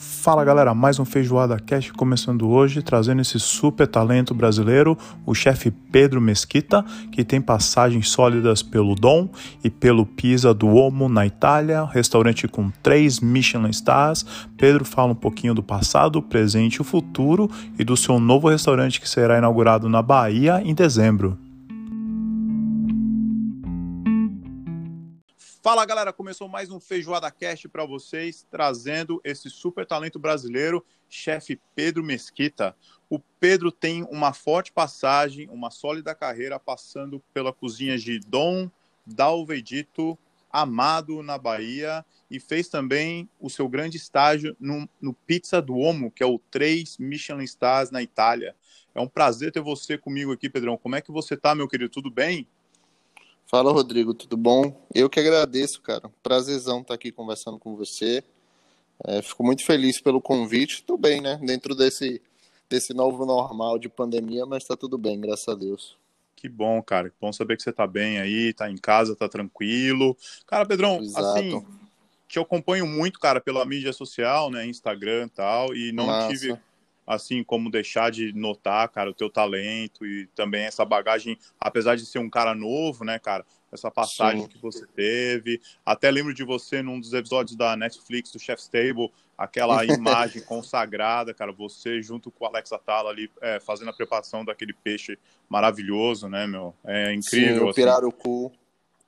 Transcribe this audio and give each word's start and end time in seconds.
Fala 0.00 0.44
galera, 0.44 0.74
mais 0.74 1.00
um 1.00 1.04
Feijoada 1.04 1.58
Cast 1.58 1.92
começando 1.92 2.48
hoje, 2.48 2.82
trazendo 2.82 3.20
esse 3.20 3.40
super 3.40 3.84
talento 3.84 4.32
brasileiro, 4.32 4.96
o 5.26 5.34
chefe 5.34 5.72
Pedro 5.72 6.20
Mesquita, 6.20 6.84
que 7.10 7.24
tem 7.24 7.40
passagens 7.40 8.08
sólidas 8.08 8.62
pelo 8.62 8.94
Dom 8.94 9.28
e 9.64 9.68
pelo 9.68 10.06
Pisa 10.06 10.54
Duomo 10.54 11.08
na 11.08 11.26
Itália, 11.26 11.84
restaurante 11.84 12.46
com 12.46 12.70
três 12.80 13.18
Michelin 13.18 13.70
Stars. 13.70 14.24
Pedro 14.56 14.84
fala 14.84 15.10
um 15.10 15.16
pouquinho 15.16 15.52
do 15.52 15.64
passado, 15.64 16.22
presente 16.22 16.76
e 16.76 16.80
o 16.80 16.84
futuro 16.84 17.50
e 17.76 17.82
do 17.82 17.96
seu 17.96 18.20
novo 18.20 18.48
restaurante 18.48 19.00
que 19.00 19.08
será 19.08 19.38
inaugurado 19.38 19.88
na 19.88 20.00
Bahia 20.00 20.62
em 20.64 20.74
dezembro. 20.74 21.36
Fala 25.68 25.84
galera, 25.84 26.14
começou 26.14 26.48
mais 26.48 26.70
um 26.70 26.80
Feijoada 26.80 27.30
Cast 27.30 27.68
para 27.68 27.84
vocês, 27.84 28.46
trazendo 28.50 29.20
esse 29.22 29.50
super 29.50 29.84
talento 29.84 30.18
brasileiro, 30.18 30.82
chefe 31.10 31.60
Pedro 31.74 32.02
Mesquita. 32.02 32.74
O 33.10 33.18
Pedro 33.18 33.70
tem 33.70 34.02
uma 34.04 34.32
forte 34.32 34.72
passagem, 34.72 35.46
uma 35.50 35.70
sólida 35.70 36.14
carreira, 36.14 36.58
passando 36.58 37.22
pela 37.34 37.52
cozinha 37.52 37.98
de 37.98 38.18
Dom 38.18 38.70
Dalvedito, 39.06 40.18
Amado 40.50 41.22
na 41.22 41.36
Bahia, 41.36 42.02
e 42.30 42.40
fez 42.40 42.70
também 42.70 43.28
o 43.38 43.50
seu 43.50 43.68
grande 43.68 43.98
estágio 43.98 44.56
no, 44.58 44.88
no 44.98 45.12
Pizza 45.12 45.60
Duomo, 45.60 46.10
que 46.10 46.22
é 46.22 46.26
o 46.26 46.38
3 46.50 46.96
Michelin 46.96 47.44
Stars 47.44 47.90
na 47.90 48.02
Itália. 48.02 48.56
É 48.94 49.02
um 49.02 49.06
prazer 49.06 49.52
ter 49.52 49.60
você 49.60 49.98
comigo 49.98 50.32
aqui, 50.32 50.48
Pedrão. 50.48 50.78
Como 50.78 50.96
é 50.96 51.02
que 51.02 51.12
você 51.12 51.36
tá, 51.36 51.54
meu 51.54 51.68
querido? 51.68 51.90
Tudo 51.90 52.10
bem? 52.10 52.48
Fala, 53.50 53.72
Rodrigo, 53.72 54.12
tudo 54.12 54.36
bom? 54.36 54.78
Eu 54.94 55.08
que 55.08 55.18
agradeço, 55.18 55.80
cara. 55.80 56.10
Prazerzão 56.22 56.82
estar 56.82 56.92
aqui 56.92 57.10
conversando 57.10 57.58
com 57.58 57.74
você. 57.74 58.22
É, 59.06 59.22
fico 59.22 59.42
muito 59.42 59.64
feliz 59.64 59.98
pelo 60.02 60.20
convite. 60.20 60.74
Estou 60.74 60.98
bem, 60.98 61.22
né? 61.22 61.40
Dentro 61.42 61.74
desse, 61.74 62.20
desse 62.68 62.92
novo 62.92 63.24
normal 63.24 63.78
de 63.78 63.88
pandemia, 63.88 64.44
mas 64.44 64.64
está 64.64 64.76
tudo 64.76 64.98
bem, 64.98 65.18
graças 65.18 65.48
a 65.48 65.54
Deus. 65.54 65.96
Que 66.36 66.46
bom, 66.46 66.82
cara. 66.82 67.10
Bom 67.18 67.32
saber 67.32 67.56
que 67.56 67.62
você 67.62 67.70
está 67.70 67.86
bem 67.86 68.20
aí, 68.20 68.50
está 68.50 68.70
em 68.70 68.76
casa, 68.76 69.14
está 69.14 69.26
tranquilo. 69.26 70.14
Cara, 70.46 70.66
Pedrão, 70.66 70.98
Exato. 71.00 71.26
assim, 71.26 71.66
te 72.28 72.38
acompanho 72.38 72.86
muito, 72.86 73.18
cara, 73.18 73.40
pela 73.40 73.64
mídia 73.64 73.94
social, 73.94 74.50
né? 74.50 74.66
Instagram 74.66 75.24
e 75.24 75.30
tal, 75.30 75.74
e 75.74 75.90
não 75.90 76.06
Massa. 76.06 76.28
tive 76.28 76.60
assim 77.08 77.42
como 77.42 77.70
deixar 77.70 78.10
de 78.10 78.34
notar, 78.34 78.86
cara, 78.90 79.08
o 79.08 79.14
teu 79.14 79.30
talento 79.30 80.04
e 80.04 80.26
também 80.34 80.64
essa 80.64 80.84
bagagem, 80.84 81.38
apesar 81.58 81.96
de 81.96 82.04
ser 82.04 82.18
um 82.18 82.28
cara 82.28 82.54
novo, 82.54 83.02
né, 83.02 83.18
cara, 83.18 83.46
essa 83.72 83.90
passagem 83.90 84.42
Sim. 84.42 84.48
que 84.48 84.58
você 84.58 84.86
teve. 84.86 85.58
Até 85.84 86.10
lembro 86.10 86.34
de 86.34 86.44
você 86.44 86.82
num 86.82 87.00
dos 87.00 87.14
episódios 87.14 87.56
da 87.56 87.74
Netflix 87.74 88.30
do 88.30 88.38
Chef's 88.38 88.68
Table, 88.68 89.10
aquela 89.38 89.82
imagem 89.88 90.42
consagrada, 90.42 91.32
cara, 91.32 91.50
você 91.50 92.02
junto 92.02 92.30
com 92.30 92.44
o 92.44 92.46
Alex 92.46 92.72
Atala 92.72 93.08
ali 93.08 93.30
é, 93.40 93.58
fazendo 93.58 93.88
a 93.88 93.94
preparação 93.94 94.44
daquele 94.44 94.74
peixe 94.74 95.18
maravilhoso, 95.48 96.28
né, 96.28 96.46
meu? 96.46 96.74
É 96.84 97.14
incrível. 97.14 97.56
Sim, 97.56 97.64
o 97.64 97.68
assim. 97.70 97.80
pirarucu. 97.80 98.52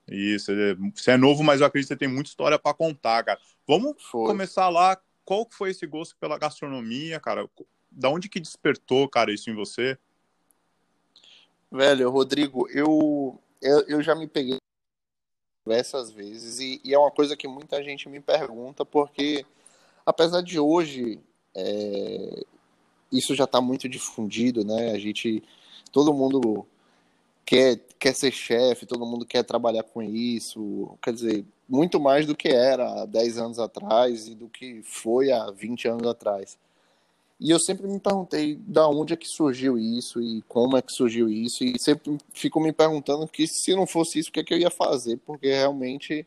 Isso, 0.09 0.51
é, 0.53 0.75
você 0.95 1.12
é 1.12 1.17
novo, 1.19 1.45
mas 1.45 1.61
eu 1.61 1.67
acredito 1.67 1.89
que 1.89 1.95
você 1.95 1.98
tem 1.98 2.09
muita 2.09 2.31
história 2.31 2.59
para 2.59 2.75
contar, 2.75 3.23
cara. 3.25 3.39
Vamos 3.69 4.03
foi. 4.11 4.27
começar 4.27 4.71
lá. 4.71 4.98
Qual 5.23 5.47
foi 5.48 5.71
esse 5.71 5.87
gosto 5.87 6.17
pela 6.17 6.39
gastronomia, 6.39 7.21
cara? 7.21 7.47
Da 7.91 8.08
onde 8.08 8.28
que 8.28 8.41
despertou, 8.41 9.08
cara, 9.08 9.33
isso 9.33 9.50
em 9.50 9.55
você? 9.55 9.98
Velho, 11.70 12.10
Rodrigo, 12.10 12.69
eu, 12.70 13.38
eu, 13.60 13.80
eu 13.86 14.02
já 14.02 14.14
me 14.14 14.27
peguei 14.27 14.58
diversas 15.64 16.10
vezes 16.10 16.58
e, 16.58 16.80
e, 16.82 16.94
é 16.94 16.98
uma 16.98 17.10
coisa 17.10 17.36
que 17.36 17.47
muita 17.47 17.82
gente 17.82 18.08
me 18.08 18.20
pergunta 18.20 18.84
porque 18.84 19.44
apesar 20.05 20.41
de 20.42 20.58
hoje 20.58 21.20
é, 21.55 22.44
isso 23.12 23.34
já 23.34 23.44
está 23.44 23.60
muito 23.60 23.88
difundido, 23.88 24.65
né? 24.65 24.92
A 24.92 24.98
gente, 24.98 25.42
todo 25.92 26.15
mundo 26.15 26.66
quer, 27.44 27.78
quer 27.98 28.15
ser 28.15 28.32
chefe, 28.32 28.86
todo 28.86 29.06
mundo 29.06 29.26
quer 29.26 29.42
trabalhar 29.44 29.82
com 29.82 30.03
isso, 30.03 30.97
quer 31.03 31.12
dizer, 31.12 31.44
muito 31.69 32.00
mais 32.00 32.26
do 32.26 32.36
que 32.36 32.48
era 32.48 33.03
há 33.03 33.06
10 33.06 33.38
anos 33.38 33.59
atrás 33.59 34.28
e 34.28 34.34
do 34.34 34.48
que 34.48 34.82
foi 34.82 35.31
há 35.31 35.50
20 35.50 35.88
anos 35.88 36.06
atrás. 36.06 36.59
E 37.41 37.51
eu 37.51 37.59
sempre 37.59 37.89
me 37.89 37.99
perguntei 37.99 38.56
da 38.56 38.87
onde 38.87 39.15
é 39.15 39.17
que 39.17 39.27
surgiu 39.27 39.78
isso 39.78 40.21
e 40.21 40.43
como 40.43 40.77
é 40.77 40.83
que 40.83 40.93
surgiu 40.93 41.27
isso. 41.27 41.65
E 41.65 41.78
sempre 41.78 42.19
fico 42.34 42.61
me 42.61 42.71
perguntando 42.71 43.27
que 43.27 43.47
se 43.47 43.75
não 43.75 43.87
fosse 43.87 44.19
isso, 44.19 44.28
o 44.28 44.33
que, 44.33 44.41
é 44.41 44.45
que 44.45 44.53
eu 44.53 44.59
ia 44.59 44.71
fazer? 44.71 45.17
Porque 45.25 45.49
realmente 45.49 46.27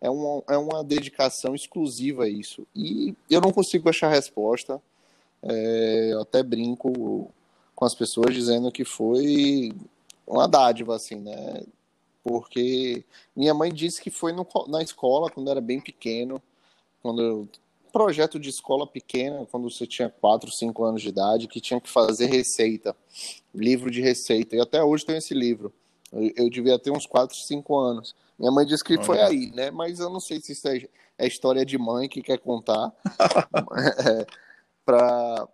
é 0.00 0.08
uma, 0.08 0.42
é 0.48 0.56
uma 0.56 0.84
dedicação 0.84 1.52
exclusiva 1.56 2.24
a 2.24 2.28
isso. 2.28 2.64
E 2.76 3.12
eu 3.28 3.40
não 3.40 3.50
consigo 3.50 3.88
achar 3.88 4.08
resposta. 4.08 4.80
É, 5.42 6.10
eu 6.12 6.20
até 6.20 6.44
brinco 6.44 7.28
com 7.74 7.84
as 7.84 7.94
pessoas 7.96 8.32
dizendo 8.32 8.70
que 8.70 8.84
foi 8.84 9.72
uma 10.24 10.46
dádiva, 10.46 10.94
assim, 10.94 11.16
né? 11.16 11.64
Porque 12.22 13.04
minha 13.34 13.52
mãe 13.52 13.72
disse 13.72 14.00
que 14.00 14.10
foi 14.10 14.32
no, 14.32 14.46
na 14.68 14.80
escola 14.80 15.28
quando 15.28 15.50
era 15.50 15.60
bem 15.60 15.80
pequeno, 15.80 16.40
quando 17.02 17.20
eu 17.20 17.48
projeto 17.92 18.38
de 18.38 18.48
escola 18.48 18.86
pequena, 18.86 19.46
quando 19.50 19.70
você 19.70 19.86
tinha 19.86 20.08
4, 20.08 20.50
5 20.50 20.84
anos 20.84 21.02
de 21.02 21.08
idade, 21.08 21.46
que 21.46 21.60
tinha 21.60 21.80
que 21.80 21.88
fazer 21.88 22.26
receita, 22.26 22.96
livro 23.54 23.90
de 23.90 24.00
receita. 24.00 24.56
E 24.56 24.60
até 24.60 24.82
hoje 24.82 25.04
tem 25.04 25.16
esse 25.16 25.34
livro. 25.34 25.72
Eu, 26.12 26.32
eu 26.36 26.50
devia 26.50 26.78
ter 26.78 26.90
uns 26.90 27.06
4, 27.06 27.36
5 27.36 27.78
anos. 27.78 28.14
Minha 28.38 28.50
mãe 28.50 28.66
disse 28.66 28.82
que 28.82 28.94
Olha. 28.94 29.04
foi 29.04 29.20
aí, 29.20 29.52
né? 29.54 29.70
Mas 29.70 30.00
eu 30.00 30.10
não 30.10 30.20
sei 30.20 30.40
se 30.40 30.52
isso 30.52 30.66
é, 30.68 30.88
é 31.18 31.26
história 31.26 31.64
de 31.64 31.76
mãe 31.78 32.08
que 32.08 32.22
quer 32.22 32.38
contar 32.38 32.92
é, 34.08 34.26
para 34.84 35.48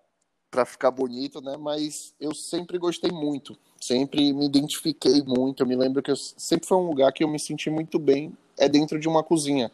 para 0.51 0.65
ficar 0.65 0.91
bonito, 0.91 1.41
né? 1.41 1.57
Mas 1.59 2.15
eu 2.19 2.35
sempre 2.35 2.79
gostei 2.79 3.11
muito, 3.11 3.57
sempre 3.81 4.33
me 4.33 4.47
identifiquei 4.47 5.23
muito. 5.23 5.63
Eu 5.63 5.67
me 5.67 5.77
lembro 5.77 6.03
que 6.03 6.11
eu, 6.11 6.17
sempre 6.17 6.67
foi 6.67 6.79
um 6.79 6.87
lugar 6.87 7.13
que 7.13 7.23
eu 7.23 7.29
me 7.29 7.39
senti 7.39 7.69
muito 7.69 7.99
bem, 7.99 8.35
é 8.57 8.69
dentro 8.69 8.99
de 8.99 9.09
uma 9.09 9.23
cozinha. 9.23 9.71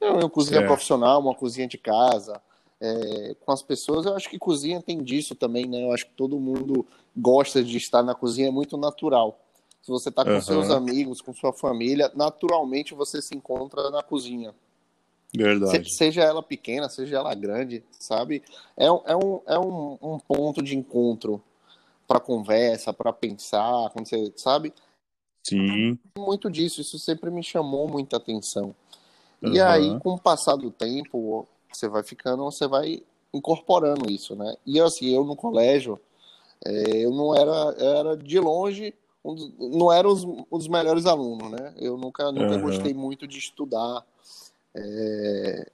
É 0.00 0.10
uma 0.10 0.28
cozinha 0.28 0.60
é. 0.60 0.66
profissional, 0.66 1.20
uma 1.20 1.34
cozinha 1.34 1.66
de 1.66 1.78
casa, 1.78 2.40
é, 2.80 3.36
com 3.44 3.52
as 3.52 3.62
pessoas. 3.62 4.06
Eu 4.06 4.14
acho 4.14 4.28
que 4.28 4.38
cozinha 4.38 4.82
tem 4.82 5.02
disso 5.02 5.34
também, 5.34 5.66
né? 5.66 5.82
Eu 5.84 5.92
acho 5.92 6.06
que 6.06 6.12
todo 6.12 6.38
mundo 6.38 6.86
gosta 7.16 7.62
de 7.62 7.76
estar 7.76 8.02
na 8.02 8.14
cozinha, 8.14 8.48
é 8.48 8.50
muito 8.50 8.76
natural. 8.76 9.40
Se 9.82 9.90
você 9.90 10.08
está 10.08 10.24
com 10.24 10.30
uhum. 10.30 10.40
seus 10.40 10.70
amigos, 10.70 11.20
com 11.20 11.34
sua 11.34 11.52
família, 11.52 12.10
naturalmente 12.14 12.94
você 12.94 13.20
se 13.20 13.36
encontra 13.36 13.90
na 13.90 14.02
cozinha. 14.02 14.54
Verdade. 15.36 15.90
Se, 15.90 15.96
seja 15.96 16.22
ela 16.22 16.42
pequena, 16.42 16.88
seja 16.88 17.16
ela 17.16 17.34
grande, 17.34 17.82
sabe? 17.98 18.42
É, 18.76 18.86
é, 18.86 19.16
um, 19.16 19.40
é 19.46 19.58
um, 19.58 19.98
um 20.00 20.18
ponto 20.18 20.62
de 20.62 20.76
encontro 20.76 21.42
para 22.06 22.20
conversa, 22.20 22.92
para 22.92 23.12
pensar, 23.12 23.90
quando 23.90 24.08
você 24.08 24.32
sabe. 24.36 24.72
Sim. 25.42 25.98
Muito 26.16 26.50
disso, 26.50 26.80
isso 26.80 26.98
sempre 26.98 27.30
me 27.30 27.42
chamou 27.42 27.88
muita 27.88 28.16
atenção. 28.16 28.74
E 29.52 29.60
aí, 29.60 29.98
com 30.00 30.14
o 30.14 30.20
passar 30.20 30.56
do 30.56 30.70
tempo, 30.70 31.46
você 31.72 31.88
vai 31.88 32.02
ficando, 32.02 32.44
você 32.44 32.66
vai 32.66 33.02
incorporando 33.32 34.10
isso, 34.10 34.36
né? 34.36 34.54
E 34.64 34.80
assim, 34.80 35.14
eu 35.14 35.24
no 35.24 35.34
colégio, 35.34 36.00
é, 36.64 37.04
eu 37.04 37.10
não 37.10 37.34
era, 37.34 37.74
era 37.78 38.16
de 38.16 38.38
longe, 38.38 38.94
um 39.24 39.34
dos, 39.34 39.52
não 39.58 39.92
era 39.92 40.08
os, 40.08 40.24
um 40.24 40.44
dos 40.50 40.68
melhores 40.68 41.06
alunos, 41.06 41.50
né? 41.50 41.74
Eu 41.76 41.96
nunca, 41.96 42.30
nunca 42.30 42.54
uhum. 42.54 42.60
gostei 42.62 42.94
muito 42.94 43.26
de 43.26 43.38
estudar, 43.38 44.04
é, 44.74 45.70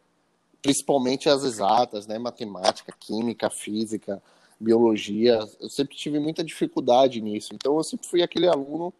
principalmente 0.62 1.28
as 1.28 1.44
exatas, 1.44 2.06
né? 2.06 2.18
Matemática, 2.18 2.94
química, 2.98 3.50
física, 3.50 4.22
biologia. 4.58 5.40
Eu 5.60 5.68
sempre 5.68 5.96
tive 5.96 6.18
muita 6.18 6.42
dificuldade 6.42 7.20
nisso. 7.20 7.50
Então, 7.54 7.76
eu 7.76 7.84
sempre 7.84 8.06
fui 8.06 8.22
aquele 8.22 8.48
aluno 8.48 8.92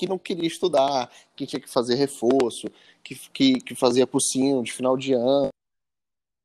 que 0.00 0.08
não 0.08 0.18
queria 0.18 0.46
estudar, 0.46 1.10
que 1.36 1.46
tinha 1.46 1.60
que 1.60 1.68
fazer 1.68 1.94
reforço, 1.94 2.68
que, 3.02 3.14
que, 3.32 3.54
que 3.60 3.74
fazia 3.74 4.06
cursinho 4.06 4.62
de 4.62 4.72
final 4.72 4.96
de 4.96 5.12
ano. 5.12 5.48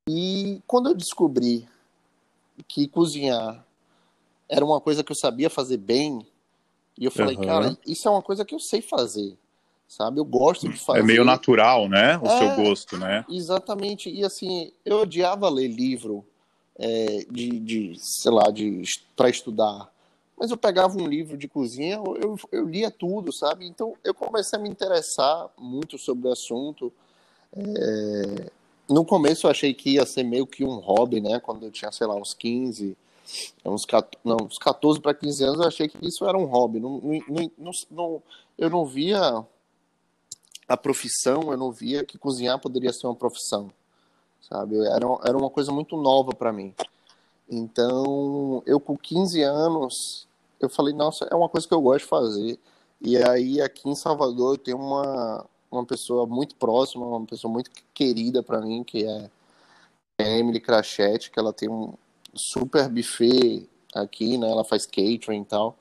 E 0.09 0.61
quando 0.67 0.89
eu 0.89 0.95
descobri 0.95 1.67
que 2.67 2.87
cozinhar 2.87 3.65
era 4.47 4.63
uma 4.63 4.79
coisa 4.79 5.03
que 5.03 5.11
eu 5.11 5.15
sabia 5.15 5.49
fazer 5.49 5.77
bem, 5.77 6.25
e 6.97 7.05
eu 7.05 7.11
falei, 7.11 7.35
uhum. 7.35 7.43
cara, 7.43 7.77
isso 7.85 8.07
é 8.07 8.11
uma 8.11 8.21
coisa 8.21 8.45
que 8.45 8.55
eu 8.55 8.59
sei 8.59 8.81
fazer, 8.81 9.37
sabe? 9.87 10.19
Eu 10.19 10.25
gosto 10.25 10.69
de 10.69 10.77
fazer. 10.77 10.99
É 10.99 11.03
meio 11.03 11.25
natural, 11.25 11.89
né? 11.89 12.17
O 12.19 12.27
é, 12.27 12.37
seu 12.37 12.55
gosto, 12.55 12.97
né? 12.97 13.25
Exatamente. 13.29 14.09
E 14.09 14.23
assim, 14.23 14.71
eu 14.85 15.01
odiava 15.01 15.49
ler 15.49 15.67
livro 15.67 16.25
é, 16.77 17.25
de, 17.29 17.59
de, 17.59 17.95
sei 17.99 18.31
lá, 18.31 18.49
de 18.51 18.83
para 19.15 19.29
estudar 19.29 19.91
mas 20.37 20.51
eu 20.51 20.57
pegava 20.57 20.97
um 21.01 21.07
livro 21.07 21.37
de 21.37 21.47
cozinha, 21.47 21.95
eu, 21.95 22.37
eu 22.51 22.67
lia 22.67 22.91
tudo, 22.91 23.31
sabe? 23.31 23.65
Então 23.65 23.93
eu 24.03 24.13
comecei 24.13 24.59
a 24.59 24.61
me 24.61 24.69
interessar 24.69 25.49
muito 25.57 25.97
sobre 25.97 26.27
o 26.27 26.31
assunto. 26.31 26.91
É... 27.55 28.51
No 28.87 29.05
começo 29.05 29.47
eu 29.47 29.51
achei 29.51 29.73
que 29.73 29.91
ia 29.91 30.05
ser 30.05 30.23
meio 30.23 30.45
que 30.45 30.63
um 30.63 30.77
hobby, 30.77 31.21
né? 31.21 31.39
Quando 31.39 31.63
eu 31.63 31.71
tinha, 31.71 31.91
sei 31.91 32.05
lá, 32.05 32.15
uns 32.15 32.33
15, 32.33 32.95
uns, 33.65 33.85
não, 34.23 34.37
uns 34.43 34.57
14 34.57 34.99
para 34.99 35.13
15 35.13 35.43
anos, 35.43 35.59
eu 35.59 35.67
achei 35.67 35.87
que 35.87 36.05
isso 36.05 36.25
era 36.25 36.37
um 36.37 36.45
hobby. 36.45 36.79
Não, 36.79 36.99
não, 36.99 37.51
não, 37.57 37.71
não, 37.89 38.23
eu 38.57 38.69
não 38.69 38.85
via 38.85 39.43
a 40.67 40.77
profissão, 40.77 41.51
eu 41.51 41.57
não 41.57 41.71
via 41.71 42.03
que 42.03 42.17
cozinhar 42.17 42.59
poderia 42.59 42.91
ser 42.91 43.07
uma 43.07 43.15
profissão, 43.15 43.71
sabe? 44.41 44.77
Era, 44.85 45.05
era 45.23 45.37
uma 45.37 45.49
coisa 45.49 45.71
muito 45.71 45.95
nova 45.95 46.33
para 46.33 46.51
mim. 46.51 46.73
Então, 47.49 48.63
eu 48.65 48.79
com 48.79 48.97
15 48.97 49.41
anos, 49.43 50.24
eu 50.59 50.69
falei, 50.69 50.93
nossa, 50.93 51.25
é 51.25 51.35
uma 51.35 51.49
coisa 51.49 51.67
que 51.67 51.73
eu 51.73 51.81
gosto 51.81 52.03
de 52.03 52.09
fazer. 52.09 52.59
E 53.01 53.17
aí, 53.17 53.61
aqui 53.61 53.89
em 53.89 53.95
Salvador, 53.95 54.55
eu 54.55 54.57
tenho 54.57 54.77
uma, 54.77 55.45
uma 55.71 55.85
pessoa 55.85 56.25
muito 56.25 56.55
próxima, 56.55 57.05
uma 57.05 57.25
pessoa 57.25 57.51
muito 57.51 57.69
querida 57.93 58.41
para 58.41 58.61
mim, 58.61 58.83
que 58.83 59.05
é 59.05 59.29
a 60.17 60.23
Emily 60.23 60.59
Crachete, 60.59 61.29
que 61.29 61.39
ela 61.39 61.53
tem 61.53 61.69
um 61.69 61.93
super 62.33 62.89
buffet 62.89 63.67
aqui, 63.93 64.37
né? 64.37 64.49
Ela 64.49 64.63
faz 64.63 64.85
catering 64.85 65.41
e 65.41 65.45
tal. 65.45 65.77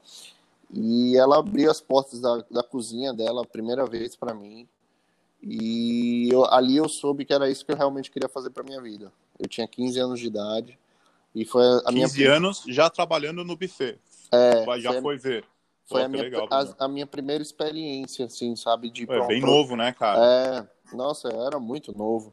E 0.73 1.17
ela 1.17 1.39
abriu 1.39 1.71
as 1.71 1.81
portas 1.81 2.21
da, 2.21 2.45
da 2.51 2.63
cozinha 2.63 3.13
dela 3.13 3.43
a 3.43 3.47
primeira 3.47 3.87
vez 3.87 4.17
para 4.17 4.35
mim. 4.35 4.69
E 5.43 6.29
eu, 6.33 6.45
ali 6.47 6.77
eu 6.77 6.89
soube 6.89 7.25
que 7.25 7.33
era 7.33 7.51
isso 7.51 7.65
que 7.65 7.73
eu 7.73 7.77
realmente 7.77 8.11
queria 8.11 8.29
fazer 8.29 8.51
para 8.51 8.65
minha 8.65 8.81
vida. 8.81 9.13
Eu 9.39 9.49
tinha 9.49 9.69
15 9.69 9.99
anos 10.01 10.21
de 10.21 10.27
idade 10.27 10.79
e 11.35 11.45
foi 11.45 11.65
a 11.85 11.93
15 11.93 12.19
minha 12.19 12.33
anos 12.33 12.65
já 12.67 12.89
trabalhando 12.89 13.45
no 13.45 13.57
buffet. 13.57 13.99
É, 14.33 14.81
já 14.81 14.93
foi, 14.93 15.03
foi 15.03 15.19
ver. 15.19 15.45
Foi 15.87 16.01
Pô, 16.01 16.07
a, 16.07 16.09
minha, 16.09 16.23
legal, 16.23 16.49
a, 16.51 16.85
a, 16.85 16.89
minha 16.89 17.07
primeira 17.07 17.43
experiência, 17.43 18.25
assim, 18.27 18.57
sabe? 18.57 18.91
De 18.91 19.11
é 19.11 19.27
bem 19.27 19.41
novo, 19.41 19.77
né, 19.77 19.93
cara? 19.93 20.69
É, 20.93 20.97
nossa, 20.97 21.29
era 21.29 21.59
muito 21.59 21.97
novo. 21.97 22.33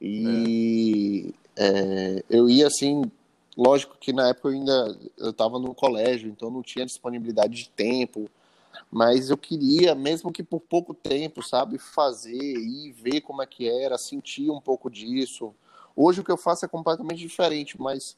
E 0.00 1.34
é. 1.34 1.40
É, 1.56 2.24
eu 2.30 2.48
ia 2.48 2.66
assim, 2.66 3.02
lógico 3.56 3.96
que 3.98 4.12
na 4.12 4.28
época 4.28 4.48
eu 4.48 4.52
ainda 4.52 4.98
eu 5.18 5.30
estava 5.30 5.58
no 5.58 5.74
colégio, 5.74 6.30
então 6.30 6.50
não 6.50 6.62
tinha 6.62 6.86
disponibilidade 6.86 7.54
de 7.54 7.68
tempo, 7.68 8.30
mas 8.90 9.30
eu 9.30 9.36
queria, 9.36 9.94
mesmo 9.94 10.32
que 10.32 10.42
por 10.42 10.60
pouco 10.60 10.94
tempo, 10.94 11.42
sabe, 11.42 11.78
fazer 11.78 12.34
e 12.34 12.92
ver 12.92 13.20
como 13.20 13.42
é 13.42 13.46
que 13.46 13.68
era, 13.68 13.98
sentir 13.98 14.50
um 14.50 14.60
pouco 14.60 14.90
disso. 14.90 15.54
Hoje 15.94 16.20
o 16.20 16.24
que 16.24 16.32
eu 16.32 16.36
faço 16.36 16.64
é 16.64 16.68
completamente 16.68 17.18
diferente, 17.18 17.80
mas 17.80 18.16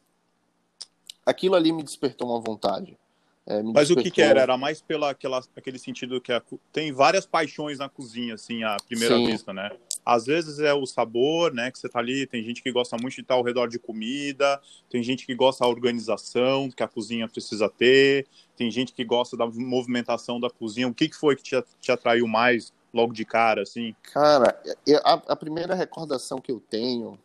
aquilo 1.27 1.57
ali 1.57 1.73
me 1.73 1.83
despertou 1.83 2.29
uma 2.29 2.41
vontade. 2.41 2.97
É, 3.45 3.61
Mas 3.61 3.91
o 3.91 3.97
que, 3.97 4.11
que, 4.11 4.23
era? 4.23 4.41
Era 4.41 4.57
mais 4.57 4.81
pela 4.81 5.11
aquela, 5.11 5.43
aquele 5.57 5.79
sentido 5.79 6.21
que 6.21 6.33
a, 6.33 6.41
tem 6.73 6.93
várias 6.93 7.27
paixões 7.27 7.79
na 7.79 7.89
cozinha, 7.89 8.35
assim, 8.35 8.63
à 8.63 8.77
primeira 8.87 9.17
Sim. 9.17 9.27
vista, 9.27 9.53
né? 9.53 9.71
Às 10.07 10.27
vezes 10.27 10.61
é 10.61 10.73
o 10.73 10.87
sabor, 10.87 11.53
né? 11.53 11.71
Que 11.71 11.79
você 11.79 11.89
tá 11.89 11.99
ali, 11.99 12.25
tem 12.27 12.45
gente 12.45 12.63
que 12.63 12.71
gosta 12.71 12.97
muito 13.01 13.15
de 13.15 13.23
estar 13.23 13.35
ao 13.35 13.43
redor 13.43 13.67
de 13.69 13.81
comida, 13.81 14.61
tem 14.89 15.03
gente 15.03 15.27
que 15.27 15.35
gosta 15.35 15.65
da 15.65 15.71
organização 15.71 16.71
que 16.71 16.85
a 16.85 16.89
cozinha 16.89 17.29
precisa 17.29 17.69
ter, 17.69 18.27
tem 18.57 18.71
gente 18.71 18.93
que 18.93 19.05
gosta 19.05 19.37
da 19.37 19.47
movimentação 19.47 20.39
da 20.39 20.49
cozinha. 20.49 20.87
O 20.87 20.95
que, 20.95 21.09
que 21.09 21.17
foi 21.17 21.35
que 21.35 21.43
te, 21.43 21.65
te 21.81 21.91
atraiu 21.91 22.29
mais 22.29 22.73
logo 22.95 23.13
de 23.13 23.25
cara, 23.25 23.63
assim? 23.63 23.95
Cara, 24.03 24.57
a, 25.05 25.13
a 25.15 25.37
primeira 25.37 25.75
recordação 25.75 26.41
que 26.41 26.53
eu 26.53 26.61
tenho 26.61 27.19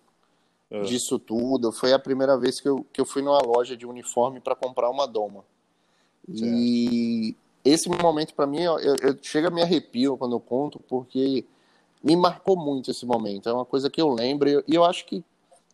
é. 0.71 0.81
disso 0.81 1.19
tudo 1.19 1.71
foi 1.71 1.93
a 1.93 1.99
primeira 1.99 2.35
vez 2.37 2.59
que 2.59 2.67
eu, 2.67 2.83
que 2.91 2.99
eu 2.99 3.05
fui 3.05 3.21
numa 3.21 3.41
loja 3.41 3.77
de 3.77 3.85
uniforme 3.85 4.39
para 4.39 4.55
comprar 4.55 4.89
uma 4.89 5.05
doma. 5.05 5.45
E 6.27 7.35
esse 7.63 7.89
momento, 7.89 8.33
para 8.33 8.47
mim, 8.47 8.61
eu, 8.61 8.77
eu, 8.79 9.17
chega 9.21 9.47
a 9.47 9.51
me 9.51 9.61
arrepio 9.61 10.17
quando 10.17 10.35
eu 10.35 10.39
conto, 10.39 10.79
porque 10.87 11.45
me 12.03 12.15
marcou 12.15 12.57
muito 12.57 12.91
esse 12.91 13.05
momento. 13.05 13.49
É 13.49 13.53
uma 13.53 13.65
coisa 13.65 13.89
que 13.89 14.01
eu 14.01 14.09
lembro, 14.09 14.49
e 14.49 14.53
eu, 14.53 14.63
eu 14.67 14.83
acho 14.83 15.05
que 15.05 15.23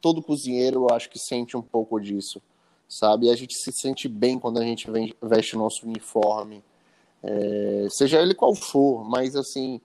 todo 0.02 0.22
cozinheiro, 0.22 0.88
eu 0.90 0.96
acho 0.96 1.10
que 1.10 1.18
sente 1.18 1.56
um 1.56 1.62
pouco 1.62 2.00
disso, 2.00 2.42
sabe? 2.90 3.30
A 3.30 3.36
gente 3.36 3.56
se 3.56 3.72
sente 3.72 4.08
bem 4.08 4.38
quando 4.38 4.60
a 4.60 4.64
gente 4.64 4.88
veste 5.22 5.56
o 5.56 5.60
nosso 5.60 5.86
uniforme, 5.86 6.64
é, 7.24 7.88
seja 7.90 8.22
ele 8.22 8.34
qual 8.34 8.54
for, 8.54 9.04
mas 9.06 9.36
assim, 9.36 9.80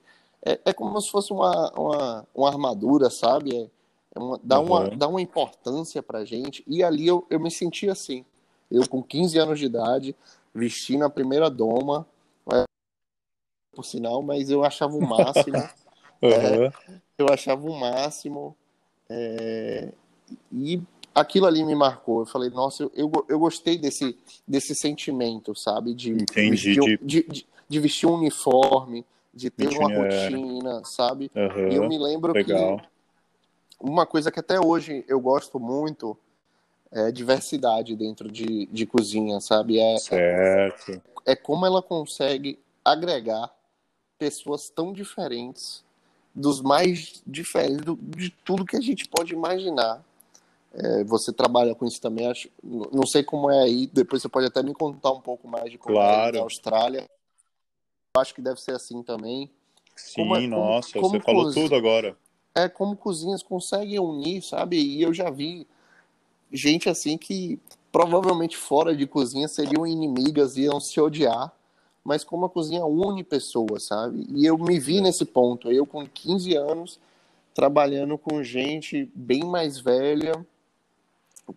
é, 0.45 0.59
é 0.65 0.73
como 0.73 0.99
se 0.99 1.09
fosse 1.09 1.31
uma, 1.31 1.71
uma, 1.71 2.27
uma 2.35 2.49
armadura, 2.49 3.09
sabe? 3.09 3.55
É, 3.55 3.69
é 4.15 4.19
uma, 4.19 4.39
dá, 4.43 4.59
uhum. 4.59 4.65
uma, 4.65 4.89
dá 4.89 5.07
uma 5.07 5.21
importância 5.21 6.03
pra 6.03 6.25
gente, 6.25 6.63
e 6.67 6.83
ali 6.83 7.07
eu, 7.07 7.25
eu 7.29 7.39
me 7.39 7.49
senti 7.49 7.89
assim. 7.89 8.25
Eu, 8.69 8.87
com 8.87 9.01
15 9.01 9.37
anos 9.39 9.59
de 9.59 9.65
idade, 9.65 10.15
vestindo 10.59 11.05
a 11.05 11.09
primeira 11.09 11.49
doma, 11.49 12.05
é, 12.53 12.65
por 13.71 13.85
sinal, 13.85 14.21
mas 14.21 14.49
eu 14.49 14.63
achava 14.63 14.95
o 14.95 15.01
máximo. 15.01 15.57
uhum. 16.21 16.29
é, 16.29 16.71
eu 17.17 17.27
achava 17.31 17.65
o 17.65 17.79
máximo. 17.79 18.55
É, 19.09 19.89
e 20.51 20.81
aquilo 21.15 21.45
ali 21.45 21.63
me 21.63 21.75
marcou. 21.75 22.19
Eu 22.19 22.25
falei, 22.25 22.49
nossa, 22.49 22.83
eu, 22.83 22.91
eu, 22.93 23.25
eu 23.29 23.39
gostei 23.39 23.77
desse, 23.77 24.17
desse 24.47 24.75
sentimento, 24.75 25.55
sabe? 25.55 25.93
De, 25.93 26.11
Entendi, 26.11 26.49
vestir, 26.49 26.99
de... 27.01 27.23
De, 27.23 27.45
de, 27.67 27.79
vestir 27.79 28.07
um 28.07 28.15
uniforme, 28.15 29.05
de 29.33 29.49
ter 29.49 29.69
uma 29.69 29.93
rotina, 29.93 30.81
sabe? 30.83 31.31
Uhum. 31.35 31.69
E 31.69 31.75
eu 31.75 31.87
me 31.87 31.97
lembro 31.97 32.33
Legal. 32.33 32.79
que 32.79 32.89
uma 33.79 34.05
coisa 34.05 34.31
que 34.31 34.39
até 34.39 34.59
hoje 34.59 35.05
eu 35.07 35.19
gosto 35.19 35.59
muito 35.59 36.17
é, 36.91 37.11
diversidade 37.11 37.95
dentro 37.95 38.31
de, 38.31 38.65
de 38.67 38.85
cozinha, 38.85 39.39
sabe? 39.39 39.79
É, 39.79 39.97
certo. 39.97 41.01
É, 41.25 41.33
é 41.33 41.35
como 41.35 41.65
ela 41.65 41.81
consegue 41.81 42.59
agregar 42.83 43.51
pessoas 44.17 44.69
tão 44.69 44.91
diferentes, 44.91 45.83
dos 46.33 46.61
mais 46.61 47.21
diferentes, 47.25 47.85
do, 47.85 47.95
de 47.95 48.29
tudo 48.29 48.65
que 48.65 48.75
a 48.75 48.81
gente 48.81 49.07
pode 49.07 49.33
imaginar. 49.33 50.03
É, 50.73 51.03
você 51.03 51.33
trabalha 51.33 51.73
com 51.73 51.85
isso 51.85 51.99
também, 51.99 52.27
acho, 52.27 52.47
não 52.63 53.05
sei 53.05 53.23
como 53.23 53.49
é 53.49 53.63
aí, 53.63 53.87
depois 53.87 54.21
você 54.21 54.29
pode 54.29 54.45
até 54.45 54.61
me 54.61 54.73
contar 54.73 55.11
um 55.11 55.21
pouco 55.21 55.47
mais 55.47 55.71
de 55.71 55.79
como 55.79 55.95
claro. 55.95 56.35
é 56.35 56.39
na 56.39 56.43
Austrália. 56.43 57.09
Acho 58.15 58.35
que 58.35 58.41
deve 58.41 58.61
ser 58.61 58.75
assim 58.75 59.01
também. 59.01 59.49
Sim, 59.95 60.21
como, 60.21 60.35
é, 60.35 60.47
nossa, 60.47 60.99
como, 60.99 61.09
você 61.09 61.19
falou 61.19 61.51
tudo 61.51 61.75
agora. 61.75 62.15
É 62.53 62.67
como 62.69 62.95
cozinhas 62.95 63.41
conseguem 63.41 63.99
unir, 63.99 64.41
sabe? 64.41 64.77
E 64.77 65.01
eu 65.01 65.13
já 65.13 65.29
vi 65.29 65.67
gente 66.51 66.89
assim 66.89 67.17
que 67.17 67.59
provavelmente 67.91 68.57
fora 68.57 68.95
de 68.95 69.07
cozinha 69.07 69.47
seriam 69.47 69.85
inimigas, 69.85 70.57
iam 70.57 70.79
se 70.79 70.99
odiar, 70.99 71.51
mas 72.03 72.23
como 72.23 72.45
a 72.45 72.49
cozinha 72.49 72.85
une 72.85 73.23
pessoas, 73.23 73.83
sabe? 73.83 74.25
E 74.31 74.45
eu 74.45 74.57
me 74.57 74.79
vi 74.79 75.01
nesse 75.01 75.25
ponto, 75.25 75.71
eu 75.71 75.85
com 75.85 76.07
15 76.07 76.55
anos, 76.55 76.99
trabalhando 77.53 78.17
com 78.17 78.43
gente 78.43 79.09
bem 79.13 79.43
mais 79.43 79.79
velha, 79.79 80.45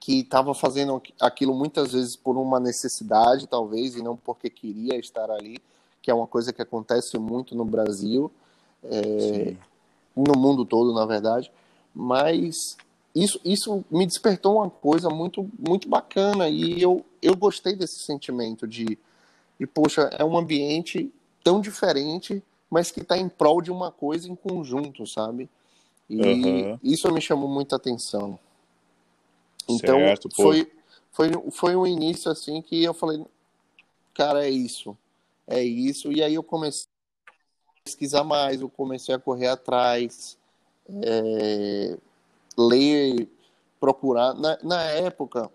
que 0.01 0.21
estava 0.21 0.55
fazendo 0.55 1.03
aquilo 1.21 1.55
muitas 1.55 1.93
vezes 1.93 2.17
por 2.17 2.37
uma 2.37 2.59
necessidade, 2.59 3.47
talvez, 3.47 3.95
e 3.95 4.03
não 4.03 4.17
porque 4.17 4.49
queria 4.49 4.99
estar 4.99 5.31
ali, 5.31 5.59
que 6.01 6.11
é 6.11 6.15
uma 6.15 6.27
coisa 6.27 6.53
que 6.53 6.63
acontece 6.63 7.19
muito 7.19 7.55
no 7.55 7.65
Brasil, 7.65 8.31
é, 8.85 9.55
no 10.17 10.39
mundo 10.39 10.65
todo, 10.65 10.93
na 10.95 11.05
verdade. 11.05 11.53
Mas 11.95 12.77
isso, 13.15 13.41
isso 13.45 13.85
me 13.91 14.07
despertou 14.07 14.57
uma 14.57 14.71
coisa 14.71 15.11
muito, 15.11 15.49
muito 15.59 15.89
bacana 15.89 16.49
e 16.49 16.81
eu, 16.81 17.05
eu 17.21 17.37
gostei 17.37 17.77
desse 17.77 18.01
sentimento 18.01 18.67
de, 18.67 18.99
de, 19.59 19.67
poxa, 19.67 20.09
é 20.19 20.25
um 20.25 20.37
ambiente 20.37 21.13
tão 21.45 21.61
diferente, 21.61 22.43
mas 22.71 22.91
que 22.91 23.01
está 23.01 23.19
em 23.19 23.29
prol 23.29 23.61
de 23.61 23.71
uma 23.71 23.91
coisa 23.91 24.31
em 24.31 24.35
conjunto, 24.35 25.07
sabe? 25.07 25.49
E 26.09 26.21
uhum. 26.21 26.79
isso 26.83 27.11
me 27.13 27.21
chamou 27.21 27.49
muita 27.49 27.77
atenção. 27.77 28.39
Então, 29.69 29.99
certo, 29.99 30.29
foi, 30.35 30.71
foi, 31.11 31.31
foi 31.51 31.77
um 31.77 31.87
início 31.87 32.31
assim 32.31 32.63
que 32.63 32.83
eu 32.83 32.95
falei, 32.95 33.23
cara, 34.15 34.47
é 34.47 34.51
isso, 34.51 34.97
é 35.47 35.63
isso. 35.63 36.11
E 36.11 36.23
aí 36.23 36.35
eu 36.35 36.43
comecei 36.43 36.89
a 37.29 37.85
pesquisar 37.85 38.25
mais, 38.25 38.63
eu 38.63 38.71
comecei 38.71 39.15
a 39.15 39.19
correr 39.19 39.49
atrás. 39.49 40.39
É, 40.89 41.99
ler, 42.57 43.29
procurar. 43.81 44.35
Na, 44.35 44.59
na 44.63 44.83
época, 44.83 45.51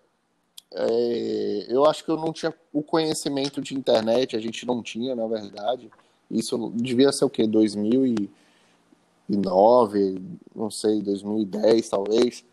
é, 0.73 1.65
eu 1.69 1.85
acho 1.85 2.03
que 2.03 2.11
eu 2.11 2.17
não 2.17 2.33
tinha 2.33 2.53
o 2.73 2.83
conhecimento 2.83 3.61
de 3.61 3.73
internet, 3.73 4.35
a 4.35 4.39
gente 4.39 4.65
não 4.65 4.83
tinha, 4.83 5.15
na 5.15 5.27
verdade. 5.27 5.89
Isso 6.29 6.71
devia 6.75 7.11
ser 7.11 7.25
o 7.25 7.29
quê? 7.29 7.47
2009, 7.47 10.21
não 10.55 10.69
sei, 10.69 11.01
2010 11.01 11.89
talvez. 11.89 12.45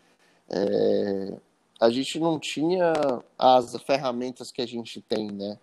É, 0.49 1.33
a 1.79 1.89
gente 1.89 2.19
não 2.19 2.39
tinha 2.39 2.93
as 3.37 3.75
ferramentas 3.81 4.51
que 4.51 4.61
a 4.61 4.67
gente 4.67 5.01
tem, 5.01 5.31
né? 5.31 5.57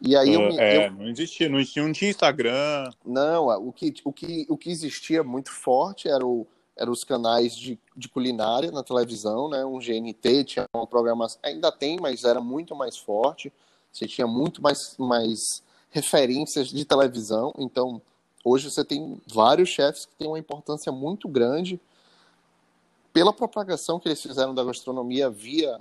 E 0.00 0.16
aí 0.16 0.32
eu, 0.32 0.40
é, 0.58 0.86
eu, 0.86 0.92
não 0.92 1.08
existia, 1.08 1.48
não 1.48 1.58
existia, 1.58 1.82
não 1.82 1.92
tinha 1.92 2.10
Instagram. 2.10 2.90
Não, 3.04 3.48
o 3.68 3.72
que, 3.72 3.92
o 4.04 4.12
que, 4.12 4.46
o 4.48 4.56
que 4.56 4.70
existia 4.70 5.22
muito 5.22 5.50
forte 5.50 6.08
era 6.08 6.24
o, 6.24 6.46
eram 6.80 6.92
os 6.92 7.04
canais 7.04 7.54
de, 7.54 7.78
de 7.94 8.08
culinária 8.08 8.70
na 8.72 8.82
televisão, 8.82 9.50
né? 9.50 9.62
Um 9.66 9.78
GNT 9.78 10.44
tinha 10.44 10.66
uma 10.74 10.86
programação, 10.86 11.38
ainda 11.42 11.70
tem, 11.70 12.00
mas 12.00 12.24
era 12.24 12.40
muito 12.40 12.74
mais 12.74 12.96
forte. 12.96 13.52
Você 13.92 14.08
tinha 14.08 14.26
muito 14.26 14.62
mais, 14.62 14.96
mais 14.98 15.62
referências 15.90 16.68
de 16.68 16.82
televisão. 16.86 17.52
Então, 17.58 18.00
hoje 18.42 18.70
você 18.70 18.82
tem 18.82 19.20
vários 19.26 19.68
chefes 19.68 20.06
que 20.06 20.14
têm 20.14 20.26
uma 20.26 20.38
importância 20.38 20.90
muito 20.90 21.28
grande 21.28 21.78
pela 23.12 23.32
propagação 23.32 24.00
que 24.00 24.08
eles 24.08 24.22
fizeram 24.22 24.54
da 24.54 24.64
gastronomia 24.64 25.28
via 25.28 25.78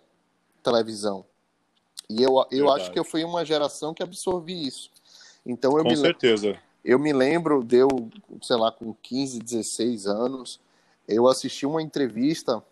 televisão. 0.62 1.24
E 2.10 2.22
eu, 2.22 2.46
eu 2.52 2.70
acho 2.72 2.92
que 2.92 3.00
eu 3.00 3.06
fui 3.06 3.24
uma 3.24 3.46
geração 3.46 3.94
que 3.94 4.04
absorvi 4.04 4.68
isso. 4.68 4.90
Então 5.46 5.78
eu 5.78 5.84
com 5.84 5.92
me 5.92 5.96
certeza. 5.96 6.60
Eu 6.84 7.00
me 7.00 7.14
lembro, 7.14 7.64
deu, 7.64 7.88
sei 8.42 8.58
lá, 8.58 8.72
com 8.72 8.94
15, 8.94 9.40
16 9.40 10.08
anos, 10.08 10.60
eu 11.10 11.28
assisti 11.28 11.66
uma 11.66 11.82
entrevista 11.82 12.64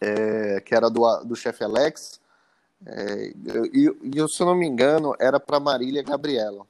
é, 0.00 0.60
que 0.60 0.74
era 0.74 0.88
do, 0.88 1.02
do 1.24 1.36
chefe 1.36 1.64
Alex, 1.64 2.20
é, 2.86 3.32
e, 3.72 3.88
e, 4.04 4.28
se 4.28 4.42
eu 4.42 4.46
não 4.46 4.54
me 4.54 4.66
engano, 4.66 5.14
era 5.18 5.38
para 5.38 5.60
Marília 5.60 6.02
Gabriela. 6.02 6.66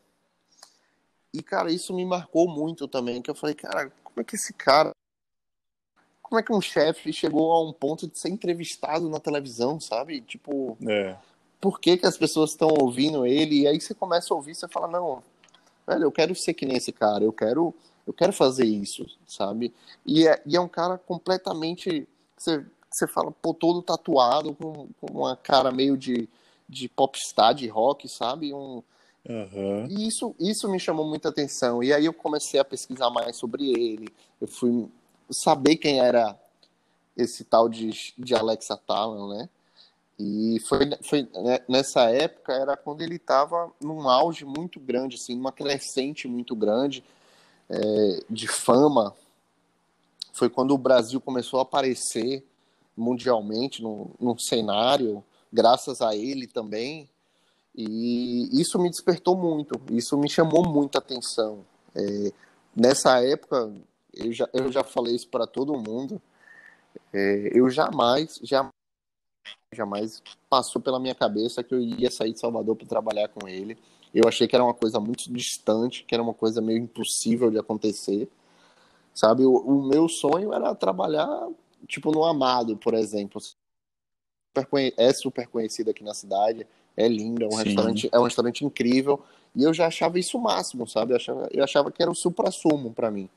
E, 1.32 1.42
cara, 1.42 1.70
isso 1.70 1.94
me 1.94 2.04
marcou 2.04 2.48
muito 2.48 2.88
também, 2.88 3.22
que 3.22 3.30
eu 3.30 3.34
falei, 3.34 3.54
cara, 3.54 3.92
como 4.02 4.20
é 4.20 4.24
que 4.24 4.34
esse 4.34 4.52
cara. 4.52 4.94
Como 6.20 6.38
é 6.38 6.42
que 6.42 6.52
um 6.52 6.60
chefe 6.60 7.12
chegou 7.12 7.52
a 7.52 7.62
um 7.62 7.72
ponto 7.72 8.08
de 8.08 8.18
ser 8.18 8.28
entrevistado 8.28 9.08
na 9.08 9.20
televisão, 9.20 9.80
sabe? 9.80 10.20
Tipo. 10.20 10.76
É. 10.88 11.16
Por 11.60 11.78
que, 11.78 11.98
que 11.98 12.06
as 12.06 12.16
pessoas 12.16 12.52
estão 12.52 12.68
ouvindo 12.80 13.26
ele? 13.26 13.60
E 13.60 13.66
aí 13.66 13.78
você 13.78 13.94
começa 13.94 14.32
a 14.32 14.36
ouvir, 14.36 14.54
você 14.54 14.66
fala, 14.66 14.88
não, 14.88 15.22
velho, 15.86 16.04
eu 16.04 16.12
quero 16.12 16.34
ser 16.34 16.54
que 16.54 16.64
nem 16.64 16.78
esse 16.78 16.90
cara, 16.90 17.22
eu 17.22 17.32
quero, 17.32 17.74
eu 18.06 18.12
quero 18.12 18.32
fazer 18.32 18.64
isso, 18.64 19.06
sabe? 19.26 19.72
E 20.04 20.26
é, 20.26 20.42
e 20.46 20.56
é 20.56 20.60
um 20.60 20.68
cara 20.68 20.98
completamente. 20.98 22.08
Você, 22.36 22.64
você 22.90 23.06
fala, 23.06 23.30
pô, 23.30 23.54
todo 23.54 23.82
tatuado, 23.82 24.54
com, 24.54 24.88
com 25.00 25.18
uma 25.18 25.36
cara 25.36 25.70
meio 25.70 25.96
de, 25.96 26.28
de 26.68 26.88
popstar, 26.88 27.54
de 27.54 27.68
rock, 27.68 28.08
sabe? 28.08 28.52
Um, 28.52 28.82
Uhum. 29.28 29.86
E 29.86 30.08
isso, 30.08 30.34
isso 30.40 30.68
me 30.68 30.80
chamou 30.80 31.06
muita 31.06 31.28
atenção. 31.28 31.82
E 31.82 31.92
aí 31.92 32.06
eu 32.06 32.12
comecei 32.12 32.58
a 32.58 32.64
pesquisar 32.64 33.10
mais 33.10 33.36
sobre 33.36 33.70
ele. 33.70 34.08
Eu 34.40 34.48
fui 34.48 34.88
saber 35.30 35.76
quem 35.76 36.00
era 36.00 36.38
esse 37.16 37.44
tal 37.44 37.68
de, 37.68 37.90
de 38.16 38.34
Alexa 38.34 38.76
Talon, 38.76 39.28
né? 39.28 39.48
E 40.18 40.58
foi, 40.68 40.80
foi 41.02 41.28
né, 41.34 41.60
nessa 41.68 42.10
época 42.10 42.52
era 42.52 42.76
quando 42.76 43.00
ele 43.02 43.16
estava 43.16 43.72
num 43.80 44.08
auge 44.08 44.44
muito 44.44 44.78
grande, 44.78 45.16
assim, 45.16 45.34
numa 45.34 45.52
crescente 45.52 46.28
muito 46.28 46.54
grande 46.54 47.02
é, 47.70 48.24
de 48.28 48.48
fama. 48.48 49.14
Foi 50.32 50.50
quando 50.50 50.72
o 50.72 50.78
Brasil 50.78 51.20
começou 51.20 51.60
a 51.60 51.62
aparecer 51.62 52.44
mundialmente 52.96 53.82
num 53.82 54.38
cenário, 54.38 55.24
graças 55.52 56.02
a 56.02 56.14
ele 56.14 56.46
também. 56.46 57.08
E 57.74 58.48
isso 58.60 58.78
me 58.78 58.90
despertou 58.90 59.36
muito, 59.36 59.80
isso 59.92 60.18
me 60.18 60.28
chamou 60.28 60.68
muita 60.68 60.98
atenção. 60.98 61.64
É, 61.94 62.32
nessa 62.74 63.24
época, 63.24 63.72
eu 64.12 64.32
já, 64.32 64.48
eu 64.52 64.70
já 64.72 64.82
falei 64.82 65.14
isso 65.14 65.28
para 65.28 65.46
todo 65.46 65.78
mundo, 65.78 66.20
é, 67.12 67.50
eu 67.54 67.70
jamais, 67.70 68.40
jamais, 68.42 68.72
jamais 69.72 70.20
passou 70.48 70.82
pela 70.82 70.98
minha 70.98 71.14
cabeça 71.14 71.62
que 71.62 71.72
eu 71.72 71.80
ia 71.80 72.10
sair 72.10 72.32
de 72.32 72.40
Salvador 72.40 72.76
para 72.76 72.86
trabalhar 72.86 73.28
com 73.28 73.48
ele. 73.48 73.78
Eu 74.14 74.28
achei 74.28 74.48
que 74.48 74.54
era 74.54 74.64
uma 74.64 74.74
coisa 74.74 74.98
muito 74.98 75.32
distante, 75.32 76.04
que 76.04 76.14
era 76.14 76.22
uma 76.22 76.34
coisa 76.34 76.60
meio 76.60 76.78
impossível 76.78 77.50
de 77.50 77.58
acontecer. 77.58 78.28
Sabe, 79.14 79.44
o, 79.44 79.54
o 79.54 79.82
meu 79.82 80.08
sonho 80.08 80.52
era 80.52 80.74
trabalhar, 80.74 81.48
tipo, 81.86 82.10
no 82.10 82.24
Amado, 82.24 82.76
por 82.76 82.94
exemplo. 82.94 83.40
É 84.96 85.12
super 85.12 85.46
conhecido 85.46 85.90
aqui 85.90 86.02
na 86.02 86.14
cidade 86.14 86.66
é 86.96 87.08
lindo, 87.08 87.44
é 87.44 87.48
um 87.48 87.56
restaurante, 87.56 88.08
é 88.12 88.18
um 88.18 88.24
restaurante 88.24 88.64
incrível. 88.64 89.22
E 89.54 89.62
eu 89.62 89.74
já 89.74 89.86
achava 89.86 90.18
isso 90.18 90.38
o 90.38 90.40
máximo, 90.40 90.86
sabe? 90.86 91.12
Eu 91.12 91.16
achava, 91.16 91.48
eu 91.52 91.64
achava 91.64 91.90
que 91.90 92.02
era 92.02 92.10
o 92.10 92.14
supra-sumo 92.14 92.92
para 92.92 93.10
mim. 93.10 93.28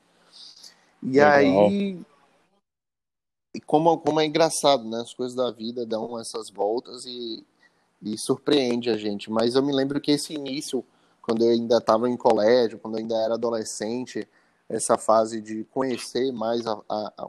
E 1.02 1.18
Legal. 1.18 1.30
aí 1.30 1.98
e 3.54 3.60
como, 3.60 3.98
como 3.98 4.20
é 4.20 4.26
engraçado, 4.26 4.84
né? 4.84 5.00
As 5.00 5.14
coisas 5.14 5.36
da 5.36 5.50
vida 5.50 5.86
dão 5.86 6.18
essas 6.18 6.50
voltas 6.50 7.04
e, 7.04 7.44
e 8.04 8.18
surpreende 8.18 8.90
a 8.90 8.96
gente. 8.96 9.30
Mas 9.30 9.54
eu 9.54 9.62
me 9.62 9.72
lembro 9.72 10.00
que 10.00 10.12
esse 10.12 10.34
início, 10.34 10.84
quando 11.22 11.44
eu 11.44 11.50
ainda 11.50 11.78
estava 11.78 12.08
em 12.08 12.16
colégio, 12.16 12.78
quando 12.78 12.94
eu 12.94 13.00
ainda 13.00 13.16
era 13.16 13.34
adolescente, 13.34 14.28
essa 14.68 14.98
fase 14.98 15.40
de 15.40 15.64
conhecer 15.64 16.30
mais 16.32 16.66
a, 16.66 16.80
a, 16.88 17.12
a, 17.16 17.28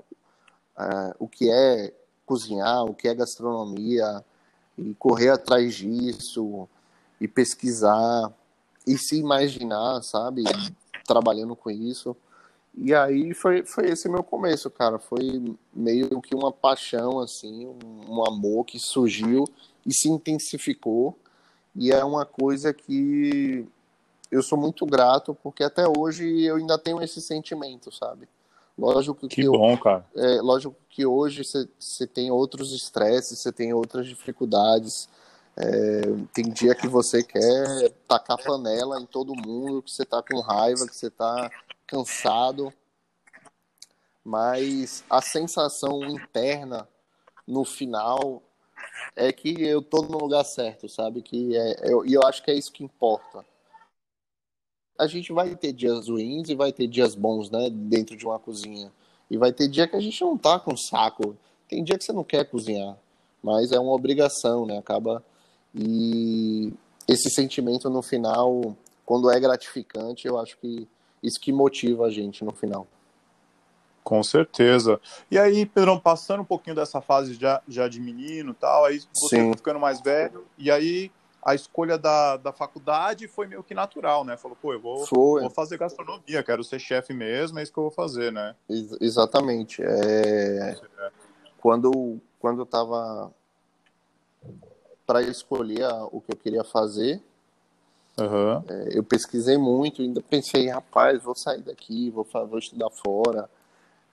a 0.78 1.16
o 1.18 1.28
que 1.28 1.50
é 1.50 1.94
cozinhar, 2.26 2.84
o 2.84 2.94
que 2.94 3.08
é 3.08 3.16
gastronomia, 3.16 4.24
e 4.78 4.94
correr 4.96 5.30
atrás 5.30 5.76
disso 5.76 6.68
e 7.20 7.28
pesquisar 7.28 8.32
e 8.86 8.98
se 8.98 9.18
imaginar, 9.18 10.02
sabe, 10.04 10.44
trabalhando 11.08 11.56
com 11.56 11.72
isso. 11.72 12.16
E 12.78 12.94
aí 12.94 13.34
foi, 13.34 13.64
foi 13.64 13.90
esse 13.90 14.10
meu 14.10 14.22
começo, 14.22 14.70
cara. 14.70 15.00
Foi 15.00 15.56
meio 15.74 16.22
que 16.22 16.36
uma 16.36 16.52
paixão, 16.52 17.20
assim, 17.20 17.66
um, 17.66 18.16
um 18.16 18.26
amor 18.26 18.66
que 18.66 18.78
surgiu 18.78 19.46
e 19.86 19.94
se 19.94 20.10
intensificou. 20.10 21.18
E 21.76 21.92
é 21.92 22.04
uma 22.04 22.26
coisa 22.26 22.74
que 22.74 23.68
eu 24.32 24.42
sou 24.42 24.58
muito 24.58 24.86
grato, 24.86 25.36
porque 25.36 25.64
até 25.64 25.84
hoje 25.88 26.44
eu 26.44 26.56
ainda 26.56 26.78
tenho 26.78 27.02
esse 27.02 27.22
sentimento, 27.22 27.92
sabe? 27.94 28.28
Lógico 28.78 29.28
que, 29.28 29.42
que 29.42 29.48
bom, 29.48 29.78
cara. 29.78 30.06
É, 30.16 30.42
lógico 30.42 30.76
que 30.90 31.06
hoje 31.06 31.44
você 31.80 32.08
tem 32.08 32.32
outros 32.32 32.74
estresses, 32.74 33.40
você 33.40 33.52
tem 33.52 33.74
outras 33.74 34.08
dificuldades. 34.08 35.08
É, 35.58 36.02
tem 36.34 36.50
dia 36.50 36.76
que 36.76 36.88
você 36.88 37.24
quer 37.24 37.90
tacar 38.06 38.38
panela 38.44 39.00
em 39.00 39.06
todo 39.06 39.34
mundo, 39.34 39.82
que 39.82 39.92
você 39.92 40.04
tá 40.04 40.22
com 40.22 40.42
raiva, 40.42 40.86
que 40.86 40.96
você 40.96 41.10
tá 41.10 41.50
cansado. 41.88 42.74
Mas 44.24 45.04
a 45.10 45.22
sensação 45.22 46.04
interna 46.04 46.88
no 47.48 47.64
final 47.64 48.42
é 49.16 49.32
que 49.32 49.62
eu 49.62 49.82
tô 49.82 50.02
no 50.02 50.18
lugar 50.18 50.44
certo, 50.44 50.90
sabe? 50.90 51.22
Que 51.22 51.56
é, 51.56 51.92
eu, 51.92 52.06
e 52.06 52.14
eu 52.14 52.24
acho 52.24 52.44
que 52.44 52.52
é 52.52 52.56
isso 52.56 52.72
que 52.72 52.84
importa 52.84 53.46
a 54.98 55.08
gente 55.08 55.34
vai 55.34 55.56
ter 55.56 55.74
dias 55.74 56.08
ruins 56.08 56.50
e 56.50 56.56
vai 56.56 56.72
ter 56.72 56.88
dias 56.88 57.16
bons, 57.16 57.50
né, 57.50 57.70
dentro 57.70 58.16
de 58.16 58.26
uma 58.26 58.40
cozinha. 58.40 58.92
E 59.30 59.38
vai 59.38 59.52
ter 59.52 59.68
dia 59.68 59.88
que 59.88 59.96
a 59.96 60.00
gente 60.00 60.22
não 60.22 60.38
tá 60.38 60.60
com 60.60 60.76
saco. 60.78 61.36
Tem 61.68 61.84
dia 61.84 61.98
que 61.98 62.04
você 62.04 62.14
não 62.14 62.24
quer 62.24 62.46
cozinhar, 62.46 62.98
mas 63.44 63.72
é 63.72 63.80
uma 63.80 63.92
obrigação, 63.92 64.66
né? 64.66 64.78
Acaba 64.78 65.24
e 65.74 66.72
esse 67.08 67.30
sentimento 67.30 67.90
no 67.90 68.02
final, 68.02 68.76
quando 69.06 69.30
é 69.30 69.40
gratificante, 69.40 70.28
eu 70.28 70.40
acho 70.40 70.58
que 70.58 70.88
isso 71.22 71.40
que 71.40 71.52
motiva 71.52 72.06
a 72.06 72.12
gente 72.12 72.46
no 72.46 72.54
final. 72.54 72.88
Com 74.06 74.22
certeza. 74.22 75.02
E 75.32 75.40
aí, 75.40 75.66
Pedrão, 75.66 76.00
passando 76.00 76.42
um 76.42 76.46
pouquinho 76.46 76.76
dessa 76.76 77.02
fase 77.02 77.34
já, 77.34 77.60
já 77.68 77.88
de 77.88 78.00
menino 78.00 78.54
tal, 78.54 78.86
aí 78.86 79.02
você 79.12 79.38
Sim. 79.38 79.52
ficando 79.54 79.80
mais 79.80 80.00
velho, 80.00 80.46
e 80.60 80.70
aí 80.70 81.12
a 81.42 81.56
escolha 81.56 81.98
da, 81.98 82.38
da 82.38 82.54
faculdade 82.54 83.28
foi 83.28 83.48
meio 83.48 83.64
que 83.64 83.74
natural, 83.74 84.24
né? 84.24 84.38
Falou, 84.38 84.56
pô, 84.62 84.74
eu 84.74 84.80
vou, 84.80 85.08
vou 85.08 85.50
fazer 85.50 85.80
gastronomia, 85.80 86.44
quero 86.44 86.64
ser 86.64 86.78
chefe 86.78 87.14
mesmo, 87.14 87.58
é 87.58 87.64
isso 87.64 87.74
que 87.74 87.80
eu 87.80 87.86
vou 87.86 87.92
fazer, 87.92 88.32
né? 88.32 88.56
Ex 88.70 88.96
exatamente. 89.02 89.82
É... 89.82 90.78
É. 91.00 91.12
Quando, 91.58 92.22
quando 92.40 92.62
eu 92.62 92.66
tava 92.68 93.34
para 95.08 95.24
escolher 95.24 95.88
o 96.12 96.22
que 96.22 96.32
eu 96.32 96.38
queria 96.38 96.64
fazer, 96.64 97.20
uhum. 98.20 98.64
é, 98.70 98.90
eu 99.00 99.04
pesquisei 99.04 99.58
muito, 99.58 100.04
ainda 100.04 100.22
pensei, 100.22 100.68
rapaz, 100.70 101.24
vou 101.24 101.34
sair 101.34 101.64
daqui, 101.64 102.12
vou, 102.12 102.24
vou 102.24 102.60
estudar 102.60 102.92
fora. 102.92 103.50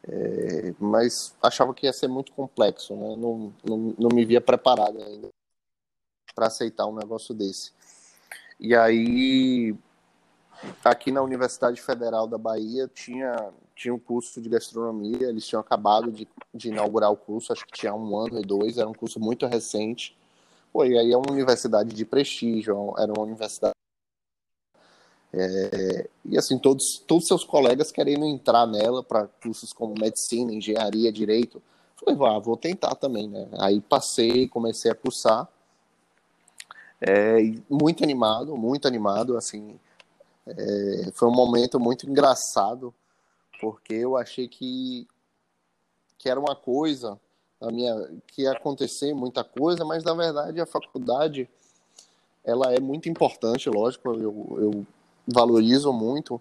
É, 0.08 0.74
mas 0.80 1.34
achava 1.40 1.72
que 1.72 1.86
ia 1.86 1.92
ser 1.92 2.08
muito 2.08 2.32
complexo, 2.32 2.94
né? 2.96 3.16
Não, 3.16 3.52
não, 3.64 3.94
não 3.98 4.08
me 4.12 4.24
via 4.24 4.40
preparado 4.40 5.02
ainda 5.02 5.28
para 6.34 6.46
aceitar 6.46 6.86
um 6.86 6.94
negócio 6.94 7.34
desse. 7.34 7.72
E 8.58 8.74
aí, 8.74 9.74
aqui 10.84 11.10
na 11.10 11.22
Universidade 11.22 11.80
Federal 11.80 12.26
da 12.26 12.38
Bahia 12.38 12.88
tinha, 12.92 13.52
tinha 13.74 13.94
um 13.94 13.98
curso 13.98 14.40
de 14.40 14.48
gastronomia, 14.48 15.28
eles 15.28 15.46
tinham 15.46 15.60
acabado 15.60 16.10
de, 16.10 16.28
de 16.54 16.68
inaugurar 16.68 17.10
o 17.10 17.16
curso, 17.16 17.52
acho 17.52 17.66
que 17.66 17.72
tinha 17.72 17.94
um 17.94 18.16
ano 18.16 18.40
e 18.40 18.42
dois, 18.42 18.78
era 18.78 18.88
um 18.88 18.94
curso 18.94 19.20
muito 19.20 19.46
recente. 19.46 20.16
Pô, 20.72 20.84
e 20.84 20.98
aí 20.98 21.12
é 21.12 21.16
uma 21.16 21.30
universidade 21.30 21.94
de 21.94 22.04
prestígio, 22.04 22.94
era 22.98 23.12
uma 23.12 23.22
universidade. 23.22 23.71
É, 25.34 26.08
e 26.26 26.36
assim, 26.36 26.58
todos, 26.58 27.02
todos 27.06 27.26
seus 27.26 27.44
colegas 27.44 27.90
querendo 27.90 28.26
entrar 28.26 28.66
nela 28.66 29.02
para 29.02 29.26
cursos 29.26 29.72
como 29.72 29.94
medicina, 29.98 30.52
engenharia, 30.52 31.10
direito. 31.10 31.62
Falei, 31.96 32.14
vá, 32.14 32.38
vou 32.38 32.56
tentar 32.56 32.94
também, 32.96 33.28
né? 33.28 33.48
Aí 33.58 33.80
passei, 33.80 34.46
comecei 34.48 34.90
a 34.90 34.94
cursar. 34.94 35.48
É, 37.00 37.38
muito 37.68 38.04
animado, 38.04 38.56
muito 38.56 38.86
animado, 38.86 39.36
assim, 39.36 39.78
é, 40.46 41.10
foi 41.14 41.28
um 41.28 41.34
momento 41.34 41.80
muito 41.80 42.08
engraçado, 42.08 42.94
porque 43.60 43.94
eu 43.94 44.16
achei 44.16 44.46
que, 44.46 45.08
que 46.18 46.28
era 46.28 46.38
uma 46.38 46.54
coisa, 46.54 47.18
a 47.60 47.70
minha, 47.72 47.94
que 48.28 48.42
ia 48.42 48.52
acontecer 48.52 49.14
muita 49.14 49.42
coisa, 49.42 49.84
mas 49.84 50.04
na 50.04 50.14
verdade 50.14 50.60
a 50.60 50.66
faculdade, 50.66 51.48
ela 52.44 52.72
é 52.72 52.78
muito 52.78 53.08
importante, 53.08 53.68
lógico, 53.68 54.12
eu, 54.14 54.58
eu 54.60 54.86
valorizo 55.26 55.92
muito, 55.92 56.40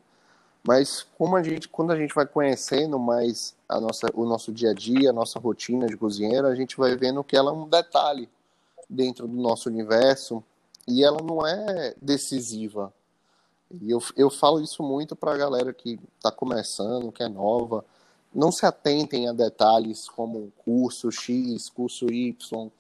mas 0.68 1.06
como 1.18 1.36
a 1.36 1.44
gente, 1.44 1.68
quando 1.68 1.92
a 1.92 1.98
gente 1.98 2.14
vai 2.14 2.26
conhecendo 2.26 3.00
mais 3.00 3.56
a 3.68 3.80
nossa, 3.80 4.08
o 4.14 4.26
nosso 4.26 4.52
dia 4.52 4.72
a 4.72 4.74
dia, 4.74 5.10
a 5.10 5.14
nossa 5.14 5.40
rotina 5.40 5.88
de 5.88 5.98
cozinheiro, 5.98 6.48
a 6.48 6.56
gente 6.56 6.78
vai 6.78 6.96
vendo 6.96 7.24
que 7.24 7.36
ela 7.36 7.52
é 7.52 7.54
um 7.54 7.68
detalhe 7.68 8.30
dentro 8.90 9.28
do 9.28 9.42
nosso 9.42 9.70
universo, 9.70 10.44
e 10.88 11.04
ela 11.04 11.22
não 11.22 11.46
é 11.46 11.96
decisiva. 12.02 12.94
E 13.80 13.90
eu, 13.90 14.00
eu 14.18 14.30
falo 14.30 14.62
isso 14.62 14.84
muito 14.84 15.16
para 15.16 15.34
a 15.34 15.38
galera 15.38 15.74
que 15.74 16.00
está 16.18 16.32
começando, 16.32 17.12
que 17.12 17.24
é 17.24 17.30
nova, 17.30 17.86
não 18.34 18.52
se 18.52 18.66
atentem 18.66 19.28
a 19.28 19.34
detalhes 19.34 20.10
como 20.10 20.52
curso 20.66 21.12
X, 21.12 21.70
curso 21.70 22.12
Y, 22.12 22.72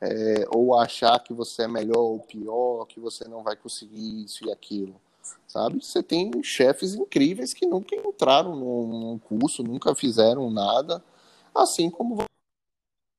é, 0.00 0.46
ou 0.50 0.76
achar 0.78 1.18
que 1.20 1.32
você 1.32 1.62
é 1.62 1.68
melhor 1.68 1.98
ou 1.98 2.20
pior, 2.20 2.84
que 2.86 2.98
você 2.98 3.26
não 3.28 3.42
vai 3.42 3.56
conseguir 3.56 4.24
isso 4.24 4.46
e 4.46 4.52
aquilo, 4.52 5.00
sabe? 5.46 5.84
Você 5.84 6.02
tem 6.02 6.42
chefes 6.42 6.94
incríveis 6.94 7.54
que 7.54 7.66
nunca 7.66 7.94
entraram 7.94 8.56
num 8.56 9.18
curso, 9.18 9.62
nunca 9.62 9.94
fizeram 9.94 10.50
nada, 10.50 11.02
assim 11.54 11.90
como 11.90 12.24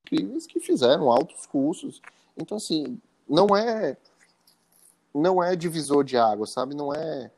incríveis 0.06 0.46
que 0.46 0.60
fizeram 0.60 1.10
altos 1.10 1.46
cursos. 1.46 2.00
Então, 2.36 2.56
assim, 2.56 3.00
não 3.28 3.56
é 3.56 3.96
não 5.14 5.42
é 5.42 5.56
divisor 5.56 6.04
de 6.04 6.16
água, 6.16 6.46
sabe? 6.46 6.74
Não 6.74 6.92
é 6.92 7.30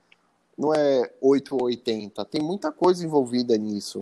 não 0.57 0.75
é 0.75 1.13
8 1.21 1.55
ou 1.55 1.65
80. 1.65 2.25
Tem 2.25 2.43
muita 2.43 2.73
coisa 2.73 3.05
envolvida 3.05 3.57
nisso. 3.57 4.01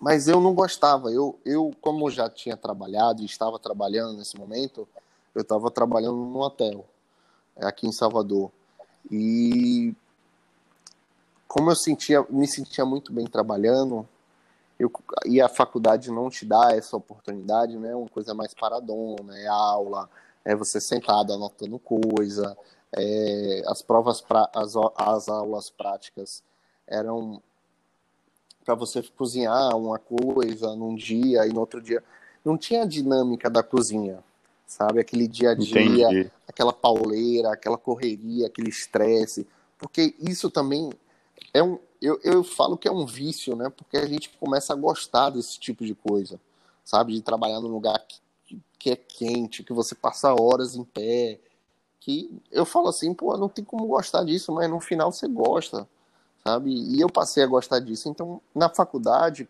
Mas 0.00 0.26
eu 0.26 0.40
não 0.40 0.54
gostava. 0.54 1.10
Eu, 1.12 1.38
eu 1.44 1.72
como 1.82 2.10
já 2.10 2.30
tinha 2.30 2.56
trabalhado 2.56 3.20
e 3.20 3.26
estava 3.26 3.58
trabalhando 3.58 4.16
nesse 4.16 4.38
momento, 4.38 4.88
eu 5.34 5.42
estava 5.42 5.70
trabalhando 5.70 6.16
num 6.16 6.40
hotel 6.40 6.86
é, 7.56 7.66
aqui 7.66 7.86
em 7.86 7.92
Salvador. 7.92 8.50
E 9.10 9.94
como 11.46 11.70
eu 11.70 11.76
sentia, 11.76 12.24
me 12.28 12.46
sentia 12.46 12.84
muito 12.84 13.12
bem 13.12 13.26
trabalhando, 13.26 14.06
eu, 14.78 14.92
e 15.24 15.40
a 15.40 15.48
faculdade 15.48 16.10
não 16.10 16.30
te 16.30 16.44
dá 16.44 16.72
essa 16.72 16.96
oportunidade, 16.96 17.76
né? 17.78 17.94
Uma 17.94 18.08
coisa 18.08 18.34
mais 18.34 18.54
paradona, 18.54 19.36
é 19.38 19.46
aula, 19.46 20.08
é 20.44 20.54
você 20.54 20.80
sentado 20.80 21.32
anotando 21.32 21.78
coisa, 21.78 22.56
é, 22.96 23.62
as 23.66 23.82
provas, 23.82 24.20
pra, 24.20 24.48
as, 24.54 24.74
as 24.96 25.28
aulas 25.28 25.70
práticas 25.70 26.42
eram 26.86 27.42
para 28.64 28.74
você 28.74 29.02
cozinhar 29.02 29.76
uma 29.76 29.98
coisa 29.98 30.76
num 30.76 30.94
dia 30.94 31.46
e 31.46 31.52
no 31.52 31.60
outro 31.60 31.80
dia. 31.80 32.04
Não 32.44 32.56
tinha 32.56 32.82
a 32.82 32.86
dinâmica 32.86 33.48
da 33.48 33.62
cozinha, 33.62 34.22
sabe? 34.68 35.00
Aquele 35.00 35.26
dia 35.26 35.50
a 35.50 35.54
dia, 35.54 36.06
Entendi. 36.10 36.30
aquela 36.46 36.72
pauleira, 36.72 37.52
aquela 37.52 37.78
correria, 37.78 38.46
aquele 38.46 38.68
estresse. 38.68 39.46
Porque 39.78 40.14
isso 40.20 40.50
também 40.50 40.92
é 41.54 41.62
um. 41.62 41.78
Eu, 42.00 42.20
eu 42.22 42.44
falo 42.44 42.76
que 42.76 42.86
é 42.86 42.92
um 42.92 43.06
vício, 43.06 43.56
né? 43.56 43.70
Porque 43.70 43.96
a 43.96 44.06
gente 44.06 44.30
começa 44.38 44.72
a 44.72 44.76
gostar 44.76 45.30
desse 45.30 45.58
tipo 45.58 45.84
de 45.84 45.94
coisa, 45.94 46.38
sabe? 46.84 47.14
De 47.14 47.22
trabalhar 47.22 47.60
num 47.60 47.68
lugar 47.68 47.98
que, 48.46 48.60
que 48.78 48.90
é 48.90 48.96
quente, 48.96 49.64
que 49.64 49.72
você 49.72 49.96
passa 49.96 50.32
horas 50.32 50.76
em 50.76 50.84
pé, 50.84 51.40
que 51.98 52.40
eu 52.52 52.64
falo 52.64 52.88
assim, 52.88 53.12
pô, 53.12 53.36
não 53.36 53.48
tem 53.48 53.64
como 53.64 53.86
gostar 53.86 54.22
disso, 54.22 54.52
mas 54.52 54.70
no 54.70 54.80
final 54.80 55.10
você 55.10 55.26
gosta, 55.26 55.88
sabe? 56.44 56.70
E 56.70 57.00
eu 57.00 57.08
passei 57.08 57.42
a 57.42 57.46
gostar 57.46 57.80
disso. 57.80 58.08
Então, 58.08 58.40
na 58.54 58.68
faculdade, 58.68 59.48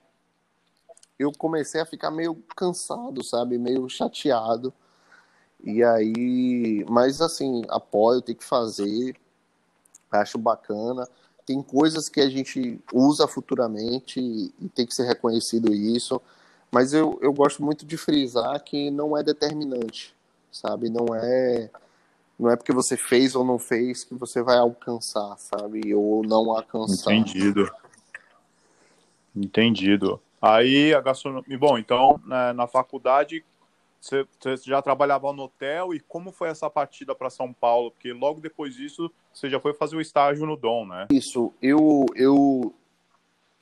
eu 1.18 1.30
comecei 1.32 1.80
a 1.80 1.86
ficar 1.86 2.10
meio 2.10 2.34
cansado, 2.56 3.22
sabe? 3.22 3.58
Meio 3.58 3.88
chateado. 3.90 4.72
E 5.62 5.82
aí, 5.82 6.84
mas 6.88 7.20
assim, 7.20 7.62
apoio, 7.68 8.22
tem 8.22 8.34
que 8.34 8.44
fazer, 8.44 9.16
acho 10.10 10.38
bacana. 10.38 11.08
Tem 11.44 11.62
coisas 11.62 12.08
que 12.08 12.20
a 12.20 12.28
gente 12.28 12.78
usa 12.92 13.26
futuramente 13.26 14.20
e 14.20 14.68
tem 14.74 14.86
que 14.86 14.94
ser 14.94 15.06
reconhecido 15.06 15.72
isso. 15.72 16.20
Mas 16.70 16.92
eu, 16.92 17.18
eu 17.22 17.32
gosto 17.32 17.62
muito 17.62 17.86
de 17.86 17.96
frisar 17.96 18.62
que 18.62 18.90
não 18.90 19.16
é 19.16 19.22
determinante, 19.22 20.14
sabe? 20.52 20.90
Não 20.90 21.14
é 21.14 21.70
não 22.38 22.48
é 22.48 22.56
porque 22.56 22.72
você 22.72 22.96
fez 22.96 23.34
ou 23.34 23.44
não 23.44 23.58
fez 23.58 24.04
que 24.04 24.14
você 24.14 24.40
vai 24.42 24.58
alcançar, 24.58 25.36
sabe? 25.38 25.92
Ou 25.92 26.22
não 26.22 26.52
alcançar. 26.52 27.12
Entendido. 27.12 27.68
Entendido. 29.34 30.20
Aí 30.40 30.94
a 30.94 31.00
gastronomia. 31.00 31.58
Bom, 31.58 31.76
então, 31.76 32.20
né, 32.24 32.52
na 32.52 32.68
faculdade, 32.68 33.44
você, 34.00 34.26
você, 34.40 34.56
já 34.64 34.80
trabalhava 34.80 35.32
no 35.32 35.44
hotel 35.44 35.94
e 35.94 36.00
como 36.00 36.32
foi 36.32 36.48
essa 36.48 36.68
partida 36.70 37.14
para 37.14 37.30
São 37.30 37.52
Paulo? 37.52 37.90
Porque 37.90 38.12
logo 38.12 38.40
depois 38.40 38.74
disso, 38.74 39.10
você 39.32 39.48
já 39.50 39.58
foi 39.58 39.74
fazer 39.74 39.96
o 39.96 40.00
estágio 40.00 40.46
no 40.46 40.56
Dom, 40.56 40.86
né? 40.86 41.06
Isso. 41.10 41.52
Eu, 41.60 42.06
eu, 42.14 42.74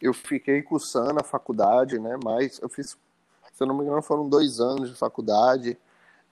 eu 0.00 0.12
fiquei 0.12 0.62
cursando 0.62 1.20
a 1.20 1.24
faculdade, 1.24 1.98
né? 1.98 2.18
Mas 2.22 2.60
eu 2.60 2.68
fiz, 2.68 2.90
se 3.52 3.62
eu 3.62 3.66
não 3.66 3.76
me 3.76 3.84
engano, 3.84 4.02
foram 4.02 4.28
dois 4.28 4.60
anos 4.60 4.90
de 4.90 4.96
faculdade, 4.96 5.78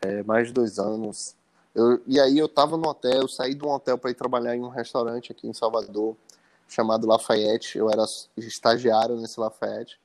é, 0.03 0.23
mais 0.23 0.49
de 0.49 0.53
dois 0.53 0.79
anos 0.79 1.35
eu, 1.75 2.01
e 2.07 2.21
aí 2.21 2.39
eu 2.39 2.49
tava 2.49 2.77
no 2.77 2.89
hotel, 2.89 3.27
saí 3.27 3.55
de 3.55 3.65
um 3.65 3.71
hotel 3.71 3.99
para 3.99 4.11
ir 4.11 4.15
trabalhar 4.15 4.55
em 4.55 4.63
um 4.63 4.69
restaurante 4.69 5.33
aqui 5.33 5.49
em 5.49 5.53
Salvador, 5.53 6.17
chamado 6.69 7.07
Lafayette. 7.07 7.77
Eu 7.77 7.91
era 7.91 8.05
estagiário 8.37 9.17
nesse 9.17 9.41
Lafayette, 9.41 9.99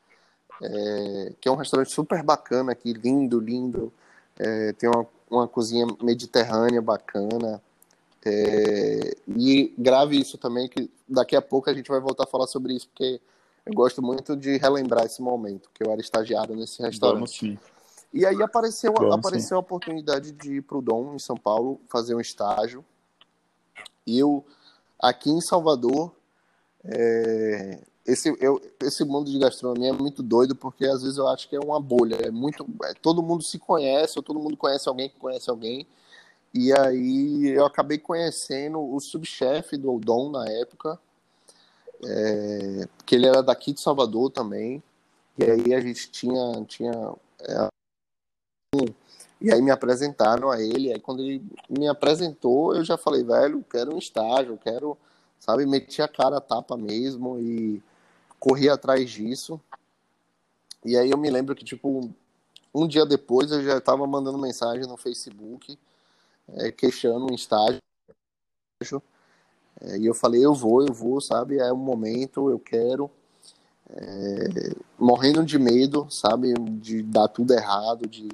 é, 0.61 1.33
que 1.39 1.47
é 1.47 1.51
um 1.51 1.55
restaurante 1.55 1.91
super 1.91 2.21
bacana 2.23 2.71
aqui, 2.71 2.93
lindo, 2.93 3.39
lindo. 3.39 3.91
É, 4.37 4.73
tem 4.73 4.89
uma, 4.89 5.07
uma 5.29 5.47
cozinha 5.47 5.85
mediterrânea 6.01 6.81
bacana. 6.81 7.61
É, 8.25 9.15
e 9.27 9.73
grave 9.77 10.19
isso 10.19 10.37
também, 10.37 10.67
que 10.67 10.89
daqui 11.07 11.35
a 11.35 11.41
pouco 11.41 11.69
a 11.69 11.73
gente 11.73 11.89
vai 11.89 11.99
voltar 11.99 12.23
a 12.23 12.27
falar 12.27 12.47
sobre 12.47 12.73
isso, 12.73 12.87
porque 12.89 13.21
eu 13.65 13.73
gosto 13.73 14.01
muito 14.01 14.35
de 14.35 14.57
relembrar 14.57 15.05
esse 15.05 15.21
momento, 15.21 15.69
que 15.73 15.83
eu 15.83 15.91
era 15.91 16.01
estagiário 16.01 16.55
nesse 16.55 16.81
restaurante. 16.81 17.45
Vamos. 17.45 17.59
E 18.11 18.25
aí 18.25 18.41
apareceu, 18.41 18.93
apareceu 19.13 19.57
a 19.57 19.59
oportunidade 19.59 20.31
de 20.31 20.55
ir 20.55 20.61
para 20.61 20.77
o 20.77 20.81
Dom, 20.81 21.13
em 21.13 21.19
São 21.19 21.37
Paulo, 21.37 21.79
fazer 21.87 22.15
um 22.15 22.19
estágio. 22.19 22.83
E 24.05 24.17
eu, 24.17 24.43
aqui 24.99 25.29
em 25.29 25.39
Salvador, 25.39 26.11
é, 26.83 27.79
esse, 28.11 28.35
eu, 28.39 28.61
esse 28.81 29.05
mundo 29.05 29.31
de 29.31 29.37
gastronomia 29.37 29.89
é 29.89 29.93
muito 29.93 30.23
doido, 30.23 30.55
porque 30.55 30.85
às 30.85 31.01
vezes 31.03 31.17
eu 31.17 31.27
acho 31.27 31.47
que 31.47 31.55
é 31.55 31.59
uma 31.59 31.79
bolha. 31.79 32.15
É 32.15 32.31
muito, 32.31 32.65
é, 32.83 32.93
todo 32.95 33.23
mundo 33.23 33.43
se 33.43 33.59
conhece, 33.59 34.17
ou 34.17 34.23
todo 34.23 34.39
mundo 34.39 34.57
conhece 34.57 34.89
alguém 34.89 35.09
que 35.09 35.19
conhece 35.19 35.49
alguém. 35.49 35.87
E 36.53 36.73
aí 36.73 37.49
eu 37.49 37.65
acabei 37.65 37.99
conhecendo 37.99 38.79
o 38.81 38.99
subchefe 38.99 39.77
do 39.77 39.99
Dom 39.99 40.31
na 40.31 40.49
época, 40.49 40.99
é, 42.03 42.87
que 43.05 43.15
ele 43.15 43.27
era 43.27 43.43
daqui 43.43 43.73
de 43.73 43.81
Salvador 43.81 44.31
também. 44.31 44.81
E 45.37 45.43
aí 45.43 45.73
a 45.73 45.79
gente 45.79 46.09
tinha, 46.09 46.65
tinha 46.65 47.13
é, 47.41 47.67
e 49.41 49.53
aí 49.53 49.61
me 49.61 49.71
apresentaram 49.71 50.51
a 50.51 50.61
ele, 50.61 50.91
aí 50.91 50.99
quando 50.99 51.21
ele 51.21 51.41
me 51.69 51.87
apresentou, 51.87 52.75
eu 52.75 52.83
já 52.83 52.97
falei, 52.97 53.23
velho, 53.23 53.63
quero 53.69 53.95
um 53.95 53.97
estágio, 53.97 54.59
quero, 54.61 54.97
sabe, 55.39 55.65
meti 55.65 56.01
a 56.01 56.07
cara 56.07 56.37
a 56.37 56.41
tapa 56.41 56.75
mesmo 56.75 57.39
e 57.39 57.81
corri 58.39 58.69
atrás 58.69 59.09
disso. 59.09 59.59
E 60.83 60.97
aí 60.97 61.11
eu 61.11 61.17
me 61.17 61.29
lembro 61.29 61.55
que, 61.55 61.63
tipo, 61.63 62.09
um 62.73 62.87
dia 62.87 63.05
depois 63.05 63.51
eu 63.51 63.63
já 63.63 63.77
estava 63.77 64.05
mandando 64.07 64.37
mensagem 64.37 64.87
no 64.87 64.97
Facebook, 64.97 65.77
é, 66.55 66.71
queixando 66.71 67.31
um 67.31 67.35
estágio. 67.35 67.81
É, 69.81 69.97
e 69.97 70.05
eu 70.05 70.13
falei, 70.13 70.45
eu 70.45 70.53
vou, 70.53 70.85
eu 70.85 70.93
vou, 70.93 71.19
sabe, 71.19 71.57
é 71.57 71.71
o 71.71 71.77
momento, 71.77 72.49
eu 72.49 72.59
quero. 72.59 73.09
É, 73.91 74.75
morrendo 74.97 75.43
de 75.43 75.57
medo, 75.57 76.07
sabe, 76.09 76.53
de 76.53 77.01
dar 77.01 77.27
tudo 77.27 77.53
errado, 77.53 78.07
de 78.07 78.29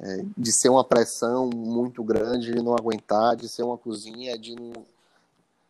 é, 0.00 0.24
de 0.36 0.52
ser 0.52 0.70
uma 0.70 0.84
pressão 0.84 1.50
muito 1.54 2.02
grande, 2.02 2.52
de 2.52 2.62
não 2.62 2.74
aguentar, 2.74 3.36
de 3.36 3.48
ser 3.48 3.62
uma 3.62 3.76
cozinha, 3.76 4.38
de 4.38 4.54
não. 4.54 4.72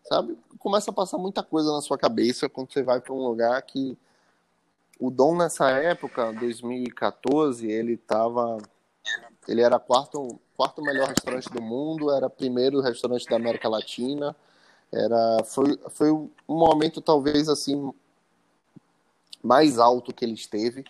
Sabe? 0.04 0.36
Começa 0.58 0.90
a 0.90 0.94
passar 0.94 1.18
muita 1.18 1.42
coisa 1.42 1.72
na 1.72 1.80
sua 1.80 1.98
cabeça 1.98 2.48
quando 2.48 2.72
você 2.72 2.82
vai 2.82 3.00
para 3.00 3.12
um 3.12 3.26
lugar 3.26 3.60
que. 3.62 3.96
O 5.00 5.10
Dom, 5.10 5.36
nessa 5.36 5.68
época, 5.70 6.32
2014, 6.32 7.68
ele 7.68 7.94
estava. 7.94 8.58
Ele 9.48 9.60
era 9.60 9.78
quarto, 9.80 10.38
quarto 10.56 10.80
melhor 10.80 11.08
restaurante 11.08 11.50
do 11.50 11.60
mundo, 11.60 12.12
era 12.12 12.30
primeiro 12.30 12.80
restaurante 12.80 13.26
da 13.28 13.36
América 13.36 13.68
Latina. 13.68 14.36
Era, 14.92 15.42
foi, 15.44 15.78
foi 15.90 16.12
um 16.12 16.30
momento, 16.46 17.00
talvez, 17.00 17.48
assim, 17.48 17.92
mais 19.42 19.78
alto 19.78 20.12
que 20.12 20.24
ele 20.24 20.34
esteve 20.34 20.84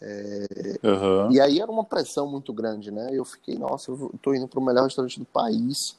é, 0.00 0.46
uhum. 0.82 1.32
E 1.32 1.40
aí 1.40 1.60
era 1.60 1.70
uma 1.70 1.84
pressão 1.84 2.30
muito 2.30 2.52
grande, 2.52 2.90
né? 2.90 3.08
Eu 3.12 3.24
fiquei, 3.24 3.56
nossa, 3.56 3.90
eu 3.90 4.12
tô 4.20 4.34
indo 4.34 4.46
para 4.46 4.60
o 4.60 4.64
melhor 4.64 4.84
restaurante 4.84 5.18
do 5.18 5.24
país, 5.24 5.96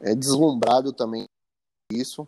é, 0.00 0.14
deslumbrado 0.14 0.92
também 0.92 1.26
isso 1.90 2.26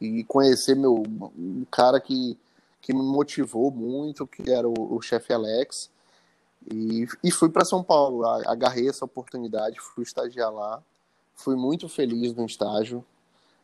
e 0.00 0.24
conhecer 0.24 0.74
meu 0.74 1.02
um 1.36 1.64
cara 1.70 2.00
que, 2.00 2.36
que 2.80 2.92
me 2.92 3.02
motivou 3.02 3.70
muito, 3.70 4.26
que 4.26 4.50
era 4.50 4.68
o, 4.68 4.96
o 4.96 5.00
chefe 5.00 5.32
Alex, 5.32 5.90
e, 6.70 7.06
e 7.22 7.30
fui 7.30 7.48
para 7.48 7.64
São 7.64 7.82
Paulo, 7.82 8.24
agarrei 8.24 8.88
essa 8.88 9.04
oportunidade, 9.04 9.80
fui 9.80 10.02
estagiar 10.02 10.52
lá, 10.52 10.82
fui 11.34 11.56
muito 11.56 11.88
feliz 11.88 12.34
no 12.34 12.44
estágio, 12.44 13.04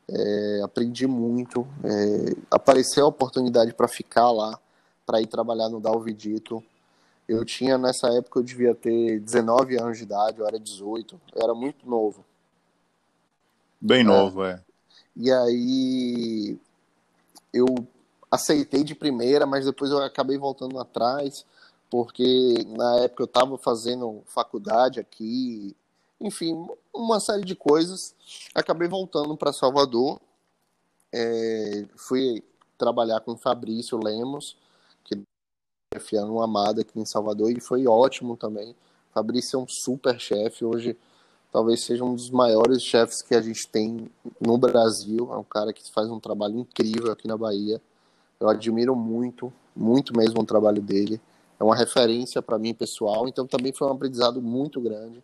é, 0.09 0.61
aprendi 0.63 1.07
muito, 1.07 1.67
é, 1.85 2.37
apareceu 2.51 3.05
a 3.05 3.09
oportunidade 3.09 3.75
para 3.75 3.89
ficar 3.89 4.31
lá 4.31 4.59
para 5.05 5.21
ir 5.21 5.27
trabalhar 5.27 5.69
no 5.69 5.81
Dalvidito. 5.81 6.63
Eu 7.29 7.45
tinha, 7.45 7.77
nessa 7.77 8.09
época, 8.09 8.39
eu 8.39 8.43
devia 8.43 8.75
ter 8.75 9.21
19 9.21 9.79
anos 9.79 9.99
de 9.99 10.05
idade, 10.05 10.39
eu 10.39 10.47
era 10.47 10.59
18, 10.59 11.21
eu 11.35 11.43
era 11.43 11.55
muito 11.55 11.89
novo. 11.89 12.25
Bem 13.81 14.01
é. 14.01 14.05
novo, 14.05 14.45
é. 14.45 14.63
E 15.19 15.31
aí, 15.33 16.59
eu, 17.53 17.67
aceitei 18.31 18.85
de 18.85 18.95
primeira, 18.95 19.47
mas 19.47 19.65
depois 19.65 19.91
eu 19.91 19.99
acabei 20.03 20.39
voltando 20.39 20.79
atrás, 20.79 21.45
porque 21.91 22.65
na 22.69 23.01
época 23.01 23.23
eu 23.23 23.27
estava 23.27 23.57
fazendo 23.59 24.23
faculdade 24.27 25.01
aqui, 25.01 25.75
enfim, 26.21 26.67
uma 26.93 27.21
série 27.21 27.45
de 27.45 27.55
coisas. 27.55 28.15
Acabei 28.55 28.89
voltando 28.89 29.37
para 29.37 29.53
Salvador, 29.53 30.21
é, 31.13 31.87
fui 31.97 32.43
trabalhar 32.77 33.21
com 33.21 33.37
Fabrício 33.37 33.99
Lemos, 34.03 34.57
que 35.05 35.15
é 35.95 36.21
no 36.21 36.43
Amada 36.43 36.83
aqui 36.83 36.99
em 37.01 37.07
Salvador, 37.07 37.51
e 37.51 37.61
foi 37.61 37.87
ótimo 37.87 38.37
também. 38.37 38.75
Fabrício 39.13 39.59
é 39.59 39.63
um 39.63 39.69
super 39.69 40.21
chefe, 40.21 40.65
hoje 40.65 40.97
talvez 41.53 41.83
seja 41.83 42.05
um 42.05 42.15
dos 42.15 42.31
maiores 42.31 42.83
chefes 42.83 43.23
que 43.23 43.35
a 43.35 43.41
gente 43.41 43.67
tem 43.69 44.11
no 44.41 44.59
Brasil. 44.59 45.29
É 45.33 45.37
um 45.37 45.45
cara 45.45 45.73
que 45.73 45.91
faz 45.91 46.09
um 46.11 46.21
trabalho 46.21 46.59
incrível 46.59 47.11
aqui 47.13 47.27
na 47.27 47.37
Bahia. 47.37 47.81
Eu 48.39 48.49
admiro 48.49 48.95
muito, 48.95 49.53
muito 49.75 50.17
mesmo 50.17 50.41
o 50.41 50.47
trabalho 50.47 50.81
dele. 50.81 51.21
É 51.59 51.65
uma 51.65 51.75
referência 51.75 52.41
para 52.41 52.59
mim 52.59 52.73
pessoal, 52.73 53.27
então 53.27 53.47
também 53.47 53.73
foi 53.73 53.89
um 53.89 53.93
aprendizado 53.93 54.41
muito 54.41 54.81
grande. 54.81 55.23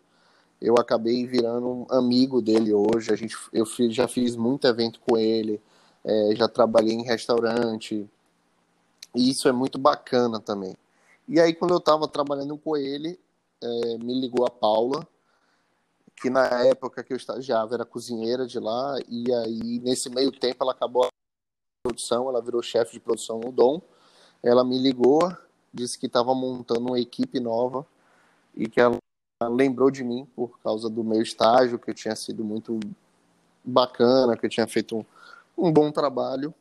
Eu 0.61 0.75
acabei 0.77 1.25
virando 1.25 1.67
um 1.67 1.85
amigo 1.89 2.41
dele 2.41 2.73
hoje. 2.73 3.11
A 3.11 3.15
gente, 3.15 3.37
eu 3.53 3.65
fiz, 3.65 3.93
já 3.93 4.07
fiz 4.07 4.35
muito 4.35 4.67
evento 4.67 4.99
com 4.99 5.17
ele, 5.17 5.61
é, 6.03 6.35
já 6.35 6.47
trabalhei 6.47 6.93
em 6.93 7.03
restaurante. 7.03 8.09
E 9.13 9.29
isso 9.29 9.47
é 9.47 9.51
muito 9.51 9.77
bacana 9.77 10.39
também. 10.39 10.75
E 11.27 11.39
aí, 11.39 11.53
quando 11.53 11.71
eu 11.71 11.77
estava 11.77 12.07
trabalhando 12.07 12.57
com 12.57 12.75
ele, 12.75 13.19
é, 13.61 13.97
me 13.97 14.19
ligou 14.19 14.45
a 14.45 14.49
Paula, 14.49 15.07
que 16.15 16.29
na 16.29 16.45
época 16.63 17.03
que 17.03 17.13
eu 17.13 17.17
estagiava 17.17 17.75
era 17.75 17.85
cozinheira 17.85 18.47
de 18.47 18.59
lá, 18.59 18.97
e 19.07 19.31
aí 19.33 19.79
nesse 19.79 20.09
meio 20.09 20.31
tempo 20.31 20.63
ela 20.63 20.71
acabou 20.71 21.05
a 21.05 21.09
produção, 21.83 22.29
ela 22.29 22.41
virou 22.41 22.61
chefe 22.63 22.93
de 22.93 22.99
produção 22.99 23.39
no 23.39 23.51
Dom. 23.51 23.81
Ela 24.41 24.63
me 24.63 24.77
ligou, 24.77 25.35
disse 25.73 25.99
que 25.99 26.05
estava 26.05 26.33
montando 26.33 26.87
uma 26.87 26.99
equipe 26.99 27.39
nova 27.39 27.85
e 28.55 28.67
que 28.67 28.79
ela 28.79 28.97
lembrou 29.43 29.91
de 29.91 30.03
mim 30.03 30.25
por 30.35 30.59
causa 30.59 30.89
do 30.89 31.03
meu 31.03 31.21
estágio, 31.21 31.77
que 31.77 31.89
eu 31.89 31.93
tinha 31.93 32.15
sido 32.15 32.43
muito 32.43 32.79
bacana, 33.63 34.37
que 34.37 34.45
eu 34.45 34.49
tinha 34.49 34.67
feito 34.67 34.97
um, 34.97 35.05
um 35.57 35.71
bom 35.71 35.91
trabalho. 35.91 36.53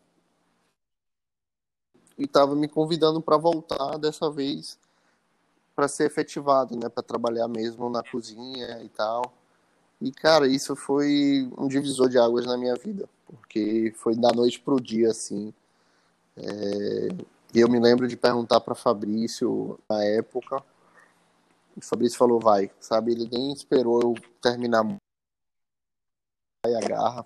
E 2.19 2.25
estava 2.25 2.55
me 2.55 2.69
convidando 2.69 3.21
para 3.21 3.37
voltar 3.37 3.99
dessa 3.99 4.31
vez 4.31 4.79
para 5.75 5.89
ser 5.89 6.05
efetivado, 6.05 6.77
né, 6.77 6.89
para 6.89 7.03
trabalhar 7.03 7.49
mesmo 7.49 7.91
na 7.91 8.03
cozinha 8.03 8.83
e 8.83 8.89
tal. 8.89 9.33
E, 10.05 10.13
cara, 10.13 10.47
isso 10.47 10.77
foi 10.77 11.51
um 11.57 11.67
divisor 11.67 12.11
de 12.11 12.19
águas 12.19 12.45
na 12.45 12.59
minha 12.59 12.75
vida, 12.75 13.09
porque 13.27 13.91
foi 13.97 14.15
da 14.15 14.31
noite 14.33 14.61
pro 14.61 14.79
dia, 14.79 15.09
assim. 15.09 15.51
É... 16.37 17.09
Eu 17.55 17.71
me 17.71 17.81
lembro 17.81 18.07
de 18.07 18.15
perguntar 18.15 18.61
para 18.61 18.75
Fabrício 18.75 19.81
na 19.89 20.05
época. 20.05 20.63
O 21.75 21.81
Fabrício 21.81 22.19
falou, 22.19 22.39
vai, 22.39 22.71
sabe? 22.79 23.13
Ele 23.13 23.27
nem 23.33 23.51
esperou 23.55 23.99
eu 24.03 24.15
terminar. 24.43 24.85
Vai, 24.85 26.75
agarra, 26.75 27.25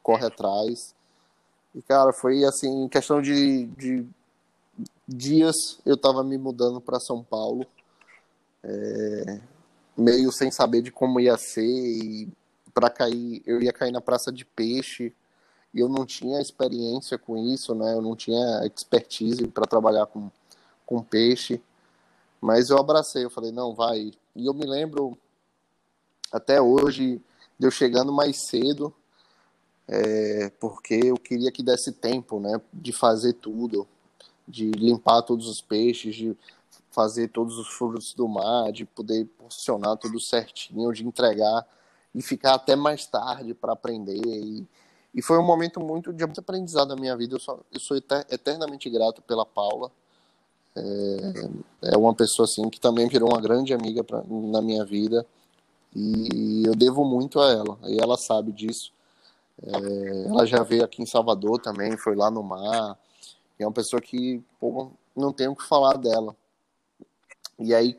corre 0.00 0.26
atrás. 0.26 0.94
E, 1.74 1.82
cara, 1.82 2.12
foi 2.12 2.44
assim, 2.44 2.86
questão 2.86 3.20
de, 3.20 3.66
de 3.66 4.06
dias 5.08 5.80
eu 5.84 5.96
tava 5.96 6.22
me 6.22 6.38
mudando 6.38 6.80
para 6.80 7.00
São 7.00 7.24
Paulo. 7.24 7.66
É, 8.62 9.40
meio 9.96 10.30
sem 10.30 10.50
saber 10.50 10.82
de 10.82 10.90
como 10.92 11.20
ia 11.20 11.36
ser 11.36 11.64
e 11.64 12.28
para 12.74 12.90
cair, 12.90 13.42
eu 13.46 13.62
ia 13.62 13.72
cair 13.72 13.90
na 13.90 14.00
praça 14.00 14.30
de 14.30 14.44
peixe 14.44 15.12
e 15.72 15.80
eu 15.80 15.88
não 15.88 16.04
tinha 16.04 16.40
experiência 16.40 17.18
com 17.18 17.36
isso, 17.36 17.74
né? 17.74 17.94
Eu 17.94 18.02
não 18.02 18.14
tinha 18.14 18.66
expertise 18.66 19.46
para 19.48 19.66
trabalhar 19.66 20.06
com, 20.06 20.30
com 20.84 21.02
peixe, 21.02 21.60
mas 22.40 22.70
eu 22.70 22.78
abracei, 22.78 23.24
eu 23.24 23.30
falei, 23.30 23.50
não, 23.50 23.74
vai. 23.74 24.12
E 24.34 24.46
eu 24.46 24.52
me 24.52 24.66
lembro 24.66 25.16
até 26.30 26.60
hoje 26.60 27.20
de 27.58 27.66
eu 27.66 27.70
chegando 27.70 28.12
mais 28.12 28.46
cedo, 28.48 28.94
é, 29.88 30.50
porque 30.60 30.94
eu 30.94 31.16
queria 31.16 31.50
que 31.50 31.62
desse 31.62 31.92
tempo, 31.92 32.40
né, 32.40 32.60
de 32.72 32.92
fazer 32.92 33.34
tudo, 33.34 33.86
de 34.46 34.70
limpar 34.72 35.22
todos 35.22 35.48
os 35.48 35.60
peixes, 35.60 36.14
de 36.14 36.36
fazer 36.96 37.28
todos 37.28 37.58
os 37.58 37.68
frutos 37.68 38.14
do 38.14 38.26
mar, 38.26 38.72
de 38.72 38.86
poder 38.86 39.26
posicionar 39.36 39.98
tudo 39.98 40.18
certinho, 40.18 40.90
de 40.94 41.06
entregar 41.06 41.66
e 42.14 42.22
ficar 42.22 42.54
até 42.54 42.74
mais 42.74 43.04
tarde 43.06 43.52
para 43.52 43.74
aprender. 43.74 44.16
E, 44.16 44.66
e, 45.14 45.20
foi 45.20 45.38
um 45.38 45.44
momento 45.44 45.78
muito 45.78 46.10
de 46.10 46.24
muito 46.24 46.40
aprendizado 46.40 46.88
na 46.88 46.96
minha 46.96 47.14
vida. 47.14 47.34
Eu, 47.34 47.38
só, 47.38 47.60
eu 47.70 47.78
sou 47.78 47.98
eternamente 47.98 48.88
grato 48.88 49.20
pela 49.20 49.44
Paula. 49.44 49.92
É, 50.74 51.92
é, 51.92 51.96
uma 51.98 52.14
pessoa 52.14 52.44
assim 52.46 52.68
que 52.70 52.80
também 52.80 53.08
virou 53.08 53.28
uma 53.28 53.42
grande 53.42 53.74
amiga 53.74 54.02
pra, 54.02 54.22
na 54.26 54.62
minha 54.62 54.84
vida 54.84 55.26
e 55.94 56.62
eu 56.66 56.74
devo 56.74 57.04
muito 57.04 57.38
a 57.40 57.52
ela. 57.52 57.78
E 57.84 58.00
ela 58.00 58.16
sabe 58.16 58.52
disso. 58.52 58.90
É, 59.62 60.28
ela 60.28 60.46
já 60.46 60.62
veio 60.62 60.82
aqui 60.82 61.02
em 61.02 61.06
Salvador 61.06 61.60
também, 61.60 61.94
foi 61.98 62.16
lá 62.16 62.30
no 62.30 62.42
mar. 62.42 62.98
é 63.58 63.66
uma 63.66 63.72
pessoa 63.72 64.00
que 64.00 64.42
pô, 64.58 64.90
não 65.14 65.30
tenho 65.30 65.52
o 65.52 65.56
que 65.56 65.68
falar 65.68 65.98
dela. 65.98 66.34
E 67.58 67.74
aí. 67.74 67.96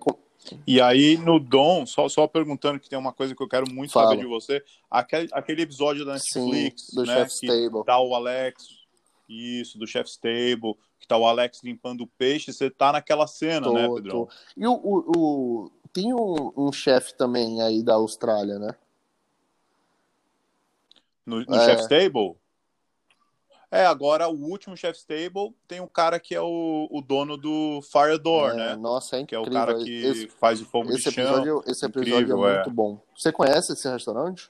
E 0.65 0.79
aí, 0.79 1.17
no 1.17 1.39
Dom, 1.39 1.85
só, 1.85 2.07
só 2.07 2.27
perguntando 2.27 2.79
que 2.79 2.89
tem 2.89 2.97
uma 2.97 3.11
coisa 3.11 3.35
que 3.35 3.41
eu 3.41 3.49
quero 3.49 3.69
muito 3.71 3.91
Fala. 3.91 4.09
saber 4.09 4.21
de 4.21 4.27
você. 4.27 4.63
Aquele, 4.89 5.27
aquele 5.33 5.61
episódio 5.63 6.05
da 6.05 6.13
Netflix, 6.13 6.87
Sim, 6.87 6.95
do 6.95 7.05
né, 7.05 7.15
Chef's 7.15 7.39
Table. 7.41 7.83
Tá 7.85 7.99
o 7.99 8.15
Alex, 8.15 8.65
isso, 9.27 9.77
do 9.77 9.85
Chef's 9.85 10.15
Table, 10.17 10.77
que 10.99 11.07
tá 11.07 11.17
o 11.17 11.25
Alex 11.25 11.61
limpando 11.63 12.01
o 12.01 12.07
peixe, 12.07 12.53
você 12.53 12.69
tá 12.69 12.93
naquela 12.93 13.27
cena, 13.27 13.71
né, 13.71 13.87
tô, 13.87 13.95
né, 13.95 14.01
Pedrão? 14.01 14.25
Tô. 14.25 14.29
E 14.55 14.67
o, 14.67 14.73
o, 14.73 15.11
o... 15.17 15.71
tem 15.91 16.13
um, 16.13 16.53
um 16.55 16.71
chefe 16.71 17.13
também 17.15 17.61
aí 17.61 17.83
da 17.83 17.95
Austrália, 17.95 18.57
né? 18.57 18.73
No, 21.25 21.43
no 21.43 21.55
é. 21.55 21.65
Chef's 21.65 21.87
Table? 21.87 22.37
É, 23.69 23.85
agora 23.85 24.29
o 24.29 24.45
último 24.45 24.77
Chef's 24.77 25.03
Table 25.03 25.53
tem 25.67 25.81
um 25.81 25.87
cara 25.87 26.19
que 26.19 26.33
é 26.33 26.41
o, 26.41 26.87
o 26.89 27.01
dono 27.01 27.35
do 27.35 27.81
Fire 27.81 28.17
Door, 28.17 28.51
é, 28.51 28.55
né? 28.55 28.75
Nossa, 28.77 29.17
é 29.17 29.19
incrível. 29.19 29.43
Que 29.43 29.49
é 29.49 29.51
o 29.51 29.53
cara 29.53 29.75
que 29.75 30.05
esse, 30.05 30.27
faz 30.29 30.61
o 30.61 30.65
fogo 30.65 30.89
esse 30.91 31.03
de 31.03 31.09
episódio, 31.09 31.61
chão. 31.61 31.63
Esse 31.67 31.85
episódio 31.85 32.13
é 32.13 32.21
incrível, 32.21 32.47
é 32.47 32.55
muito 32.55 32.69
é. 32.69 32.73
bom. 32.73 32.99
Você 33.15 33.31
conhece 33.31 33.73
esse 33.73 33.89
restaurante? 33.89 34.49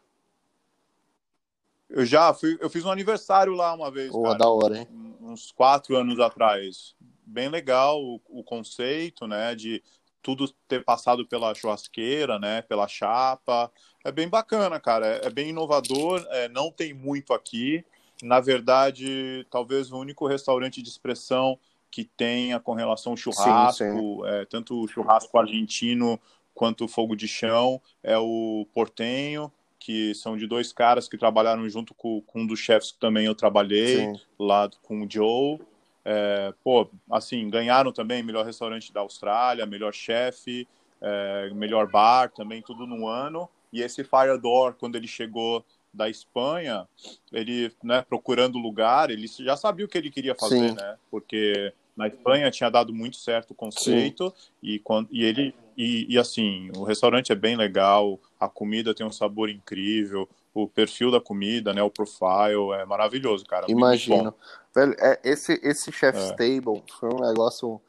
Eu 1.90 2.06
já 2.06 2.32
fui, 2.34 2.58
eu 2.62 2.70
fiz 2.70 2.86
um 2.86 2.92
aniversário 2.92 3.54
lá 3.54 3.74
uma 3.74 3.90
vez. 3.90 4.12
Boa, 4.12 4.38
da 4.38 4.48
hora, 4.48 4.80
hein? 4.80 4.88
Uns 5.20 5.52
quatro 5.52 5.96
anos 5.96 6.20
atrás. 6.20 6.96
Bem 7.26 7.50
legal 7.50 8.00
o, 8.00 8.22
o 8.30 8.44
conceito, 8.44 9.26
né? 9.26 9.56
De 9.56 9.82
tudo 10.22 10.48
ter 10.68 10.84
passado 10.84 11.26
pela 11.26 11.56
churrasqueira, 11.56 12.38
né? 12.38 12.62
Pela 12.62 12.88
chapa. 12.88 13.72
É 14.04 14.12
bem 14.12 14.30
bacana, 14.30 14.80
cara. 14.80 15.08
É, 15.08 15.26
é 15.26 15.30
bem 15.32 15.50
inovador. 15.50 16.24
É, 16.30 16.48
não 16.50 16.72
tem 16.72 16.94
muito 16.94 17.34
aqui 17.34 17.84
na 18.22 18.40
verdade, 18.40 19.46
talvez 19.50 19.92
o 19.92 19.98
único 19.98 20.28
restaurante 20.28 20.82
de 20.82 20.90
expressão 20.90 21.60
que 21.90 22.04
tenha 22.04 22.60
com 22.60 22.74
relação 22.74 23.14
ao 23.14 23.18
churrasco, 23.18 23.84
sim, 23.84 23.98
sim. 23.98 24.22
É, 24.26 24.46
tanto 24.46 24.84
o 24.84 24.88
churrasco 24.88 25.38
argentino 25.38 26.20
quanto 26.54 26.86
o 26.86 26.88
fogo 26.88 27.16
de 27.16 27.28
chão, 27.28 27.80
é 28.04 28.18
o 28.18 28.68
Portenho, 28.74 29.52
que 29.80 30.14
são 30.16 30.36
de 30.36 30.48
dois 30.48 30.74
caras 30.74 31.08
que 31.08 31.18
trabalharam 31.18 31.70
junto 31.70 31.94
com, 31.94 32.22
com 32.22 32.42
um 32.42 32.48
dos 32.48 32.60
chefes 32.60 32.92
que 32.92 33.00
também 33.00 33.26
eu 33.26 33.36
trabalhei, 33.36 33.98
sim. 33.98 34.20
lá 34.40 34.70
com 34.82 35.04
o 35.04 35.08
Joe. 35.10 35.60
É, 36.04 36.54
pô, 36.64 36.90
assim, 37.12 37.50
ganharam 37.50 37.92
também 37.92 38.24
melhor 38.24 38.46
restaurante 38.46 38.92
da 38.92 39.02
Austrália, 39.02 39.66
melhor 39.66 39.94
chefe, 39.94 40.68
é, 41.00 41.52
melhor 41.54 41.90
bar 41.90 42.32
também, 42.32 42.62
tudo 42.62 42.88
no 42.88 43.08
ano. 43.08 43.48
E 43.72 43.82
esse 43.82 44.04
Fire 44.04 44.38
Door, 44.42 44.76
quando 44.80 44.96
ele 44.96 45.08
chegou 45.08 45.64
da 45.98 46.10
Espanha, 46.10 46.88
ele, 47.34 47.72
né, 47.84 48.06
procurando 48.08 48.58
lugar, 48.58 49.10
ele 49.10 49.28
já 49.28 49.58
sabia 49.58 49.86
o 49.86 49.90
que 49.90 49.98
ele 49.98 50.12
queria 50.12 50.36
fazer, 50.36 50.70
Sim. 50.70 50.76
né? 50.76 50.98
Porque 51.12 51.74
na 51.98 52.08
Espanha 52.08 52.52
tinha 52.52 52.70
dado 52.70 52.94
muito 52.94 53.18
certo 53.18 53.52
o 53.52 53.56
conceito 53.56 54.32
e, 54.62 54.78
quando, 54.80 55.10
e 55.12 55.26
ele 55.26 55.56
e, 55.76 56.14
e, 56.14 56.18
assim 56.18 56.72
o 56.78 56.84
restaurante 56.84 57.32
é 57.32 57.36
bem 57.36 57.58
legal, 57.58 58.20
a 58.40 58.48
comida 58.48 58.94
tem 58.94 59.06
um 59.06 59.12
sabor 59.12 59.50
incrível, 59.50 60.30
o 60.54 60.68
perfil 60.68 61.10
da 61.10 61.20
comida, 61.20 61.74
né, 61.74 61.82
o 61.82 61.90
profile 61.90 62.72
é 62.80 62.86
maravilhoso, 62.86 63.46
cara. 63.46 63.66
Imagino, 63.68 64.34
velho, 64.74 64.96
é, 65.00 65.20
esse 65.24 65.60
esse 65.64 65.92
chef's 65.92 66.32
é. 66.32 66.36
table 66.36 66.84
foi 67.00 67.10
um 67.10 67.28
negócio 67.28 67.82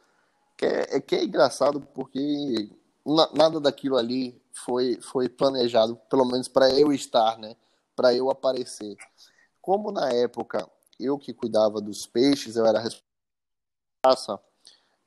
que 0.57 0.65
é, 0.65 0.97
é 0.97 1.01
que 1.01 1.15
é 1.15 1.25
engraçado 1.25 1.81
porque 1.95 2.71
nada 3.35 3.61
daquilo 3.61 3.97
ali 3.97 4.41
foi 4.53 4.99
foi 5.03 5.29
planejado, 5.29 5.97
pelo 6.09 6.25
menos 6.25 6.49
para 6.49 6.71
eu 6.71 6.93
estar, 6.93 7.39
né? 7.39 7.55
Para 7.99 8.15
eu 8.15 8.31
aparecer. 8.31 8.97
Como 9.61 9.91
na 9.91 10.09
época 10.13 10.71
eu 11.01 11.19
que 11.19 11.35
cuidava 11.35 11.81
dos 11.81 12.07
peixes, 12.07 12.55
eu 12.55 12.65
era 12.65 12.79
responsável, 12.79 14.41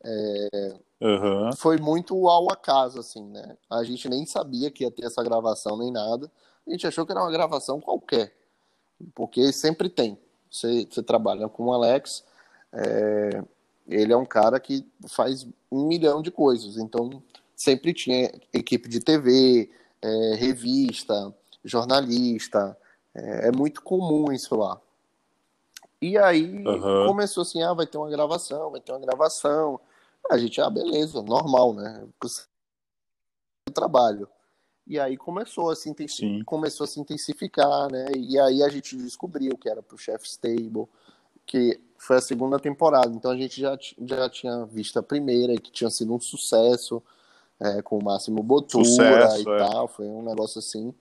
é, 0.03 0.73
uhum. 0.99 1.53
foi 1.55 1.77
muito 1.77 2.27
ao 2.27 2.51
acaso, 2.51 2.99
assim, 2.99 3.23
né? 3.29 3.55
A 3.69 3.81
gente 3.85 4.09
nem 4.09 4.25
sabia 4.25 4.69
que 4.69 4.83
ia 4.83 4.91
ter 4.91 5.05
essa 5.05 5.23
gravação 5.23 5.77
nem 5.77 5.89
nada. 5.89 6.29
A 6.67 6.71
gente 6.71 6.85
achou 6.85 7.05
que 7.05 7.13
era 7.13 7.21
uma 7.21 7.31
gravação 7.31 7.79
qualquer, 7.79 8.35
porque 9.15 9.53
sempre 9.53 9.87
tem. 9.89 10.17
Você, 10.51 10.85
você 10.85 11.01
trabalha 11.01 11.47
com 11.47 11.67
o 11.67 11.73
Alex, 11.73 12.25
é, 12.73 13.41
ele 13.87 14.11
é 14.11 14.17
um 14.17 14.25
cara 14.25 14.59
que 14.59 14.85
faz 15.07 15.47
um 15.71 15.87
milhão 15.87 16.21
de 16.21 16.29
coisas. 16.29 16.75
Então, 16.75 17.23
sempre 17.55 17.93
tinha 17.93 18.33
equipe 18.51 18.89
de 18.89 18.99
TV, 18.99 19.71
é, 20.01 20.35
revista, 20.35 21.33
jornalista. 21.63 22.77
É, 23.13 23.47
é, 23.47 23.51
muito 23.51 23.81
comum 23.81 24.31
isso 24.31 24.55
lá. 24.55 24.79
E 26.01 26.17
aí 26.17 26.65
uhum. 26.65 27.07
começou 27.07 27.43
assim, 27.43 27.61
ah, 27.61 27.73
vai 27.73 27.85
ter 27.85 27.97
uma 27.97 28.09
gravação, 28.09 28.71
vai 28.71 28.81
ter 28.81 28.91
uma 28.91 29.01
gravação. 29.01 29.79
A 30.29 30.37
gente, 30.37 30.59
ah, 30.59 30.69
beleza, 30.69 31.21
normal, 31.21 31.73
né? 31.73 32.07
O 33.69 33.71
trabalho. 33.71 34.27
E 34.87 34.99
aí 34.99 35.15
começou 35.15 35.69
a, 35.69 35.75
se 35.75 35.93
começou 36.45 36.83
a 36.85 36.87
se 36.87 36.99
intensificar, 36.99 37.91
né? 37.91 38.07
E 38.17 38.39
aí 38.39 38.63
a 38.63 38.69
gente 38.69 38.97
descobriu 38.97 39.57
que 39.57 39.69
era 39.69 39.81
pro 39.81 39.97
Chef 39.97 40.25
Stable, 40.25 40.87
que 41.45 41.79
foi 41.97 42.17
a 42.17 42.21
segunda 42.21 42.59
temporada. 42.59 43.13
Então 43.15 43.31
a 43.31 43.37
gente 43.37 43.61
já, 43.61 43.77
já 44.03 44.29
tinha 44.29 44.65
visto 44.65 44.97
a 44.97 45.03
primeira, 45.03 45.55
que 45.55 45.71
tinha 45.71 45.89
sido 45.89 46.13
um 46.13 46.19
sucesso, 46.19 47.01
é, 47.59 47.81
com 47.81 47.99
o 47.99 48.03
Máximo 48.03 48.41
Botura 48.41 48.83
sucesso, 48.83 49.49
e 49.49 49.53
é. 49.53 49.57
tal. 49.57 49.87
Foi 49.87 50.07
um 50.07 50.23
negócio 50.23 50.59
assim. 50.59 50.93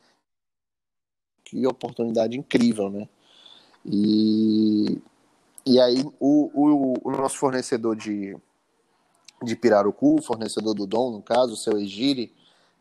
Que 1.50 1.66
oportunidade 1.66 2.38
incrível, 2.38 2.88
né? 2.88 3.08
E, 3.84 4.98
e 5.66 5.80
aí 5.80 6.04
o, 6.20 6.50
o, 6.54 6.94
o 7.02 7.10
nosso 7.10 7.38
fornecedor 7.38 7.96
de, 7.96 8.36
de 9.42 9.56
Pirarucu, 9.56 10.22
fornecedor 10.22 10.74
do 10.74 10.86
Dom, 10.86 11.10
no 11.10 11.22
caso, 11.22 11.54
o 11.54 11.56
seu 11.56 11.76
Egiri, 11.76 12.32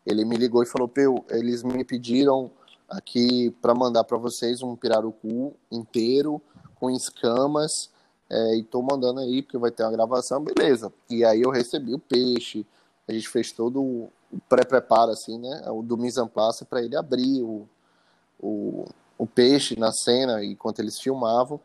ele 0.06 0.24
me 0.24 0.36
ligou 0.36 0.62
e 0.62 0.66
falou: 0.66 0.86
Peu, 0.86 1.24
eles 1.30 1.64
me 1.64 1.84
pediram 1.84 2.50
aqui 2.88 3.50
para 3.60 3.74
mandar 3.74 4.04
para 4.04 4.18
vocês 4.18 4.62
um 4.62 4.76
pirarucu 4.76 5.54
inteiro 5.70 6.40
com 6.76 6.90
escamas 6.90 7.90
é, 8.28 8.56
e 8.56 8.62
tô 8.62 8.80
mandando 8.82 9.18
aí 9.18 9.42
porque 9.42 9.58
vai 9.58 9.72
ter 9.72 9.82
uma 9.82 9.90
gravação, 9.90 10.42
beleza. 10.42 10.92
E 11.08 11.24
aí 11.24 11.42
eu 11.42 11.50
recebi 11.50 11.92
o 11.92 11.98
peixe, 11.98 12.64
a 13.08 13.12
gente 13.12 13.28
fez 13.28 13.50
todo 13.50 13.82
o 13.82 14.10
pré-preparo 14.48 15.10
assim, 15.10 15.38
né, 15.38 15.64
o 15.70 15.82
do 15.82 15.96
mise 15.96 16.20
para 16.68 16.82
ele 16.82 16.96
abrir 16.96 17.42
o, 17.42 17.68
o, 18.40 18.86
o 19.18 19.26
peixe 19.26 19.78
na 19.78 19.92
cena 19.92 20.44
enquanto 20.44 20.80
eles 20.80 20.98
filmavam. 20.98 21.60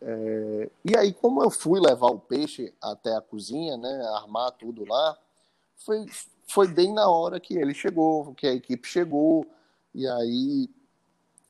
É, 0.00 0.70
e 0.84 0.96
aí, 0.96 1.12
como 1.12 1.42
eu 1.42 1.50
fui 1.50 1.80
levar 1.80 2.08
o 2.08 2.18
peixe 2.18 2.72
até 2.80 3.16
a 3.16 3.22
cozinha, 3.22 3.76
né, 3.76 4.06
armar 4.16 4.52
tudo 4.52 4.84
lá, 4.84 5.16
foi, 5.78 6.06
foi 6.46 6.68
bem 6.68 6.92
na 6.92 7.08
hora 7.08 7.40
que 7.40 7.54
ele 7.54 7.74
chegou, 7.74 8.34
que 8.34 8.46
a 8.46 8.52
equipe 8.52 8.86
chegou, 8.86 9.46
e 9.94 10.06
aí 10.06 10.68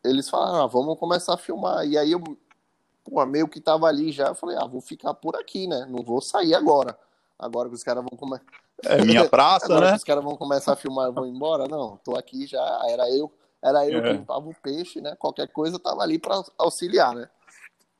eles 0.05 0.29
falaram, 0.29 0.63
ah, 0.63 0.67
vamos 0.67 0.99
começar 0.99 1.35
a 1.35 1.39
filmar. 1.39 1.87
E 1.87 1.97
aí 1.97 2.13
eu, 2.13 2.21
pô, 3.03 3.25
meio 3.27 3.49
que 3.49 3.61
tava 3.61 3.87
ali 3.87 4.13
já, 4.13 4.29
eu 4.29 4.35
falei, 4.35 4.57
ah, 4.57 4.67
vou 4.67 4.81
ficar 4.81 5.15
por 5.15 5.35
aqui, 5.35 5.67
né? 5.67 5.87
Não 5.89 6.03
vou 6.05 6.21
sair 6.21 6.55
agora. 6.55 6.97
Agora 7.39 7.69
que 7.69 7.75
os 7.75 7.83
caras 7.83 8.05
vão 8.05 8.17
começar. 8.17 8.45
É 8.85 9.03
minha 9.03 9.29
praça, 9.29 9.67
agora 9.67 9.87
né? 9.87 9.91
Que 9.93 9.99
os 9.99 10.05
caras 10.05 10.23
vão 10.23 10.37
começar 10.37 10.75
a 10.75 10.77
filmar, 10.77 11.11
vou 11.11 11.27
embora. 11.27 11.67
Não, 11.67 11.97
tô 12.05 12.17
aqui 12.17 12.47
já, 12.47 12.83
era 12.87 13.11
eu, 13.11 13.33
era 13.65 13.89
eu 13.89 14.01
é. 14.01 14.03
que 14.03 14.13
limpava 14.19 14.47
o 14.47 14.55
peixe, 14.55 15.01
né? 15.01 15.17
Qualquer 15.17 15.49
coisa 15.49 15.77
eu 15.77 15.81
tava 15.81 16.03
ali 16.03 16.19
para 16.19 16.43
auxiliar, 16.59 17.15
né? 17.15 17.31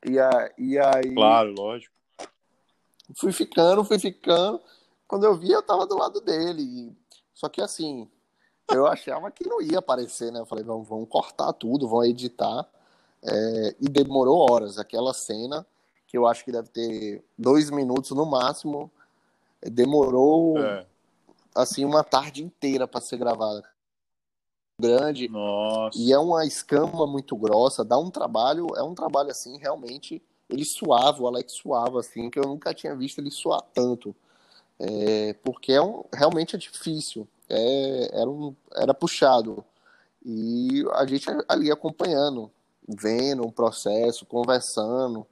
E, 0.07 0.19
a, 0.19 0.51
e 0.59 0.77
aí. 0.77 1.15
Claro, 1.15 1.51
lógico. 1.57 1.95
Fui 3.17 3.31
ficando, 3.31 3.83
fui 3.83 3.97
ficando. 3.97 4.61
Quando 5.07 5.25
eu 5.25 5.35
vi, 5.35 5.51
eu 5.51 5.63
tava 5.63 5.87
do 5.87 5.97
lado 5.97 6.21
dele. 6.21 6.95
Só 7.33 7.49
que 7.49 7.61
assim, 7.61 8.07
eu 8.71 8.85
achava 8.85 9.31
que 9.31 9.47
não 9.47 9.59
ia 9.59 9.79
aparecer, 9.79 10.31
né? 10.31 10.39
Eu 10.39 10.45
falei, 10.45 10.63
vamos, 10.63 10.87
vamos 10.87 11.09
cortar 11.09 11.51
tudo, 11.53 11.87
vamos 11.87 12.09
editar. 12.09 12.67
É, 13.23 13.75
e 13.81 13.89
demorou 13.89 14.51
horas. 14.51 14.77
Aquela 14.77 15.15
cena, 15.15 15.65
que 16.05 16.15
eu 16.15 16.27
acho 16.27 16.45
que 16.45 16.51
deve 16.51 16.69
ter 16.69 17.23
dois 17.35 17.71
minutos 17.71 18.11
no 18.11 18.25
máximo, 18.25 18.91
demorou 19.63 20.59
é. 20.59 20.85
assim 21.55 21.83
uma 21.83 22.03
tarde 22.03 22.43
inteira 22.43 22.87
para 22.87 23.01
ser 23.01 23.17
gravada. 23.17 23.63
Grande. 24.79 25.29
Nossa. 25.29 25.97
E 25.97 26.11
é 26.11 26.17
uma 26.17 26.45
escama 26.45 27.07
muito 27.07 27.35
grossa, 27.35 27.83
dá 27.83 27.97
um 27.97 28.09
trabalho, 28.09 28.67
é 28.75 28.83
um 28.83 28.93
trabalho 28.93 29.31
assim, 29.31 29.57
realmente. 29.57 30.21
Ele 30.49 30.65
suava, 30.65 31.23
o 31.23 31.27
Alex 31.27 31.53
suava, 31.53 31.99
assim, 31.99 32.29
que 32.29 32.37
eu 32.37 32.43
nunca 32.43 32.73
tinha 32.73 32.95
visto 32.95 33.19
ele 33.19 33.31
suar 33.31 33.61
tanto. 33.73 34.15
É, 34.77 35.33
porque 35.43 35.71
é 35.71 35.81
um, 35.81 36.03
realmente 36.13 36.55
é 36.55 36.59
difícil, 36.59 37.27
é, 37.49 38.19
era, 38.21 38.29
um, 38.29 38.53
era 38.75 38.93
puxado. 38.93 39.63
E 40.23 40.83
a 40.93 41.05
gente 41.05 41.25
ali 41.47 41.71
acompanhando, 41.71 42.51
vendo 42.87 43.43
o 43.43 43.51
processo, 43.51 44.25
conversando. 44.25 45.25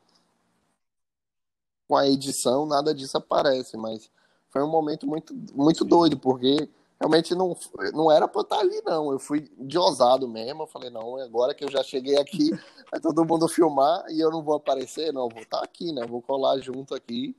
Com 1.87 1.97
a 1.97 2.07
edição, 2.07 2.65
nada 2.65 2.93
disso 2.93 3.17
aparece, 3.17 3.75
mas 3.75 4.09
foi 4.49 4.63
um 4.63 4.69
momento 4.69 5.05
muito, 5.05 5.35
muito 5.53 5.83
doido, 5.83 6.17
porque 6.17 6.69
realmente 7.03 7.35
não, 7.35 7.57
não 7.93 8.09
era 8.09 8.27
pra 8.29 8.39
eu 8.39 8.43
estar 8.43 8.59
ali, 8.59 8.81
não. 8.85 9.11
Eu 9.11 9.19
fui 9.19 9.49
de 9.59 9.77
ousado 9.77 10.25
mesmo. 10.27 10.63
Eu 10.63 10.67
falei, 10.67 10.89
não, 10.89 11.17
agora 11.17 11.53
que 11.53 11.63
eu 11.63 11.69
já 11.69 11.83
cheguei 11.83 12.17
aqui, 12.17 12.49
vai 12.89 13.01
todo 13.01 13.25
mundo 13.25 13.47
filmar 13.49 14.05
e 14.09 14.21
eu 14.21 14.31
não 14.31 14.41
vou 14.41 14.55
aparecer, 14.55 15.11
não, 15.11 15.27
vou 15.27 15.41
estar 15.41 15.61
aqui, 15.61 15.91
né? 15.91 16.05
Vou 16.07 16.21
colar 16.21 16.59
junto 16.59 16.95
aqui 16.95 17.35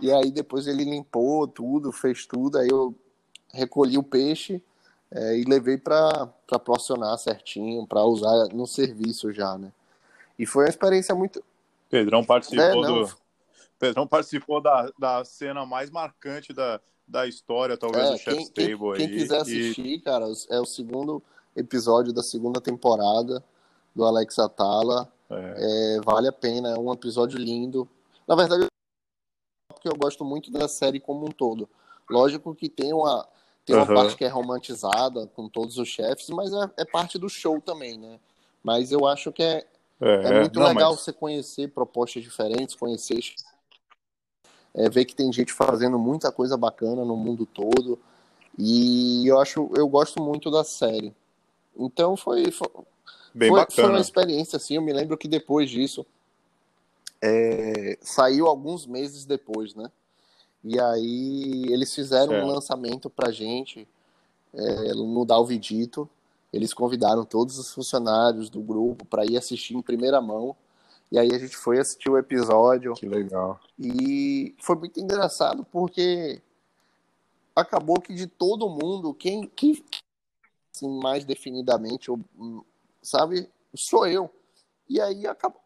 e 0.00 0.10
aí 0.10 0.30
depois 0.30 0.66
ele 0.66 0.84
limpou 0.84 1.46
tudo, 1.46 1.92
fez 1.92 2.26
tudo, 2.26 2.58
aí 2.58 2.68
eu 2.68 2.94
recolhi 3.52 3.96
o 3.98 4.02
peixe 4.02 4.62
é, 5.10 5.38
e 5.38 5.44
levei 5.44 5.78
para 5.78 6.28
porcionar 6.64 7.16
certinho, 7.18 7.86
para 7.86 8.02
usar 8.02 8.48
no 8.52 8.66
serviço 8.66 9.32
já, 9.32 9.56
né? 9.56 9.70
E 10.38 10.46
foi 10.46 10.64
uma 10.64 10.70
experiência 10.70 11.14
muito. 11.14 11.44
Pedrão 11.88 12.24
participou 12.24 12.84
é, 12.84 12.88
do. 12.88 13.16
Pedrão 13.78 14.06
participou 14.06 14.60
da, 14.60 14.90
da 14.98 15.24
cena 15.24 15.64
mais 15.64 15.90
marcante 15.90 16.52
da, 16.52 16.80
da 17.06 17.26
história, 17.26 17.76
talvez, 17.76 18.06
é, 18.06 18.12
do 18.12 18.18
Chef's 18.18 18.48
quem, 18.50 18.70
Table 18.70 18.96
quem, 18.96 19.06
aí. 19.06 19.08
Quem 19.08 19.18
quiser 19.18 19.40
assistir, 19.40 19.86
e... 19.86 20.00
cara, 20.00 20.26
é 20.50 20.60
o 20.60 20.66
segundo 20.66 21.22
episódio 21.54 22.12
da 22.12 22.22
segunda 22.22 22.60
temporada 22.60 23.42
do 23.94 24.04
Alex 24.04 24.38
Atala. 24.38 25.12
É. 25.30 25.96
É, 25.96 26.00
vale 26.04 26.28
a 26.28 26.32
pena, 26.32 26.70
é 26.70 26.78
um 26.78 26.92
episódio 26.92 27.38
lindo. 27.38 27.88
Na 28.26 28.34
verdade, 28.34 28.66
porque 29.68 29.88
eu 29.88 29.96
gosto 29.96 30.24
muito 30.24 30.50
da 30.50 30.68
série 30.68 31.00
como 31.00 31.26
um 31.26 31.30
todo. 31.30 31.68
Lógico 32.08 32.54
que 32.54 32.68
tem 32.68 32.92
uma, 32.92 33.26
tem 33.64 33.76
uma 33.76 33.88
uhum. 33.88 33.94
parte 33.94 34.16
que 34.16 34.24
é 34.24 34.28
romantizada 34.28 35.26
com 35.28 35.48
todos 35.48 35.78
os 35.78 35.88
chefes, 35.88 36.28
mas 36.30 36.52
é, 36.52 36.70
é, 36.78 36.84
parte 36.84 37.18
do 37.18 37.28
show 37.28 37.60
também, 37.60 37.98
né? 37.98 38.18
Mas 38.62 38.92
eu 38.92 39.06
acho 39.06 39.32
que 39.32 39.42
é, 39.42 39.66
é, 40.00 40.14
é 40.26 40.40
muito 40.40 40.58
não, 40.58 40.66
legal 40.66 40.92
mas... 40.92 41.00
você 41.00 41.12
conhecer 41.12 41.68
propostas 41.68 42.22
diferentes, 42.22 42.74
conhecer. 42.74 43.20
É, 44.74 44.90
ver 44.90 45.04
que 45.04 45.14
tem 45.14 45.32
gente 45.32 45.52
fazendo 45.52 45.98
muita 45.98 46.32
coisa 46.32 46.56
bacana 46.56 47.04
no 47.04 47.16
mundo 47.16 47.46
todo. 47.46 47.98
E 48.58 49.26
eu 49.26 49.38
acho, 49.40 49.70
eu 49.76 49.88
gosto 49.88 50.22
muito 50.22 50.50
da 50.50 50.64
série. 50.64 51.14
Então 51.76 52.16
foi, 52.16 52.50
foi, 52.50 52.68
Bem 53.34 53.50
foi, 53.50 53.60
bacana. 53.60 53.88
foi 53.88 53.96
uma 53.96 54.00
experiência 54.00 54.56
assim. 54.56 54.74
Eu 54.74 54.82
me 54.82 54.92
lembro 54.92 55.16
que 55.16 55.28
depois 55.28 55.70
disso 55.70 56.06
é, 57.20 57.98
saiu 58.00 58.46
alguns 58.46 58.86
meses 58.86 59.24
depois, 59.24 59.74
né? 59.74 59.90
E 60.62 60.80
aí 60.80 61.66
eles 61.68 61.94
fizeram 61.94 62.32
certo. 62.32 62.46
um 62.46 62.50
lançamento 62.50 63.10
pra 63.10 63.30
gente 63.30 63.86
é, 64.52 64.94
no 64.94 65.24
Dalvidito. 65.24 66.08
Eles 66.52 66.72
convidaram 66.72 67.24
todos 67.24 67.58
os 67.58 67.72
funcionários 67.72 68.48
do 68.48 68.60
grupo 68.60 69.04
para 69.04 69.26
ir 69.26 69.36
assistir 69.36 69.74
em 69.74 69.82
primeira 69.82 70.20
mão. 70.20 70.56
E 71.10 71.18
aí 71.18 71.32
a 71.32 71.38
gente 71.38 71.56
foi 71.56 71.78
assistir 71.78 72.10
o 72.10 72.18
episódio. 72.18 72.94
Que 72.94 73.06
legal. 73.06 73.60
E 73.78 74.54
foi 74.58 74.76
muito 74.76 74.98
engraçado 74.98 75.64
porque 75.70 76.40
acabou 77.54 78.00
que 78.00 78.14
de 78.14 78.26
todo 78.26 78.68
mundo, 78.68 79.14
quem, 79.14 79.46
quem 79.46 79.84
assim, 80.74 80.88
mais 81.00 81.24
definidamente, 81.24 82.10
sabe, 83.00 83.48
sou 83.74 84.06
eu. 84.06 84.28
E 84.88 85.00
aí 85.00 85.26
acabou, 85.26 85.60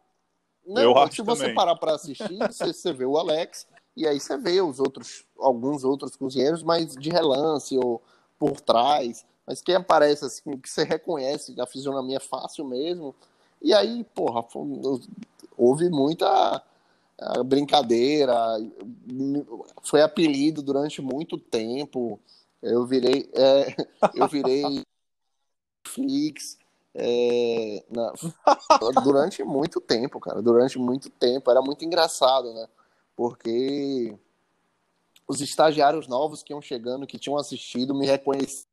não, 0.65 0.81
eu 0.81 0.97
acho 0.97 1.15
se 1.15 1.21
você 1.23 1.41
também. 1.41 1.55
parar 1.55 1.75
para 1.75 1.95
assistir, 1.95 2.37
você, 2.47 2.71
você 2.71 2.93
vê 2.93 3.05
o 3.05 3.17
Alex 3.17 3.67
e 3.97 4.07
aí 4.07 4.19
você 4.19 4.37
vê 4.37 4.61
os 4.61 4.79
outros, 4.79 5.25
alguns 5.37 5.83
outros 5.83 6.15
cozinheiros, 6.15 6.61
mas 6.61 6.95
de 6.95 7.09
relance 7.09 7.75
ou 7.77 8.01
por 8.37 8.61
trás. 8.61 9.25
Mas 9.45 9.61
quem 9.61 9.75
aparece 9.75 10.25
assim, 10.25 10.57
que 10.57 10.69
você 10.69 10.83
reconhece 10.83 11.59
a 11.59 11.65
fisionomia 11.65 12.19
fácil 12.19 12.65
mesmo. 12.65 13.15
E 13.61 13.73
aí, 13.73 14.03
porra, 14.03 14.45
houve 15.57 15.89
muita 15.89 16.63
brincadeira, 17.45 18.33
foi 19.83 20.01
apelido 20.01 20.61
durante 20.61 21.01
muito 21.01 21.37
tempo. 21.37 22.19
Eu 22.61 22.85
virei, 22.85 23.29
é, 23.33 23.75
eu 24.15 24.27
virei 24.27 24.83
Flix, 25.85 26.57
é, 26.93 27.83
na, 27.89 28.13
durante 29.03 29.43
muito 29.43 29.79
tempo, 29.81 30.19
cara. 30.19 30.41
Durante 30.41 30.77
muito 30.77 31.09
tempo. 31.09 31.49
Era 31.51 31.61
muito 31.61 31.83
engraçado, 31.83 32.53
né? 32.53 32.67
Porque 33.15 34.17
os 35.27 35.41
estagiários 35.41 36.07
novos 36.07 36.41
que 36.41 36.53
iam 36.53 36.61
chegando, 36.61 37.07
que 37.07 37.19
tinham 37.19 37.37
assistido, 37.37 37.93
me 37.93 38.05
reconheciam. 38.05 38.65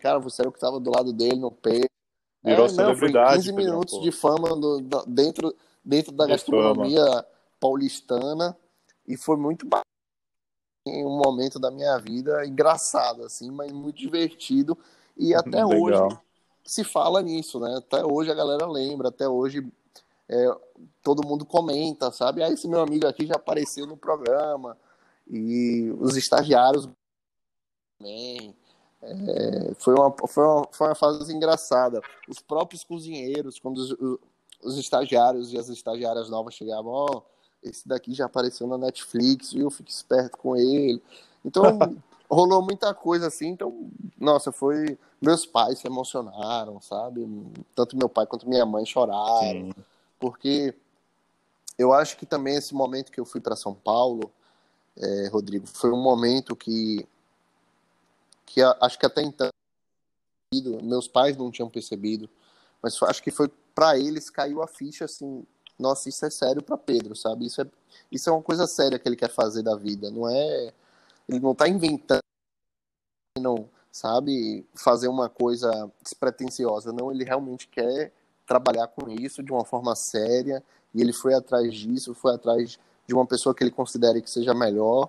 Cara, 0.00 0.18
você 0.18 0.42
era 0.42 0.48
o 0.48 0.52
que 0.52 0.58
estava 0.58 0.78
do 0.78 0.90
lado 0.90 1.12
dele 1.12 1.36
no 1.36 1.50
pé. 1.50 1.80
Virou 2.42 2.66
é, 2.66 2.68
celebridade. 2.68 3.36
15 3.36 3.52
minutos 3.52 4.00
de 4.00 4.12
fama 4.12 4.48
do, 4.56 4.80
do, 4.80 5.04
dentro, 5.06 5.54
dentro 5.84 6.12
da 6.12 6.24
de 6.24 6.32
gastronomia 6.32 7.04
fama. 7.04 7.26
paulistana 7.58 8.56
e 9.06 9.16
foi 9.16 9.36
muito 9.36 9.66
em 10.86 11.04
um 11.04 11.18
momento 11.18 11.58
da 11.58 11.70
minha 11.70 11.98
vida 11.98 12.46
engraçado 12.46 13.24
assim, 13.24 13.50
mas 13.50 13.72
muito 13.72 13.98
divertido 13.98 14.78
e 15.16 15.34
até 15.36 15.64
Legal. 15.64 16.06
hoje 16.06 16.18
se 16.64 16.84
fala 16.84 17.22
nisso, 17.22 17.58
né? 17.58 17.76
Até 17.78 18.04
hoje 18.04 18.30
a 18.30 18.34
galera 18.34 18.66
lembra, 18.66 19.08
até 19.08 19.26
hoje 19.26 19.66
é, 20.28 20.46
todo 21.02 21.26
mundo 21.26 21.46
comenta, 21.46 22.12
sabe? 22.12 22.42
Ah, 22.42 22.50
esse 22.50 22.68
meu 22.68 22.80
amigo 22.80 23.06
aqui 23.06 23.26
já 23.26 23.36
apareceu 23.36 23.86
no 23.86 23.96
programa 23.96 24.76
e 25.26 25.90
os 25.98 26.16
estagiários 26.16 26.86
também. 27.98 28.54
É, 29.02 29.74
foi, 29.78 29.94
uma, 29.94 30.14
foi, 30.26 30.44
uma, 30.44 30.68
foi 30.72 30.88
uma 30.88 30.94
fase 30.94 31.34
engraçada. 31.34 32.00
Os 32.28 32.40
próprios 32.40 32.84
cozinheiros, 32.84 33.58
quando 33.58 33.78
os, 33.78 33.96
os 34.62 34.78
estagiários 34.78 35.52
e 35.52 35.58
as 35.58 35.68
estagiárias 35.68 36.28
novas 36.28 36.54
chegavam, 36.54 36.92
ó, 36.92 37.06
oh, 37.10 37.22
esse 37.62 37.86
daqui 37.86 38.14
já 38.14 38.26
apareceu 38.26 38.66
na 38.66 38.78
Netflix, 38.78 39.52
viu? 39.52 39.70
Fique 39.70 39.90
esperto 39.90 40.36
com 40.36 40.56
ele. 40.56 41.02
Então, 41.44 41.62
rolou 42.30 42.62
muita 42.62 42.92
coisa 42.94 43.26
assim. 43.26 43.48
Então, 43.48 43.90
nossa, 44.18 44.52
foi. 44.52 44.98
Meus 45.20 45.44
pais 45.44 45.80
se 45.80 45.86
emocionaram, 45.86 46.80
sabe? 46.80 47.26
Tanto 47.74 47.96
meu 47.96 48.08
pai 48.08 48.26
quanto 48.26 48.48
minha 48.48 48.64
mãe 48.64 48.86
choraram. 48.86 49.66
Sim. 49.66 49.72
Porque 50.18 50.74
eu 51.76 51.92
acho 51.92 52.16
que 52.16 52.26
também 52.26 52.56
esse 52.56 52.74
momento 52.74 53.10
que 53.10 53.18
eu 53.18 53.24
fui 53.24 53.40
para 53.40 53.56
São 53.56 53.74
Paulo, 53.74 54.30
é, 54.96 55.28
Rodrigo, 55.28 55.66
foi 55.66 55.90
um 55.90 56.00
momento 56.00 56.54
que. 56.54 57.06
Que 58.48 58.60
acho 58.62 58.98
que 58.98 59.06
até 59.06 59.22
então. 59.22 59.48
Meus 60.82 61.06
pais 61.06 61.36
não 61.36 61.50
tinham 61.50 61.68
percebido, 61.68 62.28
mas 62.82 63.00
acho 63.02 63.22
que 63.22 63.30
foi 63.30 63.48
para 63.74 63.98
eles 63.98 64.30
caiu 64.30 64.62
a 64.62 64.66
ficha 64.66 65.04
assim 65.04 65.46
nossa, 65.78 66.08
isso 66.08 66.26
é 66.26 66.30
sério 66.30 66.62
para 66.62 66.76
Pedro, 66.76 67.14
sabe? 67.14 67.46
Isso 67.46 67.62
é, 67.62 67.66
isso 68.10 68.28
é 68.28 68.32
uma 68.32 68.42
coisa 68.42 68.66
séria 68.66 68.98
que 68.98 69.08
ele 69.08 69.16
quer 69.16 69.30
fazer 69.30 69.62
da 69.62 69.76
vida, 69.76 70.10
não 70.10 70.28
é. 70.28 70.72
Ele 71.28 71.38
não 71.40 71.54
tá 71.54 71.68
inventando, 71.68 72.22
não, 73.38 73.68
sabe? 73.92 74.66
Fazer 74.74 75.08
uma 75.08 75.28
coisa 75.28 75.70
despretensiosa, 76.02 76.92
não. 76.92 77.12
Ele 77.12 77.24
realmente 77.24 77.68
quer 77.68 78.12
trabalhar 78.46 78.88
com 78.88 79.08
isso 79.08 79.42
de 79.42 79.52
uma 79.52 79.64
forma 79.64 79.94
séria 79.94 80.64
e 80.94 81.00
ele 81.00 81.12
foi 81.12 81.34
atrás 81.34 81.72
disso, 81.74 82.14
foi 82.14 82.34
atrás 82.34 82.78
de 83.06 83.14
uma 83.14 83.26
pessoa 83.26 83.54
que 83.54 83.62
ele 83.62 83.70
considere 83.70 84.20
que 84.20 84.30
seja 84.30 84.54
melhor. 84.54 85.08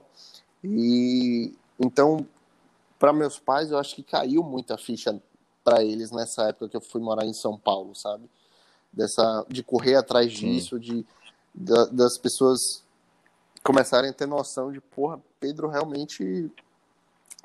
E 0.64 1.56
então, 1.80 2.28
para 3.00 3.14
meus 3.14 3.40
pais, 3.40 3.72
eu 3.72 3.78
acho 3.80 3.96
que 3.96 4.04
caiu 4.04 4.44
muita 4.44 4.78
ficha 4.78 5.20
para 5.64 5.84
eles 5.84 6.12
nessa 6.12 6.50
época 6.50 6.70
que 6.70 6.78
eu 6.78 6.82
fui 6.82 7.02
morar 7.02 7.26
em 7.26 7.34
São 7.34 7.58
Paulo, 7.58 7.96
sabe? 7.96 8.30
dessa 8.92 9.46
de 9.48 9.64
correr 9.64 9.96
atrás 9.96 10.32
disso, 10.32 10.80
de 10.80 11.06
da, 11.54 11.86
das 11.86 12.18
pessoas 12.18 12.84
começarem 13.64 14.10
a 14.10 14.14
ter 14.14 14.26
noção 14.26 14.72
de, 14.72 14.80
porra, 14.80 15.20
Pedro 15.40 15.68
realmente 15.68 16.50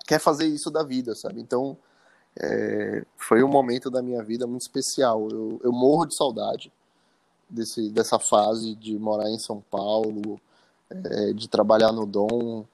quer 0.07 0.19
fazer 0.19 0.47
isso 0.47 0.71
da 0.71 0.83
vida, 0.83 1.15
sabe? 1.15 1.41
Então, 1.41 1.77
é, 2.39 3.05
foi 3.17 3.43
um 3.43 3.49
momento 3.49 3.91
da 3.91 4.03
minha 4.03 4.23
vida 4.23 4.47
muito 4.47 4.63
especial. 4.63 5.29
Eu, 5.31 5.61
eu 5.65 5.73
morro 5.73 6.07
de 6.07 6.15
saudade 6.15 6.73
desse, 7.49 7.91
dessa 7.91 8.19
fase 8.19 8.75
de 8.77 8.97
morar 8.99 9.31
em 9.31 9.39
São 9.39 9.61
Paulo, 9.71 10.41
é, 10.91 11.33
de 11.33 11.49
trabalhar 11.49 11.91
no 11.91 12.07
Dom, 12.07 12.65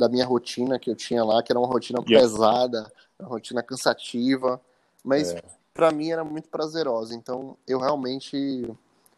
da 0.00 0.08
minha 0.08 0.26
rotina 0.26 0.78
que 0.78 0.90
eu 0.90 0.96
tinha 0.96 1.22
lá, 1.22 1.42
que 1.42 1.52
era 1.52 1.58
uma 1.60 1.68
rotina 1.68 2.02
yeah. 2.08 2.26
pesada, 2.26 2.90
uma 3.18 3.28
rotina 3.28 3.62
cansativa, 3.62 4.60
mas 5.04 5.30
é 5.30 5.42
para 5.80 5.92
mim 5.92 6.10
era 6.10 6.24
muito 6.24 6.48
prazerosa. 6.48 7.14
Então, 7.14 7.56
eu 7.66 7.78
realmente 7.78 8.70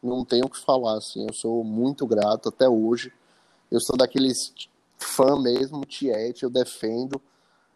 não 0.02 0.24
tenho 0.24 0.46
o 0.46 0.50
que 0.50 0.60
falar, 0.60 0.98
assim. 0.98 1.26
Eu 1.26 1.34
sou 1.34 1.64
muito 1.64 2.06
grato 2.06 2.48
até 2.48 2.68
hoje. 2.68 3.12
Eu 3.70 3.80
sou 3.80 3.96
daqueles 3.96 4.52
fã 4.98 5.40
mesmo, 5.40 5.84
Tiete, 5.84 6.44
eu 6.44 6.50
defendo, 6.50 7.20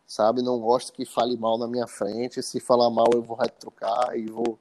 sabe? 0.07 0.42
Não 0.42 0.61
gosto 0.61 0.92
que 0.92 1.05
fale 1.05 1.37
mal 1.37 1.59
na 1.59 1.66
minha 1.66 1.87
frente. 1.87 2.42
Se 2.42 2.61
falar 2.61 2.90
mal, 2.90 3.07
eu 3.12 3.23
vou 3.23 3.37
retrucar 3.37 4.16
e 4.16 4.27
vou. 4.27 4.59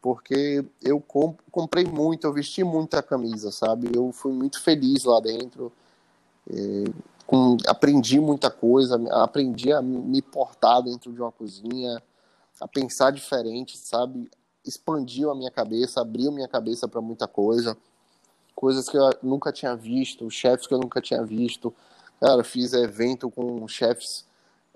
Porque 0.00 0.64
eu 0.82 1.02
comprei 1.50 1.84
muito, 1.84 2.26
eu 2.26 2.32
vesti 2.32 2.62
muita 2.62 3.02
camisa, 3.02 3.50
sabe? 3.50 3.90
Eu 3.94 4.12
fui 4.12 4.32
muito 4.32 4.62
feliz 4.62 5.04
lá 5.04 5.20
dentro. 5.20 5.72
Com, 7.26 7.56
aprendi 7.66 8.20
muita 8.20 8.50
coisa, 8.50 9.02
aprendi 9.22 9.72
a 9.72 9.82
me 9.82 10.22
portar 10.22 10.82
dentro 10.82 11.12
de 11.12 11.20
uma 11.20 11.32
cozinha 11.32 12.00
a 12.60 12.68
pensar 12.68 13.10
diferente, 13.10 13.76
sabe? 13.76 14.30
Expandiu 14.64 15.30
a 15.30 15.34
minha 15.34 15.50
cabeça, 15.50 16.00
abriu 16.00 16.30
minha 16.30 16.48
cabeça 16.48 16.86
para 16.86 17.00
muita 17.00 17.26
coisa, 17.26 17.76
coisas 18.54 18.88
que 18.88 18.96
eu 18.96 19.10
nunca 19.22 19.52
tinha 19.52 19.74
visto, 19.74 20.30
chefes 20.30 20.66
que 20.66 20.74
eu 20.74 20.78
nunca 20.78 21.00
tinha 21.00 21.22
visto. 21.24 21.74
Cara, 22.20 22.42
fiz 22.42 22.72
evento 22.72 23.30
com 23.30 23.66
chefes 23.68 24.24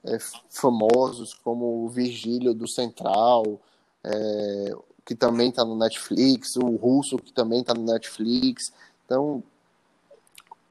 é, 0.05 0.19
famosos 0.51 1.35
como 1.35 1.85
o 1.85 1.89
Virgílio 1.89 2.53
do 2.53 2.69
Central, 2.69 3.61
é, 4.05 4.75
que 5.05 5.15
também 5.15 5.49
está 5.49 5.65
no 5.65 5.77
Netflix, 5.77 6.57
o 6.57 6.77
Russo 6.77 7.17
que 7.17 7.33
também 7.33 7.61
está 7.61 7.75
no 7.75 7.85
Netflix. 7.85 8.73
Então, 9.05 9.43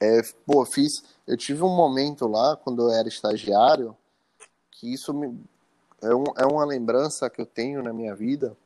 é, 0.00 0.22
pô, 0.46 0.64
fiz. 0.64 1.04
Eu 1.30 1.36
tive 1.36 1.62
um 1.62 1.72
momento 1.72 2.26
lá 2.26 2.56
quando 2.56 2.82
eu 2.82 2.90
era 2.90 3.06
estagiário 3.06 3.96
que 4.72 4.92
isso 4.92 5.14
me, 5.14 5.38
é, 6.02 6.12
um, 6.12 6.24
é 6.36 6.44
uma 6.44 6.64
lembrança 6.64 7.30
que 7.30 7.40
eu 7.40 7.46
tenho 7.46 7.84
na 7.84 7.92
minha 7.92 8.16
vida 8.16 8.56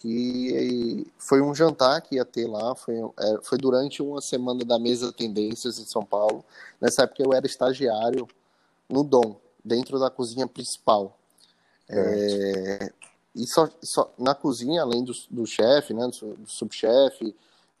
que 0.00 1.06
foi 1.16 1.40
um 1.40 1.54
jantar 1.54 2.02
que 2.02 2.16
ia 2.16 2.24
ter 2.24 2.48
lá, 2.48 2.74
foi, 2.74 2.96
é, 2.96 3.38
foi 3.44 3.56
durante 3.56 4.02
uma 4.02 4.20
semana 4.20 4.64
da 4.64 4.76
mesa 4.76 5.12
Tendências 5.12 5.78
em 5.78 5.84
São 5.84 6.04
Paulo. 6.04 6.44
Nessa 6.80 7.04
época 7.04 7.22
eu 7.22 7.32
era 7.32 7.46
estagiário 7.46 8.26
no 8.88 9.04
Dom, 9.04 9.36
dentro 9.64 9.96
da 10.00 10.10
cozinha 10.10 10.48
principal. 10.48 11.16
É, 11.88 12.92
e 13.36 13.46
só, 13.46 13.70
só, 13.80 14.12
na 14.18 14.34
cozinha, 14.34 14.82
além 14.82 15.04
do, 15.04 15.12
do 15.30 15.46
chefe, 15.46 15.94
né, 15.94 16.08
do, 16.08 16.34
do 16.34 16.50
subchefe, 16.50 17.34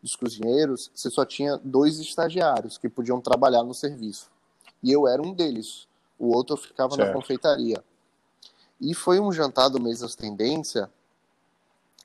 dos 0.04 0.14
cozinheiros, 0.14 0.90
você 0.94 1.08
só 1.08 1.24
tinha 1.24 1.58
dois 1.64 1.98
estagiários 1.98 2.76
que 2.76 2.90
podiam 2.90 3.22
trabalhar 3.22 3.62
no 3.62 3.72
serviço. 3.72 4.30
E 4.82 4.92
eu 4.92 5.08
era 5.08 5.22
um 5.22 5.32
deles. 5.32 5.88
O 6.18 6.28
outro 6.36 6.58
ficava 6.58 6.94
certo. 6.94 7.08
na 7.08 7.14
confeitaria. 7.14 7.82
E 8.78 8.94
foi 8.94 9.18
um 9.18 9.32
jantar 9.32 9.70
do 9.70 9.80
mês 9.80 10.00
das 10.00 10.14
tendência, 10.14 10.90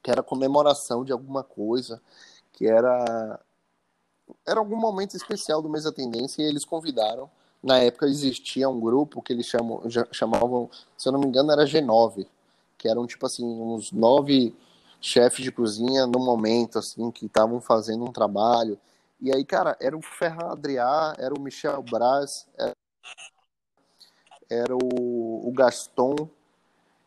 que 0.02 0.10
era 0.10 0.24
comemoração 0.24 1.04
de 1.04 1.12
alguma 1.12 1.44
coisa, 1.44 2.02
que 2.54 2.66
era 2.66 3.38
era 4.46 4.60
algum 4.60 4.78
momento 4.78 5.18
especial 5.18 5.62
do 5.62 5.68
mês 5.68 5.84
da 5.84 5.92
tendência 5.92 6.42
e 6.42 6.46
eles 6.46 6.64
convidaram. 6.64 7.30
Na 7.62 7.80
época 7.80 8.06
existia 8.06 8.70
um 8.70 8.80
grupo 8.80 9.22
que 9.22 9.34
eles 9.34 9.46
chamam, 9.46 9.82
chamavam, 10.14 10.70
se 10.98 11.10
eu 11.10 11.12
não 11.12 11.20
me 11.20 11.26
engano, 11.26 11.52
era 11.52 11.66
G9, 11.66 12.26
que 12.78 12.88
eram 12.88 13.06
tipo 13.06 13.26
assim, 13.26 13.44
uns 13.44 13.92
nove 13.92 14.56
chefes 15.02 15.44
de 15.44 15.52
cozinha 15.52 16.06
no 16.06 16.20
momento, 16.20 16.80
assim, 16.80 17.12
que 17.12 17.26
estavam 17.26 17.62
fazendo 17.62 18.04
um 18.04 18.12
trabalho. 18.12 18.80
E 19.22 19.34
aí, 19.34 19.46
cara, 19.46 19.78
era 19.80 19.98
o 19.98 20.02
Ferran 20.02 20.52
Adrià, 20.52 21.14
era 21.18 21.34
o 21.34 21.40
Michel 21.40 21.84
Braz, 21.84 22.48
era, 22.58 22.74
era 24.50 24.76
o, 24.76 25.48
o 25.48 25.52
Gaston, 25.54 26.30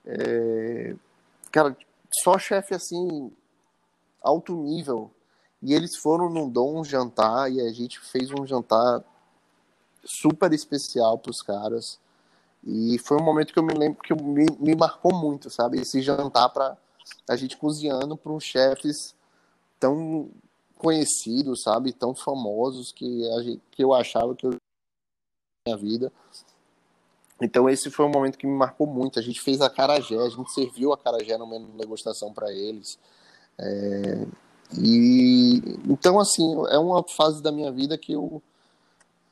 é, 0.05 0.95
cara, 1.51 1.77
só 2.23 2.39
chefe 2.39 2.75
assim, 2.75 3.33
alto 4.23 4.55
nível. 4.55 5.11
E 5.63 5.75
eles 5.75 5.97
foram 5.97 6.29
num 6.29 6.49
dom 6.49 6.83
jantar 6.83 7.51
e 7.51 7.61
a 7.61 7.73
gente 7.73 8.01
fez 8.01 8.31
um 8.31 8.47
jantar 8.47 9.03
super 10.05 10.53
especial 10.53 11.19
para 11.19 11.31
os 11.31 11.41
caras. 11.41 12.01
E 12.65 12.99
foi 12.99 13.17
um 13.17 13.25
momento 13.25 13.53
que 13.53 13.59
eu 13.59 13.63
me 13.63 13.75
lembro 13.75 14.03
que 14.03 14.15
me, 14.15 14.47
me 14.59 14.75
marcou 14.75 15.15
muito, 15.15 15.51
sabe? 15.51 15.81
Esse 15.81 16.01
jantar 16.03 16.49
para 16.49 16.77
a 17.29 17.37
gente 17.37 17.57
cozinhando 17.57 18.17
para 18.17 18.33
uns 18.33 18.45
chefes 18.45 19.15
tão 19.79 20.31
conhecidos, 20.77 21.63
sabe? 21.63 21.93
Tão 21.93 22.15
famosos 22.15 22.93
que, 22.93 23.29
a 23.33 23.43
gente, 23.43 23.63
que 23.71 23.83
eu 23.85 23.95
achava 23.95 24.35
que 24.35 24.47
eu 24.47 24.55
minha 25.67 25.77
vida. 25.77 26.13
Então 27.41 27.69
esse 27.69 27.91
foi 27.91 28.05
um 28.05 28.11
momento 28.11 28.39
que 28.39 28.47
me 28.47 28.57
marcou 28.57 28.87
muito. 28.87 29.19
A 29.19 29.23
gente 29.23 29.41
fez 29.41 29.61
a 29.61 29.71
carajé, 29.71 30.17
a 30.17 30.29
gente 30.29 30.53
serviu 30.53 30.93
a 30.93 30.99
carajé 30.99 31.37
numa 31.39 31.59
degustação 31.77 32.33
para 32.33 32.53
eles. 32.53 32.99
É, 33.59 34.27
e 34.79 35.61
então 35.89 36.19
assim 36.19 36.55
é 36.69 36.79
uma 36.79 37.05
fase 37.09 37.43
da 37.43 37.53
minha 37.53 37.71
vida 37.71 37.99
que 37.99 38.13
eu 38.13 38.43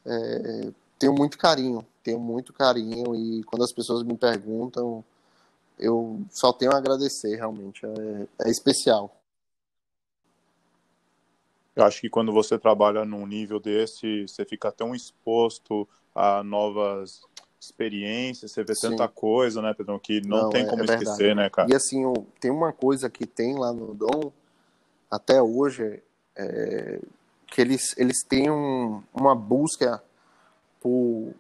é, 0.05 0.72
tenho 0.99 1.14
muito 1.14 1.38
carinho, 1.38 1.86
tenho 2.03 2.20
muito 2.20 2.53
carinho 2.53 3.14
e 3.14 3.42
quando 3.45 3.64
as 3.64 3.72
pessoas 3.72 4.03
me 4.03 4.16
perguntam 4.16 5.03
eu 5.79 6.21
só 6.31 6.53
tenho 6.53 6.73
a 6.73 6.79
agradecer 6.79 7.37
realmente 7.37 7.85
é, 7.85 8.47
é 8.47 8.51
especial. 8.51 9.16
Eu 11.75 11.85
acho 11.85 12.01
que 12.01 12.11
quando 12.11 12.33
você 12.33 12.59
trabalha 12.59 13.05
num 13.05 13.27
nível 13.27 13.61
desse, 13.61 14.27
você 14.29 14.45
fica 14.45 14.71
tão 14.71 14.95
exposto 14.95 15.89
a 16.14 16.43
novas 16.43 17.23
experiência, 17.61 18.49
você 18.49 18.64
vê 18.64 18.75
Sim. 18.75 18.91
tanta 18.91 19.07
coisa, 19.07 19.61
né, 19.61 19.75
Pedro, 19.75 20.01
que 20.01 20.21
não, 20.27 20.45
não 20.45 20.51
tem 20.51 20.62
é, 20.62 20.66
como 20.66 20.83
é 20.83 20.85
esquecer, 20.87 21.37
né, 21.37 21.51
cara? 21.51 21.71
E 21.71 21.75
assim, 21.75 22.03
tem 22.41 22.51
uma 22.51 22.73
coisa 22.73 23.11
que 23.11 23.27
tem 23.27 23.55
lá 23.55 23.71
no 23.71 23.95
Dom, 23.95 24.33
até 25.11 25.43
hoje, 25.43 26.03
é, 26.35 27.01
que 27.47 27.61
eles, 27.61 27.95
eles 27.99 28.25
têm 28.25 28.51
um, 28.51 29.03
uma 29.12 29.35
busca 29.35 30.03
por, 30.81 31.35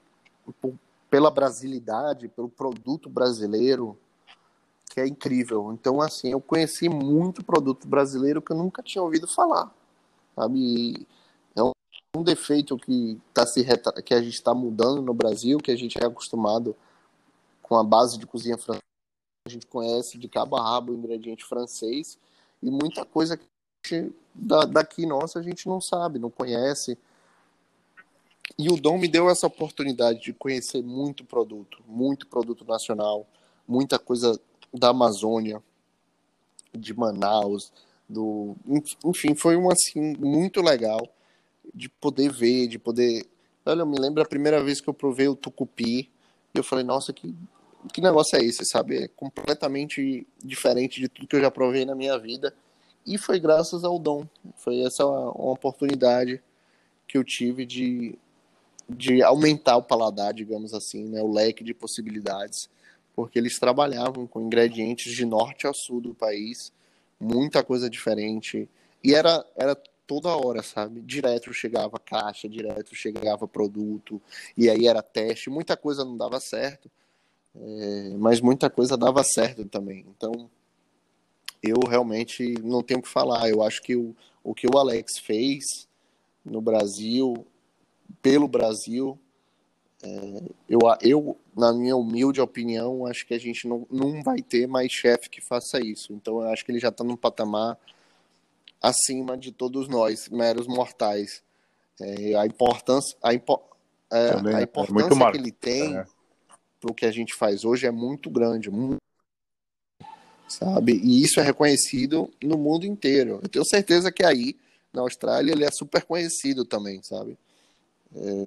por, 0.60 0.74
pela 1.08 1.30
brasilidade, 1.30 2.28
pelo 2.28 2.50
produto 2.50 3.08
brasileiro, 3.08 3.96
que 4.90 5.00
é 5.00 5.06
incrível. 5.06 5.72
Então, 5.72 6.00
assim, 6.02 6.32
eu 6.32 6.40
conheci 6.40 6.88
muito 6.88 7.44
produto 7.44 7.86
brasileiro 7.88 8.42
que 8.42 8.52
eu 8.52 8.56
nunca 8.56 8.82
tinha 8.82 9.02
ouvido 9.02 9.26
falar, 9.26 9.72
sabe? 10.34 11.06
É 11.56 11.62
um 12.18 12.22
defeito 12.24 12.76
que, 12.76 13.18
tá 13.32 13.46
se 13.46 13.64
que 14.04 14.12
a 14.12 14.20
gente 14.20 14.34
está 14.34 14.52
mudando 14.52 15.00
no 15.00 15.14
Brasil, 15.14 15.58
que 15.58 15.70
a 15.70 15.76
gente 15.76 15.96
é 15.96 16.04
acostumado 16.04 16.76
com 17.62 17.76
a 17.76 17.84
base 17.84 18.18
de 18.18 18.26
cozinha 18.26 18.58
francesa, 18.58 18.82
a 19.46 19.50
gente 19.50 19.66
conhece 19.66 20.18
de 20.18 20.28
cabo 20.28 20.56
a 20.56 20.62
rabo 20.62 20.92
o 20.92 20.96
ingrediente 20.96 21.44
francês, 21.44 22.18
e 22.60 22.68
muita 22.68 23.04
coisa 23.06 23.36
que 23.36 23.46
gente, 23.86 24.14
da, 24.34 24.64
daqui 24.64 25.06
nossa 25.06 25.38
a 25.38 25.42
gente 25.42 25.66
não 25.68 25.80
sabe, 25.80 26.18
não 26.18 26.30
conhece. 26.30 26.98
E 28.58 28.68
o 28.68 28.76
Dom 28.76 28.98
me 28.98 29.08
deu 29.08 29.30
essa 29.30 29.46
oportunidade 29.46 30.20
de 30.20 30.32
conhecer 30.32 30.82
muito 30.82 31.24
produto, 31.24 31.82
muito 31.86 32.26
produto 32.26 32.64
nacional, 32.64 33.26
muita 33.66 33.98
coisa 33.98 34.38
da 34.72 34.88
Amazônia, 34.88 35.62
de 36.72 36.94
Manaus, 36.94 37.72
do, 38.08 38.56
enfim, 39.04 39.34
foi 39.34 39.56
um 39.56 39.70
assim 39.70 40.14
muito 40.18 40.60
legal 40.60 41.00
de 41.74 41.88
poder 41.88 42.30
ver, 42.30 42.66
de 42.66 42.78
poder. 42.78 43.26
Olha, 43.64 43.82
eu 43.82 43.86
me 43.86 43.98
lembro 43.98 44.22
a 44.22 44.26
primeira 44.26 44.62
vez 44.62 44.80
que 44.80 44.88
eu 44.88 44.94
provei 44.94 45.28
o 45.28 45.36
tucupi, 45.36 46.10
e 46.52 46.58
eu 46.58 46.64
falei, 46.64 46.84
nossa, 46.84 47.12
que 47.12 47.34
que 47.92 48.00
negócio 48.00 48.36
é 48.36 48.44
esse, 48.44 48.64
sabe? 48.64 49.04
É 49.04 49.08
completamente 49.08 50.26
diferente 50.42 51.00
de 51.00 51.08
tudo 51.08 51.26
que 51.26 51.36
eu 51.36 51.40
já 51.40 51.50
provei 51.50 51.84
na 51.84 51.94
minha 51.94 52.18
vida. 52.18 52.54
E 53.06 53.16
foi 53.16 53.40
graças 53.40 53.84
ao 53.84 53.98
dom. 53.98 54.26
Foi 54.56 54.80
essa 54.80 55.06
uma, 55.06 55.32
uma 55.32 55.52
oportunidade 55.52 56.42
que 57.08 57.16
eu 57.16 57.24
tive 57.24 57.64
de, 57.64 58.18
de 58.88 59.22
aumentar 59.22 59.76
o 59.76 59.82
paladar, 59.82 60.34
digamos 60.34 60.74
assim, 60.74 61.04
né? 61.08 61.22
o 61.22 61.32
leque 61.32 61.64
de 61.64 61.72
possibilidades. 61.72 62.68
Porque 63.20 63.38
eles 63.38 63.58
trabalhavam 63.58 64.26
com 64.26 64.40
ingredientes 64.40 65.12
de 65.12 65.26
norte 65.26 65.66
a 65.66 65.74
sul 65.74 66.00
do 66.00 66.14
país, 66.14 66.72
muita 67.20 67.62
coisa 67.62 67.90
diferente. 67.90 68.66
E 69.04 69.14
era, 69.14 69.44
era 69.54 69.76
toda 70.06 70.34
hora, 70.34 70.62
sabe? 70.62 71.02
Direto 71.02 71.52
chegava 71.52 71.98
caixa, 71.98 72.48
direto 72.48 72.94
chegava 72.94 73.46
produto, 73.46 74.20
e 74.56 74.70
aí 74.70 74.86
era 74.86 75.02
teste. 75.02 75.50
Muita 75.50 75.76
coisa 75.76 76.02
não 76.02 76.16
dava 76.16 76.40
certo, 76.40 76.90
é, 77.54 78.14
mas 78.18 78.40
muita 78.40 78.70
coisa 78.70 78.96
dava 78.96 79.22
certo 79.22 79.66
também. 79.66 80.06
Então, 80.16 80.48
eu 81.62 81.76
realmente 81.86 82.54
não 82.62 82.82
tenho 82.82 83.00
o 83.00 83.02
que 83.02 83.08
falar. 83.08 83.50
Eu 83.50 83.62
acho 83.62 83.82
que 83.82 83.94
o, 83.94 84.16
o 84.42 84.54
que 84.54 84.66
o 84.66 84.78
Alex 84.78 85.18
fez 85.18 85.86
no 86.42 86.62
Brasil, 86.62 87.46
pelo 88.22 88.48
Brasil, 88.48 89.18
é, 90.02 90.42
eu, 90.68 90.80
eu, 91.02 91.36
na 91.56 91.72
minha 91.72 91.96
humilde 91.96 92.40
opinião, 92.40 93.06
acho 93.06 93.26
que 93.26 93.34
a 93.34 93.38
gente 93.38 93.68
não, 93.68 93.86
não 93.90 94.22
vai 94.22 94.40
ter 94.40 94.66
mais 94.66 94.90
chefe 94.90 95.28
que 95.28 95.40
faça 95.40 95.78
isso. 95.80 96.12
Então, 96.12 96.42
eu 96.42 96.48
acho 96.48 96.64
que 96.64 96.72
ele 96.72 96.80
já 96.80 96.88
está 96.88 97.04
num 97.04 97.16
patamar 97.16 97.78
acima 98.80 99.36
de 99.36 99.52
todos 99.52 99.88
nós, 99.88 100.28
meros 100.28 100.66
mortais. 100.66 101.42
É, 102.00 102.34
a 102.34 102.46
importância, 102.46 103.16
a, 103.22 103.34
impo, 103.34 103.60
é, 104.10 104.30
a 104.54 104.60
é 104.60 104.62
importância 104.62 105.30
que 105.32 105.36
ele 105.36 105.52
tem 105.52 105.98
é 105.98 106.06
para 106.80 106.90
o 106.90 106.94
que 106.94 107.04
a 107.04 107.12
gente 107.12 107.34
faz 107.34 107.64
hoje 107.64 107.86
é 107.86 107.90
muito 107.90 108.30
grande, 108.30 108.70
muito, 108.70 108.96
sabe? 110.48 110.94
E 110.94 111.22
isso 111.22 111.38
é 111.38 111.42
reconhecido 111.42 112.32
no 112.42 112.56
mundo 112.56 112.86
inteiro. 112.86 113.38
Eu 113.42 113.48
tenho 113.48 113.64
certeza 113.66 114.10
que 114.10 114.24
aí, 114.24 114.56
na 114.92 115.02
Austrália, 115.02 115.52
ele 115.52 115.64
é 115.64 115.70
super 115.70 116.02
conhecido 116.02 116.64
também, 116.64 117.02
sabe? 117.02 117.38
É... 118.16 118.46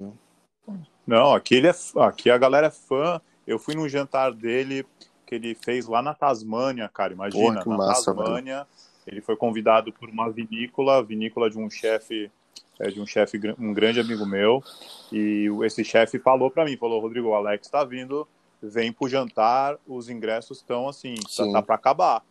Não, 1.05 1.33
aqui, 1.33 1.55
ele 1.55 1.67
é, 1.67 1.73
aqui 1.97 2.29
a 2.29 2.37
galera 2.37 2.67
é 2.67 2.71
fã. 2.71 3.21
Eu 3.45 3.59
fui 3.59 3.75
num 3.75 3.89
jantar 3.89 4.31
dele 4.31 4.85
que 5.25 5.35
ele 5.35 5.55
fez 5.55 5.87
lá 5.87 6.01
na 6.01 6.13
Tasmânia, 6.13 6.89
cara, 6.89 7.13
imagina, 7.13 7.63
Porra, 7.63 7.77
na 7.77 7.77
massa, 7.77 8.13
Tasmânia. 8.13 8.67
Ele 9.05 9.21
foi 9.21 9.35
convidado 9.35 9.91
por 9.91 10.09
uma 10.09 10.29
vinícola, 10.29 11.03
vinícola 11.03 11.49
de 11.49 11.57
um 11.57 11.69
chefe 11.69 12.31
é 12.79 12.89
de 12.89 12.99
um 12.99 13.05
chefe, 13.05 13.39
um 13.59 13.73
grande 13.73 13.99
amigo 13.99 14.25
meu, 14.25 14.63
e 15.11 15.47
esse 15.63 15.83
chefe 15.83 16.17
falou 16.17 16.49
para 16.49 16.65
mim, 16.65 16.75
falou, 16.77 16.99
Rodrigo, 16.99 17.29
o 17.29 17.35
Alex 17.35 17.67
está 17.67 17.83
vindo, 17.83 18.27
vem 18.61 18.91
pro 18.91 19.07
jantar, 19.07 19.77
os 19.87 20.09
ingressos 20.09 20.57
estão 20.57 20.87
assim, 20.87 21.15
tá, 21.35 21.51
tá 21.51 21.61
para 21.61 21.75
acabar. 21.75 22.23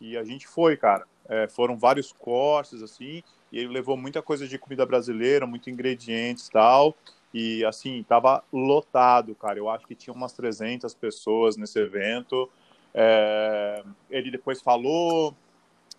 E 0.00 0.16
a 0.16 0.24
gente 0.24 0.46
foi, 0.46 0.76
cara. 0.76 1.06
É, 1.28 1.48
foram 1.48 1.76
vários 1.76 2.12
cortes, 2.12 2.82
assim, 2.82 3.22
e 3.50 3.58
ele 3.58 3.68
levou 3.68 3.96
muita 3.96 4.22
coisa 4.22 4.46
de 4.46 4.58
comida 4.58 4.84
brasileira, 4.86 5.46
muitos 5.46 5.68
ingredientes 5.68 6.46
e 6.46 6.50
tal, 6.50 6.94
e 7.38 7.62
assim, 7.66 8.02
tava 8.02 8.42
lotado, 8.50 9.34
cara. 9.34 9.58
Eu 9.58 9.68
acho 9.68 9.86
que 9.86 9.94
tinha 9.94 10.14
umas 10.14 10.32
300 10.32 10.94
pessoas 10.94 11.54
nesse 11.54 11.78
evento. 11.78 12.50
É, 12.94 13.84
ele 14.08 14.30
depois 14.30 14.62
falou, 14.62 15.34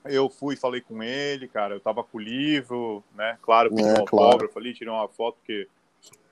eu 0.06 0.32
fui 0.32 0.56
falei 0.56 0.82
com 0.82 1.04
ele, 1.04 1.48
cara, 1.48 1.76
eu 1.76 1.80
tava 1.80 2.04
com 2.04 2.18
o 2.18 2.22
livro, 2.22 3.04
né? 3.14 3.38
Claro, 3.44 3.70
pedi 3.70 3.88
é, 3.88 3.94
um 3.94 4.00
autógrafo 4.00 4.54
claro. 4.54 4.66
ali, 4.66 4.74
tirei 4.74 4.92
uma 4.92 5.08
foto, 5.08 5.36
porque 5.36 5.68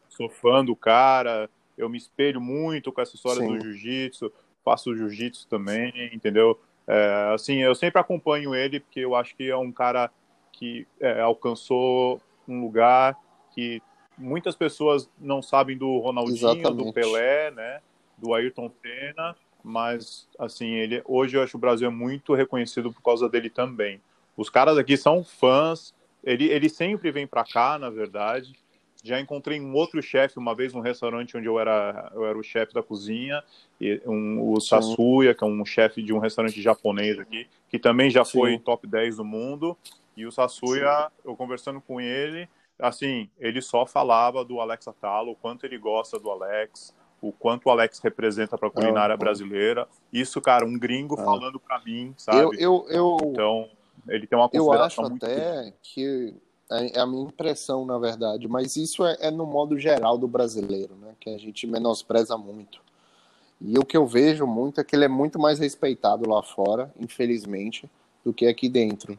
sou 0.10 0.28
fã 0.28 0.66
do 0.66 0.76
cara, 0.76 1.52
eu 1.78 1.88
me 1.88 2.00
espelho 2.00 2.42
muito 2.42 2.92
com 2.92 3.00
essa 3.00 3.16
história 3.16 3.44
Sim. 3.44 3.60
do 3.60 3.62
jiu-jitsu, 3.62 4.34
faço 4.64 4.96
jiu-jitsu 4.96 5.48
também, 5.48 5.94
entendeu? 6.12 6.60
É, 6.88 7.32
assim, 7.32 7.58
eu 7.58 7.76
sempre 7.76 8.02
acompanho 8.02 8.56
ele, 8.56 8.80
porque 8.80 9.02
eu 9.02 9.14
acho 9.14 9.36
que 9.36 9.52
é 9.52 9.56
um 9.56 9.72
cara 9.72 10.10
que 10.52 10.88
é, 11.00 11.22
alcançou 11.22 12.20
um 12.48 12.60
lugar 12.60 13.16
que 13.52 13.84
muitas 14.18 14.56
pessoas 14.56 15.10
não 15.20 15.42
sabem 15.42 15.78
do 15.78 16.00
Ronaldinho, 16.00 16.36
Exatamente. 16.36 16.86
do 16.86 16.94
Pelé, 16.94 17.52
né? 17.52 17.82
Do 18.18 18.34
Ayrton 18.34 18.72
Senna, 18.82 19.36
mas 19.64 20.28
assim, 20.40 20.68
ele 20.68 21.02
hoje 21.06 21.36
eu 21.36 21.42
acho 21.42 21.52
que 21.52 21.58
o 21.58 21.60
Brasil 21.60 21.88
é 21.88 21.92
muito 21.92 22.34
reconhecido 22.34 22.92
por 22.94 23.02
causa 23.02 23.28
dele 23.28 23.50
também. 23.50 24.00
Os 24.38 24.50
caras 24.50 24.78
aqui 24.78 24.96
são 24.96 25.24
fãs, 25.24 25.94
ele, 26.24 26.46
ele 26.46 26.70
sempre 26.70 27.12
vem 27.12 27.28
para 27.28 27.44
cá, 27.44 27.78
na 27.78 27.90
verdade. 27.90 28.54
Já 29.04 29.20
encontrei 29.20 29.62
um 29.62 29.74
outro 29.76 30.02
chefe 30.02 30.40
uma 30.40 30.56
vez 30.56 30.74
num 30.74 30.80
restaurante 30.80 31.38
onde 31.38 31.46
eu 31.46 31.60
era, 31.60 32.12
eu 32.16 32.26
era 32.26 32.38
o 32.38 32.42
chefe 32.42 32.74
da 32.74 32.82
cozinha, 32.82 33.44
e 33.80 34.02
um, 34.06 34.52
o 34.52 34.60
Sasuya, 34.60 35.36
que 35.36 35.44
é 35.44 35.48
um 35.48 35.64
chefe 35.64 36.02
de 36.02 36.12
um 36.12 36.18
restaurante 36.18 36.60
japonês 36.60 37.20
aqui, 37.20 37.48
que 37.70 37.78
também 37.78 38.10
já 38.10 38.26
Sim. 38.26 38.40
foi 38.40 38.58
top 38.58 38.88
10 38.88 39.18
do 39.18 39.26
mundo. 39.26 39.78
E 40.18 40.26
o 40.26 40.32
Sasuya, 40.32 41.10
Sim. 41.10 41.30
eu 41.30 41.36
conversando 41.36 41.80
com 41.80 42.02
ele, 42.02 42.50
assim, 42.80 43.30
ele 43.40 43.62
só 43.62 43.86
falava 43.86 44.44
do 44.44 44.60
Alex 44.60 44.88
Atalo, 44.88 45.32
o 45.32 45.36
quanto 45.36 45.66
ele 45.66 45.78
gosta 45.78 46.20
do 46.20 46.30
Alex, 46.30 46.94
o 47.22 47.32
quanto 47.32 47.68
o 47.68 47.70
Alex 47.72 48.00
representa 48.00 48.58
para 48.58 48.68
a 48.68 48.72
culinária 48.72 49.14
é, 49.14 49.18
brasileira. 49.18 49.88
Isso, 50.12 50.42
cara, 50.42 50.66
um 50.66 50.78
gringo 50.78 51.20
é. 51.20 51.24
falando 51.24 51.60
para 51.60 51.80
mim, 51.84 52.14
sabe? 52.18 52.40
Eu, 52.40 52.54
eu, 52.54 52.86
eu, 52.90 53.18
então, 53.24 53.70
ele 54.08 54.28
tem 54.28 54.38
uma 54.38 54.50
consideração 54.50 55.06
Eu 55.06 55.08
acho 55.08 55.16
até 55.16 55.74
que 55.82 56.36
é, 56.72 56.98
é 56.98 57.00
a 57.00 57.06
minha 57.06 57.24
impressão, 57.24 57.86
na 57.86 57.98
verdade, 57.98 58.48
mas 58.48 58.76
isso 58.76 59.06
é, 59.06 59.18
é, 59.20 59.32
no 59.32 59.46
modo 59.46 59.78
geral 59.78 60.18
do 60.18 60.28
brasileiro, 60.28 60.96
né? 60.96 61.16
Que 61.20 61.30
a 61.30 61.38
gente 61.38 61.66
menospreza 61.68 62.38
muito. 62.38 62.80
E 63.62 63.78
o 63.80 63.86
que 63.86 63.96
eu 63.96 64.06
vejo 64.06 64.46
muito 64.46 64.82
é 64.82 64.84
que 64.84 64.96
ele 64.96 65.06
é 65.06 65.10
muito 65.10 65.40
mais 65.40 65.60
respeitado 65.60 66.30
lá 66.30 66.44
fora, 66.44 66.94
infelizmente, 67.00 67.90
do 68.24 68.34
que 68.34 68.48
aqui 68.48 68.68
dentro. 68.68 69.18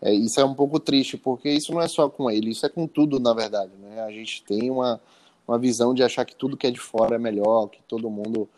É, 0.00 0.12
isso 0.12 0.40
é 0.40 0.44
um 0.44 0.54
pouco 0.54 0.78
triste, 0.78 1.16
porque 1.16 1.48
isso 1.48 1.72
não 1.72 1.80
é 1.80 1.88
só 1.88 2.08
com 2.08 2.30
ele, 2.30 2.50
isso 2.50 2.66
é 2.66 2.68
com 2.68 2.86
tudo, 2.86 3.18
na 3.18 3.32
verdade. 3.32 3.72
Né? 3.76 4.02
A 4.02 4.10
gente 4.10 4.42
tem 4.44 4.70
uma, 4.70 5.00
uma 5.46 5.58
visão 5.58 5.94
de 5.94 6.02
achar 6.02 6.24
que 6.24 6.36
tudo 6.36 6.56
que 6.56 6.66
é 6.66 6.70
de 6.70 6.80
fora 6.80 7.16
é 7.16 7.18
melhor, 7.18 7.68
que 7.68 7.82
todo 7.82 8.10
mundo 8.10 8.48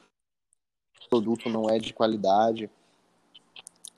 produto 1.08 1.48
não 1.48 1.68
é 1.68 1.78
de 1.78 1.92
qualidade. 1.92 2.70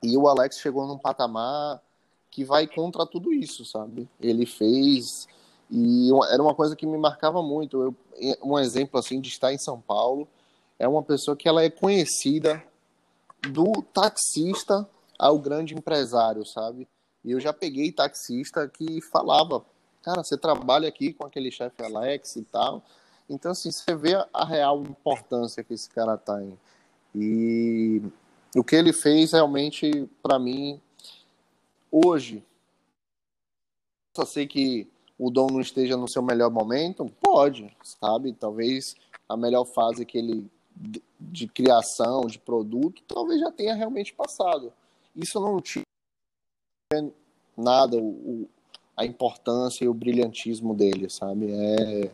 E 0.01 0.17
o 0.17 0.27
Alex 0.27 0.57
chegou 0.59 0.87
num 0.87 0.97
patamar 0.97 1.81
que 2.29 2.43
vai 2.43 2.65
contra 2.65 3.05
tudo 3.05 3.33
isso, 3.33 3.65
sabe? 3.65 4.09
Ele 4.19 4.45
fez 4.45 5.27
e 5.69 6.09
era 6.29 6.41
uma 6.41 6.55
coisa 6.55 6.75
que 6.75 6.85
me 6.85 6.97
marcava 6.97 7.41
muito. 7.41 7.81
Eu, 7.81 7.95
um 8.43 8.57
exemplo 8.57 8.99
assim 8.99 9.21
de 9.21 9.29
estar 9.29 9.53
em 9.53 9.57
São 9.57 9.79
Paulo 9.79 10.27
é 10.79 10.87
uma 10.87 11.03
pessoa 11.03 11.37
que 11.37 11.47
ela 11.47 11.63
é 11.63 11.69
conhecida 11.69 12.63
do 13.49 13.81
taxista 13.93 14.87
ao 15.17 15.37
grande 15.37 15.75
empresário, 15.75 16.45
sabe? 16.45 16.87
E 17.23 17.31
eu 17.31 17.39
já 17.39 17.53
peguei 17.53 17.91
taxista 17.91 18.67
que 18.67 19.01
falava 19.01 19.63
cara, 20.01 20.23
você 20.23 20.37
trabalha 20.37 20.87
aqui 20.87 21.13
com 21.13 21.25
aquele 21.25 21.51
chefe 21.51 21.83
Alex 21.83 22.35
e 22.35 22.43
tal. 22.43 22.83
Então, 23.29 23.51
assim, 23.51 23.71
você 23.71 23.95
vê 23.95 24.13
a 24.33 24.45
real 24.45 24.81
importância 24.81 25.63
que 25.63 25.73
esse 25.73 25.89
cara 25.89 26.17
tem. 26.17 26.57
E 27.15 28.01
o 28.55 28.63
que 28.63 28.75
ele 28.75 28.91
fez 28.91 29.31
realmente, 29.31 30.09
para 30.21 30.37
mim, 30.37 30.81
hoje, 31.91 32.43
só 34.15 34.25
sei 34.25 34.47
que 34.47 34.87
o 35.17 35.29
Dom 35.29 35.47
não 35.47 35.61
esteja 35.61 35.95
no 35.95 36.07
seu 36.07 36.21
melhor 36.21 36.49
momento, 36.49 37.05
pode, 37.21 37.73
sabe? 37.83 38.33
Talvez 38.33 38.95
a 39.29 39.37
melhor 39.37 39.65
fase 39.65 40.05
que 40.05 40.17
ele 40.17 40.49
de 41.19 41.47
criação, 41.47 42.25
de 42.25 42.39
produto, 42.39 43.03
talvez 43.07 43.39
já 43.39 43.51
tenha 43.51 43.75
realmente 43.75 44.13
passado. 44.13 44.73
Isso 45.15 45.39
não 45.39 45.61
tinha 45.61 45.85
nada, 47.57 47.97
o, 47.97 48.47
a 48.95 49.05
importância 49.05 49.85
e 49.85 49.87
o 49.87 49.93
brilhantismo 49.93 50.73
dele, 50.73 51.09
sabe? 51.09 51.51
É... 51.51 52.11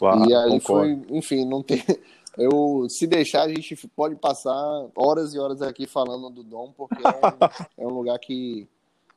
Uau, 0.00 0.28
e 0.28 0.34
aí 0.34 0.60
concordo. 0.60 0.62
foi, 1.06 1.16
enfim, 1.16 1.44
não 1.44 1.62
tem. 1.62 1.82
Eu, 2.36 2.88
se 2.88 3.06
deixar, 3.06 3.42
a 3.42 3.48
gente 3.48 3.76
pode 3.94 4.16
passar 4.16 4.56
horas 4.96 5.34
e 5.34 5.38
horas 5.38 5.62
aqui 5.62 5.86
falando 5.86 6.28
do 6.28 6.42
Dom, 6.42 6.72
porque 6.76 7.00
é 7.00 7.08
um, 7.08 7.84
é 7.84 7.86
um 7.86 7.94
lugar 7.94 8.18
que 8.18 8.66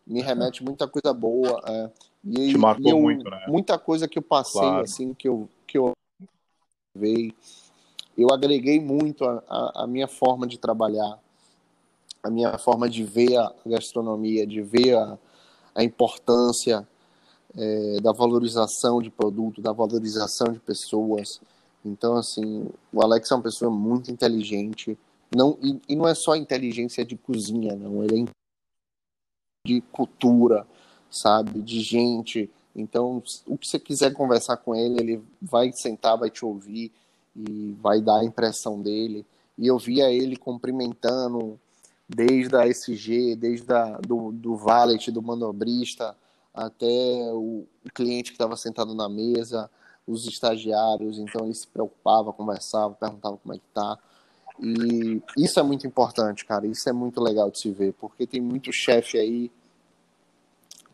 me 0.05 0.21
remete 0.21 0.63
muita 0.63 0.87
coisa 0.87 1.11
boa. 1.13 1.59
É. 1.67 1.89
E, 2.23 2.51
Te 2.51 2.57
marcou 2.57 2.91
eu, 2.91 2.99
muito, 2.99 3.29
né? 3.29 3.45
Muita 3.47 3.77
coisa 3.79 4.07
que 4.07 4.19
eu 4.19 4.21
passei, 4.21 4.61
claro. 4.61 4.83
assim, 4.83 5.13
que 5.13 5.27
eu, 5.27 5.49
que 5.65 5.77
eu 5.77 5.93
veio, 6.95 7.33
eu 8.17 8.27
agreguei 8.31 8.79
muito 8.79 9.23
a, 9.23 9.43
a, 9.47 9.83
a, 9.83 9.87
minha 9.87 10.07
forma 10.07 10.47
de 10.47 10.57
trabalhar, 10.57 11.19
a 12.27 12.29
minha 12.29 12.57
forma 12.57 12.89
de 12.89 13.03
ver 13.03 13.37
a 13.37 13.53
gastronomia, 13.65 14.45
de 14.45 14.61
ver 14.61 14.95
a, 14.95 15.17
a 15.73 15.83
importância 15.83 16.85
é, 17.55 18.01
da 18.01 18.11
valorização 18.11 19.01
de 19.01 19.09
produto, 19.09 19.61
da 19.61 19.71
valorização 19.71 20.51
de 20.51 20.59
pessoas. 20.59 21.39
Então, 21.85 22.17
assim, 22.17 22.67
o 22.91 23.01
Alex 23.01 23.31
é 23.31 23.35
uma 23.35 23.43
pessoa 23.43 23.71
muito 23.71 24.11
inteligente. 24.11 24.97
Não, 25.33 25.57
e, 25.61 25.79
e 25.87 25.95
não 25.95 26.05
é 26.05 26.13
só 26.13 26.35
inteligência 26.35 27.05
de 27.05 27.15
cozinha, 27.15 27.75
não. 27.75 28.03
Ele 28.03 28.23
é 28.23 28.25
de 29.65 29.81
cultura, 29.81 30.67
sabe? 31.09 31.61
De 31.61 31.79
gente. 31.79 32.49
Então, 32.75 33.23
o 33.45 33.57
que 33.57 33.67
você 33.67 33.79
quiser 33.79 34.11
conversar 34.13 34.57
com 34.57 34.75
ele, 34.75 34.99
ele 34.99 35.23
vai 35.41 35.71
sentar, 35.71 36.17
vai 36.17 36.29
te 36.29 36.43
ouvir 36.43 36.91
e 37.33 37.73
vai 37.81 38.01
dar 38.01 38.19
a 38.19 38.25
impressão 38.25 38.81
dele. 38.81 39.25
E 39.57 39.65
eu 39.65 39.77
via 39.77 40.11
ele 40.11 40.35
cumprimentando 40.35 41.57
desde 42.07 42.55
a 42.55 42.67
SG, 42.67 43.35
desde 43.35 43.71
a, 43.71 43.97
do, 43.97 44.31
do 44.31 44.55
valet, 44.55 45.11
do 45.11 45.21
manobrista, 45.21 46.15
até 46.53 46.85
o, 47.33 47.65
cliente 47.93 48.31
que 48.31 48.35
estava 48.35 48.55
sentado 48.57 48.95
na 48.95 49.07
mesa, 49.07 49.69
os 50.05 50.25
estagiários, 50.25 51.19
então 51.19 51.45
ele 51.45 51.53
se 51.53 51.67
preocupava, 51.67 52.33
conversava, 52.33 52.93
perguntava 52.93 53.37
como 53.37 53.53
é 53.53 53.57
que 53.57 53.63
tá. 53.73 53.97
E 54.59 55.21
isso 55.37 55.59
é 55.59 55.63
muito 55.63 55.85
importante, 55.85 56.45
cara. 56.45 56.65
Isso 56.65 56.89
é 56.89 56.93
muito 56.93 57.21
legal 57.21 57.51
de 57.51 57.59
se 57.59 57.69
ver, 57.69 57.93
porque 57.93 58.25
tem 58.25 58.41
muito 58.41 58.71
chefe 58.71 59.17
aí 59.17 59.51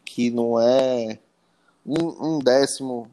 que 0.04 0.30
não 0.30 0.60
é 0.60 1.18
um, 1.86 2.36
um, 2.36 2.40
décimo 2.40 3.10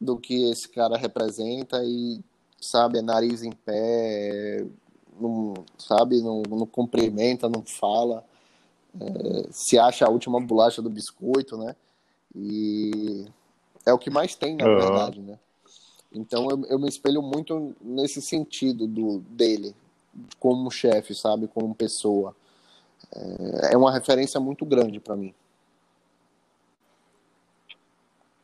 do 0.00 0.18
que 0.18 0.50
esse 0.50 0.68
cara 0.68 0.96
representa 0.96 1.82
e, 1.82 2.20
sabe, 2.60 2.98
é 2.98 3.02
nariz 3.02 3.42
em 3.42 3.52
pé, 3.52 4.66
não, 5.20 5.54
sabe, 5.76 6.20
não, 6.22 6.42
não 6.42 6.66
cumprimenta, 6.66 7.48
não 7.48 7.62
fala, 7.62 8.24
é, 9.00 9.48
se 9.50 9.78
acha 9.78 10.06
a 10.06 10.10
última 10.10 10.40
bolacha 10.40 10.82
do 10.82 10.90
biscoito, 10.90 11.56
né? 11.56 11.74
E 12.34 13.26
é 13.86 13.92
o 13.92 13.98
que 13.98 14.10
mais 14.10 14.34
tem, 14.34 14.56
na 14.56 14.66
uhum. 14.66 14.76
verdade, 14.76 15.20
né? 15.20 15.38
Então 16.12 16.48
eu, 16.50 16.64
eu 16.66 16.78
me 16.78 16.88
espelho 16.88 17.22
muito 17.22 17.74
nesse 17.80 18.22
sentido 18.22 18.86
do 18.86 19.20
dele, 19.20 19.74
como 20.38 20.70
chefe, 20.70 21.14
sabe, 21.14 21.48
como 21.48 21.74
pessoa. 21.74 22.34
É, 23.14 23.74
é 23.74 23.76
uma 23.76 23.92
referência 23.92 24.40
muito 24.40 24.64
grande 24.64 25.00
para 25.00 25.16
mim. 25.16 25.34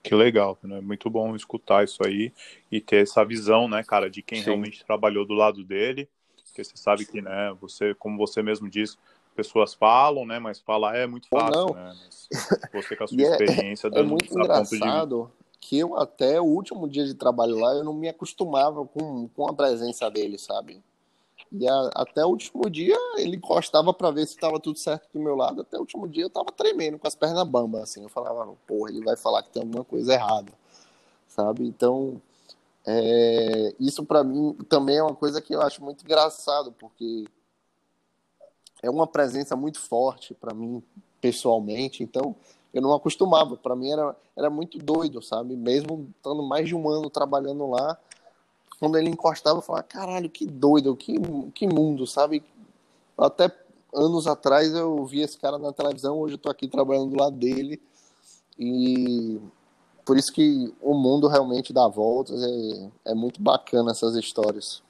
Que 0.02 0.14
legal, 0.14 0.58
né? 0.62 0.82
Muito 0.82 1.08
bom 1.08 1.34
escutar 1.34 1.82
isso 1.82 2.04
aí 2.04 2.30
e 2.70 2.78
ter 2.78 3.02
essa 3.02 3.24
visão, 3.24 3.66
né, 3.66 3.82
cara, 3.82 4.10
de 4.10 4.20
quem 4.20 4.38
Sim. 4.38 4.44
realmente 4.44 4.84
trabalhou 4.84 5.26
do 5.26 5.32
lado 5.32 5.64
dele. 5.64 6.06
Porque 6.54 6.62
você 6.62 6.76
sabe 6.76 7.04
que, 7.04 7.20
né, 7.20 7.52
você, 7.60 7.94
como 7.94 8.16
você 8.16 8.40
mesmo 8.40 8.70
disse, 8.70 8.96
pessoas 9.34 9.74
falam, 9.74 10.24
né? 10.24 10.38
Mas 10.38 10.60
falar 10.60 10.96
é 10.96 11.04
muito 11.04 11.28
fácil, 11.28 11.74
né? 11.74 11.92
Mas 12.00 12.28
você 12.72 12.94
com 12.94 13.02
a 13.02 13.06
sua 13.08 13.20
é, 13.20 13.24
experiência... 13.24 13.90
É, 13.92 13.98
é 13.98 14.02
muito 14.04 14.32
engraçado 14.32 15.32
de... 15.52 15.58
que 15.58 15.78
eu 15.80 15.98
até 15.98 16.40
o 16.40 16.44
último 16.44 16.88
dia 16.88 17.04
de 17.04 17.14
trabalho 17.14 17.58
lá, 17.58 17.74
eu 17.74 17.82
não 17.82 17.92
me 17.92 18.08
acostumava 18.08 18.86
com, 18.86 19.26
com 19.30 19.48
a 19.48 19.52
presença 19.52 20.08
dele, 20.08 20.38
sabe? 20.38 20.80
E 21.50 21.68
a, 21.68 21.90
até 21.96 22.24
o 22.24 22.28
último 22.28 22.70
dia 22.70 22.96
ele 23.16 23.36
encostava 23.36 23.92
para 23.92 24.12
ver 24.12 24.24
se 24.26 24.34
estava 24.34 24.60
tudo 24.60 24.78
certo 24.78 25.08
do 25.12 25.18
meu 25.18 25.34
lado. 25.34 25.62
Até 25.62 25.76
o 25.76 25.80
último 25.80 26.06
dia 26.06 26.22
eu 26.22 26.30
tava 26.30 26.52
tremendo 26.52 27.00
com 27.00 27.08
as 27.08 27.16
pernas 27.16 27.46
bambas, 27.48 27.82
assim. 27.82 28.04
Eu 28.04 28.08
falava, 28.08 28.46
porra, 28.64 28.90
ele 28.90 29.04
vai 29.04 29.16
falar 29.16 29.42
que 29.42 29.50
tem 29.50 29.62
alguma 29.62 29.82
coisa 29.82 30.14
errada, 30.14 30.52
sabe? 31.26 31.66
Então, 31.66 32.22
é, 32.86 33.74
isso 33.80 34.04
para 34.04 34.22
mim 34.22 34.54
também 34.68 34.98
é 34.98 35.02
uma 35.02 35.14
coisa 35.14 35.40
que 35.40 35.54
eu 35.54 35.62
acho 35.62 35.82
muito 35.82 36.04
engraçado, 36.04 36.72
porque 36.72 37.24
é 38.82 38.90
uma 38.90 39.06
presença 39.06 39.56
muito 39.56 39.80
forte 39.80 40.34
para 40.34 40.54
mim 40.54 40.82
pessoalmente, 41.20 42.02
então 42.02 42.36
eu 42.72 42.82
não 42.82 42.92
acostumava, 42.92 43.56
para 43.56 43.74
mim 43.74 43.90
era, 43.90 44.16
era 44.36 44.50
muito 44.50 44.78
doido, 44.78 45.22
sabe? 45.22 45.56
Mesmo 45.56 46.10
estando 46.16 46.42
mais 46.42 46.68
de 46.68 46.74
um 46.74 46.88
ano 46.90 47.08
trabalhando 47.08 47.70
lá, 47.70 47.96
quando 48.78 48.98
ele 48.98 49.08
encostava, 49.08 49.58
eu 49.58 49.62
falava, 49.62 49.84
caralho, 49.84 50.28
que 50.28 50.44
doido, 50.44 50.94
que, 50.96 51.14
que 51.54 51.66
mundo, 51.66 52.06
sabe? 52.06 52.44
Até 53.16 53.50
anos 53.94 54.26
atrás 54.26 54.74
eu 54.74 55.04
vi 55.06 55.22
esse 55.22 55.38
cara 55.38 55.56
na 55.56 55.72
televisão, 55.72 56.18
hoje 56.18 56.34
eu 56.34 56.38
tô 56.38 56.50
aqui 56.50 56.68
trabalhando 56.68 57.10
do 57.10 57.16
lado 57.16 57.36
dele, 57.36 57.80
e 58.58 59.40
por 60.04 60.16
isso 60.16 60.32
que 60.32 60.72
o 60.80 60.94
mundo 60.94 61.28
realmente 61.28 61.72
dá 61.72 61.88
voltas, 61.88 62.42
é, 62.42 63.10
é 63.12 63.14
muito 63.14 63.40
bacana 63.40 63.90
essas 63.90 64.14
histórias. 64.16 64.82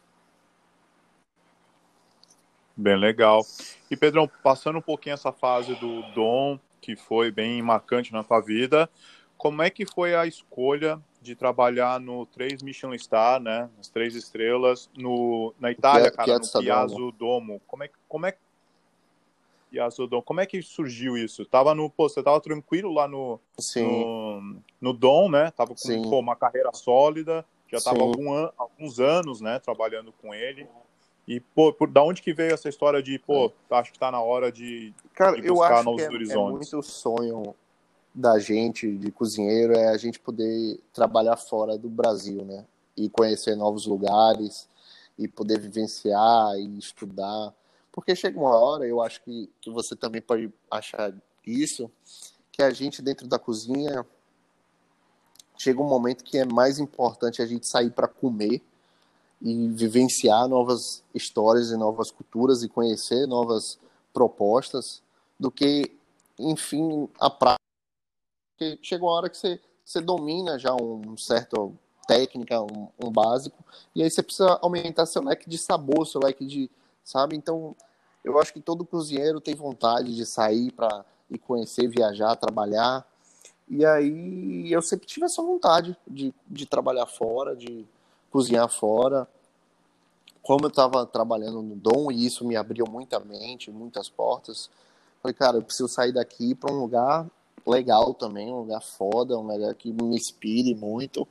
Bem 2.76 2.98
legal. 2.98 3.46
E 3.90 3.96
Pedrão, 3.96 4.28
passando 4.42 4.78
um 4.78 4.82
pouquinho 4.82 5.14
essa 5.14 5.30
fase 5.30 5.74
do 5.76 6.02
Dom, 6.12 6.58
que 6.80 6.96
foi 6.96 7.30
bem 7.30 7.62
marcante 7.62 8.12
na 8.12 8.24
tua 8.24 8.40
vida, 8.40 8.90
como 9.36 9.62
é 9.62 9.70
que 9.70 9.86
foi 9.86 10.14
a 10.14 10.26
escolha 10.26 11.00
de 11.22 11.34
trabalhar 11.34 12.00
no 12.00 12.26
3 12.26 12.62
Michelin 12.62 12.98
Star, 12.98 13.40
né, 13.40 13.70
as 13.80 13.88
três 13.88 14.14
estrelas, 14.14 14.90
no, 14.96 15.54
na 15.58 15.70
Itália, 15.70 16.10
cara, 16.10 16.38
no 16.38 16.60
Piazza 16.60 16.96
Domo. 17.16 17.60
Como 17.66 17.82
é, 17.82 17.90
como 18.08 18.26
é 18.26 18.36
Piazza 19.74 20.06
Domo, 20.06 20.22
como 20.22 20.40
é 20.40 20.46
que 20.46 20.62
surgiu 20.62 21.18
isso? 21.18 21.44
Tava 21.44 21.74
no, 21.74 21.90
pô, 21.90 22.08
você 22.08 22.22
tava 22.22 22.40
tranquilo 22.40 22.92
lá 22.92 23.08
no, 23.08 23.40
no, 23.76 24.56
no, 24.80 24.92
Dom, 24.92 25.28
né, 25.28 25.50
tava 25.50 25.74
com 25.74 26.02
pô, 26.02 26.20
uma 26.20 26.36
carreira 26.36 26.70
sólida, 26.72 27.44
já 27.66 27.80
tava 27.80 28.00
algum 28.00 28.32
an, 28.32 28.52
alguns 28.56 29.00
anos, 29.00 29.40
né, 29.40 29.58
trabalhando 29.58 30.12
com 30.22 30.32
ele. 30.32 30.68
E, 31.26 31.40
pô, 31.40 31.72
por, 31.72 31.90
da 31.90 32.04
onde 32.04 32.22
que 32.22 32.32
veio 32.32 32.52
essa 32.52 32.68
história 32.68 33.02
de, 33.02 33.18
pô, 33.18 33.46
é. 33.70 33.74
acho 33.74 33.92
que 33.92 33.98
tá 33.98 34.12
na 34.12 34.20
hora 34.20 34.52
de, 34.52 34.94
Cara, 35.12 35.40
de 35.40 35.48
buscar 35.48 35.82
novos 35.82 36.02
é, 36.02 36.08
horizontes? 36.08 36.72
É 36.72 36.76
muito 36.76 36.82
sonho 36.82 37.54
da 38.14 38.38
gente, 38.38 38.96
de 38.96 39.10
cozinheiro, 39.10 39.72
é 39.72 39.88
a 39.88 39.96
gente 39.96 40.20
poder 40.20 40.78
trabalhar 40.92 41.36
fora 41.36 41.76
do 41.76 41.88
Brasil, 41.88 42.44
né? 42.44 42.64
E 42.96 43.08
conhecer 43.08 43.56
novos 43.56 43.86
lugares, 43.86 44.68
e 45.18 45.26
poder 45.26 45.58
vivenciar 45.58 46.56
e 46.58 46.78
estudar. 46.78 47.52
Porque 47.94 48.16
chega 48.16 48.36
uma 48.36 48.58
hora, 48.58 48.84
eu 48.84 49.00
acho 49.00 49.22
que, 49.22 49.48
que 49.60 49.70
você 49.70 49.94
também 49.94 50.20
pode 50.20 50.52
achar 50.68 51.14
isso, 51.46 51.88
que 52.50 52.60
a 52.60 52.70
gente 52.70 53.00
dentro 53.00 53.28
da 53.28 53.38
cozinha 53.38 54.04
chega 55.56 55.80
um 55.80 55.88
momento 55.88 56.24
que 56.24 56.36
é 56.36 56.44
mais 56.44 56.80
importante 56.80 57.40
a 57.40 57.46
gente 57.46 57.68
sair 57.68 57.90
para 57.90 58.08
comer 58.08 58.60
e 59.40 59.68
vivenciar 59.68 60.48
novas 60.48 61.04
histórias 61.14 61.70
e 61.70 61.76
novas 61.76 62.10
culturas 62.10 62.64
e 62.64 62.68
conhecer 62.68 63.28
novas 63.28 63.78
propostas 64.12 65.00
do 65.38 65.48
que, 65.48 65.96
enfim, 66.36 67.08
a 67.20 67.30
prática 67.30 67.64
porque 68.56 68.78
chega 68.82 69.04
uma 69.04 69.12
hora 69.12 69.28
que 69.28 69.36
você, 69.36 69.60
você 69.84 70.00
domina 70.00 70.58
já 70.58 70.74
um 70.74 71.16
certo 71.16 71.76
técnica, 72.06 72.60
um, 72.60 72.88
um, 73.02 73.10
básico, 73.10 73.64
e 73.94 74.02
aí 74.02 74.10
você 74.10 74.22
precisa 74.22 74.58
aumentar 74.62 75.06
seu 75.06 75.22
leque 75.22 75.48
de 75.48 75.58
sabor, 75.58 76.06
seu 76.06 76.20
leque 76.20 76.44
de, 76.44 76.70
sabe? 77.04 77.36
Então, 77.36 77.76
eu 78.24 78.38
acho 78.40 78.52
que 78.52 78.60
todo 78.60 78.84
cozinheiro 78.84 79.40
tem 79.40 79.54
vontade 79.54 80.14
de 80.16 80.24
sair 80.24 80.72
para 80.72 81.04
ir 81.30 81.38
conhecer, 81.38 81.88
viajar, 81.88 82.34
trabalhar. 82.36 83.06
E 83.68 83.84
aí 83.84 84.72
eu 84.72 84.82
sempre 84.82 85.06
tive 85.06 85.26
essa 85.26 85.42
vontade 85.42 85.96
de, 86.06 86.34
de 86.48 86.66
trabalhar 86.66 87.06
fora, 87.06 87.54
de 87.54 87.86
cozinhar 88.30 88.68
fora. 88.68 89.28
Como 90.42 90.64
eu 90.64 90.68
estava 90.68 91.06
trabalhando 91.06 91.62
no 91.62 91.74
Dom, 91.76 92.10
e 92.10 92.26
isso 92.26 92.44
me 92.44 92.56
abriu 92.56 92.86
muita 92.88 93.20
mente, 93.20 93.70
muitas 93.70 94.08
portas, 94.10 94.70
falei, 95.22 95.34
cara, 95.34 95.56
eu 95.56 95.62
preciso 95.62 95.88
sair 95.88 96.12
daqui 96.12 96.54
para 96.54 96.72
um 96.72 96.80
lugar 96.80 97.26
legal 97.66 98.12
também, 98.12 98.52
um 98.52 98.60
lugar 98.60 98.82
foda, 98.82 99.38
um 99.38 99.46
lugar 99.46 99.74
que 99.74 99.90
me 99.90 100.14
inspire 100.14 100.74
muito. 100.74 101.26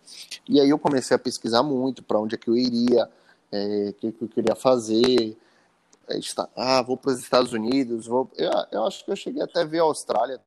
E 0.50 0.60
aí 0.60 0.70
eu 0.70 0.80
comecei 0.80 1.16
a 1.16 1.20
pesquisar 1.20 1.62
muito 1.62 2.04
para 2.04 2.20
onde 2.20 2.36
é 2.36 2.38
que 2.38 2.50
eu 2.50 2.58
iria, 2.58 3.06
o 3.06 3.10
é, 3.52 3.94
que, 4.00 4.12
que 4.12 4.24
eu 4.24 4.28
queria 4.28 4.56
fazer. 4.56 5.38
Ah, 6.56 6.82
vou 6.82 6.98
para 6.98 7.12
os 7.12 7.20
Estados 7.20 7.54
Unidos, 7.54 8.08
vou. 8.08 8.30
Eu, 8.36 8.52
eu 8.72 8.86
acho 8.86 9.04
que 9.04 9.12
eu 9.12 9.16
cheguei 9.16 9.42
até 9.42 9.62
a 9.62 9.66
ver 9.66 9.80
a 9.80 9.84
Austrália. 9.84 10.42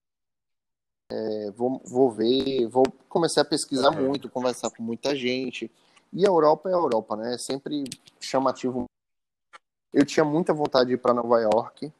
É, 1.10 1.50
vou, 1.52 1.80
vou 1.84 2.10
ver, 2.10 2.66
vou 2.66 2.84
começar 3.08 3.42
a 3.42 3.44
pesquisar 3.44 3.90
uhum. 3.90 4.08
muito, 4.08 4.28
conversar 4.28 4.70
com 4.70 4.82
muita 4.82 5.14
gente. 5.14 5.70
E 6.12 6.24
a 6.24 6.28
Europa 6.28 6.68
é 6.68 6.72
a 6.72 6.76
Europa, 6.76 7.16
né? 7.16 7.34
É 7.34 7.38
sempre 7.38 7.84
chamativo. 8.20 8.84
Eu 9.92 10.04
tinha 10.04 10.24
muita 10.24 10.52
vontade 10.52 10.88
de 10.88 10.94
ir 10.94 10.98
para 10.98 11.14
Nova 11.14 11.40
York, 11.40 11.92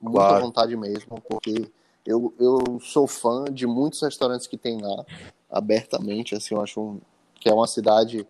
muita 0.00 0.18
claro. 0.18 0.44
vontade 0.44 0.76
mesmo, 0.76 1.20
porque 1.20 1.70
Eu, 2.04 2.34
eu 2.38 2.80
sou 2.80 3.06
fã 3.06 3.44
de 3.44 3.64
muitos 3.64 4.02
restaurantes 4.02 4.48
que 4.48 4.58
tem 4.58 4.80
lá, 4.80 5.04
abertamente, 5.48 6.34
assim, 6.34 6.52
eu 6.52 6.60
acho 6.60 6.80
um, 6.80 7.00
que 7.36 7.48
é 7.48 7.54
uma 7.54 7.68
cidade 7.68 8.26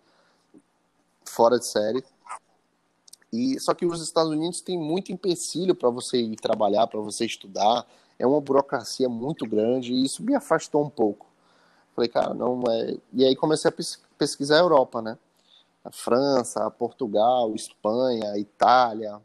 fora 1.24 1.59
de 1.59 1.64
série. 1.64 2.05
E 3.33 3.59
só 3.59 3.72
que 3.72 3.87
os 3.87 4.03
Estados 4.03 4.30
Unidos 4.30 4.61
tem 4.61 4.78
muito 4.78 5.11
empecilho 5.11 5.74
para 5.74 5.89
você 5.89 6.18
ir 6.18 6.37
trabalhar, 6.37 6.87
para 6.87 7.01
você 7.01 7.24
estudar. 7.24 7.87
É 8.18 8.26
uma 8.26 8.41
burocracia 8.41 9.09
muito 9.09 9.47
grande 9.47 9.93
e 9.93 10.05
isso 10.05 10.22
me 10.22 10.35
afastou 10.35 10.85
um 10.85 10.91
pouco. 10.91 11.26
Falei, 11.95 12.09
cara, 12.09 12.35
não 12.35 12.62
é. 12.68 12.97
E 13.12 13.24
aí 13.24 13.35
comecei 13.35 13.70
a 13.70 13.74
pesquisar 14.18 14.57
a 14.57 14.61
Europa, 14.61 15.01
né? 15.01 15.18
A 15.85 15.91
França, 15.91 16.66
a 16.66 16.70
Portugal, 16.70 17.55
Espanha, 17.55 18.37
Itália. 18.37 19.20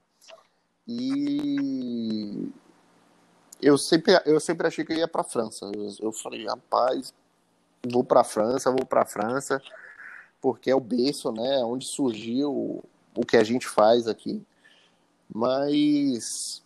E 0.88 2.50
eu 3.62 3.78
sempre, 3.78 4.14
eu 4.26 4.40
sempre 4.40 4.68
achei 4.68 4.86
que 4.86 4.94
eu 4.94 4.98
ia 4.98 5.08
para 5.08 5.24
França. 5.24 5.66
Eu, 5.66 5.94
eu 6.00 6.12
falei, 6.14 6.46
rapaz, 6.46 7.14
vou 7.92 8.04
para 8.04 8.24
França, 8.24 8.72
vou 8.72 8.86
para 8.86 9.06
França, 9.06 9.62
porque 10.42 10.72
é 10.72 10.76
o 10.76 10.80
berço, 10.80 11.32
né? 11.32 11.64
Onde 11.64 11.86
surgiu 11.86 12.84
o 13.18 13.26
que 13.26 13.36
a 13.36 13.44
gente 13.44 13.68
faz 13.68 14.08
aqui. 14.08 14.42
Mas 15.34 16.64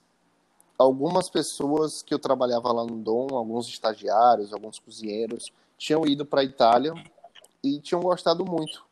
algumas 0.78 1.30
pessoas 1.30 2.02
que 2.02 2.14
eu 2.14 2.20
trabalhava 2.20 2.72
lá 2.72 2.86
no 2.86 2.97
Dom, 2.97 3.28
alguns 3.32 3.68
estagiários, 3.68 4.54
alguns 4.54 4.78
cozinheiros, 4.80 5.52
tinham 5.78 6.06
ido 6.06 6.26
para 6.26 6.41
a 6.41 6.43
Itália 6.43 6.93
e 7.64 7.80
tinham 7.80 8.02
gostado 8.02 8.45
muito. 8.45 8.84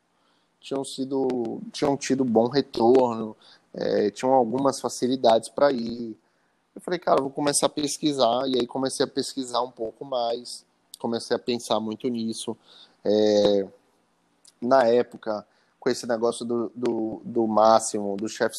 Tinham 0.62 0.84
sido, 0.84 1.62
tinham 1.72 1.95
tido 1.95 2.24
bom 2.24 2.47
retorno, 2.47 3.36
é, 3.74 4.10
tinham 4.10 4.34
algumas 4.34 4.80
facilidades 4.80 5.49
para 5.49 5.72
ir. 5.72 6.18
Eu 6.76 6.82
falei, 6.82 6.99
cara, 6.99 7.22
vou 7.22 7.30
começar 7.30 7.66
a 7.66 7.70
pesquisar 7.70 8.47
e 8.47 8.60
aí 8.60 8.68
comecei 8.68 9.03
a 9.03 9.07
pesquisar 9.07 9.62
um 9.62 9.72
pouco 9.72 10.05
mais, 10.05 10.66
comecei 10.97 11.36
a 11.36 11.39
pensar 11.39 11.80
muito 11.80 12.07
nisso. 12.07 12.55
É, 13.03 13.68
na 14.62 14.86
época, 14.86 15.45
com 15.80 15.89
esse 15.89 16.05
negócio 16.05 16.45
do, 16.45 16.71
do, 16.75 17.21
do 17.23 17.47
Máximo, 17.47 18.17
do 18.17 18.27
Chef 18.27 18.53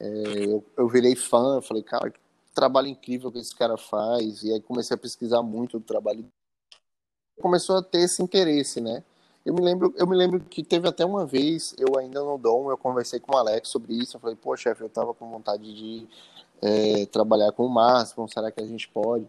é, 0.00 0.06
eu, 0.44 0.64
eu 0.76 0.88
virei 0.88 1.14
fã, 1.14 1.60
falei, 1.62 1.82
cara, 1.82 2.10
que 2.10 2.18
trabalho 2.54 2.88
incrível 2.88 3.32
que 3.32 3.38
esse 3.38 3.54
cara 3.54 3.76
faz, 3.76 4.42
e 4.42 4.52
aí 4.52 4.60
comecei 4.60 4.94
a 4.94 4.98
pesquisar 4.98 5.42
muito 5.42 5.78
o 5.78 5.80
trabalho. 5.80 6.24
Começou 7.40 7.78
a 7.78 7.82
ter 7.82 8.02
esse 8.02 8.22
interesse, 8.22 8.80
né? 8.80 9.02
Eu 9.44 9.52
me 9.54 9.60
lembro, 9.60 9.92
eu 9.96 10.06
me 10.06 10.16
lembro 10.16 10.40
que 10.40 10.62
teve 10.62 10.88
até 10.88 11.04
uma 11.04 11.26
vez, 11.26 11.74
eu 11.78 11.98
ainda 11.98 12.22
no 12.22 12.38
Dom, 12.38 12.70
eu 12.70 12.78
conversei 12.78 13.20
com 13.20 13.34
o 13.34 13.36
Alex 13.36 13.68
sobre 13.68 13.94
isso, 13.94 14.16
eu 14.16 14.20
falei, 14.20 14.36
pô, 14.36 14.56
chefe, 14.56 14.82
eu 14.82 14.88
tava 14.88 15.12
com 15.12 15.28
vontade 15.28 15.74
de 15.74 16.06
é, 16.62 17.06
trabalhar 17.06 17.52
com 17.52 17.66
o 17.66 17.68
Máximo, 17.68 18.28
será 18.28 18.50
que 18.50 18.62
a 18.62 18.66
gente 18.66 18.88
pode? 18.88 19.28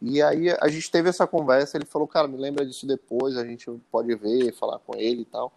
E 0.00 0.22
aí 0.22 0.50
a 0.50 0.68
gente 0.68 0.90
teve 0.90 1.08
essa 1.10 1.26
conversa, 1.26 1.76
ele 1.76 1.84
falou, 1.84 2.08
cara, 2.08 2.26
me 2.26 2.36
lembra 2.36 2.64
disso 2.64 2.86
depois, 2.86 3.36
a 3.36 3.44
gente 3.44 3.70
pode 3.90 4.14
ver, 4.14 4.52
falar 4.54 4.78
com 4.78 4.96
ele 4.96 5.22
e 5.22 5.26
tal. 5.26 5.52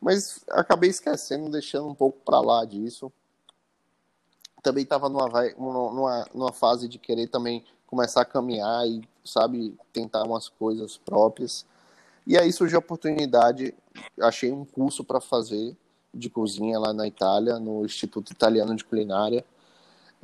Mas 0.00 0.42
acabei 0.48 0.90
esquecendo, 0.90 1.50
deixando 1.50 1.88
um 1.88 1.94
pouco 1.94 2.18
para 2.24 2.40
lá 2.40 2.64
disso. 2.64 3.12
Também 4.62 4.84
estava 4.84 5.08
numa, 5.08 5.28
numa, 5.58 6.26
numa 6.34 6.52
fase 6.52 6.88
de 6.88 6.98
querer 6.98 7.28
também 7.28 7.64
começar 7.86 8.22
a 8.22 8.24
caminhar 8.24 8.86
e, 8.86 9.02
sabe, 9.24 9.76
tentar 9.92 10.22
umas 10.22 10.48
coisas 10.48 10.96
próprias. 10.96 11.66
E 12.26 12.38
aí 12.38 12.52
surgiu 12.52 12.78
a 12.78 12.80
oportunidade, 12.80 13.74
achei 14.20 14.52
um 14.52 14.64
curso 14.64 15.02
para 15.02 15.20
fazer 15.20 15.76
de 16.12 16.28
cozinha 16.28 16.78
lá 16.78 16.92
na 16.92 17.06
Itália, 17.06 17.58
no 17.58 17.84
Instituto 17.84 18.32
Italiano 18.32 18.74
de 18.74 18.84
Culinária, 18.84 19.44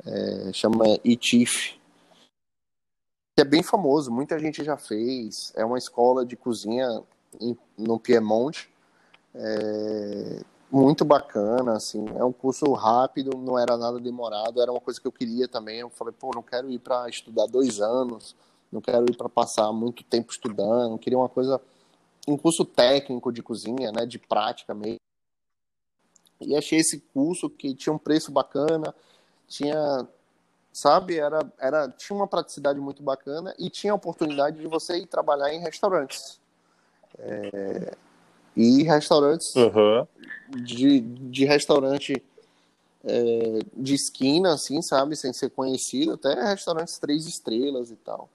é, 0.05 0.51
chama 0.53 0.85
ITIF, 1.03 1.77
que 3.35 3.41
é 3.41 3.45
bem 3.45 3.63
famoso, 3.63 4.11
muita 4.11 4.39
gente 4.39 4.63
já 4.63 4.77
fez, 4.77 5.53
é 5.55 5.63
uma 5.63 5.77
escola 5.77 6.25
de 6.25 6.35
cozinha 6.35 7.03
em, 7.39 7.57
no 7.77 7.99
Piemonte, 7.99 8.69
é, 9.39 10.41
muito 10.71 11.05
bacana, 11.05 11.73
assim, 11.73 12.05
é 12.17 12.23
um 12.23 12.33
curso 12.33 12.71
rápido, 12.73 13.37
não 13.37 13.57
era 13.57 13.77
nada 13.77 13.99
demorado, 13.99 14.61
era 14.61 14.71
uma 14.71 14.81
coisa 14.81 14.99
que 14.99 15.07
eu 15.07 15.11
queria 15.11 15.47
também. 15.47 15.79
Eu 15.79 15.89
falei, 15.89 16.13
pô, 16.17 16.31
não 16.33 16.43
quero 16.43 16.69
ir 16.69 16.79
para 16.79 17.07
estudar 17.07 17.45
dois 17.45 17.79
anos, 17.79 18.35
não 18.71 18.81
quero 18.81 19.05
ir 19.09 19.15
para 19.15 19.29
passar 19.29 19.71
muito 19.71 20.03
tempo 20.03 20.31
estudando, 20.31 20.97
queria 20.97 21.17
uma 21.17 21.29
coisa, 21.29 21.61
um 22.27 22.37
curso 22.37 22.65
técnico 22.65 23.31
de 23.31 23.41
cozinha, 23.41 23.91
né, 23.91 24.05
de 24.05 24.19
prática 24.19 24.73
mesmo. 24.73 24.97
E 26.41 26.55
achei 26.55 26.79
esse 26.79 26.99
curso 27.13 27.49
que 27.49 27.73
tinha 27.73 27.93
um 27.93 27.97
preço 27.97 28.31
bacana, 28.31 28.93
tinha, 29.47 30.07
sabe, 30.73 31.17
era, 31.17 31.39
era, 31.57 31.89
tinha 31.89 32.15
uma 32.15 32.27
praticidade 32.27 32.79
muito 32.79 33.01
bacana 33.01 33.55
e 33.57 33.69
tinha 33.69 33.93
a 33.93 33.95
oportunidade 33.95 34.59
de 34.59 34.67
você 34.67 34.97
ir 34.97 35.07
trabalhar 35.07 35.53
em 35.53 35.59
restaurantes. 35.59 36.39
É, 37.17 37.95
e 38.57 38.81
restaurantes 38.81 39.55
uhum. 39.55 40.07
de, 40.63 40.99
de 40.99 41.45
restaurante 41.45 42.23
é, 43.03 43.59
de 43.75 43.93
esquina, 43.93 44.55
assim, 44.55 44.81
sabe, 44.81 45.15
sem 45.15 45.31
ser 45.31 45.51
conhecido, 45.51 46.13
até 46.13 46.33
restaurantes 46.33 46.97
três 46.97 47.27
estrelas 47.27 47.91
e 47.91 47.95
tal. 47.95 48.27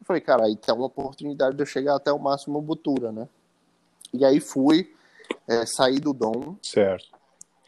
Eu 0.00 0.06
falei, 0.06 0.22
cara, 0.22 0.44
aí 0.44 0.54
tem 0.54 0.72
uma 0.72 0.86
oportunidade 0.86 1.56
de 1.56 1.62
eu 1.62 1.66
chegar 1.66 1.96
até 1.96 2.12
o 2.12 2.18
máximo 2.20 2.60
Butura, 2.60 3.10
né? 3.10 3.28
E 4.12 4.24
aí 4.24 4.38
fui, 4.38 4.94
é, 5.48 5.66
saí 5.66 5.98
do 5.98 6.12
Dom. 6.12 6.56
Certo. 6.62 7.08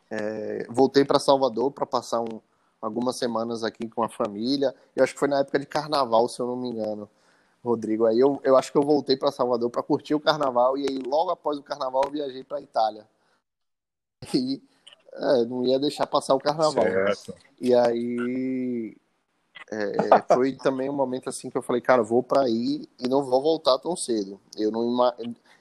É, 0.09 0.65
voltei 0.71 1.05
para 1.05 1.19
Salvador 1.19 1.73
para 1.73 1.85
passar 1.85 2.21
um, 2.21 2.41
algumas 2.81 3.17
semanas 3.17 3.65
aqui 3.65 3.89
com 3.89 4.05
a 4.05 4.09
família. 4.09 4.73
Eu 4.95 5.03
acho 5.03 5.13
que 5.13 5.19
foi 5.19 5.29
na 5.29 5.41
época 5.41 5.59
de 5.59 5.67
carnaval, 5.67 6.29
se 6.29 6.39
eu 6.39 6.47
não 6.47 6.57
me 6.57 6.69
engano. 6.69 7.11
Rodrigo. 7.67 8.07
Aí 8.07 8.19
eu, 8.19 8.41
eu 8.43 8.57
acho 8.57 8.71
que 8.71 8.79
eu 8.79 8.83
voltei 8.83 9.17
para 9.17 9.33
Salvador 9.33 9.71
para 9.71 9.83
curtir 9.83 10.14
o 10.14 10.21
carnaval 10.21 10.79
e 10.79 10.87
aí 10.89 10.99
logo 10.99 11.31
após 11.31 11.59
o 11.59 11.62
carnaval 11.62 12.03
eu 12.05 12.11
viajei 12.11 12.45
para 12.45 12.61
Itália. 12.61 13.07
E 14.35 14.62
é, 15.12 15.45
não 15.45 15.64
ia 15.64 15.79
deixar 15.79 16.07
passar 16.07 16.35
o 16.35 16.41
carnaval. 16.41 16.83
Certo. 16.83 17.35
E 17.61 17.75
aí 17.75 18.97
é, 19.71 20.35
foi 20.35 20.53
também 20.53 20.89
um 20.91 20.95
momento 20.95 21.29
assim 21.29 21.49
que 21.51 21.57
eu 21.57 21.62
falei, 21.62 21.81
cara, 21.81 22.03
vou 22.03 22.23
para 22.23 22.43
aí 22.43 22.89
e 22.99 23.09
não 23.09 23.25
vou 23.25 23.43
voltar 23.43 23.79
tão 23.79 23.97
cedo. 23.97 24.41
Eu 24.57 24.71
não 24.71 25.12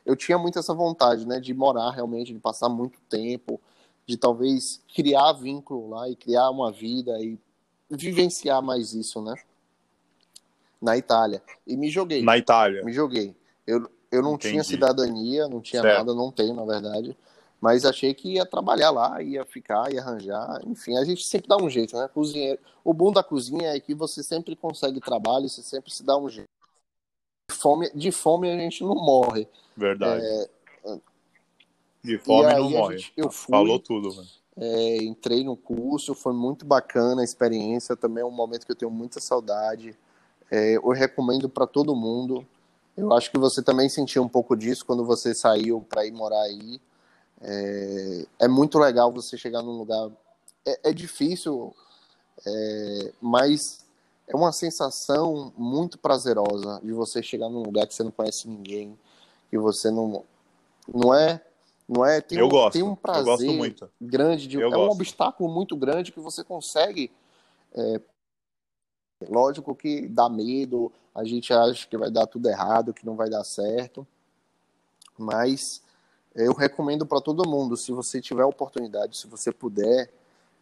eu 0.05 0.15
tinha 0.15 0.37
muito 0.37 0.59
essa 0.59 0.73
vontade, 0.73 1.25
né, 1.25 1.39
de 1.39 1.53
morar 1.53 1.89
realmente, 1.91 2.33
de 2.33 2.39
passar 2.39 2.69
muito 2.69 2.99
tempo, 3.09 3.59
de 4.05 4.17
talvez 4.17 4.81
criar 4.93 5.33
vínculo 5.33 5.89
lá 5.89 6.09
e 6.09 6.15
criar 6.15 6.49
uma 6.49 6.71
vida 6.71 7.19
e 7.19 7.39
vivenciar 7.89 8.61
mais 8.61 8.93
isso, 8.93 9.21
né? 9.21 9.33
Na 10.81 10.97
Itália. 10.97 11.41
E 11.65 11.75
me 11.75 11.89
joguei. 11.89 12.23
Na 12.23 12.37
Itália. 12.37 12.83
Me 12.83 12.91
joguei. 12.93 13.35
Eu, 13.65 13.89
eu 14.11 14.21
não 14.21 14.35
Entendi. 14.35 14.53
tinha 14.53 14.63
cidadania, 14.63 15.47
não 15.47 15.61
tinha 15.61 15.81
certo. 15.81 15.97
nada, 15.97 16.13
não 16.13 16.31
tenho, 16.31 16.53
na 16.53 16.65
verdade. 16.65 17.17
Mas 17.59 17.85
achei 17.85 18.13
que 18.13 18.33
ia 18.33 18.45
trabalhar 18.45 18.91
lá, 18.91 19.21
ia 19.21 19.45
ficar, 19.45 19.91
ia 19.91 20.01
arranjar. 20.01 20.61
Enfim, 20.65 20.97
a 20.97 21.03
gente 21.03 21.25
sempre 21.25 21.47
dá 21.47 21.57
um 21.57 21.69
jeito, 21.69 21.97
né? 21.97 22.07
Cozinheiro. 22.07 22.59
O 22.83 22.93
bom 22.93 23.11
da 23.11 23.23
cozinha 23.23 23.75
é 23.75 23.79
que 23.79 23.95
você 23.95 24.21
sempre 24.21 24.55
consegue 24.55 24.99
trabalho, 24.99 25.49
você 25.49 25.63
sempre 25.63 25.91
se 25.91 26.03
dá 26.03 26.17
um 26.17 26.29
jeito. 26.29 26.49
De 27.49 27.55
fome, 27.55 27.91
de 27.93 28.11
fome 28.11 28.51
a 28.51 28.57
gente 28.57 28.83
não 28.83 28.95
morre. 28.95 29.47
Verdade. 29.75 30.23
É... 30.23 30.49
De 32.03 32.19
fome 32.19 32.53
não 32.53 32.69
morre. 32.69 32.99
Gente, 32.99 33.13
eu 33.17 33.31
fui, 33.31 33.51
Falou 33.51 33.79
tudo. 33.79 34.09
É, 34.57 34.97
entrei 35.03 35.43
no 35.43 35.57
curso, 35.57 36.13
foi 36.13 36.33
muito 36.33 36.65
bacana 36.65 37.21
a 37.21 37.25
experiência. 37.25 37.95
Também 37.95 38.21
é 38.21 38.25
um 38.25 38.31
momento 38.31 38.65
que 38.65 38.71
eu 38.71 38.75
tenho 38.75 38.91
muita 38.91 39.19
saudade. 39.19 39.97
É, 40.51 40.75
eu 40.75 40.89
recomendo 40.89 41.49
para 41.49 41.65
todo 41.65 41.95
mundo. 41.95 42.45
Eu 42.95 43.11
acho 43.13 43.29
que 43.29 43.37
você 43.37 43.61
também 43.61 43.89
sentiu 43.89 44.23
um 44.23 44.29
pouco 44.29 44.55
disso 44.55 44.85
quando 44.85 45.03
você 45.03 45.33
saiu 45.33 45.81
para 45.81 46.05
ir 46.05 46.11
morar 46.11 46.41
aí. 46.41 46.79
É, 47.41 48.25
é, 48.39 48.47
muito 48.47 48.79
legal 48.79 49.11
você 49.11 49.37
chegar 49.37 49.61
num 49.61 49.77
lugar. 49.77 50.09
É, 50.65 50.89
é 50.89 50.93
difícil, 50.93 51.75
é, 52.45 53.11
mas 53.21 53.85
é 54.27 54.35
uma 54.35 54.51
sensação 54.51 55.53
muito 55.57 55.97
prazerosa 55.97 56.79
de 56.83 56.91
você 56.91 57.21
chegar 57.21 57.49
num 57.49 57.61
lugar 57.61 57.85
que 57.85 57.93
você 57.93 58.03
não 58.03 58.11
conhece 58.11 58.47
ninguém, 58.47 58.97
que 59.49 59.57
você 59.57 59.91
não 59.91 60.23
não 60.91 61.13
é 61.13 61.41
não 61.87 62.03
é 62.03 62.21
tem 62.21 62.39
eu 62.39 62.47
um, 62.47 62.49
gosto, 62.49 62.73
tem 62.73 62.83
um 62.83 62.95
prazer 62.95 63.75
grande 64.01 64.47
de, 64.47 64.59
é 64.59 64.63
gosto. 64.63 64.79
um 64.79 64.89
obstáculo 64.89 65.53
muito 65.53 65.75
grande 65.75 66.11
que 66.11 66.19
você 66.19 66.43
consegue 66.43 67.11
é, 67.75 68.01
Lógico 69.21 69.73
que 69.75 70.07
dá 70.07 70.27
medo, 70.29 70.91
a 71.13 71.23
gente 71.23 71.53
acha 71.53 71.87
que 71.87 71.97
vai 71.97 72.11
dar 72.11 72.27
tudo 72.27 72.49
errado, 72.49 72.93
que 72.93 73.05
não 73.05 73.15
vai 73.15 73.29
dar 73.29 73.43
certo, 73.43 74.05
mas 75.17 75.81
eu 76.35 76.53
recomendo 76.53 77.05
para 77.05 77.21
todo 77.21 77.49
mundo, 77.49 77.77
se 77.77 77.93
você 77.93 78.19
tiver 78.19 78.43
oportunidade, 78.43 79.17
se 79.17 79.27
você 79.27 79.53
puder, 79.53 80.11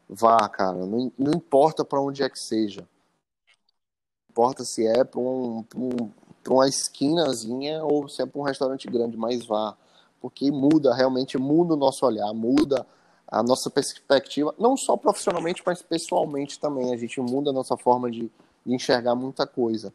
vá, 0.08 0.48
cara. 0.48 0.86
Não, 0.86 1.12
não 1.18 1.34
importa 1.34 1.84
para 1.84 2.00
onde 2.00 2.22
é 2.22 2.30
que 2.30 2.38
seja. 2.38 2.82
Não 2.82 4.30
importa 4.30 4.64
se 4.64 4.86
é 4.86 5.04
para 5.04 5.20
um, 5.20 5.66
um, 5.76 6.12
uma 6.48 6.68
esquinazinha 6.68 7.84
ou 7.84 8.08
se 8.08 8.22
é 8.22 8.26
para 8.26 8.40
um 8.40 8.44
restaurante 8.44 8.88
grande, 8.88 9.18
mas 9.18 9.44
vá. 9.46 9.76
Porque 10.22 10.52
muda, 10.52 10.94
realmente 10.94 11.38
muda 11.40 11.74
o 11.74 11.78
nosso 11.78 12.06
olhar, 12.06 12.32
muda 12.34 12.86
a 13.34 13.42
nossa 13.42 13.68
perspectiva, 13.68 14.54
não 14.60 14.78
só 14.78 14.96
profissionalmente, 14.96 15.64
mas 15.66 15.82
pessoalmente 15.82 16.60
também. 16.60 16.94
A 16.94 16.98
gente 16.98 17.20
muda 17.20 17.50
a 17.50 17.54
nossa 17.54 17.76
forma 17.76 18.12
de, 18.12 18.32
de 18.64 18.76
enxergar 18.76 19.16
muita 19.16 19.48
coisa. 19.48 19.92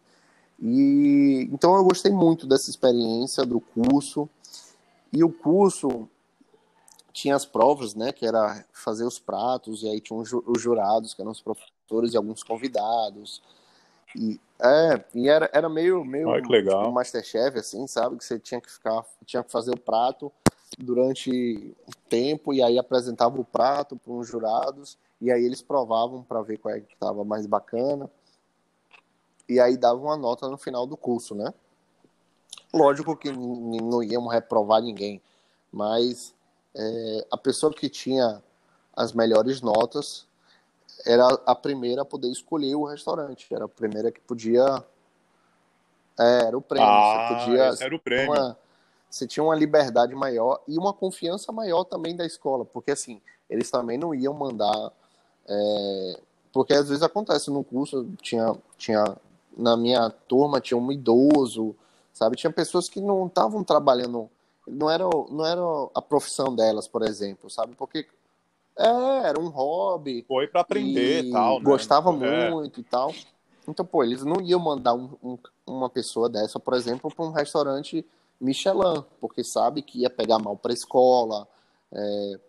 E 0.61 1.49
então 1.53 1.76
eu 1.76 1.84
gostei 1.84 2.11
muito 2.11 2.49
dessa 2.49 2.68
experiência 2.68 3.47
do 3.47 3.61
curso. 3.61 4.28
E 5.12 5.22
o 5.22 5.30
curso 5.30 6.09
tinha 7.12 7.36
as 7.36 7.47
provas, 7.47 7.95
né, 7.95 8.11
que 8.12 8.26
era 8.26 8.64
fazer 8.72 9.05
os 9.05 9.20
pratos, 9.20 9.84
e 9.84 9.89
aí 9.89 10.01
tinha 10.01 10.18
os 10.18 10.61
jurados, 10.61 11.14
que 11.14 11.22
eram 11.22 11.30
os 11.30 11.41
professores 11.41 12.14
e 12.14 12.16
alguns 12.16 12.43
convidados. 12.43 13.41
E, 14.16 14.41
é, 14.61 15.05
e 15.14 15.28
era, 15.28 15.49
era 15.53 15.68
meio, 15.68 16.05
meio 16.05 16.28
Ai, 16.30 16.43
que 16.43 16.51
legal. 16.51 16.89
um 16.89 16.93
Masterchef, 16.93 17.57
assim, 17.57 17.86
sabe? 17.86 18.16
Que 18.16 18.24
você 18.24 18.36
tinha 18.36 18.61
que 18.61 18.70
ficar, 18.70 19.05
tinha 19.24 19.45
que 19.45 19.53
fazer 19.53 19.70
o 19.70 19.80
prato 19.80 20.32
durante 20.78 21.74
tempo, 22.08 22.52
e 22.52 22.62
aí 22.62 22.78
apresentava 22.78 23.40
o 23.40 23.44
prato 23.44 23.96
para 23.96 24.12
os 24.12 24.26
jurados, 24.26 24.98
e 25.20 25.30
aí 25.30 25.44
eles 25.44 25.62
provavam 25.62 26.22
para 26.22 26.42
ver 26.42 26.58
qual 26.58 26.74
é 26.74 26.80
que 26.80 26.94
estava 26.94 27.24
mais 27.24 27.46
bacana. 27.46 28.10
E 29.48 29.58
aí 29.58 29.76
dava 29.76 30.00
uma 30.00 30.16
nota 30.16 30.48
no 30.48 30.58
final 30.58 30.86
do 30.86 30.96
curso, 30.96 31.34
né? 31.34 31.52
Lógico 32.72 33.16
que 33.16 33.32
não 33.32 34.02
íamos 34.02 34.32
reprovar 34.32 34.82
ninguém, 34.82 35.22
mas 35.72 36.34
é, 36.74 37.26
a 37.30 37.36
pessoa 37.36 37.72
que 37.72 37.88
tinha 37.88 38.42
as 38.94 39.12
melhores 39.12 39.60
notas 39.62 40.26
era 41.06 41.26
a 41.46 41.54
primeira 41.54 42.02
a 42.02 42.04
poder 42.04 42.28
escolher 42.28 42.74
o 42.74 42.84
restaurante, 42.84 43.46
era 43.52 43.64
a 43.64 43.68
primeira 43.68 44.10
que 44.10 44.20
podia. 44.20 44.84
É, 46.18 46.46
era 46.46 46.58
o 46.58 46.60
prêmio. 46.60 46.88
Ah, 46.88 47.28
você 47.28 47.44
podia, 47.46 47.86
era 47.86 47.94
o 47.94 47.98
prêmio. 47.98 48.32
Uma, 48.32 48.58
você 49.11 49.26
tinha 49.26 49.42
uma 49.42 49.54
liberdade 49.54 50.14
maior 50.14 50.61
e 50.66 50.78
uma 50.78 50.92
confiança 50.92 51.50
maior 51.52 51.84
também 51.84 52.14
da 52.14 52.26
escola, 52.26 52.64
porque 52.64 52.90
assim, 52.90 53.20
eles 53.48 53.70
também 53.70 53.98
não 53.98 54.14
iam 54.14 54.34
mandar. 54.34 54.92
É, 55.46 56.20
porque 56.52 56.74
às 56.74 56.88
vezes 56.88 57.02
acontece 57.02 57.50
no 57.50 57.64
curso, 57.64 58.06
tinha, 58.20 58.54
tinha 58.76 59.04
na 59.56 59.76
minha 59.76 60.11
turma 60.11 60.61
tinha 60.61 60.78
um 60.78 60.92
idoso, 60.92 61.74
sabe? 62.12 62.36
Tinha 62.36 62.52
pessoas 62.52 62.88
que 62.88 63.00
não 63.00 63.26
estavam 63.26 63.64
trabalhando 63.64 64.30
não 64.70 64.90
era, 64.90 65.04
não 65.04 65.46
era 65.46 65.61
a 65.94 66.02
profissão 66.02 66.54
delas, 66.54 66.86
por 66.86 67.02
exemplo, 67.02 67.50
sabe? 67.50 67.74
Porque 67.74 68.06
é, 68.76 69.28
era 69.28 69.40
um 69.40 69.48
hobby. 69.48 70.24
Foi 70.28 70.46
para 70.46 70.61
aprender 70.61 71.24
e 71.24 71.32
tal, 71.32 71.59
né? 71.59 71.64
Gostava 71.64 72.11
é. 72.11 72.50
muito 72.50 72.80
e 72.80 72.82
tal. 72.82 73.12
Então, 73.66 73.84
pô, 73.84 74.02
eles 74.02 74.22
não 74.24 74.40
iam 74.40 74.61
mandar 74.61 74.94
um, 74.94 75.11
um, 75.22 75.38
uma 75.66 75.90
pessoa 75.90 76.28
dessa, 76.28 76.59
por 76.59 76.74
exemplo, 76.74 77.12
para 77.14 77.24
um 77.24 77.32
restaurante 77.32 78.04
Michelin, 78.41 79.05
porque 79.20 79.43
sabe 79.43 79.82
que 79.82 80.01
ia 80.01 80.11
pegar 80.11 80.39
mal 80.39 80.57
para 80.57 80.72
a 80.72 80.74
escola. 80.74 81.47
É... 81.93 82.41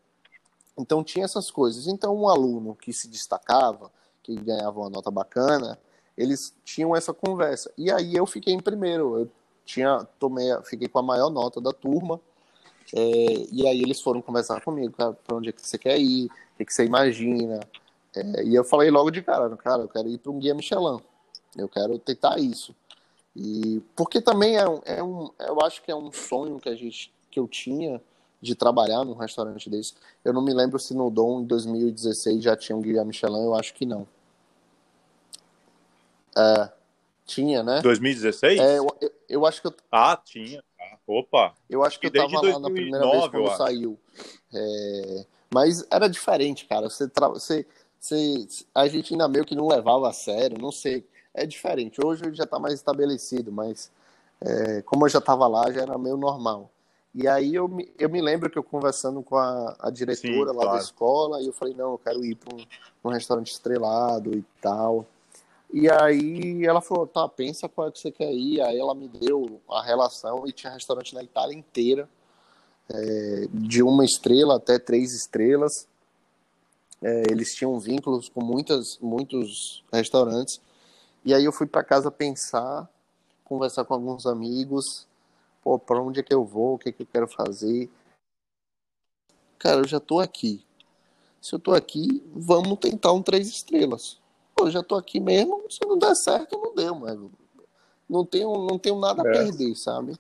Então, 0.78 1.04
tinha 1.04 1.26
essas 1.26 1.52
coisas. 1.52 1.88
Então, 1.88 2.16
um 2.16 2.30
aluno 2.30 2.76
que 2.76 2.94
se 2.94 3.08
destacava, 3.08 3.92
que 4.24 4.36
ganhava 4.36 4.80
uma 4.80 4.90
nota 4.90 5.12
bacana, 5.12 5.78
eles 6.18 6.54
tinham 6.64 6.96
essa 6.96 7.14
conversa. 7.14 7.72
E 7.78 7.92
aí 7.92 8.16
eu 8.16 8.26
fiquei 8.26 8.54
em 8.54 8.60
primeiro. 8.60 9.20
Eu 9.20 9.32
tinha 9.66 10.06
tomei, 10.20 10.50
fiquei 10.64 10.88
com 10.88 11.00
a 11.00 11.04
maior 11.04 11.30
nota 11.30 11.62
da 11.62 11.72
turma. 11.72 12.20
É, 12.94 13.48
e 13.52 13.68
aí 13.68 13.82
eles 13.82 14.02
foram 14.02 14.22
conversar 14.22 14.62
comigo, 14.62 14.94
para 14.94 15.16
onde 15.36 15.50
é 15.50 15.52
que 15.52 15.66
você 15.66 15.78
quer 15.78 16.00
ir, 16.00 16.26
o 16.26 16.58
que, 16.58 16.66
que 16.66 16.74
você 16.74 16.86
imagina. 16.86 17.60
É, 18.16 18.44
e 18.44 18.56
eu 18.56 18.64
falei 18.64 18.90
logo 18.90 19.12
de 19.12 19.22
cara, 19.22 19.56
cara, 19.58 19.84
eu 19.84 19.88
quero 19.88 20.08
ir 20.08 20.18
para 20.18 20.32
um 20.32 20.40
guia 20.40 20.56
Michelin. 20.56 21.00
Eu 21.56 21.70
quero 21.70 21.98
tentar 22.00 22.40
isso. 22.40 22.76
E 23.42 23.82
porque 23.96 24.20
também 24.20 24.58
é 24.58 24.68
um, 24.68 24.82
é 24.84 25.02
um, 25.02 25.32
eu 25.40 25.62
acho 25.62 25.82
que 25.82 25.90
é 25.90 25.96
um 25.96 26.12
sonho 26.12 26.60
que 26.60 26.68
a 26.68 26.76
gente 26.76 27.10
que 27.32 27.40
eu 27.40 27.48
tinha 27.48 28.02
de 28.42 28.54
trabalhar 28.54 29.06
num 29.06 29.14
restaurante 29.14 29.70
desse. 29.70 29.94
Eu 30.26 30.34
não 30.34 30.42
me 30.42 30.54
lembro 30.54 30.78
se 30.78 30.94
no 30.94 31.10
Dom 31.10 31.40
em 31.40 31.46
2016 31.46 32.44
já 32.44 32.58
tinha 32.58 32.76
um 32.76 32.82
guia 32.82 33.06
Michelin, 33.06 33.46
eu 33.46 33.56
acho 33.56 33.74
que 33.74 33.86
não. 33.86 34.06
É, 36.38 36.70
tinha, 37.26 37.64
né? 37.64 37.82
2016? 37.82 38.60
É, 38.60 38.78
eu, 38.78 38.88
eu, 39.00 39.12
eu, 39.30 39.46
acho 39.46 39.62
que 39.62 39.68
eu... 39.68 39.74
Ah, 39.90 40.20
tinha. 40.22 40.62
Opa! 41.08 41.54
Eu 41.70 41.82
acho 41.82 41.98
que 41.98 42.08
eu 42.08 42.12
tava 42.12 42.28
2009, 42.42 42.54
lá 42.54 42.60
na 42.60 42.70
primeira 42.70 43.10
vez 43.10 43.28
quando 43.30 43.58
saiu. 43.58 44.00
É... 44.54 45.26
Mas 45.54 45.88
era 45.90 46.10
diferente, 46.10 46.66
cara. 46.66 46.90
Você, 46.90 47.08
tra... 47.08 47.30
você, 47.30 47.66
você, 47.98 48.46
A 48.76 48.88
gente 48.90 49.14
ainda 49.14 49.30
meio 49.30 49.46
que 49.46 49.56
não 49.56 49.68
levava 49.68 50.10
a 50.10 50.14
sério, 50.14 50.58
não 50.60 50.74
sei. 50.74 51.08
É 51.42 51.46
diferente. 51.46 52.00
Hoje 52.04 52.24
já 52.34 52.46
tá 52.46 52.60
mais 52.60 52.74
estabelecido, 52.74 53.52
mas 53.52 53.92
é... 54.42 54.82
como 54.82 55.06
eu 55.06 55.10
já 55.10 55.22
tava 55.22 55.48
lá, 55.48 55.72
já 55.72 55.82
era 55.82 55.98
meio 55.98 56.18
normal. 56.18 56.70
E 57.14 57.28
aí 57.28 57.56
eu 57.56 57.68
me, 57.68 57.92
eu 57.98 58.10
me 58.10 58.22
lembro 58.22 58.50
que 58.50 58.58
eu 58.58 58.64
conversando 58.64 59.24
com 59.24 59.36
a, 59.36 59.76
a 59.80 59.90
diretora 59.90 60.32
Sim, 60.32 60.46
lá 60.46 60.54
claro. 60.54 60.72
da 60.72 60.78
escola, 60.78 61.42
e 61.42 61.48
eu 61.48 61.54
falei, 61.54 61.74
não, 61.74 61.94
eu 61.94 61.98
quero 61.98 62.24
ir 62.24 62.36
para 62.36 62.56
um, 62.56 62.64
um 63.04 63.10
restaurante 63.10 63.52
estrelado 63.52 64.38
e 64.38 64.44
tal. 64.62 65.06
E 65.72 65.90
aí 65.90 66.66
ela 66.66 66.82
falou, 66.82 67.08
tá, 67.08 67.28
pensa 67.28 67.70
qual 67.70 67.88
é 67.88 67.92
que 67.92 68.00
você 68.00 68.12
quer 68.12 68.32
ir. 68.32 68.62
Aí 68.62 68.78
ela 68.78 68.94
me 68.94 69.08
deu 69.08 69.60
a 69.70 69.84
relação 69.84 70.46
e 70.48 70.52
tinha 70.52 70.72
restaurante 70.72 71.14
na 71.14 71.24
Itália 71.24 71.56
inteira, 71.56 72.10
é, 72.90 73.48
de 73.52 73.82
uma 73.82 74.04
estrela 74.04 74.58
até 74.58 74.78
três 74.78 75.14
estrelas. 75.14 75.88
É, 77.02 77.24
eles 77.32 77.56
tinham 77.56 77.80
vínculos 77.80 78.30
com 78.30 78.44
muitas, 78.44 78.98
muitos 79.00 79.84
restaurantes. 79.92 80.60
E 81.24 81.34
aí 81.34 81.44
eu 81.44 81.52
fui 81.52 81.68
para 81.68 81.84
casa 81.84 82.10
pensar, 82.10 82.90
conversar 83.44 83.86
com 83.86 83.94
alguns 83.94 84.26
amigos, 84.26 85.08
pô, 85.62 85.78
para 85.78 86.02
onde 86.02 86.20
é 86.20 86.24
que 86.24 86.34
eu 86.34 86.46
vou, 86.46 86.76
o 86.76 86.78
que 86.78 86.90
é 86.90 86.92
que 86.92 87.04
eu 87.04 87.08
quero 87.08 87.28
fazer. 87.28 87.90
Cara, 89.58 89.82
eu 89.82 89.88
já 89.88 90.00
tô 90.00 90.20
aqui. 90.20 90.66
Se 91.42 91.54
eu 91.54 91.60
tô 91.60 91.74
aqui, 91.74 92.24
vamos 92.34 92.78
tentar 92.80 93.12
um 93.14 93.22
três 93.22 93.48
estrelas 93.48 94.20
pô, 94.60 94.70
já 94.70 94.84
tô 94.84 94.96
aqui 94.96 95.20
mesmo, 95.22 95.64
se 95.70 95.80
não 95.86 95.98
der 95.98 96.14
certo, 96.16 96.60
não 96.62 96.76
deu, 96.76 96.94
mano. 96.94 97.32
Não 98.10 98.26
tenho, 98.26 98.68
não 98.68 98.78
tenho 98.78 99.00
nada 99.00 99.24
a 99.24 99.30
é. 99.30 99.32
perder, 99.32 99.74
sabe? 99.76 100.18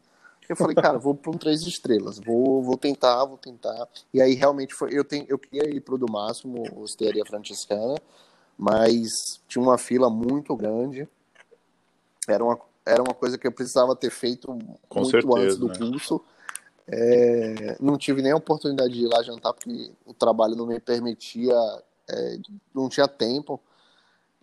Eu 0.47 0.55
falei, 0.55 0.75
cara, 0.75 0.97
vou 0.97 1.13
para 1.13 1.31
um 1.31 1.37
três 1.37 1.61
estrelas, 1.61 2.19
vou, 2.19 2.63
vou 2.63 2.77
tentar, 2.77 3.25
vou 3.25 3.37
tentar. 3.37 3.87
E 4.13 4.21
aí 4.21 4.33
realmente 4.33 4.73
foi, 4.73 4.97
eu 4.97 5.03
tenho, 5.03 5.25
eu 5.27 5.37
queria 5.37 5.69
ir 5.69 5.81
pro 5.81 5.97
do 5.97 6.09
máximo, 6.09 6.63
Osteria 6.81 7.25
Franciscana, 7.25 7.95
mas 8.59 9.39
tinha 9.47 9.63
uma 9.63 9.77
fila 9.77 10.09
muito 10.09 10.53
grande. 10.53 11.07
Era 12.27 12.43
uma, 12.43 12.59
era 12.85 13.01
uma 13.01 13.13
coisa 13.13 13.37
que 13.37 13.47
eu 13.47 13.53
precisava 13.53 13.95
ter 13.95 14.09
feito 14.09 14.47
Com 14.89 14.99
muito 14.99 15.11
certeza, 15.11 15.39
antes 15.39 15.57
do 15.57 15.67
né? 15.69 15.77
curso. 15.77 16.21
É, 16.85 17.77
não 17.79 17.97
tive 17.97 18.21
nem 18.21 18.33
a 18.33 18.35
oportunidade 18.35 18.93
de 18.93 19.05
ir 19.05 19.07
lá 19.07 19.23
jantar 19.23 19.53
porque 19.53 19.91
o 20.05 20.13
trabalho 20.13 20.57
não 20.57 20.65
me 20.65 20.77
permitia, 20.77 21.55
é, 22.09 22.37
não 22.75 22.89
tinha 22.89 23.07
tempo. 23.07 23.61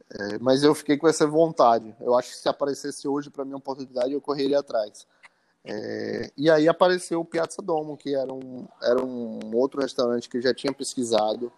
É, 0.08 0.38
mas 0.38 0.62
eu 0.62 0.74
fiquei 0.74 0.96
com 0.96 1.06
essa 1.06 1.26
vontade. 1.26 1.94
Eu 2.00 2.16
acho 2.16 2.30
que 2.30 2.36
se 2.36 2.48
aparecesse 2.48 3.06
hoje 3.06 3.28
para 3.28 3.44
mim 3.44 3.50
uma 3.50 3.58
oportunidade, 3.58 4.14
eu 4.14 4.20
correria 4.20 4.60
atrás. 4.60 5.06
É, 5.62 6.30
e 6.38 6.48
aí 6.48 6.66
apareceu 6.66 7.20
o 7.20 7.24
Piazza 7.24 7.60
Domo, 7.60 7.98
que 7.98 8.14
era 8.14 8.32
um, 8.32 8.66
era 8.80 9.04
um 9.04 9.54
outro 9.54 9.82
restaurante 9.82 10.26
que 10.26 10.38
eu 10.38 10.42
já 10.42 10.54
tinha 10.54 10.72
pesquisado, 10.72 11.52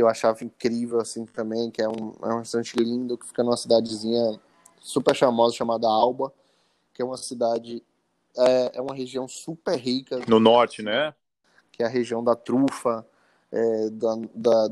que 0.00 0.02
eu 0.02 0.08
achava 0.08 0.42
incrível 0.42 0.98
assim 0.98 1.26
também, 1.26 1.70
que 1.70 1.82
é 1.82 1.86
um, 1.86 2.12
é 2.22 2.32
um 2.32 2.38
restaurante 2.38 2.74
lindo, 2.76 3.18
que 3.18 3.26
fica 3.26 3.44
numa 3.44 3.56
cidadezinha 3.56 4.40
super 4.80 5.14
famosa 5.14 5.54
chamada 5.54 5.86
Alba, 5.86 6.32
que 6.94 7.02
é 7.02 7.04
uma 7.04 7.18
cidade, 7.18 7.82
é, 8.34 8.78
é 8.78 8.80
uma 8.80 8.94
região 8.94 9.28
super 9.28 9.76
rica. 9.76 10.18
No 10.26 10.40
norte, 10.40 10.82
né? 10.82 11.14
Que 11.70 11.82
é 11.82 11.86
a 11.86 11.88
região 11.88 12.24
da 12.24 12.34
trufa, 12.34 13.06
é, 13.52 13.90
da, 13.90 14.16
da 14.34 14.68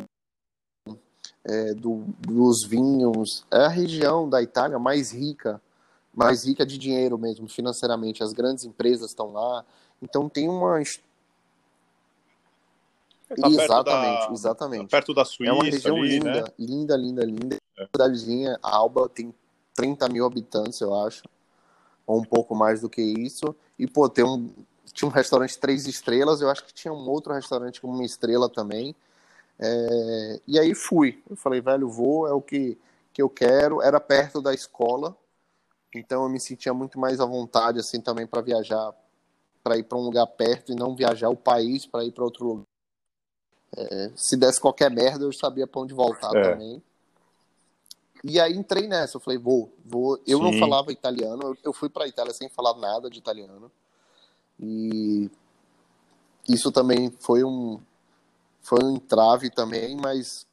é, 1.45 1.75
do, 1.75 2.07
dos 2.19 2.65
vinhos. 2.65 3.45
É 3.51 3.67
a 3.67 3.69
região 3.69 4.31
da 4.31 4.43
Itália 4.43 4.79
mais 4.79 5.13
rica, 5.13 5.61
mais 6.15 6.47
rica 6.47 6.65
de 6.65 6.79
dinheiro 6.79 7.19
mesmo, 7.19 7.47
financeiramente. 7.47 8.23
As 8.23 8.33
grandes 8.33 8.65
empresas 8.65 9.11
estão 9.11 9.31
lá. 9.31 9.63
Então 10.01 10.27
tem 10.27 10.49
uma. 10.49 10.81
Tá 13.29 13.49
exatamente, 13.49 14.27
da, 14.27 14.33
exatamente. 14.33 14.83
Tá 14.83 14.97
perto 14.97 15.15
da 15.15 15.25
Suíça. 15.25 15.53
É 15.53 15.55
uma 15.55 15.65
região 15.65 15.97
ali, 15.97 16.19
linda, 16.19 16.33
né? 16.33 16.45
linda, 16.59 16.97
linda, 16.97 17.25
linda. 17.25 17.57
É. 17.79 17.87
Cidadezinha, 17.87 18.59
Alba 18.63 19.09
tem 19.09 19.35
30 19.75 20.09
mil 20.09 20.25
habitantes, 20.25 20.81
eu 20.81 20.95
acho. 20.95 21.23
Ou 22.07 22.19
um 22.19 22.25
pouco 22.25 22.55
mais 22.55 22.81
do 22.81 22.89
que 22.89 23.03
isso. 23.03 23.55
E, 23.79 23.87
pô, 23.87 24.09
tem 24.09 24.25
um, 24.25 24.51
tinha 24.93 25.09
um 25.09 25.13
restaurante 25.13 25.59
três 25.59 25.87
estrelas, 25.87 26.41
eu 26.41 26.49
acho 26.49 26.65
que 26.65 26.73
tinha 26.73 26.93
um 26.93 27.09
outro 27.09 27.33
restaurante 27.33 27.81
com 27.81 27.89
uma 27.89 28.05
estrela 28.05 28.49
também. 28.49 28.95
É, 29.59 30.41
e 30.47 30.59
aí 30.59 30.75
fui. 30.75 31.23
Eu 31.29 31.37
falei, 31.37 31.61
velho, 31.61 31.89
vou, 31.89 32.27
é 32.27 32.33
o 32.33 32.41
que, 32.41 32.79
que 33.13 33.21
eu 33.21 33.29
quero. 33.29 33.83
Era 33.83 34.01
perto 34.01 34.41
da 34.41 34.55
escola, 34.55 35.17
então 35.95 36.23
eu 36.23 36.29
me 36.29 36.41
sentia 36.41 36.73
muito 36.73 36.99
mais 36.99 37.21
à 37.21 37.27
vontade, 37.27 37.79
assim, 37.79 38.01
também 38.01 38.27
para 38.27 38.41
viajar, 38.41 38.93
para 39.63 39.77
ir 39.77 39.85
para 39.85 39.99
um 39.99 40.03
lugar 40.03 40.27
perto 40.27 40.73
e 40.73 40.75
não 40.75 40.97
viajar 40.97 41.29
o 41.29 41.37
país 41.37 41.85
para 41.87 42.05
ir 42.05 42.13
para 42.13 42.25
outro 42.25 42.47
lugar. 42.47 42.65
É, 43.77 44.11
se 44.17 44.37
desse 44.37 44.61
qualquer 44.61 44.91
merda, 44.91 45.25
eu 45.25 45.33
sabia 45.33 45.67
para 45.67 45.81
onde 45.81 45.95
voltar 45.95 46.35
é. 46.37 46.51
também. 46.51 46.83
E 48.25 48.41
aí 48.41 48.53
entrei 48.55 48.89
nessa, 48.89 49.17
eu 49.17 49.21
falei, 49.21 49.39
vou, 49.39 49.73
vou. 49.85 50.21
Eu 50.27 50.39
Sim. 50.39 50.45
não 50.45 50.59
falava 50.59 50.91
italiano, 50.93 51.57
eu 51.63 51.73
fui 51.73 51.89
para 51.89 52.09
Itália 52.09 52.33
sem 52.35 52.49
falar 52.49 52.77
nada 52.77 53.09
de 53.09 53.19
italiano. 53.19 53.71
E 54.59 55.31
isso 56.49 56.73
também 56.73 57.11
foi 57.21 57.45
um, 57.45 57.81
foi 58.61 58.83
um 58.83 58.97
entrave 58.97 59.51
também, 59.51 59.97
mas, 59.97 60.47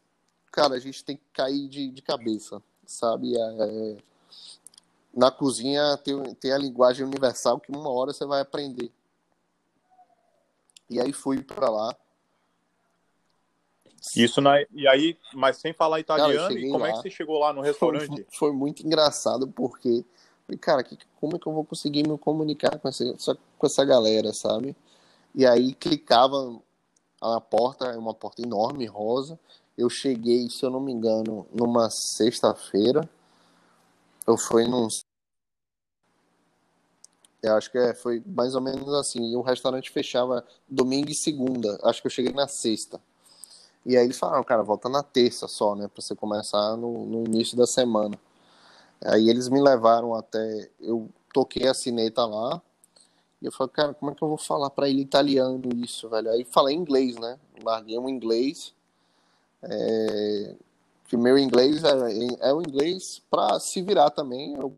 cara, 0.51 0.75
a 0.75 0.79
gente 0.79 1.03
tem 1.03 1.17
que 1.17 1.23
cair 1.33 1.67
de, 1.67 1.89
de 1.89 2.01
cabeça. 2.01 2.61
sabe? 2.85 3.35
É, 3.35 3.97
na 5.15 5.31
cozinha 5.31 5.97
tem, 5.97 6.35
tem 6.35 6.51
a 6.51 6.57
linguagem 6.57 7.05
universal 7.05 7.59
que 7.59 7.71
uma 7.71 7.89
hora 7.89 8.13
você 8.13 8.25
vai 8.25 8.41
aprender. 8.41 8.91
E 10.89 10.99
aí 10.99 11.11
fui 11.13 11.41
para 11.41 11.69
lá. 11.69 11.95
Isso 14.15 14.41
na, 14.41 14.61
e 14.73 14.87
aí, 14.87 15.17
mas 15.33 15.57
sem 15.57 15.73
falar 15.73 15.99
italiano, 15.99 16.33
cara, 16.33 16.53
e 16.53 16.69
como 16.69 16.83
lá, 16.83 16.89
é 16.89 16.91
que 16.93 16.97
você 16.99 17.09
chegou 17.09 17.39
lá 17.39 17.53
no 17.53 17.61
restaurante? 17.61 18.07
Foi, 18.07 18.49
foi 18.49 18.51
muito 18.51 18.85
engraçado 18.85 19.47
porque, 19.47 20.03
cara, 20.59 20.83
que, 20.83 20.97
como 21.19 21.35
é 21.35 21.39
que 21.39 21.47
eu 21.47 21.53
vou 21.53 21.63
conseguir 21.63 22.07
me 22.07 22.17
comunicar 22.17 22.77
com 22.77 22.87
essa, 22.87 23.37
com 23.57 23.65
essa 23.65 23.85
galera, 23.85 24.33
sabe? 24.33 24.75
E 25.33 25.45
aí 25.45 25.73
clicava 25.73 26.59
na 27.21 27.41
porta, 27.41 27.85
é 27.87 27.97
uma 27.97 28.13
porta 28.13 28.41
enorme, 28.41 28.85
rosa. 28.85 29.39
Eu 29.77 29.89
cheguei, 29.89 30.49
se 30.49 30.65
eu 30.65 30.69
não 30.69 30.79
me 30.79 30.91
engano, 30.91 31.45
numa 31.51 31.89
sexta-feira. 31.89 33.09
Eu 34.25 34.37
fui 34.37 34.65
num. 34.65 34.87
Eu 37.43 37.55
acho 37.55 37.69
que 37.69 37.77
é, 37.77 37.93
foi 37.93 38.23
mais 38.25 38.55
ou 38.55 38.61
menos 38.61 38.93
assim. 38.93 39.31
E 39.31 39.35
o 39.35 39.41
restaurante 39.41 39.91
fechava 39.91 40.45
domingo 40.67 41.11
e 41.11 41.15
segunda. 41.15 41.77
Acho 41.83 42.01
que 42.01 42.07
eu 42.07 42.11
cheguei 42.11 42.31
na 42.31 42.47
sexta. 42.47 43.01
E 43.85 43.95
aí 43.95 44.05
eles 44.05 44.17
falaram, 44.17 44.43
cara, 44.43 44.63
volta 44.63 44.89
na 44.89 45.03
terça 45.03 45.47
só, 45.47 45.75
né? 45.75 45.87
Pra 45.87 46.01
você 46.01 46.15
começar 46.15 46.75
no, 46.75 47.05
no 47.05 47.25
início 47.25 47.55
da 47.55 47.67
semana. 47.67 48.17
Aí 49.03 49.29
eles 49.29 49.47
me 49.47 49.61
levaram 49.61 50.15
até. 50.15 50.69
Eu 50.79 51.09
toquei 51.31 51.67
a 51.67 51.73
sineta 51.73 52.25
lá. 52.25 52.61
E 53.41 53.45
eu 53.45 53.51
falei, 53.51 53.71
cara, 53.73 53.93
como 53.93 54.11
é 54.11 54.15
que 54.15 54.23
eu 54.23 54.27
vou 54.27 54.37
falar 54.37 54.71
para 54.71 54.89
ele 54.89 55.01
italiano 55.01 55.61
isso, 55.75 56.09
velho? 56.09 56.31
Aí 56.31 56.43
falei 56.43 56.75
inglês, 56.75 57.15
né? 57.17 57.37
Larguei 57.63 57.99
um 57.99 58.09
inglês. 58.09 58.73
É... 59.61 60.55
Que 61.07 61.15
meu 61.15 61.37
inglês 61.37 61.83
é, 61.83 62.49
é 62.49 62.53
o 62.53 62.61
inglês 62.61 63.21
para 63.29 63.59
se 63.59 63.81
virar 63.83 64.09
também. 64.09 64.55
Eu... 64.55 64.73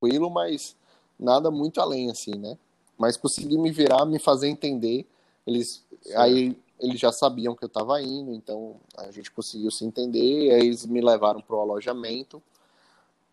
Tranquilo, 0.00 0.28
mas 0.28 0.74
nada 1.16 1.48
muito 1.48 1.80
além, 1.80 2.10
assim, 2.10 2.34
né? 2.36 2.58
Mas 2.98 3.16
consegui 3.16 3.56
me 3.56 3.70
virar, 3.70 4.04
me 4.04 4.18
fazer 4.18 4.48
entender. 4.48 5.06
Eles. 5.46 5.84
Aí 6.16 6.56
eles 6.82 7.00
já 7.00 7.12
sabiam 7.12 7.54
que 7.54 7.64
eu 7.64 7.68
estava 7.68 8.02
indo, 8.02 8.32
então 8.32 8.76
a 8.98 9.10
gente 9.10 9.30
conseguiu 9.30 9.70
se 9.70 9.84
entender. 9.84 10.52
Aí 10.52 10.66
eles 10.66 10.84
me 10.84 11.00
levaram 11.00 11.40
para 11.40 11.56
o 11.56 11.60
alojamento 11.60 12.42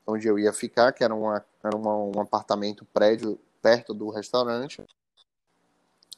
onde 0.05 0.27
eu 0.27 0.39
ia 0.39 0.53
ficar, 0.53 0.91
que 0.91 1.03
era, 1.03 1.13
uma, 1.13 1.43
era 1.63 1.75
uma, 1.75 1.95
um 1.95 2.21
apartamento 2.21 2.85
prédio 2.93 3.39
perto 3.61 3.93
do 3.93 4.09
restaurante. 4.09 4.83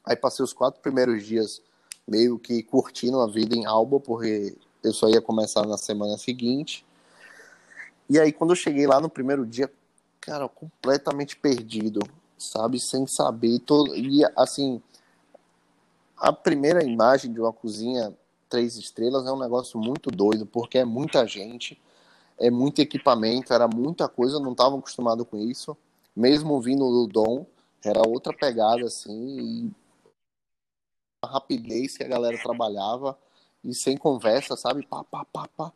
Aí 0.04 0.16
passei 0.16 0.44
os 0.44 0.54
quatro 0.54 0.82
primeiros 0.82 1.26
dias 1.26 1.62
meio 2.08 2.40
que 2.40 2.64
curtindo 2.64 3.20
a 3.20 3.28
vida 3.28 3.56
em 3.56 3.66
Alba, 3.66 4.00
porque 4.00 4.56
eu 4.84 4.94
só 4.94 5.08
ia 5.08 5.22
começar 5.22 5.66
na 5.66 5.78
semana 5.78 6.18
seguinte. 6.18 6.86
E 8.10 8.20
aí, 8.20 8.32
quando 8.32 8.52
eu 8.52 8.56
cheguei 8.56 8.88
lá 8.88 9.00
no 9.00 9.10
primeiro 9.10 9.46
dia, 9.46 9.72
cara, 10.20 10.48
completamente 10.50 11.36
perdido, 11.36 12.02
sabe? 12.38 12.80
Sem 12.80 13.08
saber. 13.08 13.60
Todo... 13.60 13.96
E, 13.96 14.24
assim, 14.36 14.82
a 16.22 16.34
primeira 16.34 16.84
imagem 16.84 17.34
de 17.34 17.40
uma 17.40 17.52
cozinha 17.52 18.14
três 18.50 18.76
estrelas 18.76 19.26
é 19.26 19.32
um 19.32 19.40
negócio 19.40 19.80
muito 19.80 20.12
doido, 20.12 20.46
porque 20.46 20.78
é 20.78 20.86
muita 20.86 21.26
gente, 21.26 21.82
é 22.38 22.50
muito 22.50 22.80
equipamento, 22.82 23.54
era 23.54 23.68
muita 23.68 24.08
coisa, 24.08 24.36
eu 24.36 24.42
não 24.42 24.52
estava 24.52 24.78
acostumado 24.78 25.26
com 25.26 25.38
isso 25.38 25.78
mesmo 26.16 26.60
vindo 26.62 26.86
do 26.90 27.08
Dom, 27.08 27.46
era 27.84 28.08
outra 28.08 28.34
pegada, 28.34 28.86
assim, 28.86 29.74
a 31.24 31.28
rapidez 31.28 31.98
que 31.98 32.04
a 32.04 32.08
galera 32.08 32.38
trabalhava, 32.42 33.18
e 33.64 33.74
sem 33.74 33.96
conversa, 33.98 34.56
sabe? 34.58 34.86
Pá, 34.86 35.04
pá, 35.04 35.26
pá, 35.26 35.48
pá. 35.48 35.74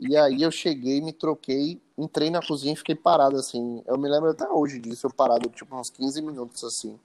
E 0.00 0.16
aí 0.16 0.42
eu 0.42 0.50
cheguei, 0.50 1.00
me 1.00 1.12
troquei, 1.12 1.80
entrei 1.96 2.30
na 2.30 2.40
cozinha 2.40 2.72
e 2.72 2.76
fiquei 2.76 2.94
parado, 2.94 3.36
assim. 3.36 3.82
Eu 3.86 3.98
me 3.98 4.08
lembro 4.08 4.30
até 4.30 4.48
hoje 4.48 4.78
disso, 4.78 5.06
eu 5.06 5.12
parado, 5.12 5.48
tipo, 5.50 5.74
uns 5.76 5.90
15 5.90 6.20
minutos, 6.22 6.62
assim, 6.64 6.98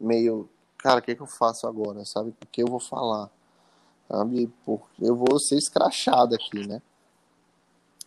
meio, 0.00 0.48
cara, 0.78 1.00
o 1.00 1.02
que, 1.02 1.14
que 1.14 1.22
eu 1.22 1.26
faço 1.26 1.66
agora, 1.66 2.04
sabe? 2.04 2.30
O 2.30 2.46
que 2.46 2.62
eu 2.62 2.66
vou 2.66 2.80
falar? 2.80 3.30
Sabe? 4.08 4.50
Eu 5.00 5.16
vou 5.16 5.38
ser 5.38 5.56
escrachado 5.56 6.34
aqui, 6.34 6.66
né? 6.66 6.80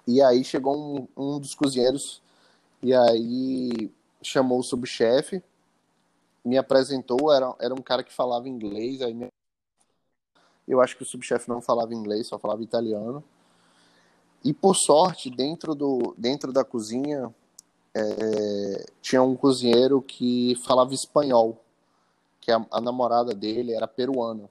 E 0.07 0.21
aí 0.21 0.43
chegou 0.43 0.75
um, 0.75 1.07
um 1.15 1.39
dos 1.39 1.53
cozinheiros, 1.53 2.21
e 2.81 2.93
aí 2.93 3.91
chamou 4.21 4.59
o 4.59 4.63
subchefe, 4.63 5.43
me 6.43 6.57
apresentou, 6.57 7.31
era, 7.31 7.53
era 7.59 7.73
um 7.73 7.81
cara 7.81 8.03
que 8.03 8.13
falava 8.13 8.49
inglês, 8.49 9.01
aí 9.01 9.13
me... 9.13 9.27
eu 10.67 10.81
acho 10.81 10.95
que 10.95 11.03
o 11.03 11.05
subchefe 11.05 11.49
não 11.49 11.61
falava 11.61 11.93
inglês, 11.93 12.27
só 12.27 12.39
falava 12.39 12.63
italiano. 12.63 13.23
E 14.43 14.53
por 14.53 14.75
sorte, 14.75 15.29
dentro, 15.29 15.75
do, 15.75 16.15
dentro 16.17 16.53
da 16.53 16.63
cozinha, 16.63 17.33
é, 17.93 18.85
tinha 19.01 19.21
um 19.21 19.35
cozinheiro 19.35 20.01
que 20.01 20.55
falava 20.65 20.93
espanhol, 20.93 21.61
que 22.49 22.51
a, 22.51 22.65
a 22.71 22.81
namorada 22.81 23.35
dele 23.35 23.73
era 23.73 23.87
peruana. 23.87 24.49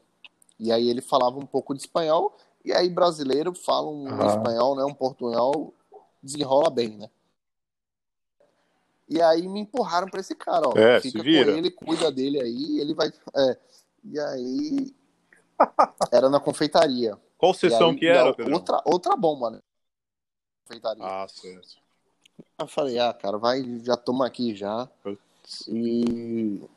E 0.59 0.71
aí 0.71 0.89
ele 0.89 1.01
falava 1.01 1.37
um 1.37 1.47
pouco 1.47 1.75
de 1.75 1.81
espanhol, 1.81 2.37
e 2.65 2.73
aí 2.73 2.89
brasileiro 2.89 3.53
fala 3.55 3.89
um 3.89 4.09
uhum. 4.09 4.27
espanhol, 4.29 4.77
né, 4.77 4.85
um 4.85 4.95
portunhol, 4.95 5.75
desenrola 6.23 6.71
bem, 6.71 6.97
né? 6.97 7.11
E 9.09 9.21
aí 9.23 9.49
me 9.49 9.61
empurraram 9.61 10.09
para 10.09 10.21
esse 10.21 10.35
cara, 10.35 10.69
ó. 10.69 10.79
É, 10.79 11.01
Fica 11.01 11.21
com 11.21 11.29
ele, 11.29 11.71
cuida 11.71 12.13
dele 12.13 12.41
aí, 12.41 12.79
ele 12.79 12.95
vai. 12.95 13.11
É. 13.35 13.59
E 14.05 14.21
aí. 14.21 14.95
Era 16.13 16.29
na 16.29 16.39
confeitaria. 16.39 17.19
Qual 17.39 17.55
sessão 17.55 17.91
aí, 17.91 17.97
que 17.97 18.07
era, 18.07 18.35
Pedro? 18.35 18.53
Outra, 18.53 18.83
outra 18.85 19.17
bomba, 19.17 19.51
né? 19.51 19.61
Confeitaria. 20.65 21.05
Ah, 21.05 21.27
certo. 21.29 21.79
Eu 22.59 22.67
falei, 22.67 22.99
ah, 22.99 23.13
cara, 23.13 23.39
vai, 23.39 23.81
já 23.81 23.97
toma 23.97 24.27
aqui 24.27 24.55
já. 24.55 24.89
E. 25.69 26.69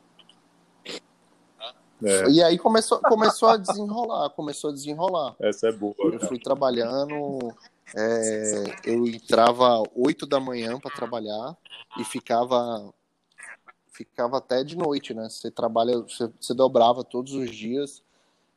É. 2.04 2.30
E 2.30 2.42
aí 2.42 2.58
começou, 2.58 2.98
começou 3.00 3.48
a 3.48 3.56
desenrolar, 3.56 4.30
começou 4.30 4.70
a 4.70 4.72
desenrolar. 4.72 5.36
Essa 5.40 5.68
é 5.68 5.72
boa. 5.72 5.94
Eu 5.98 6.12
cara. 6.12 6.26
fui 6.26 6.38
trabalhando, 6.38 7.54
é, 7.94 8.64
eu 8.84 9.06
entrava 9.06 9.82
8 9.94 10.26
da 10.26 10.40
manhã 10.40 10.78
para 10.80 10.94
trabalhar 10.94 11.56
e 11.98 12.04
ficava 12.04 12.92
ficava 13.92 14.38
até 14.38 14.64
de 14.64 14.76
noite, 14.76 15.14
né? 15.14 15.28
Você 15.28 15.50
trabalha, 15.50 15.98
você, 15.98 16.30
você 16.40 16.54
dobrava 16.54 17.04
todos 17.04 17.34
os 17.34 17.54
dias. 17.54 18.02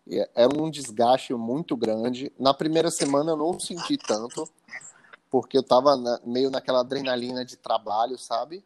Era 0.08 0.30
é 0.36 0.48
um 0.48 0.70
desgaste 0.70 1.34
muito 1.34 1.76
grande. 1.76 2.32
Na 2.40 2.54
primeira 2.54 2.90
semana 2.90 3.32
eu 3.32 3.38
não 3.38 3.60
senti 3.60 3.98
tanto, 3.98 4.48
porque 5.30 5.58
eu 5.58 5.64
tava 5.64 5.96
na, 5.96 6.20
meio 6.24 6.50
naquela 6.50 6.80
adrenalina 6.80 7.44
de 7.44 7.58
trabalho, 7.58 8.18
sabe? 8.18 8.64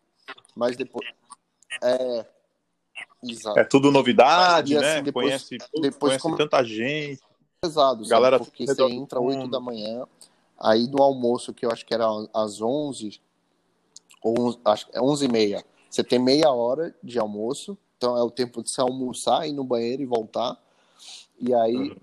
Mas 0.56 0.78
depois. 0.78 1.08
É. 1.82 2.26
Exato. 3.24 3.60
É 3.60 3.64
tudo 3.64 3.92
novidade, 3.92 4.76
né? 4.76 4.96
assim, 4.96 5.04
Depois, 5.04 5.26
conhece, 5.26 5.58
depois 5.74 5.98
conhece 6.00 6.22
como... 6.22 6.38
tanta 6.38 6.64
gente. 6.64 7.22
Pesado, 7.62 8.06
sabe? 8.06 8.10
Galera 8.10 8.40
porque 8.40 8.66
você 8.66 8.84
entra 8.84 9.20
8 9.20 9.50
da 9.50 9.60
manhã, 9.60 10.06
Aí 10.60 10.88
no 10.88 11.02
almoço, 11.02 11.54
que 11.54 11.66
eu 11.66 11.72
acho 11.72 11.86
que 11.86 11.94
era 11.94 12.06
às 12.34 12.62
11, 12.62 13.22
ou 14.22 14.60
acho, 14.66 14.88
11 14.94 15.24
é 15.24 15.28
e 15.28 15.32
meia, 15.32 15.66
você 15.90 16.04
tem 16.04 16.20
meia 16.20 16.52
hora 16.52 16.94
de 17.02 17.18
almoço, 17.18 17.78
então 17.98 18.18
é 18.18 18.22
o 18.22 18.30
tempo 18.30 18.62
de 18.62 18.70
você 18.70 18.82
almoçar, 18.82 19.48
ir 19.48 19.54
no 19.54 19.64
banheiro 19.64 20.02
e 20.02 20.06
voltar. 20.06 20.62
E 21.40 21.54
aí, 21.54 21.92
uhum. 21.92 21.96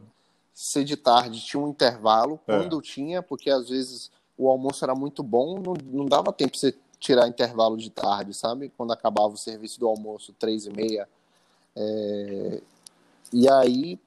se 0.55 0.83
de 0.83 0.97
tarde 0.97 1.45
tinha 1.45 1.63
um 1.63 1.69
intervalo, 1.69 2.41
é. 2.47 2.57
quando 2.57 2.81
tinha, 2.81 3.23
porque 3.23 3.51
às 3.51 3.69
vezes 3.69 4.11
o 4.39 4.49
almoço 4.49 4.83
era 4.83 4.95
muito 4.95 5.23
bom, 5.23 5.61
não, 5.61 5.75
não 5.85 6.07
dava 6.07 6.33
tempo 6.33 6.57
você 6.57 6.75
tirar 7.07 7.29
intervalo 7.29 7.77
de 7.77 7.91
tarde, 7.91 8.35
sabe? 8.35 8.69
Quando 8.77 8.93
acabava 8.93 9.33
o 9.35 9.39
serviço 9.39 9.79
do 9.79 9.87
almoço, 9.87 10.33
três 10.33 10.67
e 10.67 10.71
meia. 10.71 11.09
É... 11.77 12.63
E 13.33 13.49
aí, 13.49 14.01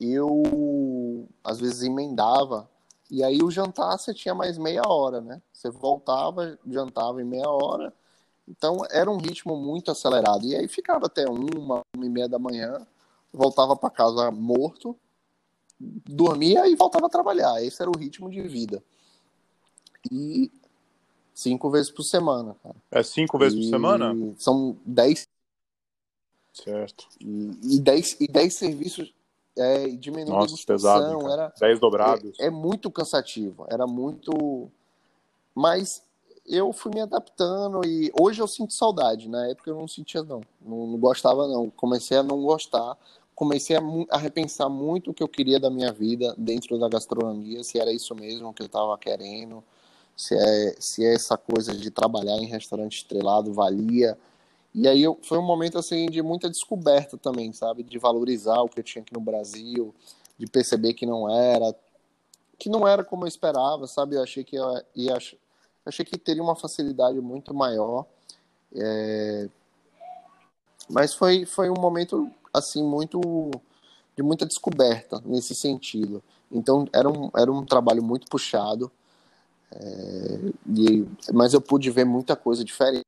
eu 0.00 1.26
às 1.44 1.60
vezes 1.60 1.82
emendava 1.82 2.68
e 3.10 3.22
aí 3.22 3.42
o 3.42 3.50
jantar 3.50 3.98
você 3.98 4.12
tinha 4.12 4.34
mais 4.34 4.58
meia 4.58 4.82
hora, 4.86 5.20
né? 5.20 5.40
Você 5.52 5.70
voltava, 5.70 6.58
jantava 6.66 7.20
em 7.20 7.24
meia 7.24 7.48
hora. 7.48 7.92
Então 8.48 8.78
era 8.90 9.10
um 9.10 9.18
ritmo 9.18 9.56
muito 9.56 9.90
acelerado. 9.90 10.44
E 10.44 10.56
aí 10.56 10.66
ficava 10.68 11.06
até 11.06 11.24
uma, 11.28 11.82
uma 11.94 12.06
e 12.06 12.08
meia 12.08 12.28
da 12.28 12.38
manhã, 12.38 12.86
voltava 13.32 13.76
para 13.76 13.90
casa 13.90 14.30
morto, 14.30 14.96
dormia 15.78 16.66
e 16.68 16.74
voltava 16.74 17.06
a 17.06 17.10
trabalhar. 17.10 17.62
Esse 17.62 17.80
era 17.80 17.90
o 17.90 17.96
ritmo 17.96 18.30
de 18.30 18.42
vida. 18.42 18.82
E 20.10 20.50
cinco 21.36 21.70
vezes 21.70 21.90
por 21.90 22.02
semana, 22.02 22.56
cara. 22.62 22.74
É 22.90 23.02
cinco 23.02 23.38
vezes 23.38 23.58
e 23.58 23.62
por 23.62 23.68
semana? 23.68 24.34
São 24.38 24.76
dez. 24.84 25.28
Certo. 26.52 27.06
E, 27.20 27.76
e, 27.76 27.78
dez, 27.78 28.16
e 28.18 28.26
dez 28.26 28.56
serviços 28.56 29.12
é, 29.58 29.88
diminuindo 29.88 30.32
Nossa, 30.32 30.54
a 30.54 30.66
pesado, 30.66 31.30
era 31.30 31.52
10 31.60 31.78
dobrados. 31.78 32.38
É, 32.40 32.46
é, 32.46 32.50
muito 32.50 32.90
cansativo, 32.90 33.66
era 33.68 33.86
muito. 33.86 34.70
Mas 35.54 36.02
eu 36.46 36.72
fui 36.72 36.92
me 36.94 37.00
adaptando 37.00 37.84
e 37.84 38.10
hoje 38.18 38.40
eu 38.40 38.48
sinto 38.48 38.72
saudade. 38.72 39.28
Na 39.28 39.46
época 39.48 39.70
eu 39.70 39.76
não 39.76 39.86
sentia, 39.86 40.22
não. 40.22 40.40
Não, 40.60 40.86
não 40.86 40.98
gostava, 40.98 41.46
não. 41.46 41.68
Comecei 41.70 42.16
a 42.16 42.22
não 42.22 42.42
gostar. 42.42 42.96
Comecei 43.34 43.76
a, 43.76 43.80
a, 44.10 44.16
repensar 44.16 44.70
muito 44.70 45.10
o 45.10 45.14
que 45.14 45.22
eu 45.22 45.28
queria 45.28 45.60
da 45.60 45.68
minha 45.68 45.92
vida 45.92 46.34
dentro 46.38 46.78
da 46.78 46.88
gastronomia, 46.88 47.62
se 47.62 47.78
era 47.78 47.92
isso 47.92 48.14
mesmo 48.14 48.54
que 48.54 48.62
eu 48.62 48.66
estava 48.66 48.96
querendo, 48.96 49.62
se 50.16 50.34
é, 50.34 50.74
se 50.80 51.04
é 51.04 51.14
essa 51.14 51.36
coisa 51.36 51.74
de 51.74 51.90
trabalhar 51.90 52.36
em 52.38 52.46
restaurante 52.46 52.98
estrelado 52.98 53.52
valia. 53.52 54.16
E 54.74 54.88
aí 54.88 55.02
eu, 55.02 55.18
foi 55.22 55.38
um 55.38 55.42
momento 55.42 55.78
assim 55.78 56.06
de 56.06 56.22
muita 56.22 56.48
descoberta 56.48 57.16
também, 57.18 57.52
sabe? 57.52 57.82
De 57.82 57.98
valorizar 57.98 58.60
o 58.62 58.68
que 58.68 58.80
eu 58.80 58.84
tinha 58.84 59.02
aqui 59.02 59.12
no 59.12 59.20
Brasil, 59.20 59.94
de 60.38 60.46
perceber 60.46 60.94
que 60.94 61.04
não 61.04 61.30
era 61.30 61.74
que 62.58 62.70
não 62.70 62.88
era 62.88 63.04
como 63.04 63.24
eu 63.24 63.28
esperava, 63.28 63.86
sabe? 63.86 64.16
Eu 64.16 64.22
achei 64.22 64.42
que 64.42 64.56
eu 64.56 64.82
ia, 64.94 65.18
achei 65.84 66.04
que 66.04 66.18
teria 66.18 66.42
uma 66.42 66.56
facilidade 66.56 67.20
muito 67.20 67.52
maior. 67.52 68.06
É... 68.74 69.48
Mas 70.88 71.14
foi, 71.14 71.44
foi 71.44 71.68
um 71.68 71.78
momento 71.78 72.30
assim 72.52 72.82
muito 72.82 73.20
de 74.16 74.22
muita 74.22 74.46
descoberta 74.46 75.20
nesse 75.24 75.54
sentido. 75.54 76.22
Então 76.50 76.86
era 76.92 77.08
um, 77.08 77.30
era 77.36 77.52
um 77.52 77.64
trabalho 77.64 78.02
muito 78.02 78.26
puxado, 78.28 78.90
é, 79.72 80.52
e, 80.74 81.06
mas 81.32 81.52
eu 81.52 81.60
pude 81.60 81.90
ver 81.90 82.04
muita 82.04 82.36
coisa 82.36 82.64
diferente. 82.64 83.04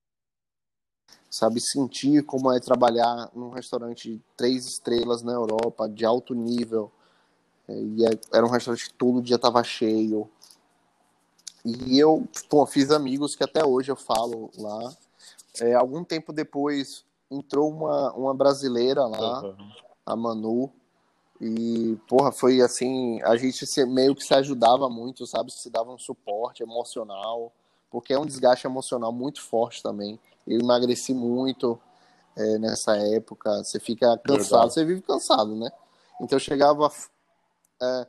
Sabe, 1.30 1.60
sentir 1.60 2.24
como 2.24 2.50
é 2.50 2.58
trabalhar 2.58 3.30
num 3.34 3.50
restaurante 3.50 4.14
de 4.14 4.20
três 4.34 4.66
estrelas 4.66 5.22
na 5.22 5.32
Europa, 5.32 5.88
de 5.88 6.04
alto 6.04 6.34
nível. 6.34 6.90
É, 7.68 7.80
e 7.80 8.04
é, 8.06 8.10
era 8.32 8.46
um 8.46 8.50
restaurante 8.50 8.88
que 8.88 8.94
todo 8.94 9.22
dia 9.22 9.36
estava 9.36 9.62
cheio. 9.62 10.28
E 11.64 11.98
eu 11.98 12.26
pô, 12.48 12.64
fiz 12.66 12.90
amigos 12.90 13.36
que 13.36 13.44
até 13.44 13.64
hoje 13.64 13.90
eu 13.90 13.96
falo 13.96 14.50
lá. 14.56 14.96
É, 15.60 15.74
algum 15.74 16.02
tempo 16.02 16.32
depois 16.32 17.04
entrou 17.30 17.70
uma, 17.70 18.12
uma 18.14 18.34
brasileira 18.34 19.06
lá, 19.06 19.42
uhum. 19.42 19.70
a 20.06 20.16
Manu, 20.16 20.72
e, 21.40 21.96
porra, 22.08 22.32
foi 22.32 22.60
assim, 22.60 23.22
a 23.22 23.36
gente 23.36 23.64
se, 23.64 23.86
meio 23.86 24.14
que 24.14 24.24
se 24.24 24.34
ajudava 24.34 24.88
muito, 24.90 25.24
sabe? 25.26 25.52
Se 25.52 25.70
dava 25.70 25.92
um 25.92 25.98
suporte 25.98 26.62
emocional, 26.62 27.52
porque 27.90 28.12
é 28.12 28.18
um 28.18 28.26
desgaste 28.26 28.66
emocional 28.66 29.12
muito 29.12 29.40
forte 29.40 29.82
também. 29.82 30.18
Eu 30.46 30.58
emagreci 30.58 31.14
muito 31.14 31.80
é, 32.36 32.58
nessa 32.58 32.96
época, 32.96 33.62
você 33.62 33.78
fica 33.78 34.18
cansado, 34.18 34.38
Verdade. 34.38 34.72
você 34.74 34.84
vive 34.84 35.02
cansado, 35.02 35.54
né? 35.54 35.70
Então 36.20 36.36
eu 36.36 36.40
chegava. 36.40 36.90
É, 37.80 38.06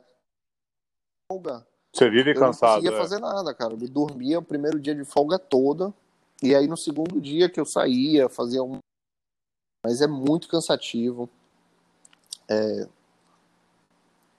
folga. 1.30 1.64
Você 1.92 2.10
vive 2.10 2.34
cansado. 2.34 2.84
Eu 2.84 2.90
não 2.90 2.90
conseguia 2.90 2.96
é. 2.96 3.00
fazer 3.00 3.20
nada, 3.20 3.54
cara. 3.54 3.74
Eu 3.74 3.88
dormia 3.88 4.40
o 4.40 4.44
primeiro 4.44 4.80
dia 4.80 4.94
de 4.94 5.04
folga 5.04 5.38
toda, 5.38 5.94
e 6.42 6.52
aí 6.52 6.66
no 6.66 6.76
segundo 6.76 7.20
dia 7.20 7.48
que 7.48 7.60
eu 7.60 7.64
saía, 7.64 8.28
fazia 8.28 8.62
um. 8.62 8.78
Mas 9.84 10.00
é 10.02 10.08
muito 10.08 10.48
cansativo. 10.48 11.28
É, 12.48 12.88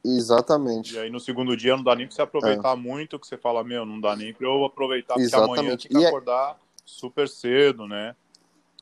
Exatamente. 0.04 0.96
E 0.96 1.00
aí 1.00 1.10
no 1.10 1.20
segundo 1.20 1.56
dia 1.56 1.76
não 1.76 1.84
dá 1.84 1.96
nem 1.96 2.08
pra 2.08 2.16
você 2.16 2.22
aproveitar 2.22 2.74
é. 2.74 2.76
muito, 2.76 3.20
que 3.20 3.28
você 3.28 3.38
fala, 3.38 3.64
meu, 3.64 3.86
não 3.86 4.00
dá 4.00 4.16
nem 4.16 4.34
pra 4.34 4.48
eu 4.48 4.66
aproveitar, 4.66 5.18
Exatamente. 5.20 5.48
porque 5.48 5.60
amanhã 5.60 5.78
tem 5.78 5.92
que 5.92 6.06
é 6.06 6.08
acordar 6.08 6.52
é... 6.52 6.56
super 6.86 7.30
cedo, 7.30 7.88
né? 7.88 8.16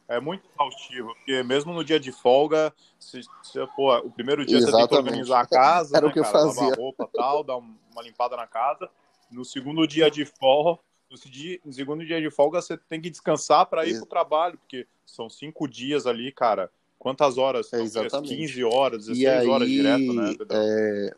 É 0.08 0.20
muito 0.20 0.44
exaustivo, 0.50 1.14
porque 1.14 1.44
mesmo 1.44 1.72
no 1.72 1.84
dia 1.84 2.00
de 2.00 2.12
folga, 2.12 2.74
se, 2.98 3.22
se, 3.44 3.68
pô, 3.76 3.96
o 3.98 4.10
primeiro 4.10 4.44
dia 4.44 4.58
Exatamente. 4.58 4.82
você 4.82 4.88
tem 4.88 5.04
que 5.04 5.08
organizar 5.08 5.42
a 5.42 5.46
casa, 5.46 5.98
Era 5.98 6.08
né, 6.08 6.12
o 6.12 6.14
que 6.14 6.22
cara, 6.22 6.38
eu 6.40 6.48
fazia. 6.48 6.64
lavar 6.64 6.80
roupa 6.80 7.10
tal, 7.14 7.44
dar 7.44 7.58
uma 7.58 8.02
limpada 8.02 8.36
na 8.36 8.48
casa. 8.48 8.90
No 9.30 9.46
segundo 9.46 9.86
dia 9.88 10.10
de 10.10 10.26
folga, 10.26 10.82
no 11.64 11.72
segundo 11.72 12.04
dia 12.04 12.20
de 12.20 12.32
folga, 12.32 12.60
você 12.60 12.76
tem 12.76 13.00
que 13.00 13.10
descansar 13.10 13.68
para 13.68 13.86
ir 13.86 13.96
para 13.96 14.04
o 14.04 14.08
trabalho, 14.08 14.58
porque 14.58 14.88
são 15.06 15.30
cinco 15.30 15.68
dias 15.68 16.08
ali, 16.08 16.32
cara 16.32 16.72
Quantas 17.00 17.38
horas? 17.38 17.72
É, 17.72 17.82
exatamente. 17.82 18.36
15 18.36 18.64
horas, 18.66 19.06
16 19.06 19.28
aí, 19.28 19.48
horas 19.48 19.68
direto, 19.70 20.14
né? 20.14 20.36
É... 20.50 21.16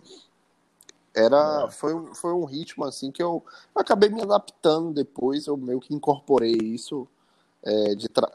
Era, 1.13 1.65
é. 1.67 1.71
foi, 1.71 1.93
foi 2.13 2.32
um 2.32 2.45
ritmo 2.45 2.86
assim 2.86 3.11
que 3.11 3.21
eu 3.21 3.43
acabei 3.75 4.09
me 4.09 4.21
adaptando 4.21 4.93
depois, 4.93 5.47
eu 5.47 5.57
meio 5.57 5.79
que 5.79 5.93
incorporei 5.93 6.53
isso 6.53 7.05
é, 7.63 7.95
de 7.95 8.07
tra... 8.07 8.32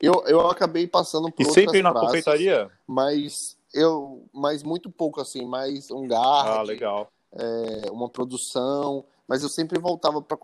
eu, 0.00 0.24
eu 0.26 0.48
acabei 0.50 0.86
passando 0.86 1.30
por 1.30 1.42
E 1.42 1.50
sempre 1.50 1.80
na 1.80 1.92
praças, 1.92 2.08
confeitaria? 2.08 2.70
Mas 2.86 3.56
eu, 3.72 4.24
mas 4.32 4.62
muito 4.62 4.90
pouco 4.90 5.20
assim, 5.20 5.46
mais 5.46 5.90
um 5.90 6.08
guard, 6.08 6.48
ah, 6.48 6.62
legal. 6.62 7.12
É, 7.32 7.90
uma 7.90 8.08
produção, 8.08 9.04
mas 9.28 9.42
eu 9.42 9.48
sempre 9.48 9.78
voltava 9.78 10.20
para 10.20 10.38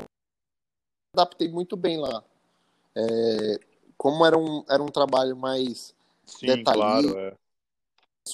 adaptei 1.13 1.49
muito 1.49 1.77
bem 1.77 1.99
lá. 1.99 2.23
É, 2.95 3.61
como 3.99 4.25
era 4.25 4.39
um, 4.39 4.65
era 4.71 4.83
um 4.83 4.87
trabalho 4.87 5.37
mais 5.37 5.93
Sim, 6.25 6.47
detalhista, 6.47 7.13
claro, 7.13 7.19
é. 7.19 7.35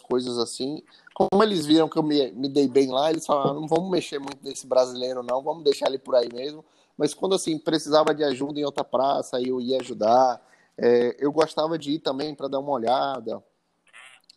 coisas 0.06 0.36
assim, 0.38 0.82
como 1.14 1.42
eles 1.42 1.64
viram 1.64 1.88
que 1.88 1.98
eu 1.98 2.02
me, 2.02 2.30
me 2.32 2.48
dei 2.48 2.68
bem 2.68 2.90
lá, 2.90 3.10
eles 3.10 3.24
falaram, 3.24 3.54
não 3.60 3.66
vamos 3.66 3.90
mexer 3.90 4.18
muito 4.18 4.38
nesse 4.42 4.66
brasileiro 4.66 5.22
não, 5.22 5.42
vamos 5.42 5.64
deixar 5.64 5.88
ele 5.88 5.98
por 5.98 6.14
aí 6.14 6.28
mesmo. 6.32 6.64
Mas 6.96 7.14
quando 7.14 7.34
assim 7.34 7.58
precisava 7.58 8.14
de 8.14 8.22
ajuda 8.22 8.60
em 8.60 8.64
outra 8.64 8.84
praça, 8.84 9.40
eu 9.40 9.60
ia 9.60 9.80
ajudar. 9.80 10.40
É, 10.76 11.16
eu 11.18 11.32
gostava 11.32 11.78
de 11.78 11.92
ir 11.92 11.98
também 12.00 12.34
para 12.34 12.48
dar 12.48 12.60
uma 12.60 12.72
olhada, 12.72 13.42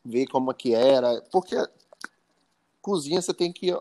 ver 0.05 0.27
como 0.27 0.51
é 0.51 0.53
que 0.53 0.73
era, 0.73 1.21
porque 1.31 1.55
cozinha 2.81 3.21
você 3.21 3.33
tem 3.33 3.51
que 3.51 3.75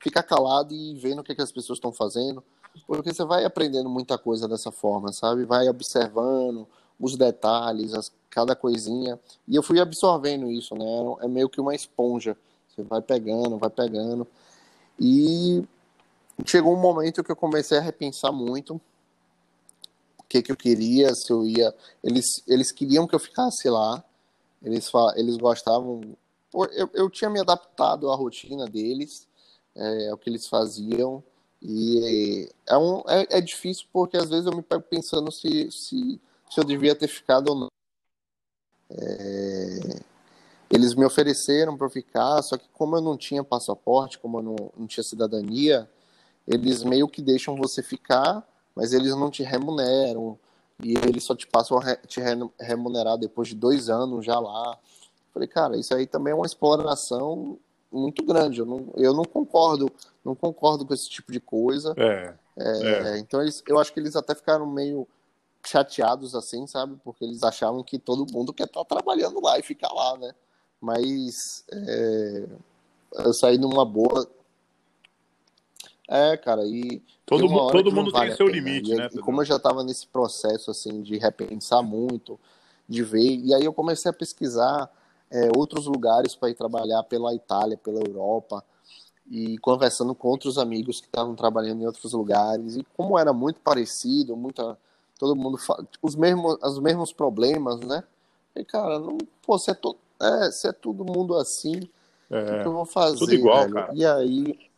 ficar 0.00 0.22
calado 0.22 0.74
e 0.74 0.94
vendo 0.94 1.20
o 1.20 1.24
que, 1.24 1.34
que 1.34 1.42
as 1.42 1.52
pessoas 1.52 1.76
estão 1.76 1.92
fazendo, 1.92 2.42
porque 2.86 3.12
você 3.12 3.24
vai 3.24 3.44
aprendendo 3.44 3.88
muita 3.88 4.16
coisa 4.18 4.48
dessa 4.48 4.72
forma, 4.72 5.12
sabe? 5.12 5.44
Vai 5.44 5.68
observando, 5.68 6.66
os 6.98 7.16
detalhes, 7.16 7.94
as, 7.94 8.12
cada 8.30 8.54
coisinha. 8.54 9.18
E 9.46 9.56
eu 9.56 9.62
fui 9.62 9.80
absorvendo 9.80 10.50
isso, 10.50 10.74
né? 10.74 10.84
É 11.22 11.28
meio 11.28 11.48
que 11.48 11.60
uma 11.60 11.74
esponja. 11.74 12.36
Você 12.68 12.82
vai 12.82 13.00
pegando, 13.00 13.58
vai 13.58 13.70
pegando. 13.70 14.26
E 14.98 15.64
chegou 16.46 16.74
um 16.74 16.80
momento 16.80 17.22
que 17.22 17.30
eu 17.30 17.36
comecei 17.36 17.78
a 17.78 17.82
repensar 17.82 18.32
muito 18.32 18.80
o 20.18 20.24
que, 20.28 20.42
que 20.42 20.52
eu 20.52 20.56
queria, 20.56 21.14
se 21.14 21.32
eu 21.32 21.44
ia. 21.44 21.74
Eles, 22.02 22.26
eles 22.46 22.72
queriam 22.72 23.06
que 23.06 23.14
eu 23.14 23.20
ficasse 23.20 23.68
lá. 23.68 24.02
Eles, 24.62 24.90
eles 25.16 25.36
gostavam. 25.36 26.02
Eu, 26.52 26.90
eu 26.94 27.10
tinha 27.10 27.30
me 27.30 27.40
adaptado 27.40 28.10
à 28.10 28.16
rotina 28.16 28.66
deles, 28.66 29.26
é, 29.74 30.08
ao 30.10 30.18
que 30.18 30.28
eles 30.28 30.46
faziam. 30.46 31.22
E 31.60 32.48
é, 32.66 32.76
um, 32.76 33.02
é, 33.08 33.38
é 33.38 33.40
difícil 33.40 33.86
porque 33.92 34.16
às 34.16 34.28
vezes 34.28 34.46
eu 34.46 34.54
me 34.54 34.62
pego 34.62 34.82
pensando 34.82 35.32
se, 35.32 35.70
se 35.72 36.20
se 36.50 36.58
eu 36.60 36.64
devia 36.64 36.94
ter 36.94 37.08
ficado 37.08 37.48
ou 37.48 37.54
não. 37.54 37.68
É... 38.90 40.00
Eles 40.70 40.94
me 40.94 41.04
ofereceram 41.04 41.76
para 41.76 41.88
ficar, 41.88 42.42
só 42.42 42.56
que 42.56 42.68
como 42.74 42.96
eu 42.96 43.00
não 43.00 43.16
tinha 43.16 43.42
passaporte, 43.42 44.18
como 44.18 44.38
eu 44.38 44.42
não, 44.42 44.56
não 44.76 44.86
tinha 44.86 45.02
cidadania, 45.02 45.88
eles 46.46 46.82
meio 46.82 47.08
que 47.08 47.22
deixam 47.22 47.56
você 47.56 47.82
ficar, 47.82 48.46
mas 48.74 48.92
eles 48.92 49.14
não 49.16 49.30
te 49.30 49.42
remuneram. 49.42 50.38
E 50.82 50.94
eles 50.96 51.24
só 51.24 51.34
te 51.34 51.46
passam 51.46 51.78
a 51.78 51.96
te 51.96 52.20
remunerar 52.60 53.18
depois 53.18 53.48
de 53.48 53.54
dois 53.54 53.88
anos 53.88 54.24
já 54.24 54.38
lá. 54.38 54.78
Falei, 55.34 55.48
cara, 55.48 55.76
isso 55.76 55.94
aí 55.94 56.06
também 56.06 56.32
é 56.32 56.36
uma 56.36 56.46
exploração 56.46 57.58
muito 57.90 58.24
grande. 58.24 58.60
Eu 58.60 58.66
não, 58.66 58.92
eu 58.94 59.12
não 59.12 59.24
concordo, 59.24 59.90
não 60.24 60.34
concordo 60.34 60.86
com 60.86 60.94
esse 60.94 61.08
tipo 61.08 61.32
de 61.32 61.40
coisa. 61.40 61.94
É, 61.96 62.34
é, 62.56 62.92
é. 62.92 63.18
Então 63.18 63.42
eles, 63.42 63.62
eu 63.66 63.78
acho 63.78 63.92
que 63.92 63.98
eles 63.98 64.14
até 64.14 64.34
ficaram 64.34 64.66
meio 64.66 65.06
chateados 65.68 66.34
assim, 66.34 66.66
sabe? 66.66 66.96
Porque 67.04 67.24
eles 67.24 67.42
achavam 67.42 67.82
que 67.82 67.98
todo 67.98 68.30
mundo 68.32 68.52
quer 68.52 68.64
estar 68.64 68.84
tá 68.84 68.96
trabalhando 68.96 69.40
lá 69.40 69.58
e 69.58 69.62
ficar 69.62 69.92
lá, 69.92 70.16
né? 70.16 70.34
Mas 70.80 71.64
é, 71.70 72.48
eu 73.16 73.32
saí 73.32 73.58
numa 73.58 73.84
boa. 73.84 74.28
É, 76.08 76.36
cara, 76.36 76.62
e. 76.64 77.02
Todo, 77.26 77.48
mu 77.48 77.70
todo 77.70 77.92
mundo 77.92 78.10
vale 78.10 78.28
tem 78.28 78.36
seu 78.36 78.48
limite, 78.48 78.92
e, 78.92 78.94
né? 78.94 79.08
E 79.12 79.18
como 79.18 79.42
eu 79.42 79.44
já 79.44 79.56
estava 79.56 79.84
nesse 79.84 80.06
processo, 80.06 80.70
assim, 80.70 81.02
de 81.02 81.18
repensar 81.18 81.82
muito, 81.82 82.40
de 82.88 83.02
ver, 83.02 83.36
e 83.36 83.52
aí 83.52 83.64
eu 83.64 83.72
comecei 83.72 84.10
a 84.10 84.14
pesquisar 84.14 84.90
é, 85.30 85.50
outros 85.54 85.86
lugares 85.86 86.34
para 86.34 86.48
ir 86.48 86.54
trabalhar 86.54 87.02
pela 87.02 87.34
Itália, 87.34 87.76
pela 87.76 88.00
Europa, 88.00 88.64
e 89.30 89.58
conversando 89.58 90.14
com 90.14 90.28
outros 90.28 90.56
amigos 90.56 91.00
que 91.00 91.06
estavam 91.06 91.34
trabalhando 91.34 91.82
em 91.82 91.86
outros 91.86 92.14
lugares, 92.14 92.76
e 92.76 92.86
como 92.96 93.18
era 93.18 93.32
muito 93.34 93.60
parecido, 93.60 94.34
muita 94.34 94.78
todo 95.18 95.34
mundo 95.34 95.58
fala, 95.58 95.86
os 96.00 96.14
mesmos, 96.14 96.56
os 96.62 96.78
mesmos 96.78 97.12
problemas, 97.12 97.80
né? 97.80 98.04
E, 98.54 98.64
cara, 98.64 98.98
não, 98.98 99.18
pô, 99.42 99.58
se 99.58 99.70
é, 99.70 99.74
to, 99.74 99.96
é, 100.20 100.50
se 100.50 100.68
é 100.68 100.72
todo 100.72 101.04
mundo 101.04 101.36
assim, 101.36 101.88
é, 102.30 102.42
o 102.42 102.62
que, 102.62 102.68
eu 102.68 102.72
vou 102.72 102.86
fazer? 102.86 103.18
Tudo 103.18 103.34
igual, 103.34 103.62
velho? 103.62 103.74
cara. 103.74 103.92
E 103.94 104.06
aí, 104.06 104.70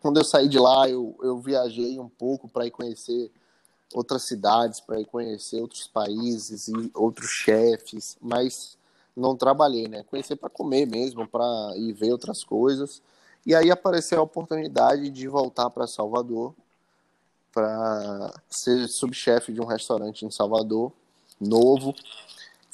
quando 0.00 0.18
eu 0.18 0.24
saí 0.24 0.48
de 0.48 0.58
lá, 0.58 0.88
eu, 0.88 1.14
eu 1.22 1.38
viajei 1.38 1.98
um 1.98 2.08
pouco 2.08 2.48
para 2.48 2.66
ir 2.66 2.70
conhecer 2.70 3.30
outras 3.94 4.22
cidades, 4.22 4.80
para 4.80 5.00
ir 5.00 5.04
conhecer 5.04 5.60
outros 5.60 5.86
países 5.86 6.68
e 6.68 6.90
outros 6.94 7.28
chefes, 7.28 8.16
mas 8.20 8.78
não 9.16 9.36
trabalhei, 9.36 9.88
né? 9.88 10.04
Conheci 10.04 10.34
para 10.34 10.48
comer 10.48 10.86
mesmo, 10.86 11.26
para 11.26 11.72
ir 11.76 11.92
ver 11.92 12.12
outras 12.12 12.42
coisas. 12.42 13.02
E 13.44 13.54
aí 13.54 13.70
apareceu 13.70 14.20
a 14.20 14.22
oportunidade 14.22 15.10
de 15.10 15.26
voltar 15.26 15.68
para 15.70 15.86
Salvador 15.86 16.54
para 17.52 18.32
ser 18.48 18.88
subchefe 18.88 19.52
de 19.52 19.60
um 19.60 19.66
restaurante 19.66 20.24
em 20.24 20.30
Salvador, 20.30 20.92
novo, 21.40 21.94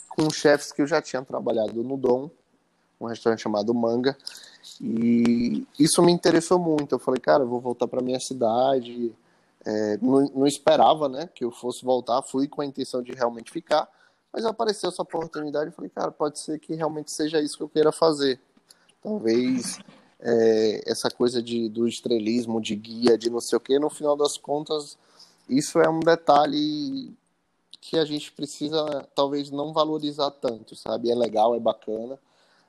com 0.08 0.30
chefes 0.30 0.72
que 0.72 0.82
eu 0.82 0.86
já 0.86 1.00
tinha 1.00 1.22
trabalhado 1.22 1.82
no 1.82 1.96
Dom, 1.96 2.30
um 3.00 3.06
restaurante 3.06 3.42
chamado 3.42 3.74
Manga. 3.74 4.16
E 4.80 5.66
isso 5.78 6.02
me 6.02 6.12
interessou 6.12 6.58
muito. 6.58 6.94
Eu 6.94 6.98
falei, 6.98 7.20
cara, 7.20 7.42
eu 7.42 7.48
vou 7.48 7.60
voltar 7.60 7.86
para 7.86 8.02
minha 8.02 8.20
cidade. 8.20 9.14
É, 9.64 9.98
não, 9.98 10.28
não, 10.34 10.46
esperava, 10.46 11.08
né, 11.08 11.28
que 11.34 11.44
eu 11.44 11.50
fosse 11.50 11.84
voltar. 11.84 12.22
Fui 12.22 12.48
com 12.48 12.62
a 12.62 12.66
intenção 12.66 13.02
de 13.02 13.12
realmente 13.12 13.50
ficar, 13.50 13.88
mas 14.32 14.44
apareceu 14.44 14.90
essa 14.90 15.02
oportunidade. 15.02 15.66
Eu 15.66 15.72
falei, 15.72 15.90
cara, 15.90 16.10
pode 16.10 16.38
ser 16.38 16.58
que 16.58 16.74
realmente 16.74 17.10
seja 17.10 17.40
isso 17.40 17.56
que 17.56 17.62
eu 17.62 17.68
queira 17.68 17.92
fazer. 17.92 18.40
Talvez 19.02 19.78
é, 20.20 20.90
essa 20.90 21.10
coisa 21.10 21.42
de, 21.42 21.68
do 21.68 21.86
estrelismo, 21.86 22.60
de 22.60 22.74
guia, 22.74 23.18
de 23.18 23.30
não 23.30 23.40
sei 23.40 23.56
o 23.56 23.60
que, 23.60 23.78
no 23.78 23.90
final 23.90 24.16
das 24.16 24.36
contas, 24.36 24.98
isso 25.48 25.78
é 25.78 25.88
um 25.88 26.00
detalhe 26.00 27.12
que 27.80 27.98
a 27.98 28.04
gente 28.04 28.32
precisa 28.32 29.06
talvez 29.14 29.50
não 29.50 29.72
valorizar 29.72 30.30
tanto, 30.30 30.74
sabe? 30.74 31.10
É 31.10 31.14
legal, 31.14 31.54
é 31.54 31.60
bacana, 31.60 32.18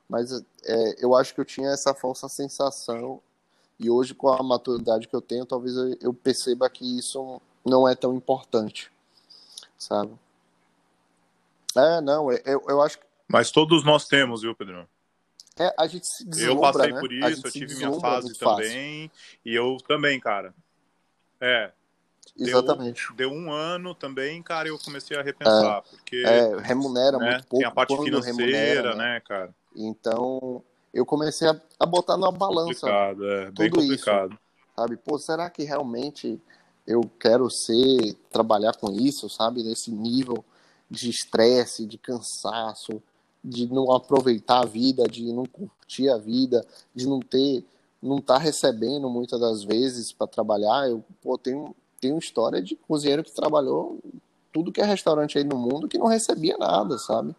mas 0.08 0.32
é, 0.64 1.04
eu 1.04 1.16
acho 1.16 1.34
que 1.34 1.42
eu 1.42 1.46
tinha 1.46 1.70
essa 1.70 1.94
falsa 1.94 2.30
sensação 2.30 3.20
e 3.80 3.90
hoje 3.90 4.14
com 4.14 4.30
a 4.30 4.44
maturidade 4.44 5.08
que 5.08 5.16
eu 5.16 5.22
tenho, 5.22 5.46
talvez 5.46 5.76
eu, 5.76 5.98
eu 6.02 6.14
perceba 6.14 6.70
que 6.70 6.98
isso 6.98 7.42
não 7.66 7.88
é 7.88 7.96
tão 7.96 8.16
importante, 8.16 8.92
sabe? 9.78 10.12
É, 11.76 12.02
não, 12.02 12.32
eu, 12.32 12.64
eu 12.68 12.82
acho 12.82 12.98
que... 13.00 13.06
Mas 13.28 13.52
todos 13.52 13.84
nós 13.84 14.08
temos, 14.08 14.42
viu, 14.42 14.56
Pedro? 14.56 14.88
É, 15.60 15.74
a 15.78 15.88
gente 15.88 16.06
se 16.06 16.44
Eu 16.44 16.60
passei 16.60 16.92
né? 16.92 17.00
por 17.00 17.12
isso, 17.12 17.48
eu 17.48 17.52
tive 17.52 17.76
minha 17.76 17.94
fase 18.00 18.38
também, 18.38 19.10
fácil. 19.10 19.40
e 19.46 19.56
eu 19.56 19.78
também, 19.88 20.20
cara. 20.20 20.54
É, 21.42 21.72
Exatamente. 22.38 23.08
Deu, 23.16 23.30
deu, 23.30 23.38
um 23.38 23.52
ano 23.52 23.96
também, 23.96 24.42
cara, 24.44 24.68
eu 24.68 24.78
comecei 24.78 25.18
a 25.18 25.22
repensar, 25.24 25.78
é, 25.78 25.90
porque... 25.90 26.18
É, 26.18 26.58
remunera 26.60 27.18
né, 27.18 27.32
muito 27.32 27.48
pouco. 27.48 27.58
Tem 27.58 27.68
a 27.68 27.72
parte 27.72 27.98
financeira, 27.98 28.96
né? 28.96 29.14
né, 29.14 29.20
cara? 29.22 29.54
Então, 29.76 30.64
eu 30.94 31.06
comecei 31.06 31.48
a, 31.48 31.60
a 31.80 31.86
botar 31.86 32.18
na 32.18 32.32
balança 32.32 32.88
complicado, 32.88 33.30
é, 33.30 33.52
bem 33.52 33.70
complicado. 33.70 34.32
Isso, 34.32 34.40
sabe? 34.76 34.98
Pô, 34.98 35.18
será 35.18 35.50
que 35.50 35.64
realmente 35.64 36.40
eu 36.86 37.02
quero 37.20 37.50
ser, 37.50 38.16
trabalhar 38.32 38.74
com 38.76 38.92
isso, 38.92 39.30
sabe? 39.30 39.64
Nesse 39.64 39.92
nível 39.92 40.44
de 40.90 41.10
estresse, 41.10 41.86
de 41.86 41.98
cansaço, 41.98 43.02
de 43.48 43.66
não 43.68 43.92
aproveitar 43.96 44.64
a 44.64 44.66
vida, 44.66 45.08
de 45.08 45.32
não 45.32 45.46
curtir 45.46 46.10
a 46.10 46.18
vida, 46.18 46.66
de 46.94 47.08
não 47.08 47.22
ter, 47.22 47.64
não 48.04 48.18
estar 48.18 48.36
tá 48.36 48.40
recebendo 48.40 49.10
muitas 49.10 49.40
das 49.40 49.64
vezes 49.64 50.12
para 50.12 50.28
trabalhar. 50.28 50.90
Eu 50.90 51.02
pô, 51.22 51.38
tenho, 51.38 51.74
tenho 52.02 52.18
história 52.18 52.62
de 52.62 52.76
cozinheiro 52.76 53.24
que 53.24 53.32
trabalhou 53.32 54.00
tudo 54.52 54.72
que 54.72 54.82
é 54.82 54.86
restaurante 54.86 55.38
aí 55.38 55.46
no 55.46 55.58
mundo 55.58 55.88
que 55.88 55.98
não 55.98 56.08
recebia 56.08 56.58
nada, 56.58 56.98
sabe? 56.98 57.34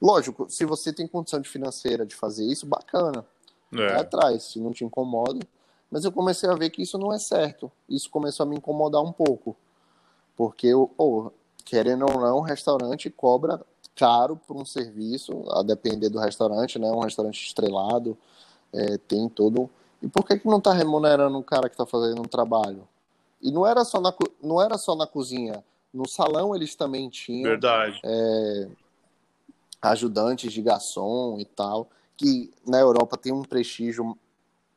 Lógico, 0.00 0.46
se 0.50 0.64
você 0.66 0.92
tem 0.92 1.06
condição 1.06 1.40
de 1.40 1.48
financeira 1.48 2.04
de 2.04 2.14
fazer 2.14 2.44
isso, 2.44 2.66
bacana. 2.66 3.24
É. 3.72 3.76
Vai 3.76 4.00
atrás, 4.00 4.44
se 4.44 4.60
não 4.60 4.72
te 4.72 4.84
incomoda. 4.84 5.40
Mas 5.90 6.04
eu 6.04 6.12
comecei 6.12 6.48
a 6.48 6.54
ver 6.54 6.70
que 6.70 6.82
isso 6.82 6.98
não 6.98 7.12
é 7.12 7.18
certo. 7.18 7.72
Isso 7.88 8.10
começou 8.10 8.44
a 8.44 8.48
me 8.48 8.56
incomodar 8.56 9.02
um 9.02 9.12
pouco. 9.12 9.56
Porque, 10.36 10.72
oh, 10.74 11.30
querendo 11.64 12.04
ou 12.04 12.20
não, 12.20 12.38
o 12.38 12.42
restaurante 12.42 13.08
cobra 13.10 13.60
caro 13.98 14.36
por 14.46 14.56
um 14.56 14.64
serviço, 14.64 15.44
a 15.50 15.62
depender 15.64 16.08
do 16.08 16.20
restaurante, 16.20 16.78
né? 16.78 16.88
Um 16.88 17.00
restaurante 17.00 17.44
estrelado, 17.44 18.16
é, 18.72 18.96
tem 18.96 19.28
todo. 19.28 19.68
E 20.00 20.06
por 20.06 20.24
que, 20.24 20.38
que 20.38 20.46
não 20.46 20.58
está 20.58 20.72
remunerando 20.72 21.36
um 21.36 21.42
cara 21.42 21.68
que 21.68 21.74
está 21.74 21.84
fazendo 21.84 22.20
um 22.20 22.28
trabalho? 22.28 22.86
E 23.42 23.50
não 23.50 23.66
era 23.66 23.84
só 23.84 24.00
na, 24.00 24.14
não 24.40 24.62
era 24.62 24.78
só 24.78 24.94
na 24.94 25.04
cozinha. 25.04 25.64
No 25.92 26.08
salão 26.08 26.54
eles 26.54 26.76
também 26.76 27.08
tinham. 27.08 27.50
Verdade. 27.50 28.00
É, 28.04 28.68
ajudantes 29.82 30.52
de 30.52 30.62
garçom 30.62 31.36
e 31.40 31.44
tal, 31.44 31.88
que 32.16 32.52
na 32.64 32.78
Europa 32.78 33.16
tem 33.16 33.32
um 33.32 33.42
prestígio 33.42 34.16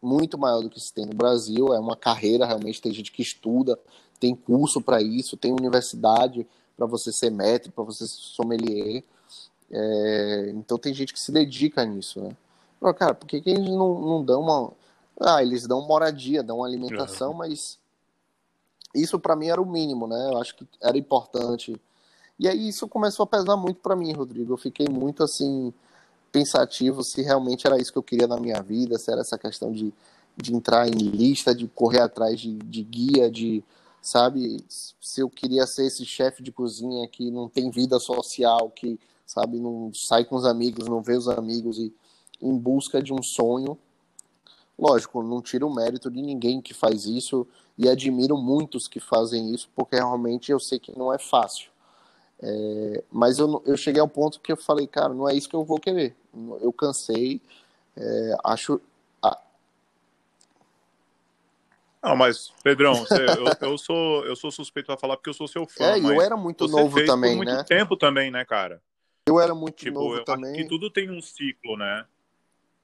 muito 0.01 0.36
maior 0.36 0.61
do 0.61 0.69
que 0.69 0.80
se 0.80 0.91
tem 0.91 1.05
no 1.05 1.13
Brasil. 1.13 1.76
É 1.76 1.80
uma 1.80 1.95
carreira 1.95 2.43
realmente, 2.43 2.82
tem 2.82 2.91
gente 2.91 3.11
que 3.11 3.22
estuda, 3.22 3.78
tem 4.19 4.34
curso 4.34 4.82
para 4.82 4.99
isso, 4.99 5.38
tem 5.38 5.51
universidade 5.51 6.47
para 6.82 6.88
você 6.88 7.11
ser 7.11 7.29
maître, 7.29 7.71
para 7.71 7.84
você 7.84 8.07
ser 8.07 8.17
sommelier. 8.17 9.03
É, 9.69 10.51
então 10.55 10.79
tem 10.79 10.91
gente 10.93 11.13
que 11.13 11.19
se 11.19 11.32
dedica 11.32 11.86
nisso, 11.86 12.19
né? 12.19 12.36
Cara, 12.95 13.13
por 13.13 13.27
que, 13.27 13.39
que 13.39 13.51
eles 13.51 13.69
não, 13.69 14.01
não 14.01 14.25
dão 14.25 14.41
uma. 14.41 14.71
Ah, 15.19 15.43
eles 15.43 15.67
dão 15.67 15.86
moradia, 15.86 16.41
dão 16.41 16.63
alimentação, 16.63 17.36
mas 17.36 17.77
isso 18.95 19.19
para 19.19 19.36
mim 19.36 19.49
era 19.49 19.61
o 19.61 19.65
mínimo, 19.65 20.07
né? 20.07 20.29
Eu 20.32 20.39
acho 20.39 20.55
que 20.55 20.67
era 20.82 20.97
importante. 20.97 21.79
E 22.39 22.47
aí 22.47 22.67
isso 22.69 22.88
começou 22.88 23.25
a 23.25 23.27
pesar 23.27 23.55
muito 23.55 23.79
para 23.79 23.95
mim, 23.95 24.11
Rodrigo. 24.11 24.53
Eu 24.53 24.57
fiquei 24.57 24.88
muito 24.89 25.23
assim 25.23 25.71
pensativo 26.32 27.03
se 27.03 27.21
realmente 27.21 27.67
era 27.67 27.79
isso 27.79 27.91
que 27.91 27.97
eu 27.99 28.03
queria 28.03 28.25
na 28.25 28.39
minha 28.39 28.59
vida, 28.63 28.97
se 28.97 29.11
era 29.11 29.21
essa 29.21 29.38
questão 29.38 29.71
de, 29.71 29.93
de 30.36 30.55
entrar 30.55 30.88
em 30.88 30.97
lista, 30.97 31.53
de 31.53 31.67
correr 31.67 32.01
atrás 32.01 32.39
de, 32.39 32.57
de 32.57 32.82
guia, 32.82 33.29
de 33.29 33.63
sabe, 34.02 34.58
se 34.68 35.22
eu 35.22 35.30
queria 35.30 35.68
ser 35.68 35.86
esse 35.86 36.06
chefe 36.06 36.41
de 36.41 36.52
cozinha 36.52 37.08
que 37.08 37.30
não 37.30 37.47
tem 37.47 37.70
vida 37.70 37.99
social, 37.99 38.70
que, 38.70 38.99
sabe, 39.26 39.60
não 39.60 39.91
sai 39.93 40.26
com 40.26 40.36
os 40.36 40.45
amigos, 40.45 40.88
não 40.88 41.02
vê 41.02 41.16
os 41.16 41.28
amigos 41.28 41.78
e 41.78 41.93
em 42.41 42.58
busca 42.58 43.02
de 43.02 43.14
um 43.14 43.22
sonho. 43.22 43.78
Lógico, 44.78 45.22
não 45.22 45.41
tiro 45.41 45.68
o 45.68 45.74
mérito 45.74 46.10
de 46.10 46.22
ninguém 46.22 46.60
que 46.60 46.74
faz 46.74 47.06
isso 47.06 47.47
e 47.78 47.88
admiro 47.88 48.36
muitos 48.36 48.88
que 48.88 48.99
fazem 48.99 49.54
isso, 49.54 49.70
porque 49.76 49.95
realmente 49.95 50.52
eu 50.52 50.60
sei 50.60 50.80
que 50.80 50.97
não 50.97 51.14
é 51.14 51.20
fácil. 51.20 51.70
É, 52.41 53.04
mas 53.12 53.38
eu, 53.38 53.62
eu 53.66 53.78
cheguei 53.78 54.02
ao 54.02 54.08
ponto 54.08 54.39
que 54.39 54.52
eu 54.52 54.58
falei, 54.58 54.88
cara, 54.88 55.14
não 55.14 55.30
é 55.30 55.36
isso 55.36 55.47
que 55.47 55.56
eu 55.56 55.64
vou 55.64 55.80
querer. 55.80 56.16
Eu 56.60 56.74
cansei, 56.74 57.39
é, 57.95 58.38
acho, 58.43 58.82
Não, 62.04 62.16
mas, 62.16 62.52
Pedrão, 62.64 62.95
você, 62.95 63.24
eu, 63.24 63.70
eu, 63.70 63.78
sou, 63.78 64.26
eu 64.26 64.36
sou 64.36 64.52
suspeito 64.52 64.91
a 64.91 64.97
falar 64.97 65.18
porque 65.18 65.30
eu 65.30 65.34
sou 65.34 65.47
seu 65.47 65.68
fã. 65.68 65.84
É, 65.84 65.99
eu 65.99 66.22
era 66.22 66.36
muito 66.36 66.68
novo 66.68 67.04
também, 67.06 67.32
né? 67.32 67.45
muito 67.45 67.66
tempo 67.66 67.95
também, 67.95 68.32
né, 68.32 68.43
cara? 68.43 68.82
Eu 69.28 69.39
era 69.39 69.54
muito 69.54 69.76
tipo, 69.76 69.99
novo 69.99 70.16
eu 70.16 70.24
também. 70.24 70.52
Acho 70.52 70.62
que 70.62 70.68
tudo 70.68 70.89
tem 70.89 71.12
um 71.12 71.22
ciclo, 71.22 71.78
né? 71.78 72.06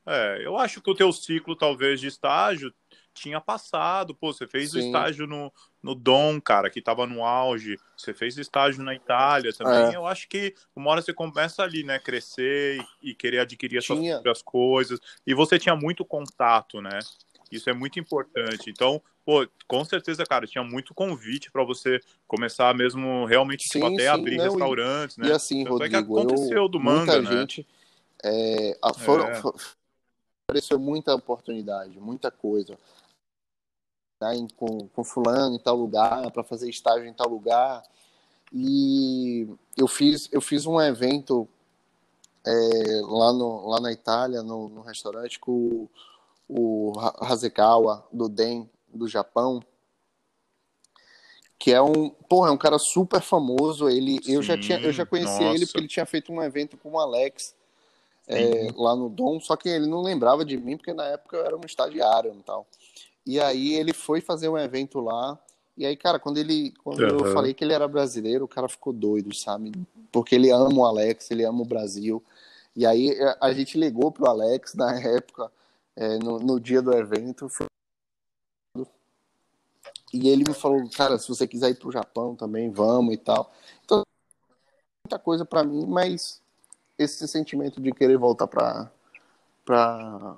É, 0.05 0.39
eu 0.45 0.57
acho 0.57 0.81
que 0.81 0.89
o 0.89 0.95
teu 0.95 1.11
ciclo, 1.11 1.55
talvez, 1.55 1.99
de 1.99 2.07
estágio 2.07 2.73
tinha 3.13 3.41
passado. 3.41 4.15
Pô, 4.15 4.31
você 4.31 4.47
fez 4.47 4.71
Sim. 4.71 4.77
o 4.77 4.79
estágio 4.81 5.27
no, 5.27 5.51
no 5.83 5.93
Dom, 5.93 6.39
cara, 6.39 6.69
que 6.69 6.81
tava 6.81 7.05
no 7.05 7.25
auge. 7.25 7.75
Você 7.97 8.13
fez 8.13 8.37
estágio 8.37 8.83
na 8.83 8.95
Itália 8.95 9.51
também. 9.51 9.93
É. 9.93 9.95
Eu 9.95 10.05
acho 10.05 10.29
que 10.29 10.53
uma 10.75 10.91
hora 10.91 11.01
você 11.01 11.13
começa 11.13 11.63
ali, 11.63 11.83
né? 11.83 11.99
Crescer 11.99 12.79
e, 13.01 13.09
e 13.09 13.15
querer 13.15 13.39
adquirir 13.39 13.79
as 13.79 13.85
suas 13.85 13.99
próprias 13.99 14.41
coisas. 14.41 14.99
E 15.25 15.33
você 15.33 15.59
tinha 15.59 15.75
muito 15.75 16.05
contato, 16.05 16.81
né? 16.81 16.99
Isso 17.51 17.69
é 17.69 17.73
muito 17.73 17.99
importante. 17.99 18.69
Então, 18.69 19.01
pô, 19.25 19.47
com 19.67 19.83
certeza, 19.85 20.25
cara, 20.25 20.47
tinha 20.47 20.63
muito 20.63 20.93
convite 20.93 21.51
para 21.51 21.63
você 21.63 21.99
começar 22.27 22.73
mesmo 22.73 23.25
realmente 23.25 23.65
tipo, 23.65 23.73
sim, 23.73 23.79
tipo, 23.79 23.93
até 23.93 24.03
sim, 24.03 24.09
abrir 24.09 24.37
não, 24.37 24.45
restaurantes, 24.45 25.17
e, 25.17 25.21
né? 25.21 25.27
E 25.27 25.31
assim, 25.31 25.63
Tanto 25.63 25.73
Rodrigo, 25.73 25.95
é 25.95 26.03
que 26.03 26.11
aconteceu 26.11 26.57
eu, 26.57 26.67
do 26.67 26.79
manga, 26.79 27.13
muita 27.13 27.21
né? 27.21 27.39
gente 27.41 27.67
é, 28.23 28.77
a, 28.81 28.93
foram, 28.93 29.27
é. 29.27 29.41
apareceu 30.47 30.79
muita 30.79 31.13
oportunidade, 31.13 31.99
muita 31.99 32.31
coisa. 32.31 32.77
Né, 34.21 34.47
com, 34.55 34.87
com 34.87 35.03
fulano 35.03 35.55
em 35.55 35.59
tal 35.59 35.75
lugar, 35.75 36.31
para 36.31 36.43
fazer 36.43 36.69
estágio 36.69 37.07
em 37.07 37.13
tal 37.13 37.29
lugar. 37.29 37.83
E 38.51 39.47
eu 39.77 39.87
fiz, 39.87 40.27
eu 40.31 40.41
fiz 40.41 40.65
um 40.65 40.81
evento 40.81 41.47
é, 42.45 43.01
lá, 43.03 43.31
no, 43.33 43.67
lá 43.67 43.79
na 43.79 43.91
Itália, 43.91 44.41
no, 44.41 44.69
no 44.69 44.81
restaurante, 44.81 45.39
com 45.39 45.87
o 46.47 46.93
Hasegawa, 47.19 48.05
do 48.11 48.29
Den, 48.29 48.69
do 48.93 49.07
Japão, 49.07 49.61
que 51.59 51.73
é 51.73 51.81
um, 51.81 52.09
porra, 52.09 52.49
é 52.49 52.51
um 52.51 52.57
cara 52.57 52.77
super 52.77 53.21
famoso. 53.21 53.89
Ele, 53.89 54.23
Sim, 54.23 54.35
eu 54.35 54.41
já 54.41 54.57
tinha, 54.57 54.79
eu 54.79 54.93
já 54.93 55.05
conheci 55.05 55.43
ele 55.43 55.65
porque 55.65 55.79
ele 55.79 55.87
tinha 55.87 56.05
feito 56.05 56.31
um 56.31 56.41
evento 56.41 56.77
com 56.77 56.91
o 56.91 56.99
Alex 56.99 57.55
é, 58.27 58.67
lá 58.75 58.95
no 58.95 59.09
Dom, 59.09 59.39
só 59.39 59.55
que 59.55 59.69
ele 59.69 59.87
não 59.87 60.01
lembrava 60.01 60.45
de 60.45 60.57
mim 60.57 60.77
porque 60.77 60.93
na 60.93 61.05
época 61.05 61.37
eu 61.37 61.45
era 61.45 61.57
um 61.57 61.65
estagiário 61.65 62.33
e 62.33 62.43
tal. 62.43 62.67
E 63.25 63.39
aí 63.39 63.73
ele 63.73 63.93
foi 63.93 64.21
fazer 64.21 64.47
um 64.49 64.57
evento 64.57 64.99
lá. 64.99 65.37
E 65.75 65.85
aí, 65.85 65.95
cara, 65.95 66.17
quando 66.17 66.37
ele, 66.37 66.73
quando 66.83 66.99
uhum. 67.01 67.25
eu 67.25 67.33
falei 67.33 67.53
que 67.53 67.63
ele 67.63 67.73
era 67.73 67.87
brasileiro, 67.87 68.45
o 68.45 68.47
cara 68.47 68.67
ficou 68.67 68.93
doido, 68.93 69.35
sabe? 69.35 69.71
Porque 70.11 70.35
ele 70.35 70.49
ama 70.49 70.73
o 70.73 70.85
Alex, 70.85 71.29
ele 71.29 71.43
ama 71.43 71.61
o 71.61 71.65
Brasil. 71.65 72.23
E 72.75 72.85
aí 72.85 73.15
a 73.41 73.51
gente 73.53 73.77
ligou 73.77 74.11
pro 74.11 74.27
Alex 74.27 74.73
na 74.73 74.97
época 75.01 75.51
é, 75.97 76.19
no, 76.19 76.37
no, 76.37 76.59
dia 76.59 76.81
do 76.81 76.93
evento. 76.93 77.49
Foi... 77.49 77.65
E 80.13 80.29
ele 80.29 80.43
me 80.47 80.53
falou, 80.53 80.87
cara, 80.91 81.17
se 81.17 81.27
você 81.27 81.47
quiser 81.47 81.71
ir 81.71 81.79
pro 81.79 81.91
Japão 81.91 82.35
também, 82.35 82.69
vamos 82.69 83.13
e 83.15 83.17
tal. 83.17 83.51
Então, 83.83 84.03
muita 85.03 85.17
coisa 85.17 85.43
para 85.43 85.63
mim, 85.63 85.85
mas 85.87 86.39
esse 86.97 87.27
sentimento 87.27 87.81
de 87.81 87.91
querer 87.91 88.17
voltar 88.17 88.47
para 88.47 88.91
para 89.65 90.37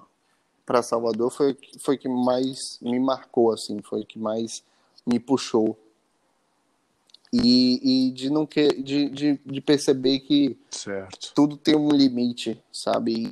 para 0.65 0.81
Salvador 0.81 1.31
foi 1.31 1.57
foi 1.79 1.97
que 1.97 2.07
mais 2.07 2.79
me 2.81 2.99
marcou 2.99 3.51
assim, 3.51 3.81
foi 3.81 4.05
que 4.05 4.17
mais 4.17 4.63
me 5.05 5.19
puxou. 5.19 5.77
E, 7.31 8.07
e 8.07 8.11
de 8.11 8.29
não 8.31 8.45
que 8.45 8.81
de, 8.81 9.07
de, 9.09 9.39
de 9.45 9.61
perceber 9.61 10.19
que 10.21 10.57
certo. 10.71 11.31
tudo 11.35 11.57
tem 11.57 11.75
um 11.75 11.89
limite, 11.89 12.59
sabe? 12.71 13.29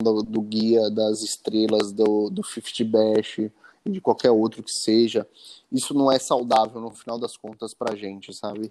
Do, 0.00 0.22
do 0.22 0.40
guia 0.40 0.88
das 0.90 1.22
estrelas 1.22 1.92
do, 1.92 2.30
do 2.30 2.44
50 2.44 2.84
Bash 2.84 3.38
e 3.84 3.90
de 3.90 4.00
qualquer 4.00 4.30
outro 4.30 4.62
que 4.62 4.70
seja, 4.70 5.26
isso 5.72 5.92
não 5.92 6.10
é 6.10 6.20
saudável 6.20 6.80
no 6.80 6.92
final 6.92 7.18
das 7.18 7.36
contas 7.36 7.74
pra 7.74 7.96
gente, 7.96 8.32
sabe? 8.32 8.70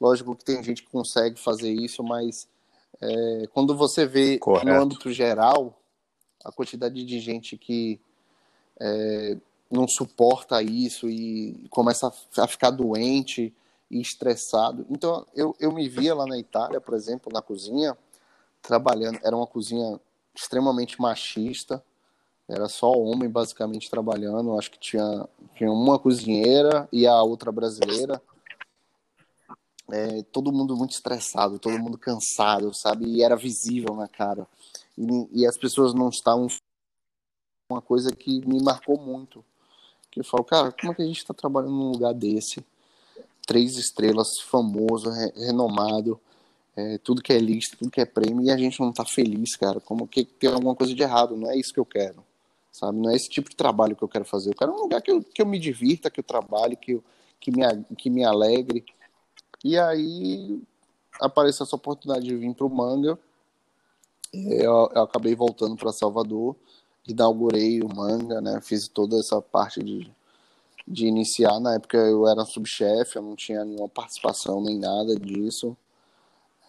Lógico 0.00 0.36
que 0.36 0.44
tem 0.44 0.62
gente 0.62 0.84
que 0.84 0.90
consegue 0.90 1.38
fazer 1.38 1.72
isso, 1.72 2.04
mas 2.04 2.46
é, 3.00 3.48
quando 3.52 3.76
você 3.76 4.06
vê 4.06 4.38
Correto. 4.38 4.66
no 4.66 4.80
âmbito 4.80 5.10
geral 5.12 5.76
a 6.44 6.52
quantidade 6.52 7.04
de 7.04 7.18
gente 7.18 7.56
que 7.56 8.00
é, 8.80 9.36
não 9.68 9.88
suporta 9.88 10.62
isso 10.62 11.10
e 11.10 11.66
começa 11.70 12.12
a 12.36 12.46
ficar 12.46 12.70
doente 12.70 13.52
e 13.90 14.00
estressado. 14.00 14.86
Então, 14.88 15.26
eu, 15.34 15.56
eu 15.58 15.72
me 15.72 15.88
via 15.88 16.14
lá 16.14 16.24
na 16.24 16.38
Itália, 16.38 16.80
por 16.80 16.94
exemplo, 16.94 17.32
na 17.32 17.42
cozinha, 17.42 17.98
trabalhando. 18.62 19.18
Era 19.24 19.36
uma 19.36 19.46
cozinha 19.46 19.98
extremamente 20.34 21.00
machista, 21.00 21.82
era 22.48 22.66
só 22.66 22.90
homem 22.90 23.28
basicamente 23.28 23.90
trabalhando. 23.90 24.58
Acho 24.58 24.70
que 24.70 24.78
tinha, 24.78 25.28
tinha 25.54 25.70
uma 25.70 25.98
cozinheira 25.98 26.88
e 26.90 27.06
a 27.06 27.22
outra 27.22 27.52
brasileira. 27.52 28.22
É, 29.90 30.22
todo 30.24 30.52
mundo 30.52 30.76
muito 30.76 30.92
estressado, 30.92 31.58
todo 31.58 31.78
mundo 31.78 31.98
cansado, 31.98 32.72
sabe? 32.74 33.06
E 33.06 33.22
era 33.22 33.36
visível 33.36 33.94
na 33.94 34.08
cara. 34.08 34.46
E, 34.96 35.42
e 35.42 35.46
as 35.46 35.58
pessoas 35.58 35.92
não 35.92 36.08
estavam. 36.08 36.46
Uma 37.70 37.82
coisa 37.82 38.10
que 38.16 38.40
me 38.46 38.62
marcou 38.62 38.98
muito. 38.98 39.44
Que 40.10 40.20
eu 40.20 40.24
falo, 40.24 40.42
cara, 40.42 40.72
como 40.72 40.92
é 40.92 40.94
que 40.94 41.02
a 41.02 41.06
gente 41.06 41.18
está 41.18 41.34
trabalhando 41.34 41.72
num 41.72 41.92
lugar 41.92 42.14
desse? 42.14 42.64
Três 43.46 43.76
estrelas, 43.76 44.40
famoso, 44.40 45.10
re 45.10 45.32
renomado, 45.36 46.18
é, 46.78 46.98
tudo 46.98 47.20
que 47.20 47.32
é 47.32 47.38
lista, 47.38 47.76
tudo 47.76 47.90
que 47.90 48.00
é 48.00 48.04
prêmio, 48.04 48.44
e 48.44 48.52
a 48.52 48.56
gente 48.56 48.78
não 48.78 48.92
tá 48.92 49.04
feliz, 49.04 49.56
cara. 49.56 49.80
Como 49.80 50.06
que 50.06 50.24
tem 50.24 50.48
alguma 50.48 50.76
coisa 50.76 50.94
de 50.94 51.02
errado, 51.02 51.36
não 51.36 51.50
é 51.50 51.56
isso 51.56 51.74
que 51.74 51.80
eu 51.80 51.84
quero, 51.84 52.24
sabe? 52.70 52.98
Não 52.98 53.10
é 53.10 53.16
esse 53.16 53.28
tipo 53.28 53.50
de 53.50 53.56
trabalho 53.56 53.96
que 53.96 54.02
eu 54.02 54.08
quero 54.08 54.24
fazer. 54.24 54.50
Eu 54.50 54.54
quero 54.54 54.72
um 54.72 54.82
lugar 54.82 55.02
que 55.02 55.10
eu, 55.10 55.20
que 55.20 55.42
eu 55.42 55.46
me 55.46 55.58
divirta, 55.58 56.08
que 56.08 56.20
eu 56.20 56.24
trabalhe, 56.24 56.76
que, 56.76 56.92
eu, 56.92 57.04
que, 57.40 57.50
me, 57.50 57.62
que 57.96 58.08
me 58.08 58.24
alegre. 58.24 58.84
E 59.64 59.76
aí 59.76 60.62
apareceu 61.20 61.64
essa 61.64 61.74
oportunidade 61.74 62.24
de 62.24 62.36
vir 62.36 62.54
pro 62.54 62.70
Manga. 62.70 63.18
Eu, 64.32 64.88
eu 64.94 65.02
acabei 65.02 65.34
voltando 65.34 65.74
para 65.74 65.92
Salvador, 65.92 66.54
inaugurei 67.08 67.80
o 67.82 67.88
Manga, 67.92 68.40
né? 68.40 68.60
Fiz 68.62 68.86
toda 68.86 69.18
essa 69.18 69.42
parte 69.42 69.82
de, 69.82 70.08
de 70.86 71.06
iniciar. 71.06 71.58
Na 71.58 71.74
época 71.74 71.98
eu 71.98 72.28
era 72.28 72.44
subchefe, 72.44 73.16
eu 73.16 73.22
não 73.22 73.34
tinha 73.34 73.64
nenhuma 73.64 73.88
participação 73.88 74.62
nem 74.62 74.78
nada 74.78 75.16
disso. 75.16 75.76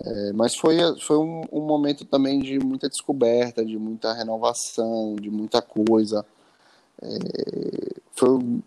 É, 0.06 0.34
mas 0.34 0.56
foi, 0.56 0.78
foi 1.02 1.18
um, 1.18 1.42
um, 1.52 1.62
momento 1.62 2.06
também 2.06 2.40
de 2.40 2.58
muita 2.60 2.88
descoberta, 2.88 3.66
de 3.66 3.78
muita 3.78 4.14
renovação, 4.14 5.16
de 5.16 5.30
muita 5.30 5.62
coisa. 5.62 6.26
É, 7.02 8.00
foi, 8.14 8.62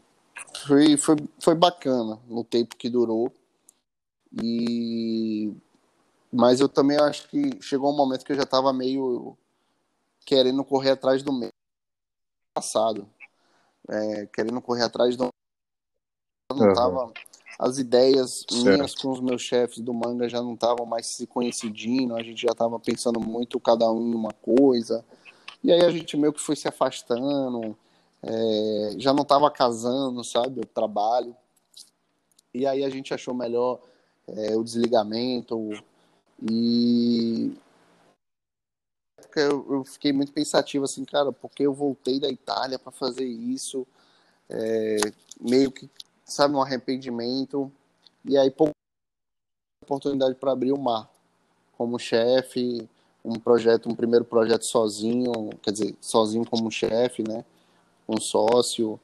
foi, 0.67 0.97
foi, 0.97 1.17
foi 1.41 1.55
bacana 1.55 2.19
no 2.29 2.45
tempo 2.45 2.77
que 2.77 2.91
durou. 2.91 3.33
E 4.43 5.53
mas 6.33 6.61
eu 6.61 6.69
também 6.69 6.97
acho 6.99 7.29
que 7.29 7.63
chegou 7.63 7.93
um 7.93 7.97
momento 7.97 8.25
que 8.25 8.33
eu 8.33 8.37
já 8.37 8.45
estava 8.45 8.73
meio 8.73 9.37
querendo 10.25 10.65
correr 10.65 10.93
atrás 10.93 11.23
do 11.23 11.33
meio 11.33 11.53
passado, 12.55 13.07
é, 13.89 14.27
querendo 14.27 14.61
correr 14.63 14.85
atrás 14.85 15.15
do 15.15 15.29
eu 16.51 16.57
não 16.57 16.71
estava 16.71 17.05
uhum 17.05 17.13
as 17.59 17.79
ideias 17.79 18.45
certo. 18.49 18.65
minhas 18.65 18.95
com 18.95 19.11
os 19.11 19.21
meus 19.21 19.43
chefes 19.43 19.79
do 19.81 19.93
manga 19.93 20.29
já 20.29 20.43
não 20.43 20.55
estavam 20.55 20.87
mais 20.87 21.07
se 21.07 21.27
coincidindo, 21.27 22.17
a 22.17 22.23
gente 22.23 22.43
já 22.43 22.53
estava 22.53 22.79
pensando 22.79 23.21
muito 23.21 23.61
cada 23.61 23.91
um 23.91 24.11
em 24.11 24.15
uma 24.15 24.33
coisa. 24.33 25.05
E 25.63 25.71
aí 25.71 25.83
a 25.85 25.91
gente 25.91 26.17
meio 26.17 26.33
que 26.33 26.41
foi 26.41 26.57
se 26.57 26.67
afastando, 26.67 27.77
é, 28.23 28.95
já 28.99 29.13
não 29.13 29.23
estava 29.23 29.51
casando, 29.51 30.25
sabe, 30.25 30.61
o 30.61 30.67
trabalho. 30.67 31.37
E 32.53 32.67
aí 32.67 32.85
a 32.85 32.91
gente 32.91 33.15
achou 33.15 33.35
melhor 33.35 33.81
é, 34.27 34.57
o 34.57 34.65
desligamento 34.65 35.73
e 36.51 37.57
eu, 39.37 39.67
eu, 39.71 39.85
fiquei 39.85 40.13
muito 40.13 40.33
pensativo 40.33 40.85
assim, 40.85 41.05
cara, 41.05 41.33
porque 41.33 41.63
eu 41.63 41.73
voltei 41.73 42.21
da 42.21 42.29
Itália 42.29 42.79
para 42.79 42.93
fazer 42.93 43.25
isso, 43.25 43.87
é, 44.51 44.97
meio 45.41 45.71
que 45.71 45.89
sabe, 46.25 46.55
um 46.55 46.63
arrependimento. 46.63 47.71
E 48.25 48.37
aí, 48.37 48.51
pouco 48.51 48.73
oportunidade 49.83 50.35
para 50.37 50.53
abrir 50.53 50.73
o 50.73 50.79
mar 50.79 51.11
como 51.77 51.99
chefe, 51.99 52.89
um 53.25 53.35
projeto, 53.35 53.89
um 53.89 53.95
primeiro 53.95 54.25
projeto 54.25 54.65
sozinho, 54.65 55.51
quer 55.61 55.73
dizer, 55.73 55.95
sozinho 56.01 56.45
como 56.45 56.71
chefe, 56.71 57.23
né? 57.27 57.45
Um 58.09 58.21
sócio. 58.21 58.99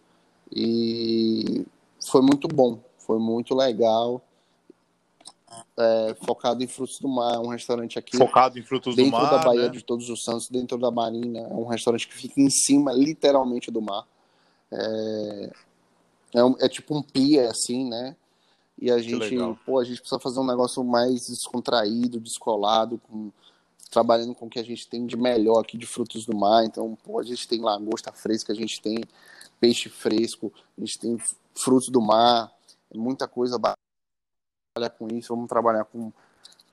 E 0.55 1.65
foi 2.01 2.23
muito 2.23 2.49
bom, 2.49 2.79
foi 2.99 3.19
muito 3.19 3.55
legal. 3.55 4.23
É, 5.77 6.17
focado 6.25 6.63
em 6.63 6.67
frutos 6.67 6.99
do 6.99 7.09
mar, 7.09 7.41
um 7.41 7.49
restaurante 7.49 7.99
aqui. 7.99 8.17
Focado 8.17 8.59
em 8.59 8.63
frutos 8.63 8.95
do 8.95 9.07
mar. 9.07 9.23
Dentro 9.23 9.37
da 9.37 9.45
Baía 9.45 9.63
né? 9.63 9.69
de 9.69 9.83
Todos 9.83 10.09
os 10.11 10.23
Santos, 10.23 10.49
dentro 10.49 10.79
da 10.79 10.91
Marina. 10.91 11.41
É 11.41 11.55
um 11.55 11.67
restaurante 11.67 12.07
que 12.07 12.15
fica 12.15 12.41
em 12.41 12.51
cima, 12.51 12.93
literalmente, 12.93 13.71
do 13.71 13.81
mar. 13.81 14.07
É, 14.71 15.53
é, 16.35 16.45
um, 16.45 16.57
é 16.61 16.69
tipo 16.69 16.97
um 16.97 17.03
pia, 17.03 17.51
assim, 17.51 17.89
né? 17.89 18.17
E 18.81 18.91
a 18.91 18.99
gente, 18.99 19.37
pô, 19.67 19.81
a 19.81 19.85
gente 19.85 20.01
precisa 20.01 20.21
fazer 20.21 20.39
um 20.39 20.47
negócio 20.47 20.85
mais 20.85 21.27
descontraído, 21.27 22.21
descolado, 22.21 22.99
com, 22.99 23.33
trabalhando 23.91 24.35
com 24.35 24.47
o 24.47 24.51
que 24.51 24.61
a 24.61 24.65
gente 24.65 24.87
tem 24.89 25.05
de 25.05 25.17
melhor 25.17 25.61
aqui 25.61 25.77
de 25.77 25.87
frutos 25.87 26.25
do 26.25 26.37
mar. 26.37 26.65
Então, 26.65 26.97
pô, 27.03 27.19
a 27.19 27.25
gente 27.25 27.49
tem 27.49 27.61
lagosta 27.61 28.13
fresca, 28.13 28.53
a 28.53 28.57
gente 28.57 28.81
tem 28.81 29.01
peixe 29.59 29.89
fresco, 29.89 30.53
a 30.77 30.81
gente 30.81 30.99
tem 30.99 31.19
frutos 31.55 31.89
do 31.89 32.01
mar, 32.01 32.53
muita 32.95 33.27
coisa 33.27 33.59
trabalhar 33.59 34.91
com 34.97 35.09
isso, 35.09 35.35
vamos 35.35 35.49
trabalhar 35.49 35.85
com, 35.85 36.13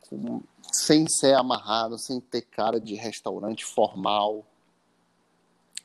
com 0.07 0.41
sem 0.72 1.07
ser 1.07 1.34
amarrado, 1.34 1.98
sem 1.98 2.19
ter 2.19 2.41
cara 2.41 2.80
de 2.80 2.94
restaurante 2.94 3.65
formal. 3.65 4.45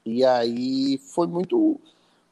E 0.04 0.22
aí 0.24 0.98
foi 1.14 1.26
muito 1.26 1.80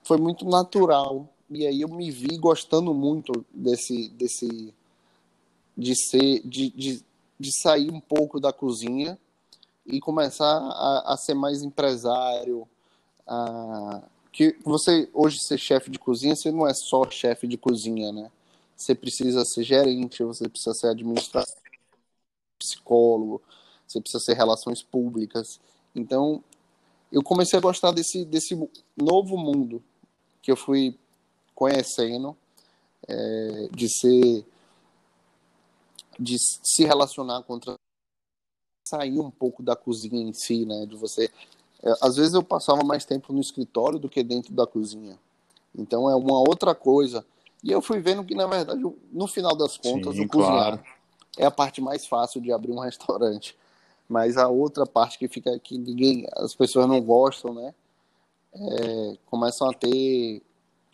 foi 0.09 0.17
muito 0.17 0.47
natural. 0.47 1.29
E 1.51 1.67
aí 1.67 1.83
eu 1.83 1.89
me 1.89 2.11
vi 2.11 2.39
gostando 2.39 2.95
muito 2.95 3.45
desse, 3.53 4.09
desse 4.09 4.75
de 5.77 5.95
ser, 5.95 6.41
de, 6.47 6.71
de, 6.71 7.05
de 7.39 7.61
sair 7.61 7.91
um 7.91 8.01
pouco 8.01 8.41
da 8.41 8.53
cozinha 8.53 9.19
e 9.87 10.01
começar 10.01 10.47
a, 10.47 11.13
a 11.13 11.17
ser 11.19 11.35
mais 11.35 11.63
empresário. 11.63 12.67
A, 13.27 14.03
que 14.33 14.57
você 14.65 15.09
hoje 15.13 15.39
ser 15.41 15.59
chefe 15.59 15.91
de 15.91 15.99
cozinha, 15.99 16.35
você 16.35 16.51
não 16.51 16.67
é 16.67 16.73
só 16.73 17.09
chefe 17.11 17.47
de 17.47 17.59
cozinha, 17.59 18.11
né? 18.11 18.31
Você 18.77 18.95
precisa 18.95 19.45
ser 19.45 19.63
gerente, 19.63 20.23
você 20.23 20.49
precisa 20.49 20.73
ser 20.73 20.89
administrador, 20.89 21.53
psicólogo, 22.59 23.43
você 23.87 24.01
precisa 24.01 24.23
ser 24.23 24.35
relações 24.35 24.83
públicas. 24.83 25.61
Então, 25.95 26.43
eu 27.11 27.23
comecei 27.23 27.59
a 27.59 27.63
gostar 27.63 27.91
desse, 27.91 28.25
desse 28.25 28.55
novo 28.97 29.37
mundo 29.37 29.83
que 30.49 30.53
eu 30.53 30.57
fui 30.57 30.99
conhecendo, 31.55 32.35
é, 33.07 33.69
de 33.71 33.87
ser, 33.87 34.47
de 36.19 36.39
se 36.39 36.87
relacionar 36.87 37.43
com 37.43 37.53
outra, 37.53 37.75
sair 38.89 39.21
um 39.21 39.31
pouco 39.31 39.63
da 39.63 39.77
cozinha 39.77 40.23
em 40.23 40.33
si, 40.33 40.65
né? 40.65 40.87
De 40.87 40.97
você, 40.97 41.31
é, 41.83 41.93
às 42.01 42.17
vezes 42.17 42.33
eu 42.33 42.43
passava 42.43 42.83
mais 42.83 43.05
tempo 43.05 43.31
no 43.31 43.43
escritório 43.43 43.99
do 43.99 44.09
que 44.09 44.23
dentro 44.23 44.55
da 44.55 44.67
cozinha. 44.67 45.19
Então 45.77 46.09
é 46.09 46.17
uma 46.17 46.39
outra 46.39 46.75
coisa. 46.75 47.27
E 47.63 47.71
eu 47.71 47.83
fui 47.83 48.01
vendo 48.01 48.25
que 48.25 48.35
na 48.35 48.47
verdade, 48.47 48.81
no 49.13 49.27
final 49.27 49.55
das 49.55 49.77
contas, 49.77 50.17
Sim, 50.17 50.25
o 50.25 50.29
cozinhar 50.29 50.79
claro. 50.79 50.85
é 51.37 51.45
a 51.45 51.51
parte 51.51 51.83
mais 51.83 52.07
fácil 52.07 52.41
de 52.41 52.51
abrir 52.51 52.73
um 52.73 52.81
restaurante. 52.81 53.55
Mas 54.09 54.39
a 54.39 54.49
outra 54.49 54.87
parte 54.87 55.19
que 55.19 55.29
fica 55.29 55.59
que 55.59 55.77
ninguém, 55.77 56.27
as 56.37 56.55
pessoas 56.55 56.89
não 56.89 57.03
gostam, 57.03 57.53
né? 57.53 57.75
É, 58.55 59.17
começam 59.27 59.69
a 59.69 59.73
ter. 59.73 60.43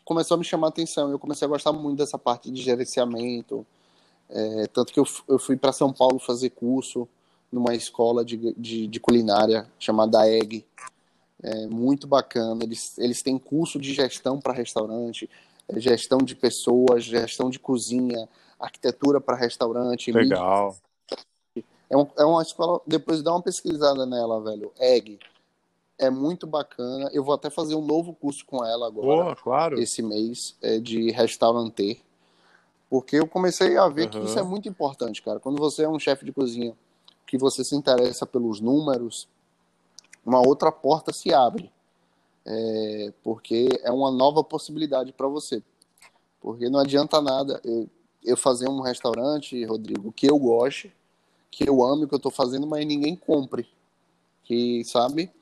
Começou 0.05 0.35
a 0.35 0.39
me 0.39 0.45
chamar 0.45 0.69
a 0.69 0.71
atenção. 0.71 1.11
Eu 1.11 1.19
comecei 1.19 1.47
a 1.47 1.49
gostar 1.49 1.73
muito 1.73 1.99
dessa 1.99 2.19
parte 2.19 2.51
de 2.51 2.63
gerenciamento. 2.63 3.67
É, 4.29 4.67
tanto 4.69 4.93
que 4.93 5.01
eu, 5.01 5.05
eu 5.29 5.39
fui 5.39 5.57
para 5.57 5.73
São 5.73 5.93
Paulo 5.93 6.19
fazer 6.19 6.51
curso 6.51 7.09
numa 7.51 7.75
escola 7.75 8.25
de, 8.25 8.53
de, 8.55 8.87
de 8.87 9.01
culinária 9.01 9.67
chamada 9.79 10.29
EG. 10.29 10.65
É, 11.43 11.67
muito 11.67 12.07
bacana. 12.07 12.65
Eles, 12.65 12.99
eles 12.99 13.23
têm 13.23 13.39
curso 13.39 13.79
de 13.79 13.93
gestão 13.93 14.41
para 14.41 14.53
restaurante, 14.53 15.29
é, 15.69 15.81
gestão 15.81 16.19
de 16.19 16.35
pessoas, 16.35 17.05
gestão 17.05 17.49
de 17.49 17.59
cozinha, 17.59 18.29
arquitetura 18.59 19.21
para 19.21 19.37
restaurante. 19.37 20.11
Legal. 20.13 20.77
É, 21.89 21.97
um, 21.97 22.07
é 22.19 22.25
uma 22.25 22.43
escola. 22.43 22.81
Depois 22.87 23.23
dá 23.23 23.33
uma 23.33 23.43
pesquisada 23.43 24.05
nela, 24.05 24.43
velho. 24.43 24.73
EG 24.79 25.19
é 25.99 26.11
muito 26.11 26.47
bacana. 26.47 27.11
Eu 27.13 27.25
vou 27.25 27.35
até 27.35 27.51
fazer 27.51 27.75
um 27.75 27.85
novo 27.85 28.13
curso 28.15 28.45
com 28.45 28.65
ela 28.65 28.87
agora, 28.87 29.37
claro. 29.37 29.79
esse 29.79 30.03
mês, 30.03 30.57
é 30.63 30.79
de 30.79 31.11
restaurante. 31.11 32.05
Porque 32.91 33.17
eu 33.17 33.27
comecei 33.27 33.77
a 33.77 33.89
ver 33.89 34.05
uhum. 34.05 34.11
que 34.11 34.19
isso 34.27 34.39
é 34.39 34.43
muito 34.43 34.69
importante, 34.69 35.23
cara. 35.23 35.41
Quando 35.41 35.59
você 35.59 35.83
é 35.83 35.89
um 35.89 35.99
chefe 35.99 36.25
de 36.25 36.33
cozinha, 36.33 36.77
que 37.27 37.39
você 37.39 37.65
se 37.65 37.75
interessa 37.75 38.27
pelos 38.27 38.61
números, 38.61 39.29
uma 40.25 40.41
outra 40.47 40.71
porta 40.71 41.13
se 41.13 41.33
abre. 41.33 41.73
É, 42.47 43.13
porque 43.23 43.69
é 43.83 43.91
uma 43.91 44.11
nova 44.11 44.45
possibilidade 44.45 45.13
para 45.13 45.27
você. 45.27 45.63
Porque 46.41 46.69
não 46.69 46.79
adianta 46.79 47.21
nada 47.23 47.59
eu, 47.65 47.89
eu 48.23 48.37
fazer 48.37 48.69
um 48.69 48.81
restaurante, 48.81 49.65
Rodrigo, 49.65 50.13
que 50.13 50.31
eu 50.31 50.39
goste, 50.39 50.95
que 51.51 51.69
eu 51.69 51.83
ame 51.83 52.05
o 52.05 52.09
que 52.09 52.15
eu 52.15 52.19
estou 52.19 52.33
fazendo, 52.33 52.67
mas 52.67 52.85
ninguém 52.85 53.17
compre. 53.17 53.67
Que, 54.45 54.85
sabe? 54.85 55.33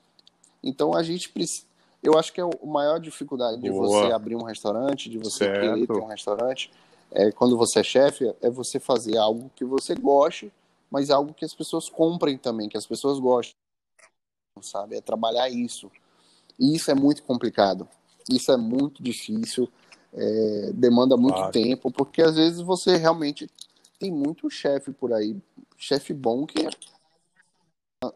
Então 0.63 0.95
a 0.95 1.03
gente 1.03 1.29
precisa. 1.29 1.67
Eu 2.03 2.19
acho 2.19 2.33
que 2.33 2.41
é 2.41 2.45
a 2.45 2.67
maior 2.67 2.99
dificuldade 2.99 3.61
de 3.61 3.71
Boa. 3.71 3.87
você 3.87 4.13
abrir 4.13 4.35
um 4.35 4.43
restaurante, 4.43 5.09
de 5.09 5.19
você 5.19 5.45
certo. 5.45 5.61
querer 5.61 5.87
ter 5.87 6.01
um 6.01 6.07
restaurante, 6.07 6.71
é, 7.13 7.31
quando 7.31 7.57
você 7.57 7.81
é 7.81 7.85
chefe, 7.85 8.35
é 8.41 8.51
você 8.51 8.81
fazer 8.81 9.17
algo 9.17 9.51
que 9.55 9.65
você 9.65 9.95
goste, 9.95 10.53
mas 10.91 11.11
algo 11.11 11.33
que 11.33 11.45
as 11.45 11.55
pessoas 11.55 11.89
comprem 11.89 12.37
também, 12.37 12.69
que 12.69 12.77
as 12.77 12.87
pessoas 12.87 13.21
gostem, 13.21 13.55
sabe? 14.61 14.97
É 14.97 15.01
trabalhar 15.01 15.49
isso. 15.49 15.91
E 16.59 16.75
isso 16.75 16.91
é 16.91 16.95
muito 16.95 17.23
complicado. 17.23 17.89
Isso 18.29 18.51
é 18.51 18.57
muito 18.57 19.03
difícil, 19.03 19.69
é, 20.13 20.73
demanda 20.75 21.17
muito 21.17 21.37
claro. 21.37 21.53
tempo, 21.53 21.91
porque 21.91 22.23
às 22.23 22.37
vezes 22.37 22.61
você 22.61 22.97
realmente 22.97 23.49
tem 23.99 24.11
muito 24.11 24.51
chefe 24.51 24.93
por 24.93 25.13
aí, 25.13 25.37
chefe 25.77 26.13
bom 26.13 26.45
que 26.45 26.67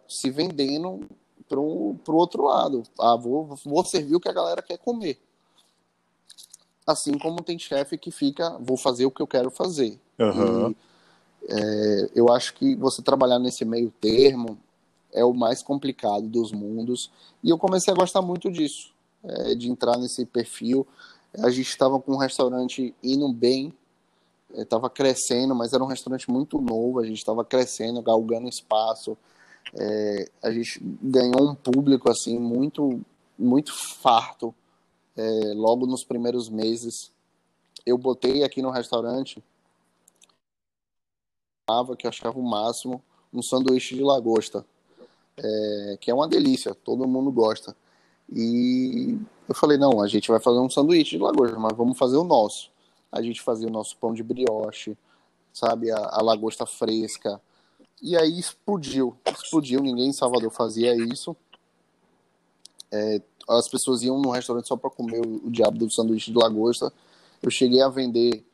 se 0.09 0.31
vendendo 0.31 1.01
pro, 1.49 1.97
pro 2.05 2.17
outro 2.17 2.45
lado. 2.45 2.83
Ah, 2.99 3.17
vou, 3.17 3.57
vou 3.65 3.85
servir 3.85 4.17
o 4.17 4.21
que 4.21 4.29
a 4.29 4.33
galera 4.33 4.63
quer 4.63 4.79
comer. 4.79 5.19
Assim 6.87 7.19
como 7.19 7.43
tem 7.43 7.59
chefe 7.59 7.99
que 7.99 8.11
fica, 8.11 8.57
vou 8.61 8.77
fazer 8.77 9.07
o 9.07 9.11
que 9.11 9.21
eu 9.21 9.27
quero 9.27 9.51
fazer. 9.51 9.99
Uhum. 10.19 10.71
E, 10.71 10.77
é, 11.49 12.11
eu 12.15 12.33
acho 12.33 12.55
que 12.55 12.75
você 12.77 13.03
trabalhar 13.03 13.39
nesse 13.39 13.65
meio 13.65 13.91
termo 14.01 14.59
é 15.13 15.25
o 15.25 15.33
mais 15.33 15.63
complicado 15.63 16.29
dos 16.29 16.53
mundos. 16.53 17.11
E 17.43 17.51
eu 17.51 17.59
comecei 17.59 17.93
a 17.93 17.97
gostar 17.97 18.23
muito 18.23 18.51
disso, 18.51 18.93
é, 19.25 19.55
de 19.55 19.71
entrar 19.71 19.97
nesse 19.99 20.25
perfil. 20.27 20.87
A 21.39 21.51
gente 21.51 21.69
estava 21.69 21.99
com 22.01 22.13
um 22.13 22.19
restaurante 22.19 22.95
indo 23.03 23.33
bem, 23.33 23.73
estava 24.55 24.87
é, 24.87 24.91
crescendo, 24.91 25.55
mas 25.55 25.73
era 25.73 25.83
um 25.83 25.89
restaurante 25.89 26.31
muito 26.31 26.61
novo, 26.61 26.99
a 26.99 27.05
gente 27.05 27.19
estava 27.19 27.45
crescendo, 27.45 28.03
galgando 28.03 28.49
espaço. 28.49 29.17
É, 29.75 30.31
a 30.43 30.51
gente 30.51 30.81
ganhou 31.03 31.51
um 31.51 31.55
público 31.55 32.11
assim 32.11 32.39
muito 32.39 33.01
muito 33.39 33.75
farto 33.75 34.55
é, 35.17 35.53
logo 35.55 35.87
nos 35.87 36.05
primeiros 36.05 36.49
meses. 36.49 37.13
Eu 37.85 37.99
botei 37.99 38.43
aqui 38.43 38.63
no 38.63 38.71
restaurante, 38.71 39.43
que 41.99 42.07
eu 42.07 42.09
achava 42.09 42.39
o 42.39 42.43
máximo, 42.43 43.03
um 43.33 43.43
sanduíche 43.43 43.95
de 43.95 44.03
lagosta, 44.03 44.65
é, 45.37 45.99
que 46.01 46.11
é 46.11 46.15
uma 46.15 46.29
delícia, 46.29 46.75
todo 46.75 47.09
mundo 47.09 47.31
gosta. 47.31 47.77
E 48.33 49.19
eu 49.49 49.55
falei, 49.55 49.77
não, 49.77 50.01
a 50.01 50.09
gente 50.09 50.29
vai 50.31 50.41
fazer 50.41 50.59
um 50.59 50.71
sanduíche 50.71 51.17
de 51.17 51.23
lagosta, 51.23 51.59
mas 51.59 51.77
vamos 51.77 51.99
fazer 51.99 52.17
o 52.17 52.25
nosso. 52.25 52.71
A 53.11 53.23
gente 53.23 53.43
fazia 53.43 53.69
o 53.69 53.71
nosso 53.71 53.97
pão 53.97 54.15
de 54.15 54.23
brioche, 54.23 54.97
sabe, 55.53 55.91
a, 55.91 55.97
a 55.97 56.23
lagosta 56.23 56.67
fresca. 56.67 57.41
E 58.03 58.17
aí 58.17 58.39
explodiu, 58.39 59.17
explodiu, 59.27 59.81
ninguém 59.81 60.09
em 60.09 60.13
Salvador 60.13 60.51
fazia 60.51 60.95
isso. 60.95 61.35
É, 62.91 63.21
as 63.49 63.69
pessoas 63.69 64.03
iam 64.03 64.21
no 64.21 64.31
restaurante 64.31 64.69
só 64.69 64.77
para 64.77 64.91
comer 64.91 65.21
o, 65.25 65.47
o, 65.47 65.51
diabo 65.51 65.79
do 65.79 65.91
sanduíche 65.91 66.31
de 66.31 66.39
lagosta. 66.39 66.93
Eu 67.43 67.51
cheguei 67.51 67.81
a 67.81 67.89
vender, 67.89 68.45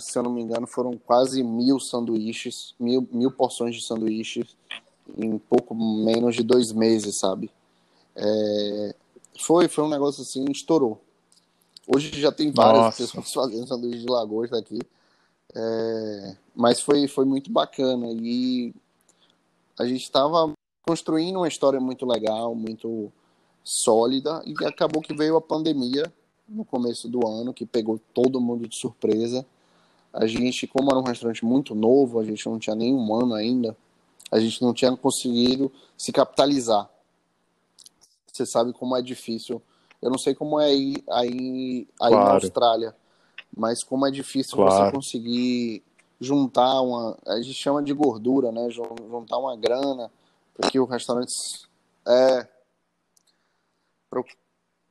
se 0.00 0.18
eu 0.18 0.22
não 0.22 0.32
me 0.32 0.42
engano, 0.42 0.66
foram 0.66 0.96
quase 0.98 1.42
mil 1.42 1.78
sanduíches, 1.78 2.74
mil, 2.78 3.06
mil 3.12 3.30
porções 3.30 3.74
de 3.76 3.82
sanduíches 3.82 4.56
em 5.16 5.38
pouco 5.38 5.74
menos 5.74 6.34
de 6.34 6.42
dois 6.42 6.72
meses, 6.72 7.16
sabe? 7.16 7.50
É, 8.14 8.94
foi, 9.38 9.68
foi 9.68 9.84
um 9.84 9.88
negócio 9.88 10.22
assim, 10.22 10.44
estourou. 10.50 11.00
Hoje 11.86 12.20
já 12.20 12.30
tem 12.30 12.50
várias 12.50 12.84
Nossa. 12.84 13.02
pessoas 13.02 13.32
fazendo 13.32 13.66
sanduíche 13.66 14.00
de 14.00 14.10
lagosta 14.10 14.58
aqui. 14.58 14.78
É, 15.54 16.36
mas 16.54 16.80
foi, 16.80 17.06
foi 17.08 17.24
muito 17.24 17.50
bacana. 17.50 18.06
E 18.10 18.74
a 19.78 19.84
gente 19.84 20.02
estava 20.02 20.52
construindo 20.82 21.36
uma 21.36 21.48
história 21.48 21.80
muito 21.80 22.04
legal, 22.06 22.54
muito 22.54 23.12
sólida 23.64 24.42
e 24.44 24.54
acabou 24.66 25.00
que 25.00 25.14
veio 25.14 25.36
a 25.36 25.40
pandemia 25.40 26.12
no 26.48 26.64
começo 26.64 27.08
do 27.08 27.26
ano, 27.26 27.54
que 27.54 27.64
pegou 27.64 28.00
todo 28.12 28.40
mundo 28.40 28.68
de 28.68 28.76
surpresa. 28.76 29.46
A 30.12 30.26
gente, 30.26 30.66
como 30.66 30.90
era 30.90 30.98
um 30.98 31.04
restaurante 31.04 31.44
muito 31.44 31.74
novo, 31.74 32.18
a 32.18 32.24
gente 32.24 32.44
não 32.46 32.58
tinha 32.58 32.76
nem 32.76 32.94
um 32.94 33.14
ano 33.14 33.34
ainda, 33.34 33.76
a 34.30 34.38
gente 34.38 34.60
não 34.60 34.74
tinha 34.74 34.94
conseguido 34.96 35.72
se 35.96 36.12
capitalizar. 36.12 36.90
Você 38.26 38.44
sabe 38.44 38.72
como 38.72 38.96
é 38.96 39.02
difícil. 39.02 39.62
Eu 40.00 40.10
não 40.10 40.18
sei 40.18 40.34
como 40.34 40.58
é 40.58 40.66
aí, 40.66 40.96
aí, 41.08 41.88
aí 42.00 42.10
claro. 42.10 42.24
na 42.24 42.32
Austrália, 42.32 42.96
mas 43.56 43.84
como 43.84 44.06
é 44.06 44.10
difícil 44.10 44.56
claro. 44.56 44.86
você 44.86 44.92
conseguir 44.92 45.82
juntar 46.22 46.80
uma. 46.80 47.18
A 47.26 47.40
gente 47.40 47.54
chama 47.54 47.82
de 47.82 47.92
gordura, 47.92 48.50
né? 48.52 48.70
Juntar 48.70 49.38
uma 49.38 49.56
grana 49.56 50.10
para 50.54 50.70
que 50.70 50.78
o 50.78 50.84
restaurante. 50.84 51.32
É, 52.06 52.48
Pro, 54.12 54.24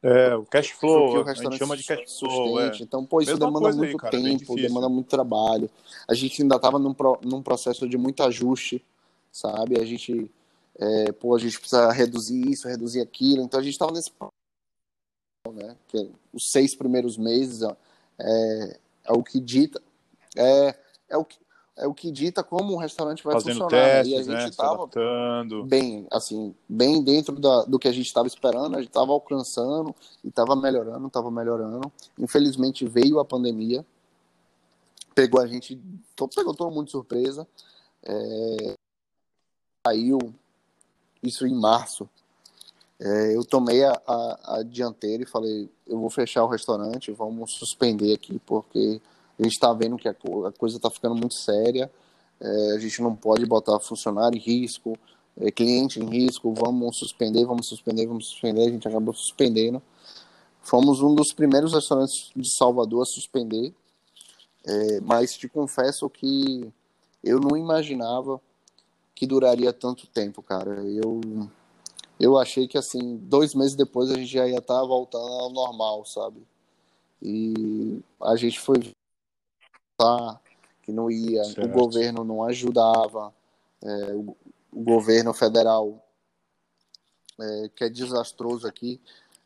é, 0.03 0.35
o 0.35 0.43
cash 0.45 0.69
flow, 0.71 1.21
o 1.21 1.29
a 1.29 1.33
gente 1.35 1.57
chama 1.59 1.77
de 1.77 1.83
cash 1.83 2.17
flow. 2.17 2.59
É. 2.59 2.71
Então, 2.81 3.05
pô, 3.05 3.21
isso 3.21 3.31
Mesma 3.31 3.45
demanda 3.45 3.75
muito 3.75 3.91
aí, 3.91 3.97
cara, 3.97 4.11
tempo, 4.11 4.55
demanda 4.55 4.89
muito 4.89 5.07
trabalho. 5.07 5.69
A 6.07 6.15
gente 6.15 6.41
ainda 6.41 6.55
estava 6.55 6.79
num, 6.79 6.91
pro, 6.91 7.19
num 7.23 7.43
processo 7.43 7.87
de 7.87 7.99
muito 7.99 8.23
ajuste, 8.23 8.83
sabe? 9.31 9.79
A 9.79 9.85
gente, 9.85 10.31
é, 10.75 11.11
pô, 11.11 11.35
a 11.35 11.39
gente 11.39 11.59
precisa 11.59 11.91
reduzir 11.91 12.49
isso, 12.49 12.67
reduzir 12.67 13.01
aquilo. 13.01 13.43
Então, 13.43 13.59
a 13.59 13.63
gente 13.63 13.73
estava 13.73 13.91
nesse 13.91 14.11
né? 15.53 15.77
Que 15.87 15.97
é 15.97 16.09
os 16.33 16.49
seis 16.49 16.75
primeiros 16.75 17.15
meses 17.15 17.61
é, 18.19 18.79
é 19.05 19.11
o 19.11 19.21
que 19.21 19.39
dita, 19.39 19.79
é, 20.35 20.75
é 21.11 21.17
o 21.17 21.25
que 21.25 21.37
é 21.77 21.87
o 21.87 21.93
que 21.93 22.11
dita 22.11 22.43
como 22.43 22.73
um 22.73 22.77
restaurante 22.77 23.23
vai 23.23 23.33
Fazendo 23.33 23.61
funcionar. 23.61 23.71
Né? 23.71 24.03
Testes, 24.03 24.13
e 24.13 24.15
a 24.15 24.39
gente 24.39 24.51
estava 24.51 24.85
né? 24.85 25.63
bem, 25.65 26.07
assim, 26.11 26.53
bem 26.67 27.01
dentro 27.03 27.39
da, 27.39 27.63
do 27.63 27.79
que 27.79 27.87
a 27.87 27.91
gente 27.91 28.05
estava 28.05 28.27
esperando, 28.27 28.75
a 28.75 28.79
gente 28.79 28.89
estava 28.89 29.11
alcançando 29.11 29.95
e 30.23 30.27
estava 30.27 30.55
melhorando, 30.55 31.07
estava 31.07 31.31
melhorando. 31.31 31.91
Infelizmente 32.19 32.85
veio 32.85 33.19
a 33.19 33.25
pandemia, 33.25 33.85
pegou 35.15 35.41
a 35.41 35.47
gente, 35.47 35.79
pegou 36.35 36.53
todo 36.53 36.71
mundo 36.71 36.85
de 36.85 36.91
surpresa. 36.91 37.47
É, 38.03 38.75
saiu 39.87 40.19
isso 41.23 41.47
em 41.47 41.53
março. 41.55 42.07
É, 42.99 43.35
eu 43.35 43.43
tomei 43.43 43.83
a, 43.83 43.99
a, 44.05 44.57
a 44.57 44.63
dianteira 44.63 45.23
e 45.23 45.25
falei, 45.25 45.67
eu 45.87 45.99
vou 45.99 46.09
fechar 46.09 46.43
o 46.43 46.47
restaurante, 46.47 47.11
vamos 47.11 47.53
suspender 47.53 48.13
aqui, 48.13 48.39
porque 48.45 49.01
a 49.39 49.43
gente 49.43 49.53
está 49.53 49.73
vendo 49.73 49.97
que 49.97 50.07
a, 50.07 50.15
coisa 50.57 50.77
está 50.77 50.89
ficando 50.89 51.15
muito 51.15 51.33
séria. 51.33 51.91
É, 52.39 52.71
a 52.75 52.79
gente 52.79 53.01
não 53.01 53.15
pode 53.15 53.45
botar 53.45 53.79
funcionário 53.79 54.37
em 54.37 54.41
risco, 54.41 54.97
é, 55.39 55.51
cliente 55.51 55.99
em 55.99 56.05
risco. 56.05 56.53
Vamos 56.53 56.97
suspender, 56.97 57.45
vamos 57.45 57.67
suspender, 57.67 58.05
vamos 58.07 58.27
suspender. 58.27 58.67
A 58.67 58.69
gente 58.69 58.87
acabou 58.87 59.13
suspendendo. 59.13 59.81
Fomos 60.61 61.01
um 61.01 61.15
dos 61.15 61.33
primeiros 61.33 61.73
restaurantes 61.73 62.31
de 62.35 62.49
Salvador 62.49 63.03
a 63.03 63.05
suspender. 63.05 63.73
É, 64.65 65.01
mas 65.01 65.35
te 65.35 65.47
confesso 65.47 66.09
que 66.09 66.71
eu 67.23 67.39
não 67.39 67.57
imaginava 67.57 68.39
que 69.15 69.25
duraria 69.25 69.73
tanto 69.73 70.07
tempo, 70.07 70.41
cara. 70.41 70.83
Eu 70.83 71.21
eu 72.19 72.37
achei 72.37 72.67
que 72.67 72.77
assim 72.77 73.17
dois 73.17 73.55
meses 73.55 73.75
depois 73.75 74.11
a 74.11 74.15
gente 74.15 74.27
já 74.31 74.47
ia 74.47 74.59
estar 74.59 74.79
tá 74.79 74.85
voltando 74.85 75.25
ao 75.25 75.49
normal, 75.51 76.05
sabe? 76.05 76.45
E 77.21 77.99
a 78.21 78.35
gente 78.35 78.59
foi 78.59 78.93
que 80.81 80.91
não 80.91 81.09
ia, 81.09 81.43
certo. 81.43 81.65
o 81.65 81.69
governo 81.69 82.23
não 82.23 82.43
ajudava, 82.43 83.33
é, 83.81 84.13
o, 84.13 84.35
o, 84.71 84.83
governo 84.83 85.33
federal, 85.33 86.03
é, 87.39 87.69
que 87.75 87.83
é 87.83 87.89
desastroso 87.89 88.67
aqui, 88.67 88.99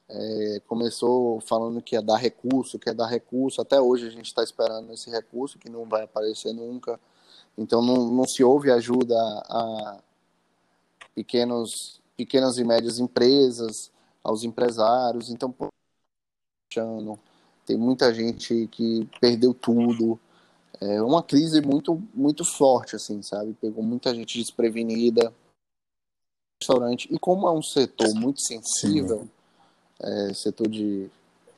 é, 0.07 0.61
começou 0.67 1.39
falando 1.41 1.81
que 1.81 1.95
ia 1.95 2.01
dar 2.01 2.17
recurso, 2.17 2.79
que 2.79 2.89
ia 2.89 2.93
dar 2.93 3.07
recurso, 3.07 3.61
até 3.61 3.79
hoje 3.79 4.07
a 4.07 4.11
gente 4.11 4.27
está 4.27 4.43
esperando 4.43 4.91
esse 4.93 5.09
recurso, 5.09 5.57
que 5.57 5.69
não 5.69 5.85
vai 5.85 6.03
aparecer 6.03 6.53
nunca, 6.53 6.99
então 7.57 7.81
não, 7.81 8.09
não 8.11 8.25
se 8.25 8.43
houve 8.43 8.71
ajuda 8.71 9.15
a 9.49 9.99
pequenos, 11.13 12.01
pequenas 12.15 12.57
e 12.57 12.63
médias 12.63 12.99
empresas, 12.99 13.91
aos 14.25 14.43
empresários, 14.43 15.29
então 15.29 15.53
tem 17.65 17.77
muita 17.77 18.13
gente 18.13 18.67
que 18.71 19.07
perdeu 19.21 19.53
tudo, 19.53 20.19
é 20.81 21.01
uma 21.01 21.23
crise 21.23 21.61
muito 21.61 22.01
muito 22.13 22.43
forte 22.43 22.95
assim 22.95 23.21
sabe? 23.21 23.55
Pegou 23.59 23.83
muita 23.83 24.13
gente 24.13 24.37
desprevenida. 24.37 25.33
Restaurante 26.61 27.13
e 27.13 27.19
como 27.19 27.47
é 27.47 27.51
um 27.51 27.61
setor 27.61 28.13
muito 28.15 28.41
sensível 28.41 29.27
é, 29.99 30.33
setor 30.33 30.69
de 30.69 31.09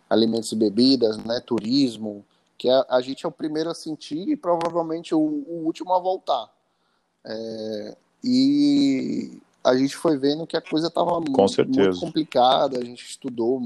alimentos 0.10 0.52
e 0.52 0.56
bebidas 0.56 1.18
né? 1.18 1.40
Turismo 1.40 2.26
que 2.58 2.70
a, 2.70 2.86
a 2.90 3.02
gente 3.02 3.26
é 3.26 3.30
o 3.30 3.32
primeiro 3.32 3.70
a 3.70 3.76
sentir 3.76 4.28
e 4.28 4.36
provavelmente 4.36 5.14
o, 5.14 5.20
o 5.20 5.66
último 5.66 5.94
a 5.94 6.00
voltar. 6.00 6.52
É, 7.24 7.98
e 8.24 9.40
a 9.64 9.76
gente 9.76 9.96
foi 9.96 10.18
vendo 10.18 10.48
que 10.48 10.58
a 10.58 10.62
coisa 10.62 10.88
estava 10.88 11.20
muito, 11.20 11.38
muito, 11.68 12.00
complicada, 12.00 12.80
a 12.80 12.84
gente 12.84 13.06
estudou 13.06 13.62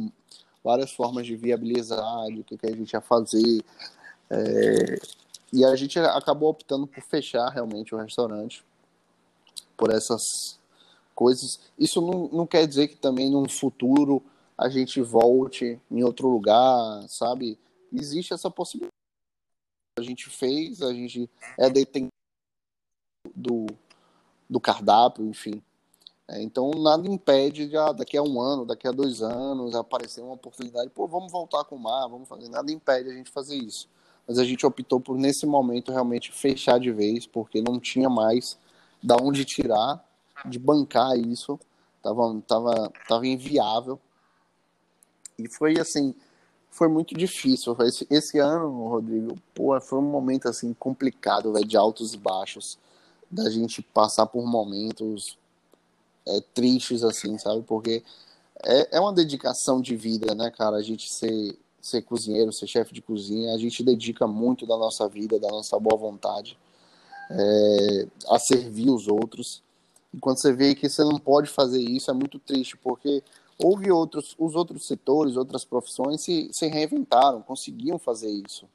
várias 0.64 0.92
formas 0.92 1.26
de 1.26 1.36
viabilizar, 1.36 2.28
o 2.28 2.44
que, 2.44 2.58
que 2.58 2.68
a 2.68 2.76
gente 2.76 2.92
ia 2.92 3.02
fazer. 3.02 3.64
É, 4.30 5.00
e 5.54 5.66
a 5.66 5.76
gente 5.76 6.00
acabou 6.00 6.50
optando 6.50 6.88
por 6.88 7.04
fechar 7.04 7.50
realmente 7.50 7.94
o 7.94 7.98
restaurante 7.98 8.64
por 9.76 9.92
essas 9.92 10.22
coisas. 11.14 11.60
Isso 11.78 12.02
não, 12.02 12.28
não 12.30 12.48
quer 12.48 12.66
dizer 12.66 12.88
que 12.88 12.96
também 12.96 13.30
no 13.30 13.48
futuro 13.50 14.24
a 14.58 14.70
gente 14.70 15.02
volte 15.02 15.80
em 15.90 16.04
outro 16.04 16.30
lugar, 16.30 17.06
sabe? 17.10 17.60
Existe 17.92 18.34
essa 18.34 18.50
possibilidade. 18.50 18.92
A 20.00 20.02
gente 20.02 20.30
fez, 20.30 20.82
a 20.82 20.94
gente 20.94 21.30
é 21.58 21.70
detentor 21.70 22.10
do, 23.36 23.66
do 24.50 24.60
cardápio, 24.60 25.26
enfim. 25.26 25.62
É, 26.30 26.42
então 26.42 26.72
nada 26.72 27.08
impede 27.10 27.68
de 27.68 27.76
ah, 27.76 27.92
daqui 27.92 28.16
a 28.16 28.24
um 28.24 28.40
ano, 28.40 28.66
daqui 28.66 28.88
a 28.88 28.92
dois 28.92 29.22
anos 29.22 29.76
aparecer 29.76 30.22
uma 30.22 30.34
oportunidade, 30.34 30.90
pô, 30.92 31.08
vamos 31.08 31.30
voltar 31.30 31.66
com 31.66 31.76
o 31.76 31.80
mar, 31.80 32.08
vamos 32.08 32.30
fazer. 32.30 32.48
Nada 32.48 32.72
impede 32.72 33.10
a 33.10 33.14
gente 33.14 33.30
fazer 33.30 33.58
isso 33.58 33.90
mas 34.32 34.40
a 34.40 34.46
gente 34.46 34.66
optou 34.66 34.98
por 34.98 35.18
nesse 35.18 35.46
momento 35.46 35.92
realmente 35.92 36.32
fechar 36.32 36.80
de 36.80 36.90
vez, 36.90 37.28
porque 37.28 37.62
não 37.62 37.78
tinha 37.78 38.10
mais 38.10 38.58
da 39.04 39.18
onde 39.22 39.44
tirar, 39.44 40.02
de 40.46 40.58
bancar 40.58 41.18
isso, 41.18 41.60
tava, 42.02 42.42
tava, 42.48 42.94
tava 43.10 43.28
inviável. 43.28 44.00
E 45.38 45.50
foi 45.50 45.78
assim, 45.78 46.16
foi 46.70 46.88
muito 46.88 47.14
difícil. 47.14 47.76
Esse, 47.82 48.08
esse 48.10 48.40
ano, 48.40 48.88
Rodrigo, 48.88 49.36
pô, 49.54 49.78
foi 49.82 50.00
um 50.00 50.10
momento 50.10 50.48
assim 50.48 50.74
complicado, 50.76 51.52
véio, 51.52 51.68
de 51.68 51.76
altos 51.76 52.14
e 52.14 52.18
baixos, 52.18 52.80
da 53.30 53.50
gente 53.50 53.82
passar 53.82 54.28
por 54.28 54.46
momentos 54.46 55.38
é, 56.26 56.40
tristes 56.54 57.04
assim, 57.04 57.38
sabe? 57.38 57.64
Porque 57.64 58.02
é, 58.64 58.96
é 58.96 59.00
uma 59.02 59.12
dedicação 59.12 59.82
de 59.82 59.94
vida, 59.98 60.34
né, 60.34 60.50
cara? 60.52 60.78
A 60.78 60.82
gente 60.82 61.12
ser 61.14 61.60
ser 61.82 62.02
cozinheiro, 62.04 62.54
ser 62.54 62.68
chefe 62.68 62.94
de 62.94 63.02
cozinha, 63.02 63.54
a 63.54 63.58
gente 63.58 63.84
dedica 63.84 64.28
muito 64.28 64.66
da 64.66 64.78
nossa 64.78 65.08
vida, 65.10 65.40
da 65.40 65.48
nossa 65.48 65.80
boa 65.80 65.98
vontade 65.98 66.58
é, 67.32 68.08
a 68.30 68.40
servir 68.40 68.90
os 68.90 69.08
outros. 69.08 69.64
E 70.14 70.20
quando 70.20 70.38
você 70.38 70.52
vê 70.52 70.76
que 70.76 70.90
você 70.90 71.04
não 71.04 71.18
pode 71.18 71.50
fazer 71.50 71.80
isso, 71.80 72.12
é 72.12 72.14
muito 72.14 72.38
triste, 72.40 72.78
porque 72.78 73.24
houve 73.58 73.92
outros, 73.92 74.36
os 74.38 74.56
outros 74.56 74.86
setores, 74.86 75.38
outras 75.38 75.64
profissões 75.64 76.22
se, 76.22 76.50
se 76.52 76.68
reinventaram, 76.68 77.42
conseguiam 77.42 77.98
fazer 77.98 78.30
isso, 78.30 78.68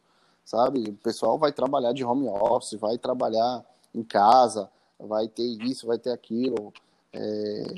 sabe? 0.44 0.80
O 0.88 0.94
pessoal 0.94 1.38
vai 1.38 1.52
trabalhar 1.52 1.92
de 1.92 2.04
home 2.04 2.28
office, 2.28 2.78
vai 2.80 2.96
trabalhar 2.96 3.64
em 3.94 4.02
casa, 4.02 4.70
vai 4.98 5.28
ter 5.28 5.44
isso, 5.62 5.86
vai 5.86 5.98
ter 5.98 6.10
aquilo. 6.10 6.72
É, 7.12 7.74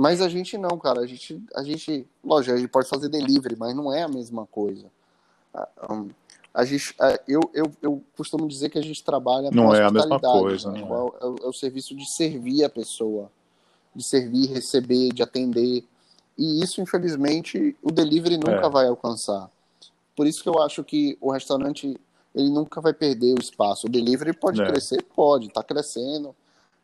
mas 0.00 0.22
a 0.22 0.30
gente 0.30 0.56
não, 0.56 0.78
cara. 0.78 1.02
A 1.02 1.06
gente, 1.06 1.44
a 1.54 1.62
gente, 1.62 2.06
lógico, 2.24 2.54
a 2.54 2.58
gente 2.58 2.70
pode 2.70 2.88
fazer 2.88 3.10
delivery, 3.10 3.54
mas 3.54 3.76
não 3.76 3.92
é 3.92 4.02
a 4.02 4.08
mesma 4.08 4.46
coisa. 4.46 4.86
A, 5.52 5.68
a 6.54 6.64
gente, 6.64 6.96
eu, 7.28 7.42
eu, 7.52 7.70
eu 7.82 8.02
costumo 8.16 8.48
dizer 8.48 8.70
que 8.70 8.78
a 8.78 8.82
gente 8.82 9.04
trabalha 9.04 9.50
não 9.50 9.74
é 9.74 9.84
a 9.84 9.90
mesma 9.90 10.18
coisa, 10.18 10.72
né? 10.72 10.80
é. 10.80 10.82
É, 10.82 10.86
o, 10.86 11.36
é 11.42 11.46
o 11.46 11.52
serviço 11.52 11.94
de 11.94 12.10
servir 12.10 12.64
a 12.64 12.70
pessoa, 12.70 13.30
de 13.94 14.02
servir, 14.02 14.46
receber, 14.46 15.10
de 15.12 15.22
atender. 15.22 15.84
E 16.38 16.64
isso, 16.64 16.80
infelizmente, 16.80 17.76
o 17.82 17.92
delivery 17.92 18.38
nunca 18.38 18.68
é. 18.68 18.70
vai 18.70 18.86
alcançar. 18.86 19.50
Por 20.16 20.26
isso 20.26 20.42
que 20.42 20.48
eu 20.48 20.62
acho 20.62 20.82
que 20.82 21.18
o 21.20 21.30
restaurante 21.30 21.94
ele 22.34 22.48
nunca 22.48 22.80
vai 22.80 22.94
perder 22.94 23.34
o 23.34 23.40
espaço. 23.42 23.86
O 23.86 23.90
delivery 23.90 24.32
pode 24.32 24.62
é. 24.62 24.66
crescer, 24.66 25.02
pode, 25.14 25.48
está 25.48 25.62
crescendo 25.62 26.34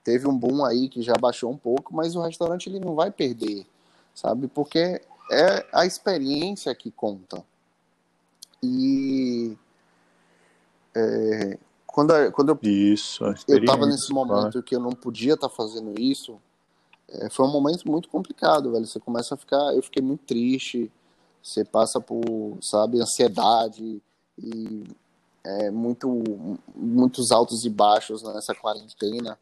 teve 0.07 0.28
um 0.28 0.39
boom 0.39 0.65
aí 0.65 0.89
que 0.89 1.03
já 1.03 1.15
baixou 1.15 1.51
um 1.51 1.57
pouco, 1.57 1.93
mas 1.93 2.15
o 2.15 2.23
restaurante 2.23 2.69
ele 2.69 2.78
não 2.78 2.95
vai 2.95 3.11
perder, 3.11 3.66
sabe? 4.15 4.47
Porque 4.47 5.03
é 5.33 5.66
a 5.73 5.85
experiência 5.85 6.73
que 6.77 6.93
conta. 6.93 7.45
E 8.62 9.59
é, 10.95 11.59
quando, 11.85 12.12
quando 12.31 12.51
eu, 12.51 12.59
isso, 12.62 13.24
eu 13.49 13.59
estava 13.59 13.85
nesse 13.85 14.12
momento 14.12 14.62
que 14.62 14.77
eu 14.77 14.81
não 14.81 14.93
podia 14.93 15.35
estar 15.35 15.49
tá 15.49 15.55
fazendo 15.55 16.01
isso, 16.01 16.41
é, 17.09 17.28
foi 17.28 17.45
um 17.45 17.51
momento 17.51 17.91
muito 17.91 18.09
complicado, 18.09 18.70
velho. 18.70 18.87
Você 18.87 19.01
começa 19.01 19.35
a 19.35 19.37
ficar, 19.37 19.74
eu 19.74 19.83
fiquei 19.83 20.01
muito 20.01 20.24
triste, 20.24 20.89
você 21.43 21.65
passa 21.65 22.01
por, 22.01 22.23
sabe, 22.62 23.01
ansiedade 23.01 24.01
e 24.39 24.85
é, 25.43 25.69
muito, 25.69 26.09
muitos 26.77 27.33
altos 27.33 27.65
e 27.65 27.70
baixos 27.70 28.23
nessa 28.23 28.55
quarentena. 28.55 29.37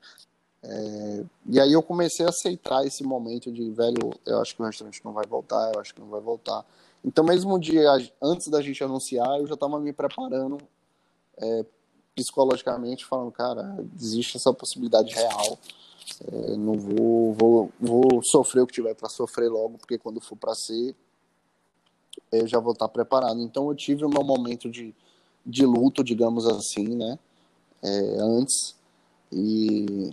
É, 0.67 1.25
e 1.47 1.61
aí 1.61 1.73
eu 1.73 1.83
comecei 1.83 2.25
a 2.25 2.31
aceitar 2.31 2.87
esse 2.87 3.05
momento 3.05 3.53
de, 3.53 3.71
velho, 3.71 4.11
eu 4.25 4.41
acho 4.41 4.57
que 4.57 4.63
o 4.63 4.65
restaurante 4.65 5.05
não 5.05 5.13
vai 5.13 5.27
voltar, 5.27 5.73
eu 5.75 5.81
acho 5.81 5.95
que 5.95 6.01
não 6.01 6.09
vai 6.09 6.21
voltar. 6.21 6.65
Então, 7.05 7.23
mesmo 7.23 7.59
dia 7.59 7.91
antes 8.23 8.49
da 8.49 8.63
gente 8.63 8.83
anunciar, 8.83 9.39
eu 9.39 9.47
já 9.47 9.55
estava 9.55 9.79
me 9.79 9.93
preparando 9.93 10.57
é, 11.37 11.65
psicologicamente, 12.15 13.05
falando, 13.05 13.31
cara, 13.31 13.85
existe 13.95 14.39
essa 14.39 14.55
possibilidade 14.55 15.13
real. 15.15 15.59
É, 16.33 16.57
não 16.57 16.79
vou, 16.79 17.35
vou, 17.35 17.71
vou 17.79 18.23
sofrer 18.23 18.63
o 18.63 18.67
que 18.67 18.73
tiver 18.73 18.95
para 18.95 19.11
sofrer 19.11 19.51
logo, 19.51 19.77
porque 19.77 19.99
quando 19.99 20.19
for 20.19 20.37
para 20.37 20.55
ser, 20.55 20.95
eu 22.33 22.47
já 22.47 22.59
vou 22.59 22.73
estar 22.73 22.89
preparado. 22.89 23.39
Então, 23.41 23.69
eu 23.69 23.75
tive 23.75 24.03
o 24.03 24.09
meu 24.09 24.25
momento 24.25 24.71
de, 24.71 24.95
de 25.45 25.67
luto, 25.67 26.03
digamos 26.03 26.47
assim, 26.47 26.89
né? 26.97 27.19
É, 27.83 28.17
antes. 28.19 28.75
E 29.31 30.11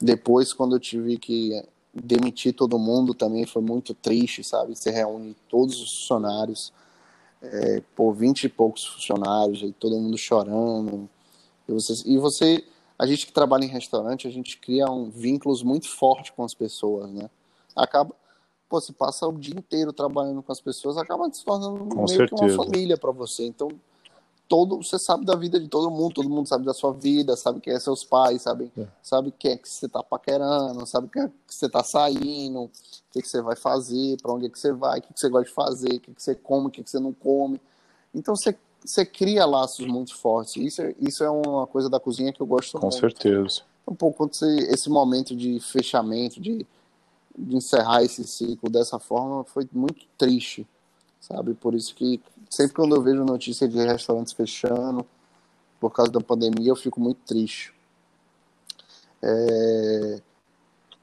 depois, 0.00 0.52
quando 0.52 0.76
eu 0.76 0.80
tive 0.80 1.18
que 1.18 1.62
demitir 1.92 2.54
todo 2.54 2.78
mundo, 2.78 3.14
também 3.14 3.46
foi 3.46 3.62
muito 3.62 3.94
triste, 3.94 4.44
sabe? 4.44 4.76
Você 4.76 4.90
reúne 4.90 5.36
todos 5.48 5.80
os 5.80 6.00
funcionários, 6.00 6.72
é, 7.42 7.82
por 7.96 8.12
vinte 8.12 8.44
e 8.44 8.48
poucos 8.48 8.84
funcionários, 8.84 9.62
e 9.62 9.72
todo 9.72 9.98
mundo 9.98 10.16
chorando. 10.16 11.08
E 11.68 11.72
você, 11.72 12.02
e 12.06 12.18
você, 12.18 12.64
a 12.98 13.06
gente 13.06 13.26
que 13.26 13.32
trabalha 13.32 13.64
em 13.64 13.68
restaurante, 13.68 14.26
a 14.26 14.30
gente 14.30 14.58
cria 14.58 14.86
um, 14.90 15.10
vínculos 15.10 15.62
muito 15.62 15.88
fortes 15.88 16.30
com 16.30 16.44
as 16.44 16.54
pessoas, 16.54 17.10
né? 17.10 17.28
Acaba, 17.74 18.14
pô, 18.68 18.80
você 18.80 18.92
passa 18.92 19.26
o 19.26 19.32
dia 19.32 19.54
inteiro 19.54 19.92
trabalhando 19.92 20.42
com 20.42 20.52
as 20.52 20.60
pessoas, 20.60 20.96
acaba 20.96 21.32
se 21.32 21.44
tornando 21.44 21.78
com 21.86 22.04
meio 22.04 22.08
certeza. 22.08 22.34
que 22.34 22.52
uma 22.52 22.64
família 22.64 22.96
para 22.96 23.10
você. 23.10 23.44
Então, 23.46 23.68
todo 24.48 24.82
você 24.82 24.98
sabe 24.98 25.26
da 25.26 25.36
vida 25.36 25.60
de 25.60 25.68
todo 25.68 25.90
mundo, 25.90 26.14
todo 26.14 26.30
mundo 26.30 26.48
sabe 26.48 26.64
da 26.64 26.72
sua 26.72 26.92
vida, 26.92 27.36
sabe 27.36 27.60
quem 27.60 27.74
é 27.74 27.78
seus 27.78 28.02
pais, 28.02 28.42
sabe, 28.42 28.72
é. 28.76 28.86
sabe 29.02 29.32
quem 29.38 29.52
é 29.52 29.56
que 29.56 29.68
você 29.68 29.86
tá 29.86 30.02
paquerando, 30.02 30.86
sabe 30.86 31.08
quem 31.12 31.22
é 31.22 31.28
que 31.28 31.54
você 31.54 31.68
tá 31.68 31.84
saindo, 31.84 32.62
o 32.62 32.70
que, 33.12 33.20
que 33.20 33.28
você 33.28 33.42
vai 33.42 33.54
fazer, 33.54 34.16
para 34.20 34.32
onde 34.32 34.46
é 34.46 34.48
que 34.48 34.58
você 34.58 34.72
vai, 34.72 34.98
o 34.98 35.02
que, 35.02 35.12
que 35.12 35.20
você 35.20 35.28
gosta 35.28 35.48
de 35.48 35.54
fazer, 35.54 35.94
o 35.96 36.00
que, 36.00 36.14
que 36.14 36.22
você 36.22 36.34
come, 36.34 36.68
o 36.68 36.70
que, 36.70 36.82
que 36.82 36.90
você 36.90 36.98
não 36.98 37.12
come. 37.12 37.60
Então 38.14 38.34
você, 38.34 38.56
você 38.82 39.04
cria 39.04 39.44
laços 39.44 39.86
muito 39.86 40.16
fortes. 40.16 40.56
Isso, 40.56 40.80
é, 40.80 40.94
isso 40.98 41.22
é 41.22 41.30
uma 41.30 41.66
coisa 41.66 41.90
da 41.90 42.00
cozinha 42.00 42.32
que 42.32 42.40
eu 42.40 42.46
gosto 42.46 42.72
Com 42.72 42.86
muito. 42.86 42.94
Com 42.94 43.00
certeza. 43.00 43.62
Um 43.86 43.94
pouco 43.94 44.16
quando 44.16 44.34
você, 44.34 44.46
esse 44.70 44.88
momento 44.88 45.36
de 45.36 45.60
fechamento, 45.60 46.40
de, 46.40 46.66
de 47.36 47.56
encerrar 47.56 48.02
esse 48.02 48.24
ciclo 48.24 48.70
dessa 48.70 48.98
forma, 48.98 49.44
foi 49.44 49.68
muito 49.72 50.06
triste, 50.16 50.66
sabe? 51.20 51.52
Por 51.52 51.74
isso 51.74 51.94
que 51.94 52.20
sempre 52.48 52.74
quando 52.76 52.96
eu 52.96 53.02
vejo 53.02 53.24
notícia 53.24 53.68
de 53.68 53.78
restaurantes 53.78 54.32
fechando 54.32 55.06
por 55.80 55.92
causa 55.92 56.10
da 56.10 56.20
pandemia, 56.20 56.70
eu 56.70 56.76
fico 56.76 57.00
muito 57.00 57.20
triste. 57.26 57.72
É... 59.22 60.20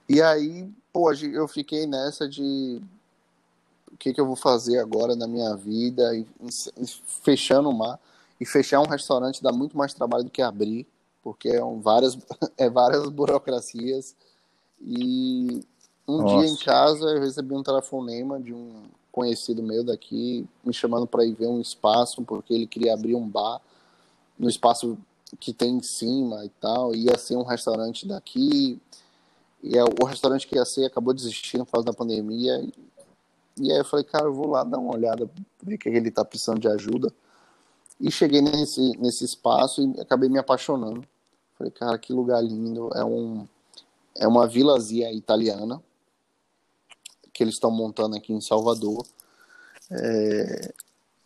E 0.08 0.22
aí, 0.22 0.70
pô, 0.94 1.12
eu 1.14 1.48
fiquei 1.48 1.88
nessa 1.88 2.28
de 2.28 2.82
o 3.92 3.98
que, 3.98 4.14
que 4.14 4.20
eu 4.20 4.26
vou 4.26 4.36
fazer 4.36 4.78
agora 4.80 5.16
na 5.16 5.26
minha 5.26 5.56
vida, 5.56 6.14
e, 6.16 6.28
e, 6.42 6.88
fechando 7.24 7.70
o 7.70 7.74
mar. 7.74 8.00
E 8.40 8.46
fechar 8.46 8.82
um 8.82 8.88
restaurante 8.88 9.42
dá 9.42 9.52
muito 9.52 9.78
mais 9.78 9.94
trabalho 9.94 10.26
do 10.26 10.30
que 10.30 10.42
abrir, 10.42 10.86
porque 11.24 11.48
é, 11.48 11.64
um, 11.64 11.80
várias, 11.80 12.18
é 12.58 12.70
várias 12.70 13.08
burocracias. 13.10 14.14
E 14.82 15.62
um 16.06 16.22
Nossa. 16.22 16.38
dia 16.38 16.48
em 16.48 16.58
casa 16.58 17.06
eu 17.06 17.22
recebi 17.22 17.54
um 17.54 17.64
telefonema 17.64 18.40
de 18.40 18.54
um 18.54 18.84
conhecido 19.16 19.64
meu 19.64 19.82
daqui 19.82 20.46
me 20.62 20.74
chamando 20.74 21.08
para 21.08 21.24
ir 21.24 21.34
ver 21.34 21.48
um 21.48 21.62
espaço, 21.62 22.22
porque 22.24 22.54
ele 22.54 22.68
queria 22.68 22.94
abrir 22.94 23.16
um 23.16 23.26
bar 23.26 23.62
no 24.38 24.50
espaço 24.50 24.98
que 25.40 25.54
tem 25.54 25.78
em 25.78 25.82
cima 25.82 26.44
e 26.44 26.50
tal. 26.50 26.94
Ia 26.94 27.18
ser 27.18 27.38
um 27.38 27.44
restaurante 27.44 28.06
daqui. 28.06 28.78
E 29.64 29.78
é, 29.78 29.84
o 29.86 30.04
restaurante 30.04 30.46
que 30.46 30.58
ia 30.58 30.66
ser 30.66 30.84
acabou 30.84 31.14
desistindo 31.14 31.66
por 31.66 31.72
causa 31.72 31.86
da 31.86 31.94
pandemia. 31.94 32.62
E 33.58 33.72
aí 33.72 33.78
eu 33.78 33.86
falei, 33.86 34.04
cara, 34.04 34.26
eu 34.26 34.34
vou 34.34 34.50
lá 34.50 34.66
dar 34.66 34.80
uma 34.80 34.94
olhada, 34.94 35.30
ver 35.64 35.78
que 35.78 35.88
ele 35.88 36.12
tá 36.12 36.26
precisando 36.26 36.60
de 36.60 36.68
ajuda. 36.68 37.10
E 37.98 38.12
cheguei 38.12 38.42
nesse, 38.42 38.98
nesse 38.98 39.24
espaço 39.24 39.82
e 39.82 40.02
acabei 40.02 40.28
me 40.28 40.38
apaixonando. 40.38 41.08
Falei, 41.58 41.72
cara, 41.72 41.98
que 41.98 42.12
lugar 42.12 42.44
lindo. 42.44 42.90
É, 42.94 43.06
um, 43.06 43.48
é 44.14 44.28
uma 44.28 44.46
vilazinha 44.46 45.10
italiana 45.14 45.82
que 47.36 47.44
eles 47.44 47.56
estão 47.56 47.70
montando 47.70 48.16
aqui 48.16 48.32
em 48.32 48.40
Salvador. 48.40 49.06
É... 49.92 50.74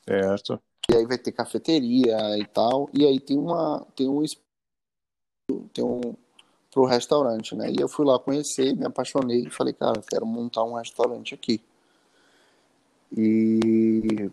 Certo. 0.03 0.59
E 0.91 0.95
aí 0.95 1.05
vai 1.05 1.19
ter 1.19 1.31
cafeteria 1.31 2.35
e 2.39 2.45
tal. 2.47 2.89
E 2.91 3.05
aí 3.05 3.19
tem 3.19 3.37
uma 3.37 3.85
tem 3.95 4.09
um 4.09 4.25
tem 5.71 5.85
um 5.85 6.15
pro 6.71 6.85
restaurante, 6.85 7.55
né? 7.55 7.71
E 7.71 7.79
eu 7.79 7.87
fui 7.87 8.05
lá 8.05 8.17
conhecer, 8.17 8.75
me 8.75 8.85
apaixonei 8.85 9.43
e 9.43 9.49
falei, 9.51 9.73
cara, 9.73 10.01
quero 10.01 10.25
montar 10.25 10.63
um 10.63 10.73
restaurante 10.73 11.35
aqui. 11.35 11.61
E 13.15 14.31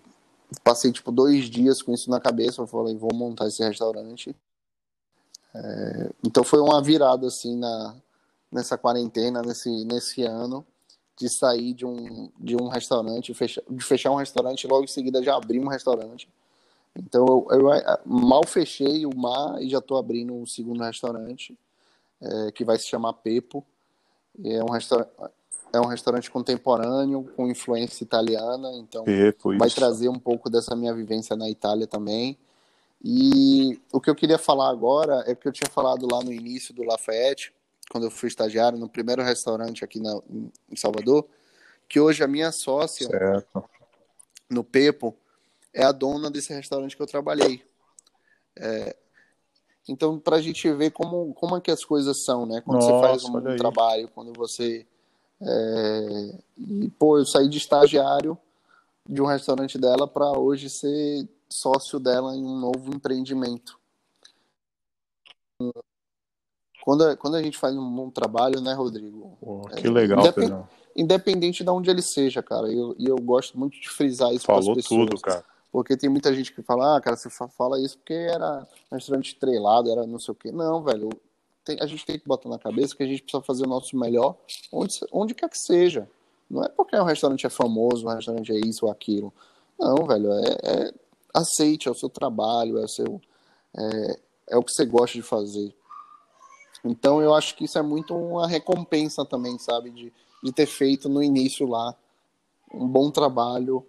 passei 0.65 0.91
tipo 0.93 1.13
dois 1.13 1.45
dias 1.51 1.83
com 1.83 1.93
isso 1.93 2.11
na 2.11 2.21
cabeça, 2.21 2.63
eu 2.63 2.67
falei, 2.67 2.97
vou 2.97 3.15
montar 3.15 3.49
esse 3.49 3.63
restaurante. 3.63 4.35
É, 5.55 6.11
então 6.25 6.43
foi 6.43 6.61
uma 6.61 6.83
virada 6.83 7.27
assim 7.27 7.55
na 7.57 7.95
nessa 8.51 8.79
quarentena, 8.79 9.43
nesse 9.43 9.85
nesse 9.85 10.23
ano 10.23 10.65
de 11.19 11.29
sair 11.29 11.73
de 11.73 11.87
um 11.87 12.31
de 12.39 12.57
um 12.57 12.69
restaurante, 12.69 13.33
de 13.33 13.85
fechar 13.85 14.11
um 14.11 14.17
restaurante 14.17 14.65
e 14.65 14.69
logo 14.69 14.85
em 14.85 14.89
seguida 14.89 15.23
já 15.23 15.35
abrir 15.35 15.59
um 15.61 15.69
restaurante. 15.69 16.29
Então 16.95 17.47
eu, 17.51 17.59
eu, 17.61 17.71
mal 18.05 18.47
fechei 18.47 19.05
o 19.07 19.17
mar 19.17 19.63
e 19.63 19.69
já 19.69 19.79
estou 19.79 19.99
abrindo 19.99 20.35
um 20.35 20.47
segundo 20.47 20.83
restaurante 20.83 21.57
é, 22.21 22.53
que 22.53 22.65
vai 22.65 22.79
se 22.79 22.87
chamar 22.87 23.13
Pepo. 23.15 23.65
É 24.45 24.63
um, 24.63 24.71
restaurante, 24.71 25.11
é 25.73 25.81
um 25.81 25.87
restaurante 25.87 26.31
contemporâneo 26.31 27.25
com 27.37 27.49
influência 27.49 28.05
italiana, 28.05 28.71
então 28.75 29.05
Pepo, 29.05 29.57
vai 29.57 29.71
trazer 29.71 30.09
um 30.09 30.19
pouco 30.19 30.51
dessa 30.51 30.77
minha 30.77 30.93
vivência 30.93 31.35
na 31.37 31.49
Itália 31.49 31.87
também. 31.87 32.39
E 33.03 33.81
o 33.93 34.01
que 34.01 34.11
eu 34.11 34.15
queria 34.15 34.39
falar 34.39 34.71
agora 34.71 35.23
é 35.27 35.33
o 35.33 35.37
que 35.37 35.49
eu 35.49 35.53
tinha 35.53 35.71
falado 35.71 36.07
lá 36.11 36.23
no 36.23 36.33
início 36.33 36.75
do 36.75 36.83
Lafayette, 36.83 37.53
quando 37.91 38.05
eu 38.05 38.11
fui 38.11 38.29
estagiário 38.29 38.79
no 38.79 38.89
primeiro 38.89 39.23
restaurante 39.23 39.85
aqui 39.85 40.01
na, 40.01 40.21
em 40.71 40.77
Salvador, 40.77 41.27
que 41.89 42.01
hoje 42.01 42.23
a 42.23 42.29
minha 42.29 42.51
sócia 42.53 43.07
certo. 43.09 43.65
no 44.51 44.65
Pepo 44.65 45.17
é 45.73 45.85
a 45.85 45.93
dona 45.93 46.31
desse 46.31 46.53
restaurante 46.53 46.97
que 46.97 47.03
eu 47.03 47.07
trabalhei. 47.07 47.63
É, 48.57 48.97
então, 49.89 50.19
para 50.19 50.37
a 50.37 50.41
gente 50.41 50.71
ver 50.73 50.91
como, 50.91 51.33
como 51.35 51.57
é 51.57 51.61
que 51.61 51.71
as 51.71 51.85
coisas 51.85 52.25
são, 52.25 52.45
né? 52.45 52.61
Quando 52.61 52.81
Nossa, 52.81 52.93
você 52.93 53.01
faz 53.01 53.25
um, 53.25 53.37
um 53.37 53.57
trabalho, 53.57 54.09
quando 54.09 54.33
você. 54.33 54.87
É... 55.41 56.39
E, 56.57 56.89
pô, 56.99 57.19
eu 57.19 57.27
saí 57.27 57.49
de 57.49 57.59
estagiário 57.59 58.37
de 59.09 59.23
um 59.23 59.27
restaurante 59.27 59.79
dela 59.79 60.09
para 60.09 60.33
hoje 60.33 60.69
ser 60.69 61.29
sócio 61.49 62.01
dela 62.01 62.35
em 62.35 62.45
um 62.45 62.59
novo 62.59 62.93
empreendimento. 62.93 63.79
Quando, 66.87 67.17
quando 67.17 67.35
a 67.35 67.43
gente 67.43 67.59
faz 67.59 67.77
um 67.77 67.91
bom 67.91 68.11
trabalho, 68.11 68.61
né, 68.61 68.73
Rodrigo? 68.73 69.37
Pô, 69.41 69.63
que 69.75 69.89
é, 69.89 69.91
legal, 69.91 70.21
independ, 70.21 70.65
Independente 70.95 71.65
de 71.65 71.71
onde 71.71 71.91
ele 71.91 72.01
seja, 72.01 72.45
cara. 72.45 72.73
E 72.73 72.79
eu, 72.79 72.95
eu 73.01 73.17
gosto 73.17 73.59
muito 73.59 73.73
de 73.73 73.89
frisar 73.89 74.33
isso 74.33 74.49
as 74.53 74.59
pessoas. 74.59 74.87
Falou 74.87 75.07
tudo, 75.09 75.21
cara. 75.21 75.45
Porque 75.73 75.97
tem 75.97 76.09
muita 76.09 76.33
gente 76.33 76.55
que 76.55 76.63
fala, 76.63 76.97
ah, 76.97 77.01
cara, 77.01 77.17
você 77.17 77.29
fala 77.29 77.81
isso 77.81 77.99
porque 77.99 78.15
era 78.15 78.65
um 78.89 78.95
restaurante 78.95 79.33
estrelado, 79.33 79.91
era 79.91 80.07
não 80.07 80.21
sei 80.21 80.31
o 80.31 80.37
quê. 80.37 80.53
Não, 80.53 80.81
velho. 80.81 81.11
Tem, 81.65 81.77
a 81.81 81.87
gente 81.87 82.07
tem 82.07 82.21
que 82.21 82.25
botar 82.29 82.49
na 82.49 82.57
cabeça 82.57 82.95
que 82.95 83.03
a 83.03 83.07
gente 83.07 83.21
precisa 83.21 83.43
fazer 83.43 83.65
o 83.65 83.69
nosso 83.69 83.97
melhor 83.99 84.37
onde, 84.71 84.95
onde 85.11 85.35
quer 85.35 85.51
que 85.51 85.59
seja. 85.59 86.09
Não 86.49 86.63
é 86.63 86.69
porque 86.69 86.95
o 86.95 87.03
restaurante 87.03 87.45
é 87.45 87.51
famoso, 87.51 88.07
o 88.07 88.11
restaurante 88.11 88.53
é 88.53 88.61
isso 88.61 88.87
ou 88.87 88.93
aquilo. 88.93 89.35
Não, 89.77 90.07
velho. 90.07 90.31
É, 90.33 90.57
é 90.63 90.95
aceite, 91.35 91.89
é 91.89 91.91
o 91.91 91.97
seu 91.97 92.09
trabalho, 92.09 92.79
é 92.79 92.85
o 92.85 92.89
seu. 92.89 93.21
É, 93.77 94.21
é 94.51 94.57
o 94.57 94.63
que 94.63 94.71
você 94.71 94.87
gosta 94.87 95.19
de 95.19 95.23
fazer. 95.23 95.75
Então 96.87 97.21
eu 97.21 97.35
acho 97.35 97.55
que 97.57 97.65
isso 97.65 97.79
é 97.79 97.83
muito 97.83 98.15
uma 98.15 98.47
recompensa 98.47 99.25
também, 99.25 99.59
sabe? 99.59 99.91
De, 99.91 100.13
de 100.43 100.53
ter 100.53 100.67
feito 100.67 101.09
no 101.09 101.23
início 101.23 101.67
lá 101.67 101.95
um 102.73 102.87
bom 102.87 103.11
trabalho 103.11 103.87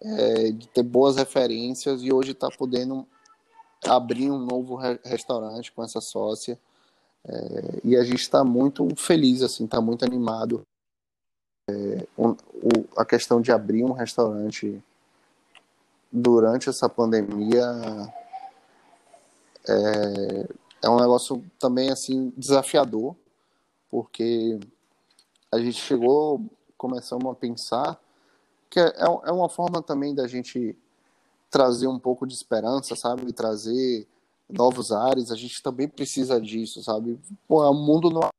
é, 0.00 0.50
de 0.50 0.66
ter 0.68 0.82
boas 0.82 1.16
referências 1.16 2.02
e 2.02 2.12
hoje 2.12 2.32
está 2.32 2.48
podendo 2.50 3.06
abrir 3.84 4.30
um 4.30 4.38
novo 4.38 4.76
re 4.76 4.98
restaurante 5.04 5.72
com 5.72 5.82
essa 5.82 6.00
sócia. 6.00 6.58
É, 7.24 7.80
e 7.84 7.96
a 7.96 8.04
gente 8.04 8.20
está 8.20 8.42
muito 8.42 8.88
feliz, 8.96 9.42
assim, 9.42 9.64
está 9.64 9.80
muito 9.80 10.04
animado. 10.04 10.62
É, 11.70 12.06
o, 12.16 12.30
o, 12.30 12.36
a 12.96 13.04
questão 13.04 13.40
de 13.40 13.52
abrir 13.52 13.84
um 13.84 13.92
restaurante 13.92 14.82
durante 16.10 16.68
essa 16.68 16.88
pandemia 16.88 17.64
é, 19.68 20.48
é 20.82 20.88
um 20.88 20.96
negócio 20.96 21.44
também 21.58 21.90
assim 21.90 22.32
desafiador, 22.36 23.14
porque 23.90 24.58
a 25.50 25.58
gente 25.58 25.78
chegou, 25.78 26.44
começamos 26.76 27.30
a 27.30 27.34
pensar 27.34 28.00
que 28.68 28.80
é, 28.80 28.86
é, 28.86 29.04
é 29.04 29.32
uma 29.32 29.48
forma 29.48 29.82
também 29.82 30.14
da 30.14 30.26
gente 30.26 30.76
trazer 31.50 31.86
um 31.86 31.98
pouco 31.98 32.26
de 32.26 32.34
esperança, 32.34 32.96
sabe? 32.96 33.28
E 33.28 33.32
trazer 33.32 34.08
novos 34.48 34.90
ares. 34.90 35.30
A 35.30 35.36
gente 35.36 35.62
também 35.62 35.86
precisa 35.86 36.40
disso, 36.40 36.82
sabe? 36.82 37.20
Pô, 37.46 37.62
o 37.62 37.74
mundo 37.74 38.10
não 38.10 38.30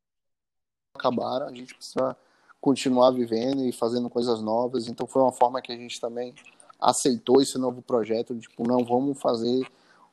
acabar, 0.95 1.43
a 1.43 1.53
gente 1.53 1.75
precisa 1.75 2.17
continuar 2.59 3.11
vivendo 3.11 3.63
e 3.65 3.71
fazendo 3.71 4.09
coisas 4.09 4.41
novas. 4.41 4.87
Então 4.87 5.05
foi 5.05 5.21
uma 5.21 5.31
forma 5.31 5.61
que 5.61 5.71
a 5.71 5.75
gente 5.77 6.01
também 6.01 6.33
aceitou 6.79 7.41
esse 7.41 7.57
novo 7.57 7.81
projeto, 7.81 8.37
tipo, 8.37 8.67
não 8.67 8.83
vamos 8.83 9.21
fazer 9.21 9.65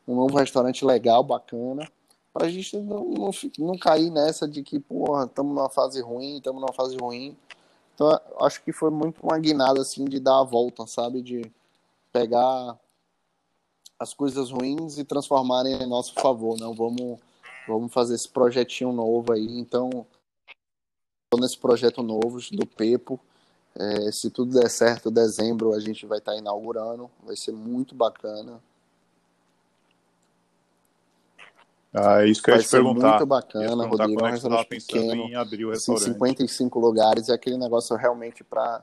um 0.07 0.15
novo 0.15 0.37
restaurante 0.37 0.85
legal, 0.85 1.25
bacana, 1.25 1.91
para 2.33 2.47
a 2.47 2.51
gente 2.51 2.77
não, 2.79 3.05
não, 3.05 3.31
não 3.59 3.79
cair 3.79 4.11
nessa 4.11 4.47
de 4.47 4.63
que, 4.63 4.79
porra, 4.79 5.25
estamos 5.25 5.55
numa 5.55 5.69
fase 5.69 6.01
ruim, 6.01 6.37
estamos 6.37 6.61
numa 6.61 6.73
fase 6.73 6.97
ruim. 6.97 7.37
Então, 7.95 8.19
acho 8.41 8.63
que 8.63 8.73
foi 8.73 8.91
muito 8.91 9.21
uma 9.23 9.39
guinada, 9.39 9.81
assim, 9.81 10.05
de 10.05 10.21
dar 10.21 10.41
a 10.41 10.45
volta, 10.45 10.87
sabe? 10.87 11.21
De 11.21 11.43
pegar 12.13 12.79
as 13.99 14.15
coisas 14.15 14.51
ruins 14.51 14.97
e 14.97 15.05
transformarem 15.05 15.75
em 15.75 15.87
nosso 15.87 16.15
favor, 16.15 16.59
não? 16.59 16.73
Vamos, 16.73 17.19
vamos 17.69 17.93
fazer 17.93 18.15
esse 18.15 18.29
projetinho 18.29 18.93
novo 18.93 19.33
aí. 19.33 19.59
Então, 19.59 20.07
nesse 21.39 21.59
projeto 21.59 22.03
novo 22.03 22.39
do 22.53 22.67
Pepo, 22.67 23.21
é, 23.75 24.11
se 24.11 24.31
tudo 24.31 24.59
der 24.59 24.71
certo, 24.71 25.11
dezembro 25.11 25.75
a 25.75 25.81
gente 25.81 26.07
vai 26.07 26.19
estar 26.19 26.33
tá 26.33 26.39
inaugurando, 26.39 27.11
vai 27.23 27.37
ser 27.37 27.53
muito 27.53 27.95
bacana. 27.95 28.61
Ah, 31.93 32.23
é 32.23 32.29
isso 32.29 32.43
que 32.43 32.51
eu 32.51 32.57
ia 32.57 32.63
te 32.63 32.71
perguntar. 32.71 33.11
muito 33.11 33.27
bacana, 33.27 33.87
Rodrigo. 33.87 34.25
É 34.25 34.29
um 34.29 34.31
restaurante 34.31 34.69
pequeno, 34.69 35.23
em 35.25 35.35
abrir 35.35 35.65
o 35.65 35.73
assim, 35.73 35.97
55 35.97 36.79
lugares. 36.79 37.29
É 37.29 37.35
aquele 37.35 37.57
negócio 37.57 37.97
realmente 37.97 38.45
para 38.45 38.83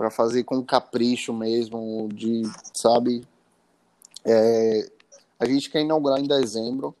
para 0.00 0.10
fazer 0.10 0.44
com 0.44 0.64
capricho 0.64 1.30
mesmo, 1.30 2.08
de, 2.10 2.40
sabe? 2.72 3.22
É, 4.24 4.90
a 5.38 5.44
gente 5.44 5.68
quer 5.68 5.82
inaugurar 5.82 6.18
em 6.18 6.26
dezembro. 6.26 6.96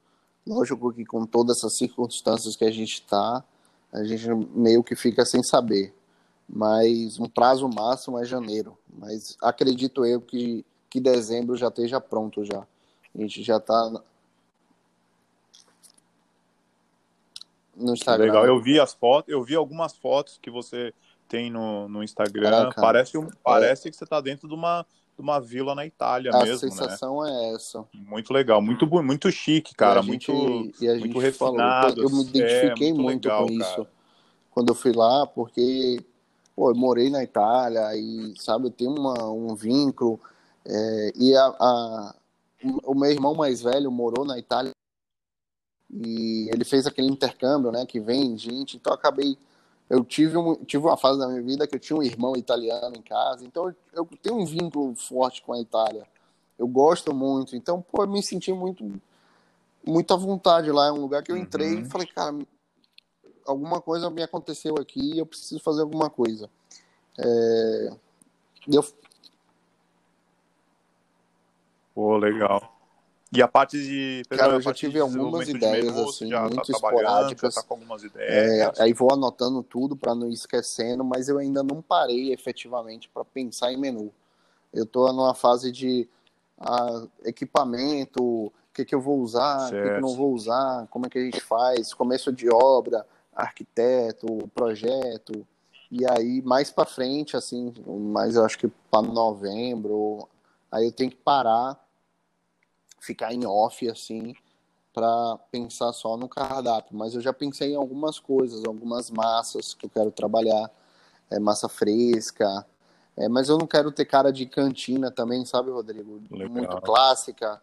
Lógico 0.46 0.92
que 0.92 1.06
com 1.06 1.24
todas 1.24 1.56
essas 1.56 1.78
circunstâncias 1.78 2.56
que 2.56 2.64
a 2.64 2.70
gente 2.70 2.92
está, 2.92 3.42
a 3.90 4.04
gente 4.04 4.28
meio 4.54 4.84
que 4.84 4.94
fica 4.94 5.24
sem 5.24 5.42
saber. 5.42 5.94
Mas 6.46 7.18
um 7.18 7.26
prazo 7.26 7.66
máximo 7.68 8.18
é 8.18 8.24
janeiro. 8.26 8.76
Mas 8.92 9.34
acredito 9.42 10.04
eu 10.04 10.20
que, 10.20 10.62
que 10.90 11.00
dezembro 11.00 11.56
já 11.56 11.68
esteja 11.68 12.02
pronto 12.02 12.44
já. 12.44 12.66
A 13.14 13.18
gente 13.18 13.42
já 13.42 13.56
está 13.56 14.02
no 17.80 17.94
Instagram. 17.94 18.26
Legal, 18.26 18.46
eu 18.46 18.60
vi 18.60 18.78
as 18.78 18.92
fotos, 18.92 19.32
eu 19.32 19.42
vi 19.42 19.54
algumas 19.54 19.96
fotos 19.96 20.38
que 20.40 20.50
você 20.50 20.92
tem 21.28 21.50
no, 21.50 21.88
no 21.88 22.02
Instagram. 22.02 22.50
Caraca, 22.50 22.80
parece 22.80 23.18
um, 23.18 23.28
parece 23.42 23.88
é. 23.88 23.90
que 23.90 23.96
você 23.96 24.04
está 24.04 24.20
dentro 24.20 24.48
de 24.48 24.54
uma, 24.54 24.84
de 25.16 25.22
uma 25.22 25.40
vila 25.40 25.74
na 25.74 25.86
Itália 25.86 26.30
a 26.32 26.44
mesmo, 26.44 26.48
né? 26.48 26.54
A 26.54 26.58
sensação 26.58 27.26
é 27.26 27.54
essa. 27.54 27.84
Muito 27.94 28.32
legal, 28.32 28.60
muito 28.60 28.86
muito 29.02 29.30
chique, 29.30 29.74
cara, 29.74 30.02
gente, 30.02 30.30
muito 30.30 30.82
e 30.82 30.88
a 30.88 30.94
gente 30.94 31.04
muito 31.04 31.18
refinado. 31.18 31.94
Falou, 31.94 32.10
eu 32.10 32.16
me 32.16 32.22
identifiquei 32.22 32.88
é, 32.88 32.92
muito, 32.92 33.02
muito 33.02 33.28
legal, 33.28 33.46
com 33.46 33.52
isso 33.52 33.86
quando 34.50 34.70
eu 34.70 34.74
fui 34.74 34.92
lá, 34.92 35.26
porque 35.26 35.98
pô, 36.54 36.70
eu 36.70 36.74
morei 36.74 37.08
na 37.08 37.22
Itália 37.22 37.96
e 37.96 38.34
sabe, 38.36 38.66
eu 38.66 38.70
tenho 38.70 38.90
uma, 38.90 39.30
um 39.30 39.54
vínculo 39.54 40.20
é, 40.66 41.12
e 41.16 41.34
a, 41.34 41.46
a, 41.46 42.14
o 42.84 42.94
meu 42.94 43.10
irmão 43.10 43.34
mais 43.34 43.62
velho 43.62 43.90
morou 43.90 44.24
na 44.24 44.38
Itália 44.38 44.72
e 45.92 46.48
ele 46.52 46.64
fez 46.64 46.86
aquele 46.86 47.08
intercâmbio, 47.08 47.72
né, 47.72 47.84
que 47.86 48.00
vem 48.00 48.36
gente, 48.36 48.76
então 48.76 48.92
acabei 48.92 49.36
eu 49.90 50.04
tive, 50.04 50.36
um, 50.36 50.54
tive 50.64 50.84
uma 50.84 50.96
fase 50.96 51.18
da 51.18 51.26
minha 51.26 51.42
vida 51.42 51.66
que 51.66 51.74
eu 51.74 51.80
tinha 51.80 51.98
um 51.98 52.02
irmão 52.02 52.36
italiano 52.36 52.96
em 52.96 53.02
casa, 53.02 53.44
então 53.44 53.66
eu, 53.66 53.74
eu 53.92 54.08
tenho 54.22 54.36
um 54.36 54.46
vínculo 54.46 54.94
forte 54.94 55.42
com 55.42 55.52
a 55.52 55.58
Itália. 55.58 56.06
Eu 56.56 56.68
gosto 56.68 57.12
muito, 57.12 57.56
então, 57.56 57.82
pô, 57.82 58.04
eu 58.04 58.08
me 58.08 58.22
senti 58.22 58.52
muito 58.52 58.84
muito 59.84 60.12
à 60.14 60.16
vontade 60.16 60.70
lá, 60.70 60.86
é 60.86 60.92
um 60.92 61.00
lugar 61.00 61.22
que 61.22 61.32
eu 61.32 61.36
entrei 61.36 61.74
uhum. 61.74 61.80
e 61.80 61.84
falei, 61.86 62.06
cara, 62.06 62.38
alguma 63.46 63.80
coisa 63.80 64.10
me 64.10 64.22
aconteceu 64.22 64.76
aqui, 64.78 65.18
eu 65.18 65.26
preciso 65.26 65.60
fazer 65.60 65.80
alguma 65.82 66.08
coisa. 66.08 66.48
É... 67.18 67.90
Eu... 68.68 68.84
Pô, 71.94 72.16
legal. 72.16 72.79
E 73.32 73.40
a 73.40 73.46
parte 73.46 73.78
de. 73.78 74.22
Cara, 74.28 74.54
eu 74.54 74.60
já 74.60 74.74
tive 74.74 74.98
algumas 74.98 75.48
ideias, 75.48 75.96
assim, 75.96 76.30
tá 76.30 76.40
muito 76.42 76.56
tá 76.56 76.72
esporádicas. 76.72 77.54
Já 77.54 77.62
tá 77.62 77.76
ideias. 78.02 78.78
É, 78.78 78.82
aí 78.82 78.92
vou 78.92 79.12
anotando 79.12 79.62
tudo 79.62 79.96
para 79.96 80.14
não 80.14 80.28
ir 80.28 80.34
esquecendo, 80.34 81.04
mas 81.04 81.28
eu 81.28 81.38
ainda 81.38 81.62
não 81.62 81.80
parei 81.80 82.32
efetivamente 82.32 83.08
para 83.08 83.24
pensar 83.24 83.72
em 83.72 83.76
menu. 83.76 84.12
Eu 84.72 84.82
estou 84.82 85.12
numa 85.12 85.34
fase 85.34 85.70
de 85.70 86.08
ah, 86.58 87.06
equipamento, 87.24 88.52
que, 88.72 88.84
que 88.84 88.94
eu 88.94 89.00
vou 89.00 89.20
usar, 89.20 89.68
o 89.68 89.70
que, 89.70 89.94
que 89.94 90.00
não 90.00 90.14
vou 90.14 90.32
usar, 90.32 90.86
como 90.88 91.06
é 91.06 91.08
que 91.08 91.18
a 91.18 91.24
gente 91.24 91.40
faz, 91.40 91.94
começo 91.94 92.32
de 92.32 92.48
obra, 92.50 93.06
arquiteto, 93.34 94.26
projeto, 94.54 95.46
e 95.90 96.06
aí 96.06 96.42
mais 96.42 96.70
para 96.70 96.84
frente, 96.84 97.36
assim, 97.36 97.72
mas 97.86 98.36
eu 98.36 98.44
acho 98.44 98.58
que 98.58 98.68
para 98.90 99.02
novembro, 99.02 100.28
aí 100.70 100.86
eu 100.86 100.92
tenho 100.92 101.10
que 101.10 101.16
parar, 101.16 101.78
ficar 103.00 103.32
em 103.32 103.44
off, 103.46 103.88
assim, 103.88 104.34
para 104.92 105.38
pensar 105.50 105.92
só 105.92 106.16
no 106.16 106.28
cardápio. 106.28 106.96
Mas 106.96 107.14
eu 107.14 107.20
já 107.20 107.32
pensei 107.32 107.72
em 107.72 107.76
algumas 107.76 108.20
coisas, 108.20 108.64
algumas 108.64 109.10
massas 109.10 109.74
que 109.74 109.86
eu 109.86 109.90
quero 109.90 110.10
trabalhar, 110.12 110.70
é, 111.30 111.40
massa 111.40 111.68
fresca, 111.68 112.64
é, 113.16 113.28
mas 113.28 113.48
eu 113.48 113.58
não 113.58 113.66
quero 113.66 113.90
ter 113.90 114.04
cara 114.04 114.32
de 114.32 114.46
cantina 114.46 115.10
também, 115.10 115.44
sabe, 115.44 115.70
Rodrigo? 115.70 116.22
Legal. 116.30 116.48
Muito 116.50 116.80
clássica. 116.82 117.60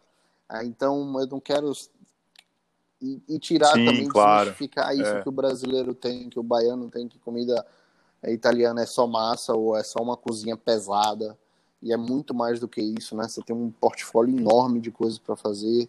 Ah, 0.48 0.64
então 0.64 1.18
eu 1.18 1.26
não 1.26 1.40
quero 1.40 1.72
e, 3.00 3.22
e 3.28 3.38
tirar 3.38 3.74
Sim, 3.74 3.84
também, 3.84 4.08
claro. 4.08 4.50
desmistificar 4.50 4.94
isso 4.94 5.10
é. 5.10 5.22
que 5.22 5.28
o 5.28 5.32
brasileiro 5.32 5.94
tem, 5.94 6.28
que 6.28 6.38
o 6.38 6.42
baiano 6.42 6.90
tem, 6.90 7.08
que 7.08 7.18
comida 7.18 7.64
italiana 8.24 8.82
é 8.82 8.86
só 8.86 9.06
massa 9.06 9.54
ou 9.54 9.76
é 9.76 9.82
só 9.82 10.00
uma 10.00 10.16
cozinha 10.16 10.56
pesada. 10.56 11.38
E 11.82 11.92
é 11.92 11.96
muito 11.96 12.34
mais 12.34 12.58
do 12.58 12.68
que 12.68 12.80
isso, 12.80 13.16
né? 13.16 13.28
Você 13.28 13.42
tem 13.42 13.54
um 13.54 13.70
portfólio 13.70 14.36
enorme 14.36 14.80
de 14.80 14.90
coisas 14.90 15.18
para 15.18 15.36
fazer. 15.36 15.88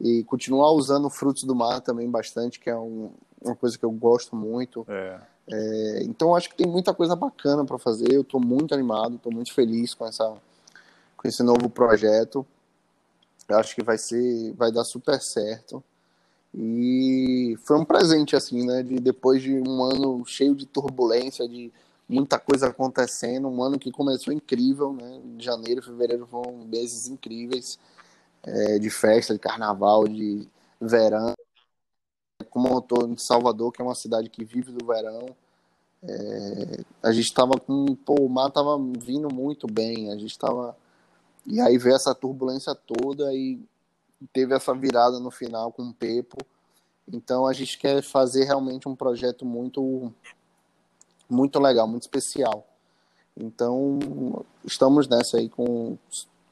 E 0.00 0.24
continuar 0.24 0.72
usando 0.72 1.08
frutos 1.08 1.44
do 1.44 1.54
mar 1.54 1.80
também 1.80 2.10
bastante, 2.10 2.60
que 2.60 2.70
é 2.70 2.76
um, 2.76 3.10
uma 3.40 3.54
coisa 3.54 3.78
que 3.78 3.84
eu 3.84 3.90
gosto 3.90 4.34
muito. 4.34 4.84
É. 4.88 5.20
É, 5.48 6.02
então 6.02 6.34
acho 6.34 6.50
que 6.50 6.56
tem 6.56 6.66
muita 6.66 6.92
coisa 6.92 7.14
bacana 7.14 7.64
para 7.64 7.78
fazer. 7.78 8.12
Eu 8.12 8.22
estou 8.22 8.40
muito 8.40 8.74
animado, 8.74 9.16
estou 9.16 9.32
muito 9.32 9.52
feliz 9.52 9.94
com 9.94 10.06
essa 10.06 10.34
com 11.16 11.28
esse 11.28 11.42
novo 11.42 11.68
projeto. 11.70 12.46
Eu 13.48 13.58
acho 13.58 13.74
que 13.74 13.82
vai 13.82 13.96
ser, 13.96 14.52
vai 14.54 14.72
dar 14.72 14.84
super 14.84 15.20
certo. 15.20 15.82
E 16.54 17.56
foi 17.64 17.78
um 17.78 17.84
presente, 17.84 18.34
assim, 18.34 18.66
né? 18.66 18.82
De 18.82 18.96
depois 18.96 19.42
de 19.42 19.54
um 19.54 19.82
ano 19.82 20.24
cheio 20.26 20.54
de 20.54 20.66
turbulência, 20.66 21.48
de 21.48 21.72
muita 22.08 22.38
coisa 22.38 22.68
acontecendo, 22.68 23.48
um 23.48 23.62
ano 23.62 23.78
que 23.78 23.90
começou 23.90 24.32
incrível, 24.32 24.92
né? 24.92 25.20
Janeiro, 25.38 25.82
fevereiro 25.82 26.26
foram 26.26 26.58
meses 26.64 27.08
incríveis 27.08 27.78
é, 28.42 28.78
de 28.78 28.90
festa, 28.90 29.34
de 29.34 29.40
carnaval, 29.40 30.06
de 30.06 30.48
verão. 30.80 31.34
Como 32.50 32.68
eu 32.68 32.78
estou 32.78 33.08
em 33.08 33.16
Salvador, 33.16 33.72
que 33.72 33.82
é 33.82 33.84
uma 33.84 33.94
cidade 33.94 34.30
que 34.30 34.44
vive 34.44 34.72
do 34.72 34.86
verão, 34.86 35.34
é, 36.02 36.84
a 37.02 37.12
gente 37.12 37.26
estava 37.26 37.58
com. 37.58 37.94
Pô, 37.96 38.14
o 38.20 38.28
mar 38.28 38.48
estava 38.48 38.78
vindo 38.98 39.32
muito 39.32 39.66
bem, 39.66 40.10
a 40.12 40.16
gente 40.16 40.30
estava. 40.30 40.76
E 41.44 41.60
aí 41.60 41.78
veio 41.78 41.96
essa 41.96 42.14
turbulência 42.14 42.74
toda 42.74 43.32
e 43.34 43.60
teve 44.32 44.54
essa 44.54 44.74
virada 44.74 45.18
no 45.20 45.30
final 45.30 45.72
com 45.72 45.82
o 45.82 45.94
Pepo. 45.94 46.38
Então 47.12 47.46
a 47.46 47.52
gente 47.52 47.78
quer 47.78 48.02
fazer 48.02 48.44
realmente 48.44 48.88
um 48.88 48.96
projeto 48.96 49.44
muito 49.44 50.12
muito 51.28 51.58
legal, 51.58 51.86
muito 51.86 52.02
especial. 52.02 52.66
Então 53.36 53.98
estamos 54.64 55.08
nessa 55.08 55.36
aí 55.36 55.48
com, 55.48 55.98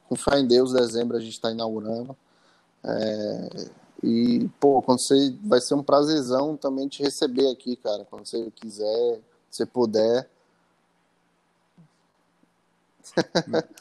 com 0.08 0.16
fé 0.16 0.38
em 0.38 0.46
Deus, 0.46 0.72
dezembro 0.72 1.16
a 1.16 1.20
gente 1.20 1.32
está 1.32 1.50
inaugurando. 1.50 2.16
É, 2.84 3.68
e, 4.02 4.50
pô, 4.60 4.82
quando 4.82 5.00
você 5.00 5.34
vai 5.42 5.60
ser 5.60 5.74
um 5.74 5.82
prazerzão 5.82 6.56
também 6.56 6.88
te 6.88 7.02
receber 7.02 7.50
aqui, 7.50 7.74
cara. 7.76 8.04
Quando 8.04 8.26
você 8.26 8.50
quiser, 8.50 9.20
se 9.50 9.64
puder. 9.64 10.28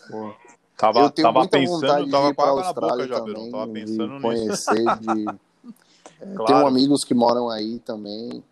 Pô. 0.09 0.33
Tava, 0.75 1.01
eu 1.01 1.09
tenho 1.11 1.27
tava 1.27 1.39
muita 1.39 1.57
pensando, 1.57 1.81
vontade 1.81 2.11
tava 2.11 2.33
de 2.33 2.33
ir 2.33 2.43
a 2.43 2.49
Austrália 2.49 3.07
boca, 3.07 3.21
também, 3.21 3.51
tava 3.51 3.67
pensando 3.71 4.15
de 4.15 4.21
conhecer, 4.21 4.83
de... 4.99 5.29
é, 6.19 6.33
claro. 6.35 6.45
Tenho 6.45 6.67
amigos 6.67 7.03
que 7.03 7.13
moram 7.13 7.47
aí 7.49 7.79
também, 7.79 8.43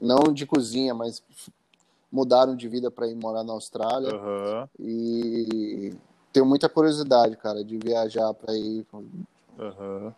não 0.00 0.32
de 0.32 0.46
cozinha, 0.46 0.94
mas 0.94 1.22
mudaram 2.10 2.56
de 2.56 2.68
vida 2.68 2.90
para 2.90 3.06
ir 3.06 3.14
morar 3.14 3.44
na 3.44 3.52
Austrália. 3.52 4.14
Uhum. 4.14 4.68
E 4.78 5.94
tenho 6.32 6.46
muita 6.46 6.68
curiosidade, 6.68 7.36
cara, 7.36 7.64
de 7.64 7.78
viajar 7.78 8.32
para 8.34 8.54
ir. 8.54 8.86
Uhum. 8.92 10.12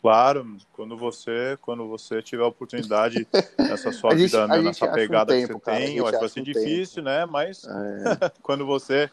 Claro, 0.00 0.58
quando 0.74 0.98
você, 0.98 1.58
quando 1.62 1.88
você 1.88 2.20
tiver 2.20 2.44
a 2.44 2.48
oportunidade 2.48 3.26
nessa 3.58 3.90
sua 3.90 4.10
gente, 4.16 4.26
vida, 4.26 4.46
né, 4.46 4.60
nessa 4.60 4.86
pegada 4.88 5.32
um 5.32 5.36
tempo, 5.36 5.46
que 5.46 5.52
você 5.54 5.60
cara, 5.64 5.78
tem, 5.78 5.96
eu 5.96 6.04
acho 6.04 6.12
que 6.12 6.20
vai 6.20 6.28
ser 6.28 6.40
um 6.40 6.44
difícil, 6.44 6.96
tempo. 6.96 7.06
né? 7.06 7.26
Mas 7.26 7.64
é. 7.64 8.30
quando 8.42 8.66
você 8.66 9.10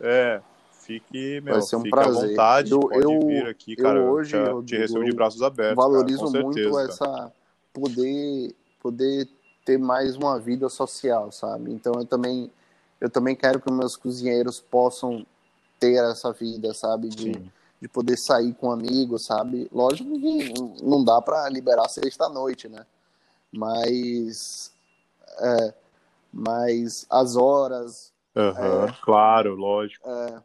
é, 0.00 0.40
fique, 0.80 1.40
meu, 1.42 1.54
vai 1.54 1.62
ser 1.62 1.76
um 1.76 1.80
fique 1.80 1.90
prazer. 1.90 2.24
à 2.24 2.26
vontade, 2.28 2.70
eu, 2.70 2.80
pode 2.80 3.02
eu, 3.02 3.26
vir 3.26 3.46
aqui, 3.46 3.76
cara. 3.76 3.98
Eu 3.98 4.12
hoje 4.12 4.36
eu, 4.36 4.62
te, 4.62 4.76
recebo 4.76 5.04
de 5.04 5.12
braços 5.12 5.42
abertos. 5.42 5.76
Valorizo 5.76 6.32
cara, 6.32 6.44
muito 6.44 6.54
certeza, 6.54 6.90
essa 6.90 7.32
poder 7.80 8.54
poder 8.80 9.28
ter 9.64 9.78
mais 9.78 10.16
uma 10.16 10.38
vida 10.38 10.68
social, 10.68 11.30
sabe? 11.32 11.72
Então 11.72 11.92
eu 11.96 12.06
também 12.06 12.50
eu 13.00 13.10
também 13.10 13.36
quero 13.36 13.60
que 13.60 13.70
meus 13.72 13.96
cozinheiros 13.96 14.60
possam 14.60 15.24
ter 15.78 16.02
essa 16.02 16.32
vida, 16.32 16.74
sabe? 16.74 17.08
De 17.08 17.34
Sim 17.34 17.50
de 17.80 17.88
poder 17.88 18.16
sair 18.16 18.54
com 18.54 18.70
amigos, 18.70 19.24
sabe? 19.24 19.68
Lógico 19.72 20.10
que 20.18 20.52
não 20.82 21.04
dá 21.04 21.22
para 21.22 21.48
liberar 21.48 21.88
sexta-noite, 21.88 22.68
né? 22.68 22.84
Mas, 23.52 24.74
é, 25.38 25.74
mas 26.32 27.06
as 27.08 27.36
horas. 27.36 28.12
Uhum, 28.34 28.84
é, 28.84 28.96
claro, 29.02 29.54
lógico. 29.54 30.08
É, 30.08 30.42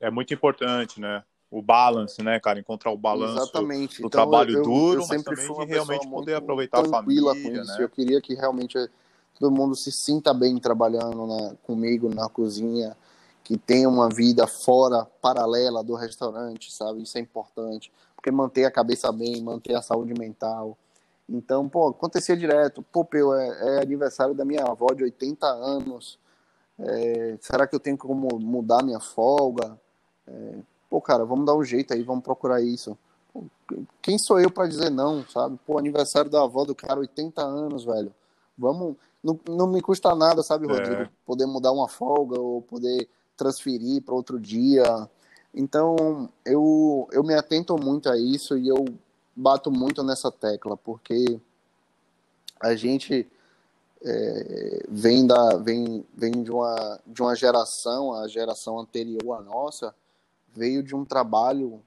é 0.00 0.10
muito 0.10 0.34
importante, 0.34 1.00
né? 1.00 1.24
O 1.52 1.60
balance, 1.60 2.22
né, 2.22 2.40
cara? 2.40 2.58
Encontrar 2.58 2.90
o 2.90 2.96
balanço 2.96 3.42
Exatamente. 3.42 4.00
do 4.00 4.06
então, 4.06 4.08
trabalho 4.08 4.56
eu, 4.56 4.62
duro, 4.62 5.02
eu 5.02 5.06
mas 5.06 5.22
também 5.22 5.46
de 5.46 5.64
realmente 5.66 6.08
poder 6.08 6.34
aproveitar 6.34 6.80
a 6.80 6.88
família, 6.88 7.30
com 7.30 7.36
isso. 7.36 7.76
Né? 7.76 7.76
Eu 7.78 7.90
queria 7.90 8.22
que 8.22 8.34
realmente 8.34 8.78
todo 9.38 9.50
mundo 9.50 9.76
se 9.76 9.92
sinta 9.92 10.32
bem 10.32 10.58
trabalhando 10.58 11.26
na, 11.26 11.54
comigo 11.62 12.08
na 12.08 12.26
cozinha, 12.26 12.96
que 13.44 13.58
tenha 13.58 13.86
uma 13.86 14.08
vida 14.08 14.46
fora, 14.46 15.04
paralela 15.20 15.84
do 15.84 15.94
restaurante, 15.94 16.72
sabe? 16.72 17.02
Isso 17.02 17.18
é 17.18 17.20
importante, 17.20 17.92
porque 18.16 18.30
manter 18.30 18.64
a 18.64 18.70
cabeça 18.70 19.12
bem, 19.12 19.42
manter 19.42 19.74
a 19.74 19.82
saúde 19.82 20.14
mental. 20.18 20.78
Então, 21.28 21.68
pô, 21.68 21.88
acontecia 21.88 22.34
direto. 22.34 22.82
Pô, 22.90 23.04
Peu, 23.04 23.34
é, 23.34 23.76
é 23.76 23.82
aniversário 23.82 24.34
da 24.34 24.44
minha 24.44 24.62
avó 24.62 24.86
de 24.94 25.04
80 25.04 25.46
anos. 25.46 26.18
É, 26.78 27.36
será 27.42 27.66
que 27.66 27.74
eu 27.74 27.80
tenho 27.80 27.98
como 27.98 28.38
mudar 28.38 28.82
minha 28.82 29.00
folga? 29.00 29.78
É, 30.26 30.54
pô, 30.92 31.00
cara, 31.00 31.24
vamos 31.24 31.46
dar 31.46 31.54
um 31.54 31.64
jeito 31.64 31.94
aí, 31.94 32.02
vamos 32.02 32.22
procurar 32.22 32.60
isso. 32.60 32.98
Pô, 33.32 33.44
quem 34.02 34.18
sou 34.18 34.38
eu 34.38 34.50
para 34.50 34.68
dizer 34.68 34.90
não, 34.90 35.26
sabe? 35.26 35.58
Pô, 35.66 35.78
aniversário 35.78 36.30
da 36.30 36.42
avó 36.42 36.66
do 36.66 36.74
cara, 36.74 37.00
80 37.00 37.40
anos, 37.40 37.84
velho. 37.84 38.14
Vamos. 38.58 38.96
Não, 39.24 39.40
não 39.48 39.66
me 39.68 39.80
custa 39.80 40.14
nada, 40.14 40.42
sabe, 40.42 40.66
Rodrigo? 40.66 41.02
É. 41.02 41.10
Poder 41.24 41.46
mudar 41.46 41.72
uma 41.72 41.88
folga 41.88 42.38
ou 42.38 42.60
poder 42.60 43.08
transferir 43.38 44.02
para 44.02 44.14
outro 44.14 44.38
dia. 44.38 45.08
Então, 45.54 46.28
eu, 46.44 47.08
eu 47.10 47.24
me 47.24 47.32
atento 47.32 47.74
muito 47.82 48.10
a 48.10 48.18
isso 48.18 48.58
e 48.58 48.68
eu 48.68 48.84
bato 49.34 49.70
muito 49.70 50.02
nessa 50.02 50.30
tecla, 50.30 50.76
porque 50.76 51.40
a 52.60 52.74
gente 52.74 53.26
é, 54.04 54.84
vem, 54.90 55.26
da, 55.26 55.56
vem, 55.56 56.04
vem 56.14 56.42
de, 56.42 56.50
uma, 56.50 57.00
de 57.06 57.22
uma 57.22 57.34
geração, 57.34 58.12
a 58.12 58.28
geração 58.28 58.78
anterior 58.78 59.38
à 59.38 59.40
nossa, 59.40 59.94
veio 60.54 60.82
de 60.82 60.94
um 60.94 61.04
trabalho 61.04 61.82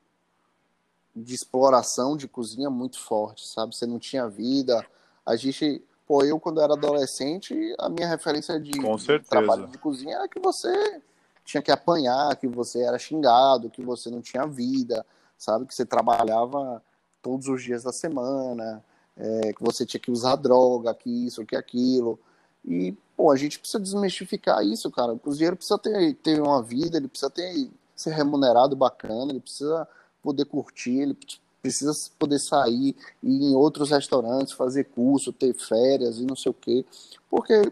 de 1.16 1.34
exploração 1.34 2.18
de 2.18 2.28
cozinha 2.28 2.70
muito 2.70 3.00
forte, 3.00 3.48
sabe? 3.48 3.76
Você 3.76 3.86
não 3.86 3.98
tinha 3.98 4.28
vida. 4.28 4.86
A 5.26 5.36
gente, 5.36 5.82
pô, 6.06 6.24
eu 6.24 6.40
quando 6.40 6.62
era 6.62 6.74
adolescente, 6.74 7.74
a 7.80 7.88
minha 7.90 8.08
referência 8.08 8.60
de, 8.60 8.72
de 8.72 9.20
trabalho 9.30 9.68
de 9.68 9.78
cozinha 9.78 10.16
era 10.16 10.28
que 10.28 10.40
você 10.40 11.02
tinha 11.46 11.62
que 11.62 11.72
apanhar, 11.72 12.36
que 12.36 12.48
você 12.48 12.82
era 12.82 13.00
xingado, 13.00 13.70
que 13.70 13.84
você 13.84 14.10
não 14.10 14.22
tinha 14.22 14.46
vida, 14.46 15.06
sabe? 15.38 15.66
Que 15.66 15.74
você 15.74 15.86
trabalhava 15.86 16.84
todos 17.22 17.48
os 17.48 17.64
dias 17.64 17.84
da 17.84 17.94
semana, 17.94 18.84
é, 19.16 19.54
que 19.54 19.64
você 19.64 19.86
tinha 19.86 20.02
que 20.02 20.12
usar 20.12 20.36
droga, 20.36 20.94
que 20.94 21.10
isso, 21.10 21.46
que 21.46 21.56
aquilo. 21.56 22.20
E, 22.64 22.92
pô, 23.16 23.32
a 23.32 23.36
gente 23.38 23.60
precisa 23.60 23.80
desmistificar 23.80 24.66
isso, 24.66 24.92
cara. 24.92 25.14
O 25.14 25.20
cozinheiro 25.20 25.56
precisa 25.56 25.78
ter, 25.78 26.16
ter 26.16 26.42
uma 26.42 26.62
vida, 26.62 26.98
ele 26.98 27.08
precisa 27.08 27.30
ter, 27.30 27.70
ser 27.96 28.12
remunerado 28.12 28.76
bacana, 28.76 29.32
ele 29.32 29.40
precisa 29.40 29.88
poder 30.22 30.46
curtir, 30.46 31.00
ele 31.00 31.18
precisa 31.62 31.92
poder 32.20 32.40
sair, 32.40 32.96
ir 33.24 33.44
em 33.44 33.56
outros 33.56 33.90
restaurantes, 33.90 34.54
fazer 34.54 34.86
curso, 34.86 35.34
ter 35.34 35.54
férias 35.54 36.20
e 36.20 36.26
não 36.26 36.36
sei 36.36 36.52
o 36.52 36.54
quê. 36.54 36.86
Porque 37.30 37.72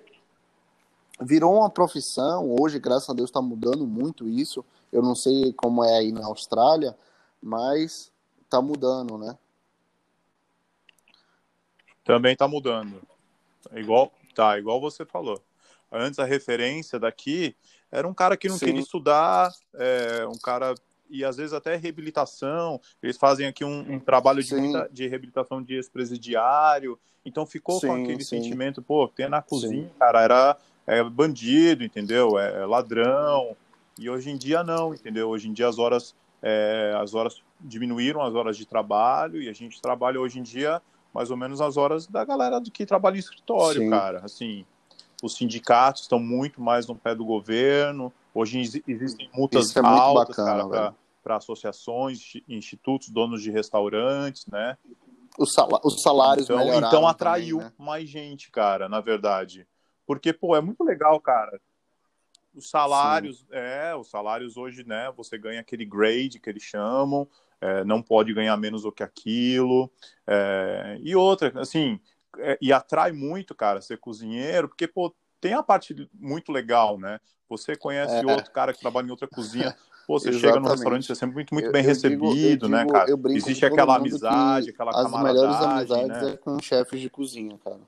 virou 1.21 1.55
uma 1.57 1.69
profissão. 1.69 2.55
Hoje, 2.59 2.79
graças 2.79 3.09
a 3.09 3.13
Deus, 3.13 3.29
está 3.29 3.41
mudando 3.41 3.85
muito 3.85 4.27
isso. 4.27 4.65
Eu 4.91 5.01
não 5.01 5.15
sei 5.15 5.53
como 5.53 5.83
é 5.83 5.97
aí 5.97 6.11
na 6.11 6.25
Austrália, 6.25 6.95
mas 7.41 8.11
está 8.43 8.61
mudando, 8.61 9.17
né? 9.17 9.37
Também 12.03 12.33
está 12.33 12.47
mudando. 12.47 13.01
Igual, 13.73 14.11
tá, 14.35 14.57
igual 14.57 14.79
você 14.81 15.05
falou. 15.05 15.41
antes 15.91 16.19
a 16.19 16.25
referência 16.25 16.99
daqui, 16.99 17.55
era 17.93 18.07
um 18.07 18.13
cara 18.13 18.35
que 18.35 18.49
não 18.49 18.57
Sim. 18.57 18.65
queria 18.65 18.81
estudar, 18.81 19.51
é, 19.75 20.25
um 20.27 20.37
cara 20.39 20.73
e 21.09 21.23
às 21.23 21.37
vezes 21.37 21.53
até 21.53 21.75
reabilitação. 21.75 22.81
Eles 23.03 23.17
fazem 23.17 23.45
aqui 23.45 23.63
um, 23.63 23.93
um 23.93 23.99
trabalho 23.99 24.41
de, 24.41 24.55
muita, 24.55 24.89
de, 24.91 25.07
reabilitação 25.07 25.61
de 25.61 25.75
ex-presidiário. 25.75 26.97
Então 27.23 27.45
ficou 27.45 27.79
sim, 27.79 27.87
com 27.87 27.93
aquele 27.93 28.23
sim. 28.23 28.41
sentimento, 28.41 28.81
pô, 28.81 29.07
tem 29.07 29.29
na 29.29 29.43
cozinha, 29.43 29.83
sim. 29.83 29.99
cara, 29.99 30.21
era 30.21 30.57
é, 30.87 31.03
bandido, 31.03 31.83
entendeu? 31.83 32.39
É, 32.39 32.61
é, 32.61 32.65
ladrão. 32.65 33.55
E 33.99 34.09
hoje 34.09 34.31
em 34.31 34.37
dia 34.37 34.63
não, 34.63 34.91
entendeu? 34.91 35.29
Hoje 35.29 35.47
em 35.47 35.53
dia 35.53 35.67
as 35.67 35.77
horas, 35.77 36.15
é, 36.41 36.95
as 36.99 37.13
horas 37.13 37.43
diminuíram 37.61 38.23
as 38.23 38.33
horas 38.33 38.57
de 38.57 38.65
trabalho 38.65 39.39
e 39.39 39.47
a 39.47 39.53
gente 39.53 39.79
trabalha 39.79 40.19
hoje 40.19 40.39
em 40.39 40.43
dia 40.43 40.81
mais 41.13 41.29
ou 41.29 41.37
menos 41.37 41.61
as 41.61 41.77
horas 41.77 42.07
da 42.07 42.25
galera 42.25 42.59
do 42.59 42.71
que 42.71 42.87
trabalha 42.87 43.17
em 43.17 43.19
escritório, 43.19 43.87
cara. 43.87 44.21
Assim, 44.23 44.65
os 45.23 45.35
sindicatos 45.35 46.01
estão 46.01 46.19
muito 46.19 46.61
mais 46.61 46.85
no 46.85 46.95
pé 46.95 47.15
do 47.15 47.23
governo. 47.23 48.11
Hoje 48.33 48.59
existem 48.85 49.29
multas 49.33 49.73
é 49.73 49.79
altas, 49.79 50.35
para 51.23 51.37
associações, 51.37 52.19
institutos, 52.49 53.07
donos 53.07 53.41
de 53.41 53.49
restaurantes, 53.49 54.45
né? 54.47 54.77
Os, 55.39 55.55
os 55.83 56.01
salários 56.01 56.49
então, 56.49 56.77
então 56.77 57.07
atraiu 57.07 57.59
também, 57.59 57.71
né? 57.71 57.75
mais 57.79 58.09
gente, 58.09 58.51
cara, 58.51 58.89
na 58.89 58.99
verdade. 58.99 59.65
Porque, 60.05 60.33
pô, 60.33 60.57
é 60.57 60.61
muito 60.61 60.83
legal, 60.83 61.17
cara. 61.21 61.59
Os 62.53 62.69
salários, 62.69 63.39
Sim. 63.39 63.45
é, 63.51 63.95
os 63.95 64.09
salários 64.09 64.57
hoje, 64.57 64.83
né? 64.85 65.09
Você 65.15 65.37
ganha 65.37 65.61
aquele 65.61 65.85
grade 65.85 66.37
que 66.37 66.49
eles 66.49 66.63
chamam, 66.63 67.25
é, 67.61 67.85
não 67.85 68.01
pode 68.01 68.33
ganhar 68.33 68.57
menos 68.57 68.83
do 68.83 68.91
que 68.91 69.01
aquilo. 69.01 69.89
É, 70.27 70.99
e 71.01 71.15
outra, 71.15 71.53
assim, 71.61 71.97
é, 72.39 72.57
e 72.61 72.71
atrai 72.71 73.11
muito, 73.11 73.53
cara, 73.55 73.81
ser 73.81 73.97
cozinheiro, 73.97 74.67
porque, 74.67 74.87
pô, 74.87 75.13
tem 75.39 75.53
a 75.53 75.63
parte 75.63 76.09
muito 76.13 76.51
legal, 76.51 76.97
né? 76.97 77.19
Você 77.49 77.75
conhece 77.75 78.15
é. 78.15 78.25
outro 78.25 78.51
cara 78.51 78.73
que 78.73 78.79
trabalha 78.79 79.07
em 79.07 79.11
outra 79.11 79.27
cozinha, 79.27 79.75
pô, 80.07 80.17
você 80.19 80.31
chega 80.39 80.59
no 80.59 80.69
restaurante, 80.69 81.05
você 81.05 81.11
é 81.11 81.15
sempre 81.15 81.35
muito, 81.35 81.53
muito 81.53 81.71
bem 81.71 81.83
eu 81.83 81.87
recebido, 81.87 82.65
digo, 82.65 82.67
né, 82.69 82.85
cara? 82.85 83.11
Existe 83.29 83.65
aquela 83.65 83.97
amizade, 83.97 84.69
aquela 84.69 84.91
as 84.91 85.03
camaradagem, 85.03 85.49
As 85.49 85.59
melhores 85.59 85.91
amizades 85.91 86.23
né? 86.23 86.33
é 86.33 86.37
com 86.37 86.59
chefes 86.59 87.01
de 87.01 87.09
cozinha, 87.09 87.59
cara. 87.63 87.81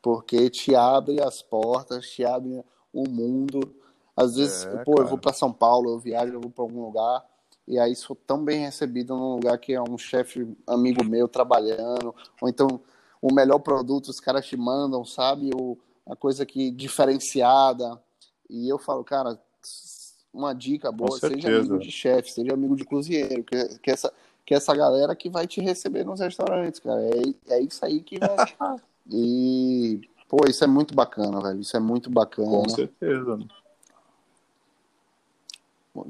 Porque 0.00 0.48
te 0.50 0.74
abre 0.74 1.20
as 1.22 1.42
portas, 1.42 2.08
te 2.10 2.24
abre 2.24 2.62
o 2.92 3.08
mundo. 3.08 3.74
Às 4.16 4.36
vezes, 4.36 4.64
é, 4.64 4.84
pô, 4.84 4.92
cara. 4.94 5.06
eu 5.06 5.10
vou 5.10 5.18
para 5.18 5.32
São 5.32 5.52
Paulo, 5.52 5.90
eu 5.90 5.98
viajo, 5.98 6.32
eu 6.32 6.40
vou 6.40 6.50
para 6.50 6.62
algum 6.62 6.84
lugar, 6.84 7.24
e 7.66 7.78
aí 7.78 7.96
sou 7.96 8.14
tão 8.14 8.44
bem 8.44 8.60
recebido 8.60 9.16
num 9.16 9.34
lugar 9.34 9.58
que 9.58 9.72
é 9.72 9.82
um 9.82 9.98
chefe 9.98 10.46
amigo 10.66 11.02
meu 11.02 11.26
trabalhando, 11.26 12.14
ou 12.40 12.48
então 12.48 12.80
o 13.24 13.32
melhor 13.32 13.58
produto 13.58 14.08
os 14.08 14.20
caras 14.20 14.46
te 14.46 14.54
mandam, 14.54 15.02
sabe? 15.02 15.50
O, 15.56 15.78
a 16.06 16.14
coisa 16.14 16.44
que 16.44 16.70
diferenciada. 16.70 17.98
E 18.50 18.68
eu 18.68 18.78
falo, 18.78 19.02
cara, 19.02 19.40
uma 20.30 20.52
dica 20.52 20.92
boa, 20.92 21.18
seja 21.18 21.48
amigo 21.48 21.78
de 21.78 21.90
chefe, 21.90 22.30
seja 22.30 22.52
amigo 22.52 22.76
de 22.76 22.84
cozinheiro, 22.84 23.42
que, 23.42 23.78
que, 23.78 23.90
essa, 23.90 24.12
que 24.44 24.54
essa 24.54 24.76
galera 24.76 25.16
que 25.16 25.30
vai 25.30 25.46
te 25.46 25.62
receber 25.62 26.04
nos 26.04 26.20
restaurantes, 26.20 26.78
cara. 26.78 27.00
É, 27.02 27.54
é 27.54 27.62
isso 27.62 27.82
aí 27.82 28.02
que 28.02 28.18
vai. 28.18 28.28
e, 29.10 30.02
pô, 30.28 30.44
isso 30.46 30.62
é 30.62 30.66
muito 30.66 30.94
bacana, 30.94 31.40
velho. 31.40 31.60
Isso 31.60 31.74
é 31.74 31.80
muito 31.80 32.10
bacana. 32.10 32.50
Com 32.50 32.68
certeza. 32.68 33.38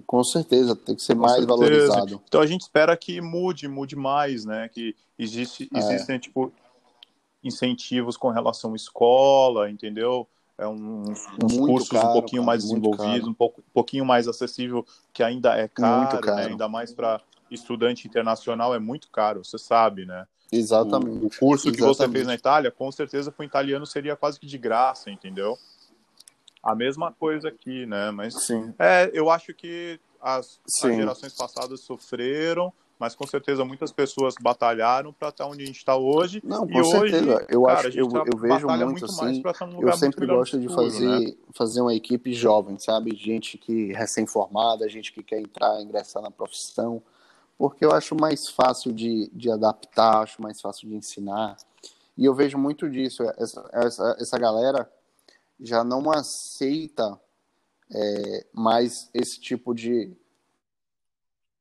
Com 0.04 0.24
certeza, 0.24 0.74
tem 0.74 0.96
que 0.96 1.02
ser 1.02 1.14
Com 1.14 1.20
mais 1.20 1.34
certeza. 1.34 1.56
valorizado. 1.56 2.22
Então 2.26 2.40
a 2.40 2.46
gente 2.46 2.62
espera 2.62 2.96
que 2.96 3.20
mude, 3.20 3.68
mude 3.68 3.94
mais, 3.94 4.44
né? 4.44 4.68
Que 4.68 4.96
existe, 5.16 5.70
é. 5.72 5.78
existem, 5.78 6.18
tipo, 6.18 6.52
incentivos 7.44 8.16
com 8.16 8.30
relação 8.30 8.72
à 8.72 8.76
escola, 8.76 9.70
entendeu? 9.70 10.26
É 10.56 10.66
um, 10.66 11.02
uns 11.42 11.56
cursos 11.58 11.88
caro, 11.88 12.10
um 12.10 12.12
pouquinho 12.12 12.42
cara, 12.42 12.46
mais 12.46 12.62
desenvolvidos, 12.62 13.28
um, 13.28 13.34
pouco, 13.34 13.60
um 13.60 13.72
pouquinho 13.72 14.04
mais 14.04 14.28
acessível, 14.28 14.86
que 15.12 15.22
ainda 15.22 15.56
é 15.56 15.68
caro, 15.68 16.20
caro. 16.20 16.36
Né? 16.36 16.46
ainda 16.46 16.68
mais 16.68 16.92
para 16.92 17.20
estudante 17.50 18.06
internacional 18.06 18.74
é 18.74 18.78
muito 18.78 19.10
caro, 19.10 19.44
você 19.44 19.58
sabe, 19.58 20.06
né? 20.06 20.26
Exatamente. 20.52 21.24
O, 21.24 21.26
o 21.26 21.30
curso 21.30 21.68
Exatamente. 21.68 21.76
que 21.76 21.82
você 21.82 22.08
fez 22.08 22.26
na 22.26 22.34
Itália, 22.34 22.70
com 22.70 22.90
certeza 22.92 23.32
para 23.32 23.42
o 23.42 23.46
italiano 23.46 23.84
seria 23.84 24.14
quase 24.14 24.38
que 24.38 24.46
de 24.46 24.56
graça, 24.56 25.10
entendeu? 25.10 25.58
A 26.62 26.74
mesma 26.74 27.12
coisa 27.12 27.48
aqui, 27.48 27.84
né? 27.86 28.10
Mas 28.12 28.34
Sim. 28.34 28.72
é, 28.78 29.10
eu 29.12 29.28
acho 29.30 29.52
que 29.52 30.00
as, 30.20 30.60
as 30.82 30.96
gerações 30.96 31.34
passadas 31.34 31.80
sofreram, 31.80 32.72
mas 32.98 33.14
com 33.14 33.26
certeza 33.26 33.64
muitas 33.64 33.90
pessoas 33.92 34.34
batalharam 34.40 35.12
para 35.12 35.28
estar 35.28 35.46
onde 35.46 35.62
a 35.62 35.66
gente 35.66 35.78
está 35.78 35.96
hoje. 35.96 36.40
Não, 36.44 36.66
com 36.66 36.80
e 36.80 36.84
certeza. 36.84 37.36
Hoje, 37.36 37.46
eu 37.48 37.62
cara, 37.62 37.88
acho, 37.88 37.98
eu, 37.98 38.08
eu 38.08 38.38
vejo 38.38 38.66
muito, 38.66 38.86
muito 38.86 39.04
assim. 39.04 39.42
eu 39.80 39.92
sempre 39.94 40.26
gosto 40.26 40.58
de 40.58 40.68
fazer, 40.68 41.20
né? 41.20 41.34
fazer 41.52 41.80
uma 41.80 41.94
equipe 41.94 42.32
jovem, 42.32 42.78
sabe? 42.78 43.14
Gente 43.16 43.58
que 43.58 43.92
recém-formada, 43.92 44.88
gente 44.88 45.12
que 45.12 45.22
quer 45.22 45.40
entrar, 45.40 45.80
ingressar 45.82 46.22
na 46.22 46.30
profissão, 46.30 47.02
porque 47.58 47.84
eu 47.84 47.92
acho 47.92 48.14
mais 48.14 48.48
fácil 48.48 48.92
de, 48.92 49.30
de 49.32 49.50
adaptar, 49.50 50.22
acho 50.22 50.40
mais 50.40 50.60
fácil 50.60 50.88
de 50.88 50.94
ensinar. 50.94 51.56
E 52.16 52.24
eu 52.24 52.34
vejo 52.34 52.56
muito 52.56 52.88
disso. 52.88 53.24
Essa, 53.36 53.68
essa, 53.72 54.16
essa 54.20 54.38
galera 54.38 54.88
já 55.60 55.82
não 55.82 56.10
aceita 56.10 57.20
é, 57.92 58.46
mais 58.52 59.10
esse 59.12 59.40
tipo 59.40 59.74
de 59.74 60.12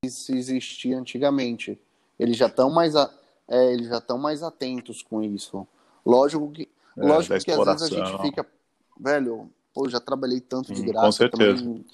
existia 0.04 0.98
antigamente. 0.98 1.80
Eles 2.20 2.38
já 2.38 2.48
estão 2.48 2.70
mais, 2.70 2.96
a, 2.96 3.10
é, 3.48 3.74
eles 3.74 3.88
já 3.88 3.98
estão 3.98 4.18
mais 4.18 4.44
atentos 4.44 5.02
com 5.02 5.22
isso. 5.22 5.68
Lógico 6.06 6.52
que, 6.52 6.70
é, 6.98 7.06
lógico 7.06 7.40
que 7.44 7.52
às 7.52 7.66
vezes 7.66 7.84
a 7.84 7.88
gente 7.88 8.22
fica, 8.22 8.46
velho, 9.00 9.50
pô, 9.74 9.90
já 9.90 10.00
trabalhei 10.00 10.40
tanto 10.40 10.74
de 10.74 10.82
graça. 10.84 11.06
Com 11.06 11.12
certeza. 11.12 11.64
Também, 11.64 11.86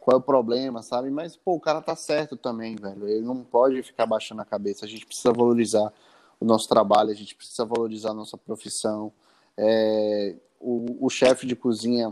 qual 0.00 0.16
é 0.16 0.18
o 0.18 0.22
problema, 0.22 0.82
sabe? 0.82 1.10
Mas, 1.10 1.36
pô, 1.36 1.54
o 1.54 1.60
cara 1.60 1.80
tá 1.80 1.94
certo 1.94 2.36
também, 2.36 2.74
velho. 2.74 3.08
Ele 3.08 3.24
não 3.24 3.44
pode 3.44 3.82
ficar 3.84 4.04
baixando 4.04 4.42
a 4.42 4.44
cabeça. 4.44 4.84
A 4.84 4.88
gente 4.88 5.06
precisa 5.06 5.32
valorizar 5.32 5.92
o 6.40 6.44
nosso 6.44 6.68
trabalho, 6.68 7.10
a 7.10 7.14
gente 7.14 7.36
precisa 7.36 7.64
valorizar 7.64 8.10
a 8.10 8.14
nossa 8.14 8.36
profissão. 8.36 9.12
É, 9.56 10.34
o, 10.58 11.06
o 11.06 11.08
chefe 11.08 11.46
de 11.46 11.54
cozinha 11.54 12.10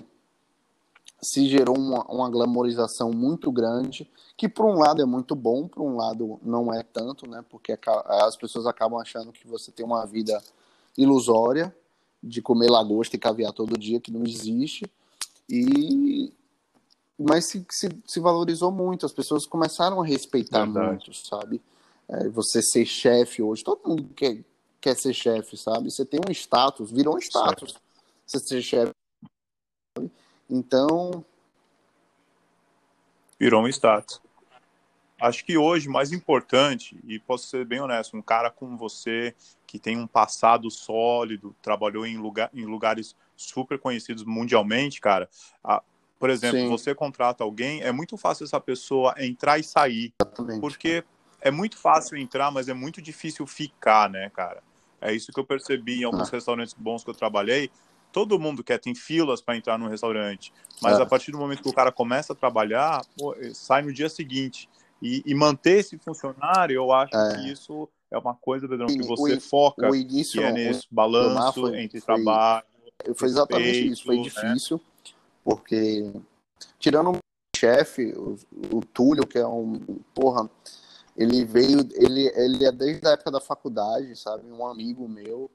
se 1.22 1.48
gerou 1.48 1.76
uma, 1.76 2.04
uma 2.04 2.30
glamorização 2.30 3.10
muito 3.10 3.52
grande, 3.52 4.10
que 4.36 4.48
por 4.48 4.66
um 4.66 4.78
lado 4.78 5.02
é 5.02 5.04
muito 5.04 5.34
bom, 5.34 5.68
por 5.68 5.82
um 5.82 5.96
lado 5.96 6.40
não 6.42 6.72
é 6.72 6.82
tanto, 6.82 7.26
né? 7.26 7.44
Porque 7.48 7.78
as 8.06 8.36
pessoas 8.36 8.66
acabam 8.66 8.98
achando 9.00 9.32
que 9.32 9.46
você 9.46 9.70
tem 9.70 9.84
uma 9.84 10.06
vida 10.06 10.42
ilusória 10.96 11.74
de 12.22 12.40
comer 12.40 12.70
lagosta 12.70 13.16
e 13.16 13.18
caviar 13.18 13.52
todo 13.52 13.78
dia, 13.78 14.00
que 14.00 14.10
não 14.10 14.24
existe. 14.24 14.90
E 15.48 16.32
mas 17.18 17.44
se, 17.46 17.66
se, 17.68 17.88
se 18.06 18.18
valorizou 18.18 18.72
muito, 18.72 19.04
as 19.04 19.12
pessoas 19.12 19.44
começaram 19.44 20.00
a 20.00 20.06
respeitar 20.06 20.64
Verdade. 20.64 20.86
muito, 20.86 21.12
sabe? 21.14 21.60
É, 22.08 22.28
você 22.30 22.62
ser 22.62 22.86
chefe 22.86 23.42
hoje, 23.42 23.62
todo 23.62 23.86
mundo 23.86 24.08
quer, 24.16 24.42
quer 24.80 24.96
ser 24.96 25.12
chefe, 25.12 25.54
sabe? 25.58 25.90
Você 25.90 26.06
tem 26.06 26.18
um 26.26 26.32
status, 26.32 26.90
virou 26.90 27.16
um 27.16 27.18
status. 27.18 27.72
Certo. 27.72 27.82
Você 28.26 28.38
ser 28.38 28.62
chefe 28.62 28.94
então. 30.50 31.24
Virou 33.38 33.62
um 33.62 33.68
status. 33.68 34.20
Acho 35.20 35.44
que 35.44 35.56
hoje, 35.56 35.88
mais 35.88 36.12
importante, 36.12 36.98
e 37.06 37.18
posso 37.18 37.46
ser 37.46 37.66
bem 37.66 37.80
honesto, 37.80 38.16
um 38.16 38.22
cara 38.22 38.50
como 38.50 38.76
você, 38.76 39.34
que 39.66 39.78
tem 39.78 39.98
um 39.98 40.06
passado 40.06 40.70
sólido, 40.70 41.54
trabalhou 41.60 42.06
em, 42.06 42.16
lugar, 42.16 42.50
em 42.54 42.64
lugares 42.64 43.14
super 43.36 43.78
conhecidos 43.78 44.24
mundialmente, 44.24 44.98
cara. 45.00 45.28
A, 45.62 45.82
por 46.18 46.30
exemplo, 46.30 46.60
Sim. 46.60 46.68
você 46.68 46.94
contrata 46.94 47.44
alguém, 47.44 47.82
é 47.82 47.92
muito 47.92 48.16
fácil 48.16 48.44
essa 48.44 48.58
pessoa 48.58 49.14
entrar 49.18 49.58
e 49.58 49.62
sair. 49.62 50.12
Exatamente. 50.22 50.60
Porque 50.60 51.04
é 51.40 51.50
muito 51.50 51.76
fácil 51.76 52.16
entrar, 52.16 52.50
mas 52.50 52.68
é 52.68 52.74
muito 52.74 53.02
difícil 53.02 53.46
ficar, 53.46 54.08
né, 54.08 54.30
cara? 54.30 54.62
É 55.00 55.14
isso 55.14 55.32
que 55.32 55.40
eu 55.40 55.44
percebi 55.44 56.00
em 56.00 56.04
alguns 56.04 56.28
ah. 56.28 56.32
restaurantes 56.32 56.74
bons 56.74 57.04
que 57.04 57.10
eu 57.10 57.14
trabalhei 57.14 57.70
todo 58.12 58.38
mundo 58.38 58.62
quer, 58.62 58.78
tem 58.78 58.94
filas 58.94 59.40
para 59.40 59.56
entrar 59.56 59.78
no 59.78 59.88
restaurante, 59.88 60.52
mas 60.82 60.98
é. 60.98 61.02
a 61.02 61.06
partir 61.06 61.32
do 61.32 61.38
momento 61.38 61.62
que 61.62 61.68
o 61.68 61.72
cara 61.72 61.92
começa 61.92 62.32
a 62.32 62.36
trabalhar, 62.36 63.02
pô, 63.16 63.34
sai 63.54 63.82
no 63.82 63.92
dia 63.92 64.08
seguinte. 64.08 64.68
E, 65.02 65.22
e, 65.24 65.34
manter 65.34 65.78
esse 65.78 65.96
funcionário, 65.96 66.74
eu 66.74 66.92
acho 66.92 67.16
é. 67.16 67.34
que 67.36 67.50
isso 67.50 67.88
é 68.10 68.18
uma 68.18 68.34
coisa, 68.34 68.68
Pedrão, 68.68 68.86
que 68.86 69.02
você 69.02 69.34
o, 69.34 69.40
foca, 69.40 69.90
o 69.90 69.96
início, 69.96 70.40
que 70.40 70.46
é 70.46 70.52
nesse 70.52 70.86
o, 70.90 70.94
balanço 70.94 71.60
foi, 71.60 71.80
entre 71.80 72.00
foi, 72.00 72.14
trabalho. 72.14 72.64
Foi 73.14 73.28
exatamente 73.28 73.66
respeito, 73.66 73.92
isso, 73.92 74.04
foi 74.04 74.16
né? 74.16 74.22
difícil, 74.22 74.80
porque 75.42 76.12
tirando 76.78 77.12
o 77.12 77.18
chefe, 77.56 78.12
o, 78.12 78.38
o 78.72 78.80
Túlio, 78.84 79.26
que 79.26 79.38
é 79.38 79.46
um, 79.46 79.78
porra, 80.14 80.50
ele 81.16 81.44
veio, 81.44 81.80
ele, 81.94 82.30
ele 82.34 82.64
é 82.64 82.72
desde 82.72 83.06
a 83.06 83.12
época 83.12 83.30
da 83.30 83.40
faculdade, 83.40 84.14
sabe, 84.16 84.50
um 84.50 84.66
amigo 84.66 85.08
meu, 85.08 85.50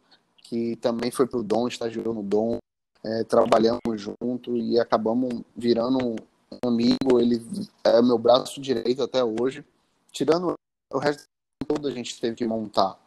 que 0.47 0.75
também 0.77 1.11
foi 1.11 1.25
pro 1.25 1.43
Dom, 1.43 1.67
estagiou 1.67 2.13
no 2.13 2.23
Dom, 2.23 2.57
é, 3.03 3.23
trabalhamos 3.23 3.79
junto 3.95 4.55
e 4.55 4.79
acabamos 4.79 5.41
virando 5.55 6.15
um 6.63 6.67
amigo. 6.67 7.19
Ele 7.19 7.41
é 7.83 8.01
meu 8.01 8.17
braço 8.17 8.61
direito 8.61 9.03
até 9.03 9.23
hoje. 9.23 9.65
Tirando 10.11 10.53
o 10.93 10.97
resto 10.97 11.23
todo 11.67 11.87
a 11.87 11.91
gente 11.91 12.19
teve 12.19 12.35
que 12.35 12.45
montar. 12.45 12.97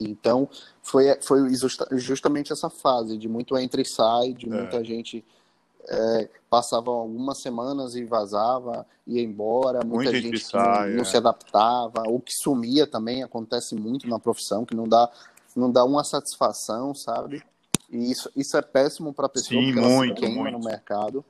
Então, 0.00 0.48
foi, 0.82 1.16
foi 1.22 1.48
justamente 1.92 2.52
essa 2.52 2.70
fase 2.70 3.16
de 3.16 3.28
muito 3.28 3.56
entra 3.56 3.80
e 3.80 3.84
sai, 3.84 4.32
de 4.32 4.46
é. 4.46 4.48
muita 4.48 4.82
gente 4.84 5.24
é, 5.88 6.28
passava 6.48 6.90
algumas 6.90 7.38
semanas 7.38 7.94
e 7.94 8.04
vazava, 8.04 8.86
ia 9.06 9.22
embora, 9.22 9.84
muita 9.84 10.12
gente 10.12 10.38
sai, 10.40 10.90
não, 10.90 10.96
não 10.96 11.02
é. 11.02 11.04
se 11.04 11.16
adaptava, 11.16 12.02
ou 12.06 12.20
que 12.20 12.32
sumia 12.32 12.86
também, 12.86 13.22
acontece 13.22 13.74
muito 13.74 14.08
na 14.08 14.18
profissão, 14.18 14.64
que 14.64 14.74
não 14.74 14.88
dá, 14.88 15.10
não 15.54 15.70
dá 15.70 15.84
uma 15.84 16.04
satisfação, 16.04 16.94
sabe? 16.94 17.42
E 17.90 18.10
isso, 18.10 18.30
isso 18.34 18.56
é 18.56 18.62
péssimo 18.62 19.12
para 19.12 19.26
a 19.26 19.28
pessoa, 19.28 19.60
Sim, 19.60 19.72
porque 19.72 19.88
muito, 19.88 20.20
queima 20.20 20.42
muito. 20.42 20.58
no 20.58 20.64
mercado. 20.64 21.24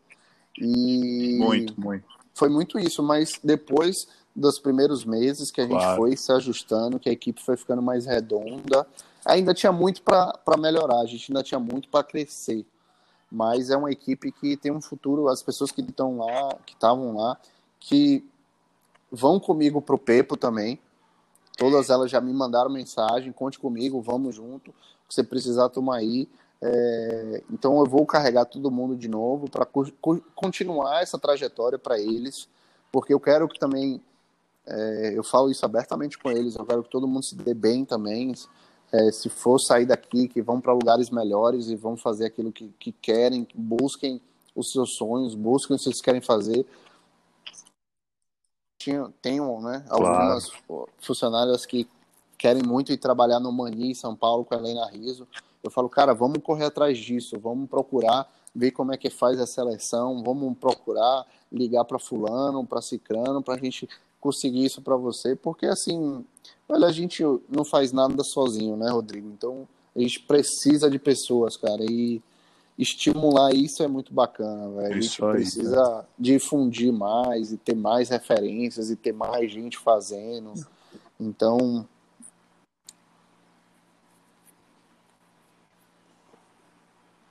E 0.58 1.36
muito, 1.38 1.80
muito. 1.80 2.04
Foi 2.34 2.48
muito 2.48 2.78
isso, 2.78 3.02
mas 3.02 3.38
depois 3.42 4.06
dos 4.34 4.58
primeiros 4.58 5.04
meses 5.04 5.50
que 5.50 5.60
a 5.60 5.64
gente 5.64 5.76
claro. 5.76 5.96
foi 5.96 6.16
se 6.16 6.32
ajustando, 6.32 6.98
que 6.98 7.08
a 7.08 7.12
equipe 7.12 7.42
foi 7.42 7.56
ficando 7.56 7.82
mais 7.82 8.06
redonda, 8.06 8.86
ainda 9.24 9.52
tinha 9.52 9.72
muito 9.72 10.02
para 10.02 10.56
melhorar, 10.58 11.00
a 11.00 11.06
gente 11.06 11.30
ainda 11.30 11.42
tinha 11.42 11.60
muito 11.60 11.88
para 11.88 12.04
crescer. 12.04 12.64
Mas 13.30 13.70
é 13.70 13.76
uma 13.76 13.90
equipe 13.90 14.30
que 14.30 14.56
tem 14.56 14.70
um 14.72 14.80
futuro, 14.80 15.28
as 15.28 15.42
pessoas 15.42 15.70
que 15.70 15.80
estão 15.80 16.18
lá, 16.18 16.54
que 16.66 16.74
estavam 16.74 17.16
lá, 17.16 17.38
que 17.80 18.24
vão 19.10 19.40
comigo 19.40 19.80
pro 19.80 19.98
Pepo 19.98 20.36
também. 20.36 20.78
Todas 21.56 21.90
elas 21.90 22.10
já 22.10 22.20
me 22.20 22.32
mandaram 22.32 22.70
mensagem, 22.70 23.32
conte 23.32 23.58
comigo, 23.58 24.00
vamos 24.00 24.34
junto. 24.34 24.72
Se 25.08 25.16
você 25.16 25.24
precisar, 25.24 25.68
tomar 25.68 25.96
aí. 25.96 26.28
É, 26.60 27.42
então 27.50 27.78
eu 27.80 27.86
vou 27.86 28.06
carregar 28.06 28.44
todo 28.44 28.70
mundo 28.70 28.96
de 28.96 29.08
novo 29.08 29.50
para 29.50 29.66
co 29.66 29.84
continuar 30.34 31.02
essa 31.02 31.18
trajetória 31.18 31.76
para 31.78 31.98
eles, 31.98 32.48
porque 32.92 33.12
eu 33.12 33.18
quero 33.18 33.48
que 33.48 33.58
também 33.58 34.00
é, 34.66 35.12
eu 35.16 35.24
falo 35.24 35.50
isso 35.50 35.64
abertamente 35.64 36.18
com 36.18 36.30
eles. 36.30 36.54
Eu 36.54 36.64
quero 36.64 36.82
que 36.82 36.90
todo 36.90 37.08
mundo 37.08 37.24
se 37.24 37.34
dê 37.34 37.54
bem 37.54 37.84
também. 37.84 38.34
É, 38.92 39.10
se 39.10 39.28
for 39.28 39.58
sair 39.58 39.86
daqui, 39.86 40.28
que 40.28 40.42
vão 40.42 40.60
para 40.60 40.72
lugares 40.72 41.10
melhores 41.10 41.68
e 41.68 41.76
vão 41.76 41.96
fazer 41.96 42.26
aquilo 42.26 42.52
que, 42.52 42.68
que 42.78 42.92
querem, 42.92 43.44
que 43.44 43.56
busquem 43.56 44.20
os 44.54 44.70
seus 44.70 44.96
sonhos, 44.96 45.34
busquem 45.34 45.74
o 45.74 45.78
que 45.78 45.84
vocês 45.84 46.00
querem 46.00 46.20
fazer. 46.20 46.66
Tenho, 49.20 49.60
né, 49.60 49.84
claro. 49.88 50.06
algumas 50.06 50.52
funcionárias 50.98 51.64
que 51.66 51.88
querem 52.36 52.62
muito 52.62 52.92
ir 52.92 52.96
trabalhar 52.96 53.38
no 53.38 53.52
Mani, 53.52 53.90
em 53.90 53.94
São 53.94 54.16
Paulo, 54.16 54.44
com 54.44 54.54
a 54.54 54.58
Helena 54.58 54.86
Riso. 54.86 55.28
Eu 55.62 55.70
falo, 55.70 55.88
cara, 55.88 56.12
vamos 56.12 56.42
correr 56.42 56.64
atrás 56.64 56.98
disso, 56.98 57.38
vamos 57.38 57.68
procurar 57.68 58.28
ver 58.54 58.72
como 58.72 58.92
é 58.92 58.96
que 58.96 59.08
faz 59.08 59.40
a 59.40 59.46
seleção, 59.46 60.22
vamos 60.22 60.58
procurar 60.58 61.24
ligar 61.50 61.84
para 61.84 61.98
fulano, 61.98 62.66
para 62.66 62.82
cicrano, 62.82 63.42
para 63.42 63.54
a 63.54 63.58
gente 63.58 63.88
conseguir 64.20 64.64
isso 64.64 64.82
para 64.82 64.96
você, 64.96 65.34
porque 65.34 65.66
assim, 65.66 66.24
olha, 66.68 66.86
a 66.86 66.92
gente 66.92 67.22
não 67.48 67.64
faz 67.64 67.92
nada 67.92 68.22
sozinho, 68.22 68.76
né, 68.76 68.90
Rodrigo? 68.90 69.28
Então, 69.28 69.66
a 69.96 70.00
gente 70.00 70.20
precisa 70.20 70.90
de 70.90 70.98
pessoas, 70.98 71.56
cara, 71.56 71.84
e 71.84 72.22
estimular 72.78 73.54
isso 73.54 73.82
é 73.82 73.88
muito 73.88 74.12
bacana, 74.12 74.68
velho. 74.70 74.94
A 74.94 75.00
gente 75.00 75.24
aí, 75.24 75.30
precisa 75.30 75.98
né? 75.98 76.04
difundir 76.18 76.92
mais 76.92 77.52
e 77.52 77.56
ter 77.56 77.74
mais 77.74 78.08
referências 78.08 78.90
e 78.90 78.96
ter 78.96 79.12
mais 79.12 79.50
gente 79.50 79.78
fazendo. 79.78 80.54
Então, 81.20 81.86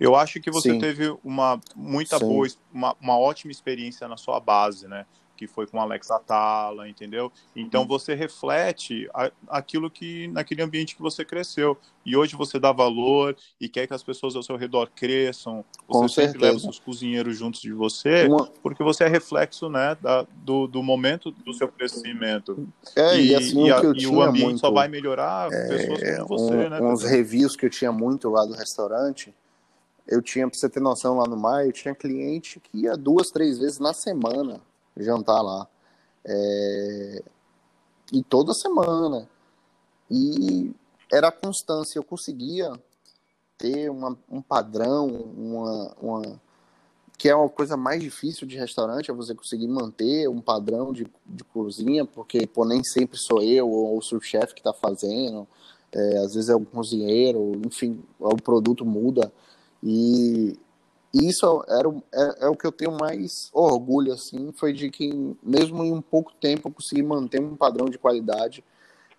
Eu 0.02 0.16
acho 0.16 0.42
que 0.42 0.50
você 0.50 0.72
Sim. 0.72 0.80
teve 0.80 1.16
uma 1.24 1.62
muita 1.76 2.18
Sim. 2.18 2.28
boa, 2.28 2.48
uma, 2.74 2.98
uma 3.00 3.20
ótima 3.20 3.52
experiência 3.52 4.08
na 4.08 4.18
sua 4.18 4.40
base, 4.40 4.88
né? 4.88 5.06
Que 5.42 5.48
foi 5.48 5.66
com 5.66 5.82
Alex 5.82 6.12
Atala, 6.12 6.88
entendeu? 6.88 7.32
Então 7.56 7.88
você 7.88 8.14
reflete 8.14 9.10
aquilo 9.48 9.90
que 9.90 10.28
naquele 10.28 10.62
ambiente 10.62 10.96
que 10.96 11.02
você 11.02 11.26
cresceu 11.26 11.76
e 12.06 12.16
hoje 12.16 12.36
você 12.36 12.60
dá 12.60 12.72
valor 12.72 13.36
e 13.60 13.68
quer 13.68 13.88
que 13.88 13.94
as 13.94 14.04
pessoas 14.04 14.36
ao 14.36 14.44
seu 14.44 14.56
redor 14.56 14.92
cresçam. 14.96 15.66
Você 15.88 16.00
com 16.00 16.08
sempre 16.08 16.32
certeza. 16.34 16.46
leva 16.46 16.58
os 16.58 16.62
seus 16.62 16.80
cozinheiros 16.80 17.36
juntos 17.36 17.60
de 17.60 17.74
você, 17.74 18.28
Uma... 18.28 18.46
porque 18.62 18.84
você 18.84 19.06
é 19.06 19.08
reflexo, 19.08 19.68
né, 19.68 19.98
da, 20.00 20.28
do, 20.44 20.68
do 20.68 20.84
momento 20.84 21.32
do 21.32 21.54
seu 21.56 21.68
crescimento. 21.68 22.68
É, 22.96 23.18
e, 23.18 23.30
e 23.30 23.36
assim, 23.36 23.66
e, 23.66 23.72
a, 23.72 23.82
e 23.96 24.06
o 24.06 24.22
ambiente 24.22 24.46
muito, 24.46 24.60
só 24.60 24.70
vai 24.70 24.88
melhorar 24.88 25.52
é, 25.52 25.68
pessoas 25.68 26.18
como 26.20 26.28
você, 26.28 26.54
um, 26.54 26.70
né? 26.70 26.82
Uns 26.82 27.04
reviews 27.04 27.56
que 27.56 27.66
eu 27.66 27.70
tinha 27.72 27.92
muito 27.92 28.30
lá 28.30 28.46
do 28.46 28.54
restaurante. 28.54 29.34
Eu 30.08 30.22
tinha, 30.22 30.48
pra 30.48 30.56
você 30.56 30.70
ter 30.70 30.80
noção, 30.80 31.18
lá 31.18 31.28
no 31.28 31.38
Maio, 31.38 31.70
eu 31.70 31.74
tinha 31.74 31.96
cliente 31.96 32.60
que 32.60 32.82
ia 32.82 32.96
duas, 32.96 33.32
três 33.32 33.58
vezes 33.58 33.80
na 33.80 33.94
semana 33.94 34.62
jantar 34.98 35.42
lá. 35.42 35.68
É... 36.26 37.24
E 38.12 38.24
toda 38.24 38.54
semana. 38.54 39.28
E 40.10 40.74
era 41.12 41.30
a 41.30 41.32
constância, 41.32 41.98
eu 41.98 42.04
conseguia 42.04 42.72
ter 43.58 43.90
uma, 43.90 44.18
um 44.30 44.42
padrão, 44.42 45.08
uma, 45.08 45.96
uma, 46.02 46.42
que 47.18 47.30
é 47.30 47.36
uma 47.36 47.48
coisa 47.48 47.78
mais 47.78 48.02
difícil 48.02 48.48
de 48.48 48.58
restaurante, 48.58 49.12
é 49.12 49.14
você 49.14 49.36
conseguir 49.36 49.68
manter 49.68 50.28
um 50.28 50.42
padrão 50.42 50.92
de, 50.92 51.06
de 51.26 51.44
cozinha, 51.44 52.04
porque 52.04 52.48
pô, 52.48 52.66
nem 52.66 52.84
sempre 52.84 53.18
sou 53.18 53.44
eu 53.44 53.70
ou 53.70 54.00
o 54.00 54.22
chefe 54.22 54.56
que 54.56 54.60
está 54.60 54.74
fazendo, 54.74 55.48
é, 55.92 56.18
às 56.18 56.34
vezes 56.34 56.50
é 56.50 56.56
o 56.56 56.66
cozinheiro, 56.66 57.62
enfim, 57.66 58.04
o 58.20 58.36
produto 58.38 58.86
muda. 58.86 59.32
E 59.84 60.58
e 61.14 61.28
isso 61.28 61.64
era, 61.68 61.90
é, 62.14 62.46
é, 62.46 62.48
o 62.48 62.56
que 62.56 62.66
eu 62.66 62.72
tenho 62.72 62.92
mais 62.92 63.50
orgulho, 63.52 64.14
assim, 64.14 64.52
foi 64.54 64.72
de 64.72 64.90
que 64.90 65.12
mesmo 65.44 65.84
em 65.84 65.92
um 65.92 66.02
pouco 66.02 66.34
tempo 66.34 66.70
eu 66.70 66.74
consegui 66.74 67.04
manter 67.04 67.42
um 67.42 67.56
padrão 67.56 67.88
de 67.88 67.98
qualidade 67.98 68.64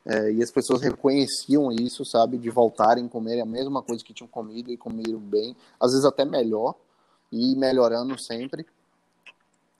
é, 0.06 0.32
e 0.32 0.42
as 0.42 0.50
pessoas 0.50 0.80
reconheciam 0.80 1.70
isso, 1.70 2.04
sabe, 2.04 2.38
de 2.38 2.48
voltarem 2.48 3.04
a 3.04 3.08
comer 3.08 3.40
a 3.40 3.46
mesma 3.46 3.82
coisa 3.82 4.02
que 4.02 4.14
tinham 4.14 4.28
comido 4.28 4.70
e 4.70 4.76
comido 4.76 5.18
bem, 5.18 5.54
às 5.78 5.92
vezes 5.92 6.06
até 6.06 6.24
melhor 6.24 6.74
e 7.30 7.54
melhorando 7.56 8.18
sempre. 8.18 8.66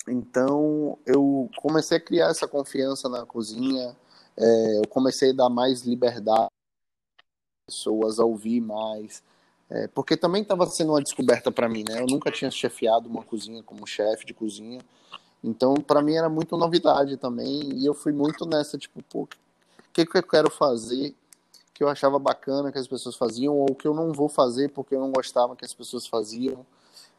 Então 0.06 0.98
eu 1.06 1.48
comecei 1.56 1.96
a 1.96 2.00
criar 2.00 2.28
essa 2.28 2.46
confiança 2.46 3.08
na 3.08 3.24
cozinha, 3.24 3.96
é, 4.36 4.78
eu 4.78 4.88
comecei 4.88 5.30
a 5.30 5.34
dar 5.34 5.48
mais 5.48 5.82
liberdade 5.82 6.48
pessoas 7.66 8.18
a 8.18 8.24
ouvir 8.24 8.60
mais, 8.60 9.22
é, 9.74 9.88
porque 9.88 10.18
também 10.18 10.42
estava 10.42 10.66
sendo 10.66 10.90
uma 10.92 11.02
descoberta 11.02 11.50
para 11.50 11.66
mim, 11.66 11.82
né? 11.88 12.02
Eu 12.02 12.06
nunca 12.06 12.30
tinha 12.30 12.50
chefiado 12.50 13.08
uma 13.08 13.22
cozinha 13.22 13.62
como 13.62 13.86
chefe 13.86 14.26
de 14.26 14.34
cozinha. 14.34 14.80
Então, 15.42 15.74
para 15.74 16.02
mim 16.02 16.14
era 16.14 16.28
muito 16.28 16.58
novidade 16.58 17.16
também. 17.16 17.72
E 17.78 17.86
eu 17.86 17.94
fui 17.94 18.12
muito 18.12 18.44
nessa, 18.44 18.76
tipo, 18.76 19.02
pô, 19.04 19.22
o 19.22 19.28
que, 19.90 20.04
que 20.04 20.18
eu 20.18 20.22
quero 20.22 20.50
fazer 20.50 21.14
que 21.72 21.82
eu 21.82 21.88
achava 21.88 22.18
bacana 22.18 22.70
que 22.70 22.78
as 22.78 22.86
pessoas 22.86 23.16
faziam, 23.16 23.56
ou 23.56 23.74
que 23.74 23.88
eu 23.88 23.94
não 23.94 24.12
vou 24.12 24.28
fazer 24.28 24.68
porque 24.68 24.94
eu 24.94 25.00
não 25.00 25.10
gostava 25.10 25.56
que 25.56 25.64
as 25.64 25.72
pessoas 25.72 26.06
faziam. 26.06 26.66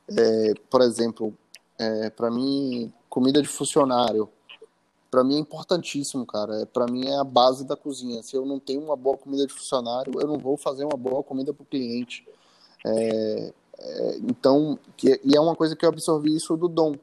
É, 0.07 0.53
por 0.69 0.81
exemplo, 0.81 1.35
é, 1.79 2.11
para 2.11 2.29
mim, 2.29 2.93
comida 3.09 3.41
de 3.41 3.47
funcionário. 3.47 4.29
Para 5.09 5.23
mim 5.23 5.37
é 5.37 5.39
importantíssimo, 5.39 6.23
cara. 6.23 6.61
É, 6.61 6.65
para 6.65 6.85
mim 6.85 7.07
é 7.07 7.17
a 7.17 7.23
base 7.23 7.65
da 7.65 7.75
cozinha. 7.75 8.21
Se 8.21 8.35
eu 8.35 8.45
não 8.45 8.59
tenho 8.59 8.81
uma 8.81 8.95
boa 8.95 9.17
comida 9.17 9.47
de 9.47 9.53
funcionário, 9.53 10.13
eu 10.21 10.27
não 10.27 10.37
vou 10.37 10.55
fazer 10.55 10.85
uma 10.85 10.97
boa 10.97 11.23
comida 11.23 11.51
para 11.51 11.63
o 11.63 11.65
cliente. 11.65 12.23
É, 12.85 13.53
é, 13.79 14.17
então, 14.17 14.77
que, 14.95 15.19
e 15.23 15.35
é 15.35 15.39
uma 15.39 15.55
coisa 15.55 15.75
que 15.75 15.85
eu 15.85 15.89
absorvi 15.89 16.35
isso 16.35 16.55
do 16.57 16.67
Dom, 16.67 16.95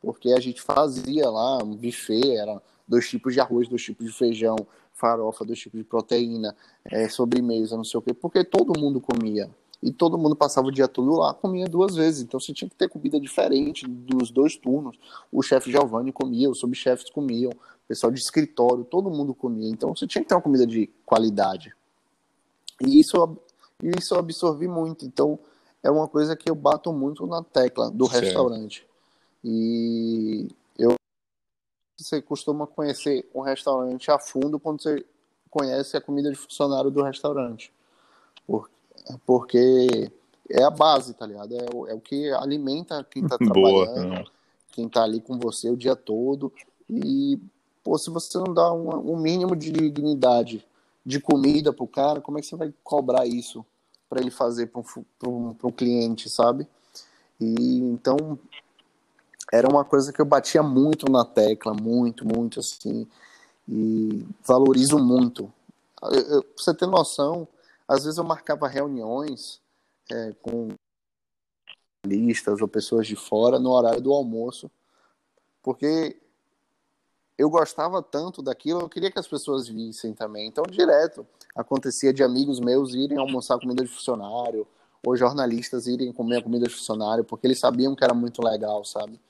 porque 0.00 0.32
a 0.32 0.40
gente 0.40 0.62
fazia 0.62 1.28
lá 1.28 1.58
um 1.62 1.74
buffet, 1.74 2.36
era 2.36 2.60
dois 2.86 3.08
tipos 3.08 3.34
de 3.34 3.40
arroz, 3.40 3.68
dois 3.68 3.82
tipos 3.82 4.06
de 4.06 4.12
feijão, 4.12 4.56
farofa, 4.92 5.44
dois 5.44 5.58
tipos 5.58 5.78
de 5.78 5.84
proteína, 5.84 6.56
é, 6.84 7.08
sobremesa, 7.08 7.76
não 7.76 7.84
sei 7.84 7.98
o 7.98 8.02
quê, 8.02 8.14
porque 8.14 8.44
todo 8.44 8.78
mundo 8.78 9.00
comia. 9.00 9.50
E 9.82 9.92
todo 9.92 10.16
mundo 10.16 10.34
passava 10.34 10.68
o 10.68 10.72
dia 10.72 10.88
todo 10.88 11.16
lá, 11.16 11.34
comia 11.34 11.66
duas 11.66 11.94
vezes. 11.94 12.22
Então 12.22 12.40
você 12.40 12.52
tinha 12.52 12.68
que 12.68 12.74
ter 12.74 12.88
comida 12.88 13.20
diferente 13.20 13.86
dos 13.86 14.30
dois 14.30 14.56
turnos. 14.56 14.98
O 15.30 15.42
chefe 15.42 15.70
Giovanni 15.70 16.12
comia, 16.12 16.50
os 16.50 16.58
subchefes 16.58 17.10
comiam, 17.10 17.50
o 17.52 17.86
pessoal 17.86 18.10
de 18.10 18.18
escritório, 18.18 18.84
todo 18.84 19.10
mundo 19.10 19.34
comia. 19.34 19.68
Então 19.68 19.94
você 19.94 20.06
tinha 20.06 20.22
que 20.22 20.28
ter 20.28 20.34
uma 20.34 20.40
comida 20.40 20.66
de 20.66 20.90
qualidade. 21.04 21.74
E 22.80 22.98
isso 22.98 23.38
e 23.82 23.90
isso 23.98 24.14
eu 24.14 24.18
absorvi 24.18 24.66
muito. 24.66 25.04
Então, 25.04 25.38
é 25.82 25.90
uma 25.90 26.08
coisa 26.08 26.36
que 26.36 26.50
eu 26.50 26.54
bato 26.54 26.92
muito 26.92 27.26
na 27.26 27.42
tecla 27.42 27.90
do 27.90 28.06
certo. 28.06 28.24
restaurante. 28.24 28.86
E 29.44 30.48
eu 30.78 30.94
você 31.98 32.20
costuma 32.20 32.66
conhecer 32.66 33.28
um 33.34 33.40
restaurante 33.40 34.10
a 34.10 34.18
fundo 34.18 34.58
quando 34.58 34.82
você 34.82 35.04
conhece 35.50 35.96
a 35.96 36.00
comida 36.00 36.30
de 36.30 36.36
funcionário 36.36 36.90
do 36.90 37.02
restaurante. 37.02 37.72
Porque 39.24 40.10
é 40.50 40.62
a 40.62 40.70
base, 40.70 41.14
tá 41.14 41.26
ligado? 41.26 41.54
É 41.54 41.66
o, 41.72 41.86
é 41.86 41.94
o 41.94 42.00
que 42.00 42.30
alimenta 42.32 43.04
quem 43.04 43.26
tá 43.26 43.38
trabalhando, 43.38 44.08
Boa, 44.08 44.24
quem 44.72 44.88
tá 44.88 45.02
ali 45.02 45.20
com 45.20 45.38
você 45.38 45.70
o 45.70 45.76
dia 45.76 45.96
todo. 45.96 46.52
E, 46.88 47.38
pô, 47.82 47.96
se 47.96 48.10
você 48.10 48.38
não 48.38 48.52
dá 48.52 48.72
um, 48.72 49.12
um 49.12 49.16
mínimo 49.16 49.56
de 49.56 49.72
dignidade 49.72 50.66
de 51.06 51.20
comida 51.20 51.72
pro 51.72 51.86
cara, 51.86 52.20
como 52.20 52.36
é 52.36 52.40
que 52.40 52.48
você 52.48 52.56
vai 52.56 52.74
cobrar 52.82 53.24
isso 53.24 53.64
para 54.08 54.20
ele 54.20 54.30
fazer 54.30 54.66
para 54.66 54.82
um, 55.30 55.56
um, 55.62 55.70
cliente, 55.70 56.28
sabe? 56.28 56.66
E 57.40 57.78
então 57.80 58.36
era 59.52 59.68
uma 59.68 59.84
coisa 59.84 60.12
que 60.12 60.20
eu 60.20 60.24
batia 60.24 60.64
muito 60.64 61.10
na 61.10 61.24
tecla, 61.24 61.72
muito, 61.72 62.26
muito 62.26 62.58
assim, 62.58 63.06
e 63.68 64.26
valorizo 64.44 64.98
muito. 64.98 65.52
Eu, 66.02 66.20
eu, 66.20 66.42
pra 66.42 66.52
você 66.56 66.74
ter 66.74 66.86
noção, 66.86 67.46
às 67.86 68.02
vezes 68.02 68.18
eu 68.18 68.24
marcava 68.24 68.66
reuniões 68.66 69.60
é, 70.10 70.32
com 70.42 70.70
listas 72.04 72.60
ou 72.60 72.66
pessoas 72.66 73.06
de 73.06 73.14
fora 73.14 73.60
no 73.60 73.70
horário 73.70 74.00
do 74.00 74.12
almoço, 74.12 74.68
porque 75.62 76.20
eu 77.38 77.50
gostava 77.50 78.02
tanto 78.02 78.42
daquilo, 78.42 78.80
eu 78.80 78.88
queria 78.88 79.10
que 79.10 79.18
as 79.18 79.28
pessoas 79.28 79.68
vissem 79.68 80.14
também. 80.14 80.46
Então, 80.46 80.64
direto, 80.64 81.26
acontecia 81.54 82.12
de 82.12 82.22
amigos 82.22 82.58
meus 82.60 82.94
irem 82.94 83.18
almoçar 83.18 83.58
comida 83.58 83.84
de 83.84 83.90
funcionário, 83.90 84.66
ou 85.04 85.16
jornalistas 85.16 85.86
irem 85.86 86.12
comer 86.12 86.38
a 86.38 86.42
comida 86.42 86.66
de 86.66 86.74
funcionário, 86.74 87.24
porque 87.24 87.46
eles 87.46 87.60
sabiam 87.60 87.94
que 87.94 88.02
era 88.02 88.14
muito 88.14 88.42
legal, 88.42 88.84
sabe? 88.84 89.20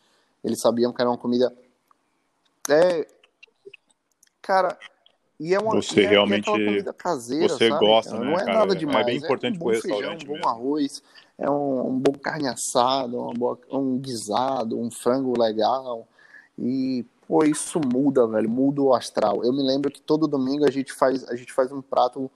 Eles 0.43 0.61
sabiam 0.61 0.93
que 0.93 1.01
era 1.01 1.11
uma 1.11 1.19
comida. 1.19 1.53
É. 2.70 3.07
Cara, 4.41 4.78
e 5.39 5.55
é 5.55 5.59
uma 5.59 5.74
você 5.74 6.03
e 6.03 6.05
é, 6.05 6.09
realmente 6.09 6.49
é 6.49 6.53
comida 6.53 6.93
caseira, 6.93 7.49
você 7.49 7.69
sabe? 7.69 7.85
gosta, 7.85 8.15
não 8.15 8.24
né, 8.24 8.35
é 8.35 8.45
cara? 8.45 8.59
nada 8.61 8.77
demais. 8.77 9.07
É 9.07 9.11
bem 9.11 9.16
importante 9.19 9.55
é 9.55 9.57
um 9.57 9.59
bom 9.59 9.74
feijão, 9.74 10.15
um 10.15 10.19
bom 10.19 10.33
mesmo. 10.33 10.49
arroz, 10.49 11.03
é 11.37 11.51
um, 11.51 11.89
um 11.89 11.99
bom 11.99 12.12
carne 12.12 12.49
assada, 12.49 13.16
boa, 13.37 13.59
um 13.70 13.99
guisado, 13.99 14.78
um 14.78 14.91
frango 14.91 15.39
legal. 15.39 16.09
E, 16.59 17.05
pô, 17.27 17.44
isso 17.44 17.81
muda, 17.81 18.27
velho, 18.27 18.48
muda 18.48 18.82
o 18.82 18.94
astral. 18.94 19.44
Eu 19.44 19.53
me 19.53 19.62
lembro 19.62 19.90
que 19.90 20.01
todo 20.01 20.28
domingo 20.28 20.65
a 20.65 20.70
gente 20.70 20.93
faz, 20.93 21.28
a 21.28 21.35
gente 21.36 21.53
faz 21.53 21.73
um 21.73 21.82
prato 21.82 22.31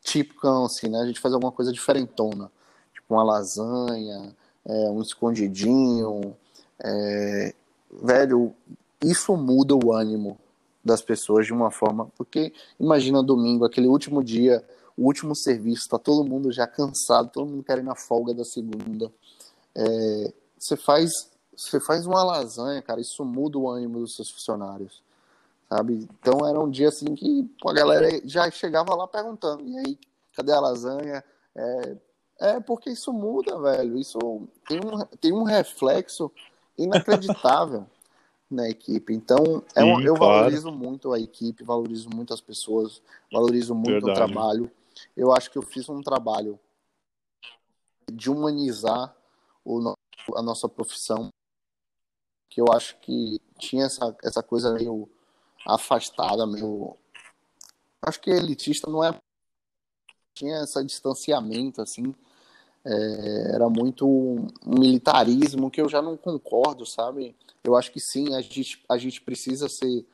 típico, 0.00 0.46
assim, 0.64 0.88
né? 0.88 1.00
A 1.00 1.06
gente 1.06 1.20
faz 1.20 1.32
alguma 1.34 1.52
coisa 1.52 1.72
diferentona. 1.72 2.50
Tipo 2.92 3.14
uma 3.14 3.24
lasanha, 3.24 4.34
é, 4.64 4.90
um 4.90 5.00
escondidinho. 5.00 6.36
É... 6.82 7.54
Velho, 8.02 8.54
isso 9.02 9.36
muda 9.36 9.74
o 9.74 9.92
ânimo 9.92 10.38
das 10.84 11.00
pessoas 11.00 11.46
de 11.46 11.52
uma 11.52 11.70
forma. 11.70 12.06
Porque 12.16 12.52
imagina 12.78 13.22
domingo, 13.22 13.64
aquele 13.64 13.88
último 13.88 14.22
dia, 14.22 14.64
o 14.96 15.06
último 15.06 15.34
serviço, 15.34 15.88
tá 15.88 15.98
todo 15.98 16.28
mundo 16.28 16.52
já 16.52 16.66
cansado, 16.66 17.30
todo 17.30 17.50
mundo 17.50 17.64
querendo 17.64 17.90
a 17.90 17.96
folga 17.96 18.34
da 18.34 18.44
segunda. 18.44 19.10
É, 19.74 20.32
você 20.58 20.76
faz 20.76 21.33
você 21.56 21.80
faz 21.80 22.06
uma 22.06 22.22
lasanha, 22.22 22.82
cara, 22.82 23.00
isso 23.00 23.24
muda 23.24 23.58
o 23.58 23.68
ânimo 23.68 24.00
dos 24.00 24.16
seus 24.16 24.30
funcionários, 24.30 25.02
sabe? 25.68 26.08
Então 26.20 26.46
era 26.46 26.58
um 26.58 26.70
dia 26.70 26.88
assim 26.88 27.14
que 27.14 27.44
pô, 27.60 27.70
a 27.70 27.74
galera 27.74 28.20
já 28.24 28.50
chegava 28.50 28.94
lá 28.94 29.06
perguntando, 29.06 29.62
e 29.64 29.78
aí, 29.78 29.98
cadê 30.34 30.52
a 30.52 30.60
lasanha? 30.60 31.24
É, 31.56 31.96
é 32.40 32.60
porque 32.60 32.90
isso 32.90 33.12
muda, 33.12 33.58
velho. 33.58 33.96
Isso 33.96 34.18
tem 34.68 34.80
um, 34.80 35.04
tem 35.20 35.32
um 35.32 35.44
reflexo 35.44 36.30
inacreditável 36.76 37.86
na 38.50 38.68
equipe. 38.68 39.12
Então, 39.14 39.62
é 39.74 39.82
Sim, 39.82 39.92
um, 39.92 40.00
eu 40.00 40.14
claro. 40.14 40.34
valorizo 40.34 40.70
muito 40.72 41.12
a 41.12 41.18
equipe, 41.18 41.64
valorizo 41.64 42.08
muito 42.10 42.34
as 42.34 42.40
pessoas, 42.40 43.00
valorizo 43.32 43.74
muito 43.74 44.06
Verdade. 44.06 44.10
o 44.10 44.14
trabalho. 44.14 44.70
Eu 45.16 45.32
acho 45.32 45.50
que 45.50 45.58
eu 45.58 45.62
fiz 45.62 45.88
um 45.88 46.02
trabalho 46.02 46.58
de 48.12 48.30
humanizar 48.30 49.14
o, 49.64 49.94
a 50.36 50.42
nossa 50.42 50.68
profissão, 50.68 51.28
que 52.48 52.60
eu 52.60 52.66
acho 52.72 52.96
que 53.00 53.40
tinha 53.58 53.86
essa, 53.86 54.16
essa 54.22 54.42
coisa 54.42 54.72
meio 54.72 55.08
afastada, 55.66 56.46
meio. 56.46 56.96
Acho 58.02 58.20
que 58.20 58.30
elitista 58.30 58.90
não 58.90 59.02
é. 59.02 59.18
Tinha 60.34 60.62
esse 60.62 60.84
distanciamento, 60.84 61.80
assim. 61.80 62.14
É, 62.84 63.54
era 63.54 63.68
muito 63.68 64.06
um 64.06 64.48
militarismo 64.66 65.70
que 65.70 65.80
eu 65.80 65.88
já 65.88 66.02
não 66.02 66.16
concordo, 66.16 66.84
sabe? 66.84 67.34
Eu 67.62 67.76
acho 67.76 67.90
que 67.90 68.00
sim, 68.00 68.34
a 68.34 68.42
gente, 68.42 68.84
a 68.88 68.98
gente 68.98 69.22
precisa 69.22 69.68
ser, 69.68 70.04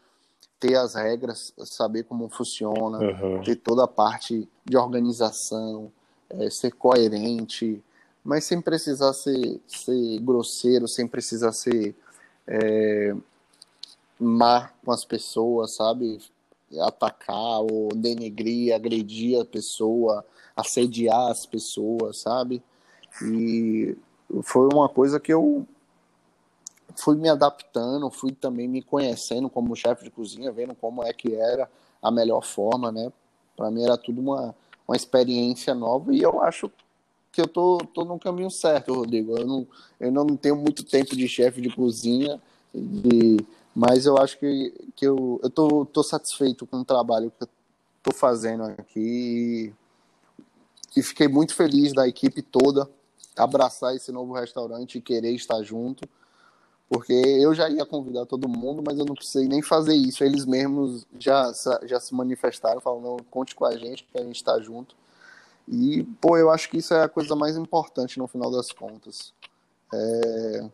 ter 0.61 0.77
as 0.77 0.94
regras, 0.94 1.52
saber 1.65 2.05
como 2.05 2.28
funciona, 2.28 2.98
Aham. 2.98 3.43
ter 3.43 3.57
toda 3.57 3.85
a 3.85 3.89
parte 3.89 4.48
de 4.65 4.77
organização, 4.77 5.90
é, 6.28 6.48
ser 6.48 6.73
coerente, 6.73 7.82
mas 8.23 8.44
sem 8.44 8.61
precisar 8.61 9.12
ser, 9.15 9.61
ser 9.66 10.20
grosseiro, 10.20 10.86
sem 10.86 11.09
precisar 11.09 11.52
ser 11.52 11.97
é, 12.51 13.14
má 14.18 14.72
com 14.85 14.90
as 14.90 15.05
pessoas, 15.05 15.77
sabe? 15.77 16.18
Atacar 16.81 17.60
ou 17.60 17.89
denegrir, 17.94 18.74
agredir 18.74 19.40
a 19.40 19.44
pessoa, 19.44 20.24
assediar 20.56 21.31
as 21.31 21.47
pessoas, 21.47 22.18
sabe? 22.18 22.62
E 23.22 23.97
foi 24.43 24.68
uma 24.72 24.89
coisa 24.89 25.20
que 25.20 25.32
eu 25.32 25.66
fui 26.97 27.16
me 27.16 27.28
adaptando, 27.28 28.10
fui 28.10 28.32
também 28.32 28.68
me 28.68 28.82
conhecendo 28.82 29.48
como 29.48 29.77
chefe 29.77 30.05
de 30.05 30.10
cozinha, 30.10 30.52
vendo 30.52 30.74
como 30.74 31.05
é 31.05 31.12
que 31.12 31.35
era 31.35 31.70
a 32.02 32.10
melhor 32.10 32.44
forma, 32.44 32.90
né? 32.90 33.12
Para 33.56 33.70
mim 33.70 33.85
era 33.85 33.97
tudo 33.97 34.20
uma, 34.20 34.55
uma 34.89 34.97
experiência 34.97 35.74
nova 35.74 36.12
e 36.12 36.20
eu 36.20 36.43
acho 36.43 36.70
que 37.32 37.40
eu 37.40 37.47
tô, 37.47 37.78
tô 37.78 38.05
no 38.05 38.19
caminho 38.19 38.51
certo, 38.51 38.94
Rodrigo. 38.94 39.39
Eu 39.39 39.47
não, 39.47 39.66
eu 39.98 40.11
não 40.11 40.27
tenho 40.36 40.57
muito 40.57 40.85
tempo 40.85 41.16
de 41.16 41.28
chefe 41.28 41.61
de 41.61 41.70
cozinha, 41.70 42.40
de, 42.74 43.39
mas 43.74 44.07
eu 44.07 44.19
acho 44.19 44.39
que, 44.39 44.73
que 44.97 45.07
eu, 45.07 45.40
eu 45.43 45.51
tô, 45.51 45.85
tô 45.85 46.02
satisfeito 46.02 46.66
com 46.66 46.78
o 46.78 46.85
trabalho 46.85 47.32
que 47.36 47.44
eu 47.44 47.48
tô 48.02 48.12
fazendo 48.12 48.65
aqui 48.65 49.73
e, 50.94 51.01
e 51.01 51.02
fiquei 51.02 51.28
muito 51.28 51.55
feliz 51.55 51.93
da 51.93 52.09
equipe 52.09 52.43
toda 52.43 52.89
abraçar 53.36 53.94
esse 53.94 54.12
novo 54.12 54.32
restaurante 54.32 54.98
e 54.98 55.01
querer 55.01 55.32
estar 55.32 55.62
junto, 55.62 56.09
porque 56.89 57.12
eu 57.12 57.55
já 57.55 57.69
ia 57.69 57.86
convidar 57.86 58.27
todo 58.27 58.48
mundo, 58.48 58.82
mas 58.85 58.98
eu 58.98 59.05
não 59.05 59.15
precisei 59.15 59.47
nem 59.47 59.62
fazer 59.62 59.94
isso. 59.94 60.24
Eles 60.24 60.44
mesmos 60.44 61.07
já, 61.19 61.52
já 61.85 62.01
se 62.01 62.12
manifestaram, 62.15 62.81
falando, 62.81 63.23
conte 63.31 63.55
com 63.55 63.65
a 63.65 63.77
gente, 63.77 64.05
que 64.05 64.19
a 64.19 64.24
gente 64.24 64.36
está 64.36 64.61
junto. 64.61 64.97
E, 65.69 66.03
pô, 66.20 66.37
eu 66.37 66.51
acho 66.51 66.69
que 66.69 66.78
isso 66.78 66.93
é 66.95 67.05
a 67.05 67.09
coisa 67.09 67.37
mais 67.37 67.57
importante 67.57 68.19
no 68.19 68.27
final 68.27 68.51
das 68.51 68.73
contas. 68.73 69.32
É... 69.93 70.70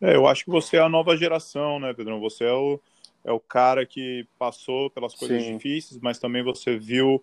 É, 0.00 0.14
eu 0.14 0.26
acho 0.26 0.44
que 0.44 0.50
você 0.50 0.76
é 0.76 0.80
a 0.80 0.88
nova 0.88 1.16
geração, 1.16 1.80
né, 1.80 1.92
Pedrão? 1.94 2.20
Você 2.20 2.44
é 2.44 2.52
o, 2.52 2.78
é 3.24 3.32
o 3.32 3.40
cara 3.40 3.86
que 3.86 4.26
passou 4.38 4.90
pelas 4.90 5.14
coisas 5.14 5.42
Sim. 5.42 5.54
difíceis, 5.54 6.00
mas 6.00 6.18
também 6.18 6.42
você 6.42 6.76
viu 6.76 7.22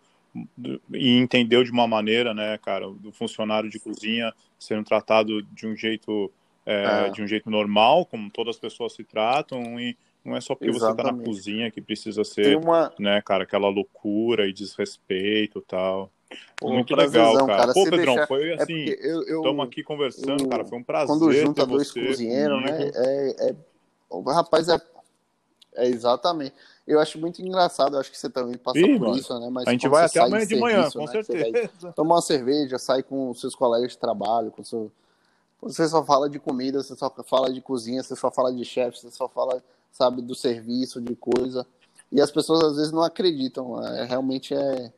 e 0.92 1.16
entendeu 1.18 1.64
de 1.64 1.72
uma 1.72 1.88
maneira, 1.88 2.34
né, 2.34 2.58
cara, 2.58 2.90
do 2.90 3.12
funcionário 3.12 3.70
de 3.70 3.80
cozinha 3.80 4.34
sendo 4.58 4.84
tratado 4.84 5.44
de 5.44 5.68
um 5.68 5.76
jeito 5.76 6.32
é, 6.66 7.08
É. 7.08 7.10
de 7.10 7.22
um 7.22 7.28
jeito 7.28 7.50
normal, 7.50 8.06
como 8.06 8.32
todas 8.32 8.56
as 8.56 8.60
pessoas 8.60 8.94
se 8.94 9.04
tratam, 9.04 9.80
e 9.80 9.98
não 10.24 10.36
é 10.36 10.42
só 10.42 10.56
porque 10.56 10.72
você 10.72 10.86
tá 10.86 10.94
na 10.94 11.10
Exatamente. 11.10 11.26
cozinha 11.26 11.72
que 11.72 11.82
precisa 11.82 12.24
ser, 12.24 12.58
uma. 12.58 12.94
né, 12.98 13.22
cara, 13.22 13.44
aquela 13.44 13.68
loucura 13.70 14.48
e 14.48 14.54
desrespeito 14.54 15.60
e 15.60 15.62
tal. 15.64 16.10
Pô, 16.58 16.70
Muito 16.70 16.96
legal, 16.96 17.46
cara. 17.46 17.74
Pô, 17.74 17.84
Se 17.84 17.90
Pedrão, 17.90 18.14
deixar- 18.16 18.28
foi 18.28 18.52
É 18.52 18.54
assim, 18.56 18.86
estamos 18.86 19.66
aqui 19.66 19.84
conversando, 19.84 20.44
eu- 20.44 20.50
cara, 20.50 20.64
foi 20.66 20.78
um 20.78 20.84
prazer 20.84 21.08
quando 21.08 21.32
junta 21.34 21.66
dois 21.66 21.92
cozinheiros, 21.92 22.62
né? 22.64 22.92
É, 22.96 23.50
é, 23.50 23.56
o 24.10 24.22
rapaz 24.22 24.70
é, 24.70 24.80
é 25.76 25.88
exatamente. 25.88 26.56
Eu 26.88 27.00
acho 27.00 27.20
muito 27.20 27.42
engraçado, 27.42 27.96
eu 27.96 28.00
acho 28.00 28.12
que 28.12 28.18
você 28.18 28.30
também 28.30 28.58
passa 28.58 28.80
Ih, 28.80 28.98
por 28.98 29.08
mano, 29.08 29.18
isso, 29.18 29.38
né? 29.40 29.50
Mas 29.50 29.68
A 29.68 29.72
gente 29.72 29.88
vai 29.88 30.06
até 30.06 30.20
amanhã 30.20 30.46
de 30.46 30.56
manhã, 30.56 30.90
serviço, 30.90 31.00
com 31.00 31.06
né, 31.06 31.14
vai 31.14 31.24
certeza. 31.24 31.92
tomar 31.94 32.16
uma 32.16 32.22
cerveja, 32.22 32.78
sai 32.78 33.04
com 33.04 33.34
seus 33.34 33.56
colegas 33.56 33.92
de 33.92 33.98
trabalho, 33.98 34.52
com 34.52 34.64
seu... 34.64 34.92
você 35.62 35.88
só 35.88 36.04
fala 36.04 36.30
de 36.30 36.40
comida, 36.40 36.82
você 36.82 36.96
só 36.96 37.10
fala 37.10 37.52
de 37.52 37.62
cozinha, 37.62 38.02
você 38.04 38.16
só 38.16 38.30
fala 38.32 38.54
de 38.54 38.66
chefe, 38.66 39.00
você 39.00 39.12
só 39.12 39.30
fala, 39.30 39.64
sabe, 39.94 40.22
do 40.22 40.36
serviço, 40.36 41.00
de 41.00 41.16
coisa. 41.16 41.66
E 42.12 42.20
as 42.20 42.32
pessoas 42.32 42.64
às 42.64 42.76
vezes 42.76 42.92
não 42.92 43.04
acreditam. 43.04 43.82
É, 43.86 44.06
realmente 44.06 44.54
é. 44.54 44.92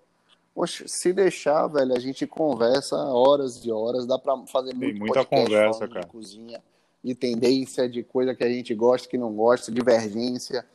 Poxa, 0.55 0.85
se 0.87 1.11
deixar, 1.11 1.67
velho, 1.67 1.93
a 1.93 1.99
gente 1.99 2.25
conversa 2.25 2.95
horas 2.95 3.63
e 3.63 3.71
horas, 3.71 4.07
dá 4.07 4.17
pra 4.17 4.37
fazer 4.47 4.73
muito 4.73 4.99
muita 4.99 5.25
conversa, 5.25 5.85
cara. 5.85 6.01
de 6.01 6.07
cozinha, 6.07 6.63
de 7.03 7.13
tendência, 7.13 7.89
de 7.89 8.01
coisa 8.01 8.33
que 8.33 8.43
a 8.43 8.49
gente 8.49 8.73
gosta, 8.73 9.07
que 9.07 9.17
não 9.17 9.33
gosta, 9.33 9.69
divergência. 9.69 10.65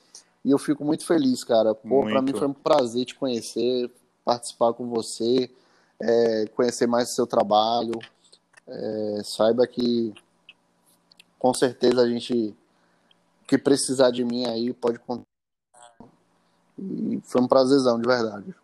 E 0.44 0.50
eu 0.50 0.58
fico 0.58 0.84
muito 0.84 1.06
feliz, 1.06 1.42
cara. 1.42 1.74
Pô, 1.74 2.02
pra 2.02 2.20
Muito. 2.20 2.32
mim 2.32 2.38
foi 2.38 2.48
um 2.48 2.52
prazer 2.52 3.06
te 3.06 3.14
conhecer, 3.14 3.90
participar 4.24 4.74
com 4.74 4.86
você, 4.88 5.50
é, 6.00 6.46
conhecer 6.54 6.86
mais 6.86 7.10
o 7.10 7.14
seu 7.14 7.26
trabalho. 7.26 7.98
É, 8.66 9.22
saiba 9.24 9.66
que 9.66 10.12
com 11.38 11.52
certeza 11.52 12.02
a 12.02 12.08
gente 12.08 12.54
que 13.50 13.58
precisar 13.58 14.12
de 14.12 14.24
mim 14.24 14.46
aí 14.46 14.72
pode 14.72 15.00
contar. 15.00 15.24
E 16.78 17.20
foi 17.24 17.42
um 17.42 17.48
prazerzão, 17.48 18.00
de 18.00 18.06
verdade. 18.06 18.54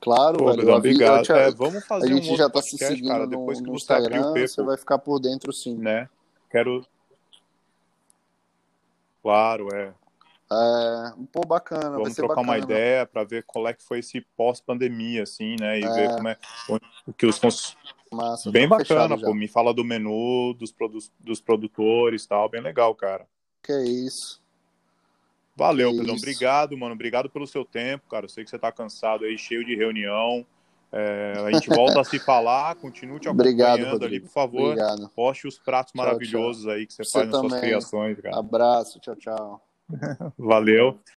Claro, 0.00 0.38
Pô, 0.38 0.44
velho. 0.44 0.56
Pedrão, 0.58 0.70
eu 0.70 0.76
avi- 0.76 0.88
eu 0.90 0.92
obrigado. 0.92 1.24
te- 1.24 1.32
É, 1.32 1.50
vamos 1.50 1.82
a 1.82 1.86
fazer 1.86 2.06
um 2.06 2.16
gente 2.18 2.28
outro 2.30 2.36
já 2.36 2.48
tá 2.48 2.62
se 2.62 2.78
seguindo 2.78 3.08
cara, 3.08 3.24
no, 3.24 3.30
depois 3.30 3.60
que 3.60 3.66
no 3.66 3.72
você 3.72 3.92
abrir 3.92 4.18
Instagram, 4.20 4.44
o 4.44 4.48
você 4.48 4.62
vai 4.62 4.76
ficar 4.76 4.98
por 4.98 5.18
dentro 5.18 5.52
sim. 5.52 5.74
né? 5.76 6.08
Quero... 6.48 6.86
Claro, 9.20 9.74
é. 9.74 9.92
É, 10.52 11.12
pô, 11.32 11.40
bacana, 11.44 11.98
Vamos 11.98 12.14
trocar 12.14 12.40
uma 12.42 12.54
bacana. 12.54 12.72
ideia 12.72 13.04
para 13.04 13.24
ver 13.24 13.42
qual 13.42 13.66
é 13.66 13.74
que 13.74 13.82
foi 13.82 13.98
esse 13.98 14.20
pós-pandemia, 14.36 15.24
assim, 15.24 15.56
né? 15.58 15.80
E 15.80 15.84
É. 15.84 15.88
ver 15.92 16.14
como 16.14 16.28
é 16.28 16.38
o 17.08 17.12
que 17.12 17.26
os 17.26 17.40
Massa, 18.16 18.50
bem 18.50 18.66
bacana, 18.66 19.18
pô. 19.18 19.34
Me 19.34 19.46
fala 19.46 19.72
do 19.72 19.84
menu, 19.84 20.54
dos, 20.54 20.72
produ 20.72 20.98
dos 21.20 21.40
produtores 21.40 22.26
tal. 22.26 22.48
Bem 22.48 22.60
legal, 22.60 22.94
cara. 22.94 23.26
Que 23.62 23.72
é 23.72 23.84
isso. 23.84 24.40
Valeu, 25.54 25.90
que 25.90 25.98
Pedrão. 25.98 26.14
Isso. 26.14 26.24
Obrigado, 26.24 26.76
mano. 26.76 26.94
Obrigado 26.94 27.30
pelo 27.30 27.46
seu 27.46 27.64
tempo, 27.64 28.08
cara. 28.08 28.26
Eu 28.26 28.28
sei 28.28 28.44
que 28.44 28.50
você 28.50 28.58
tá 28.58 28.70
cansado 28.70 29.24
aí, 29.24 29.38
cheio 29.38 29.64
de 29.64 29.74
reunião. 29.74 30.44
É, 30.92 31.32
a 31.44 31.50
gente 31.52 31.68
volta 31.68 32.00
a 32.00 32.04
se 32.04 32.18
falar, 32.18 32.74
continue 32.76 33.18
te 33.18 33.28
acompanhando 33.28 33.86
Obrigado, 33.86 34.04
ali, 34.04 34.20
por 34.20 34.30
favor. 34.30 34.72
Obrigado. 34.72 35.10
Poste 35.14 35.46
os 35.46 35.58
pratos 35.58 35.92
tchau, 35.92 36.04
maravilhosos 36.04 36.62
tchau. 36.62 36.72
aí 36.72 36.86
que 36.86 36.92
você, 36.94 37.04
você 37.04 37.10
faz 37.10 37.26
nas 37.26 37.36
também. 37.36 37.50
suas 37.50 37.60
criações, 37.60 38.20
cara. 38.20 38.38
Abraço, 38.38 39.00
tchau, 39.00 39.16
tchau. 39.16 39.60
Valeu. 40.38 40.98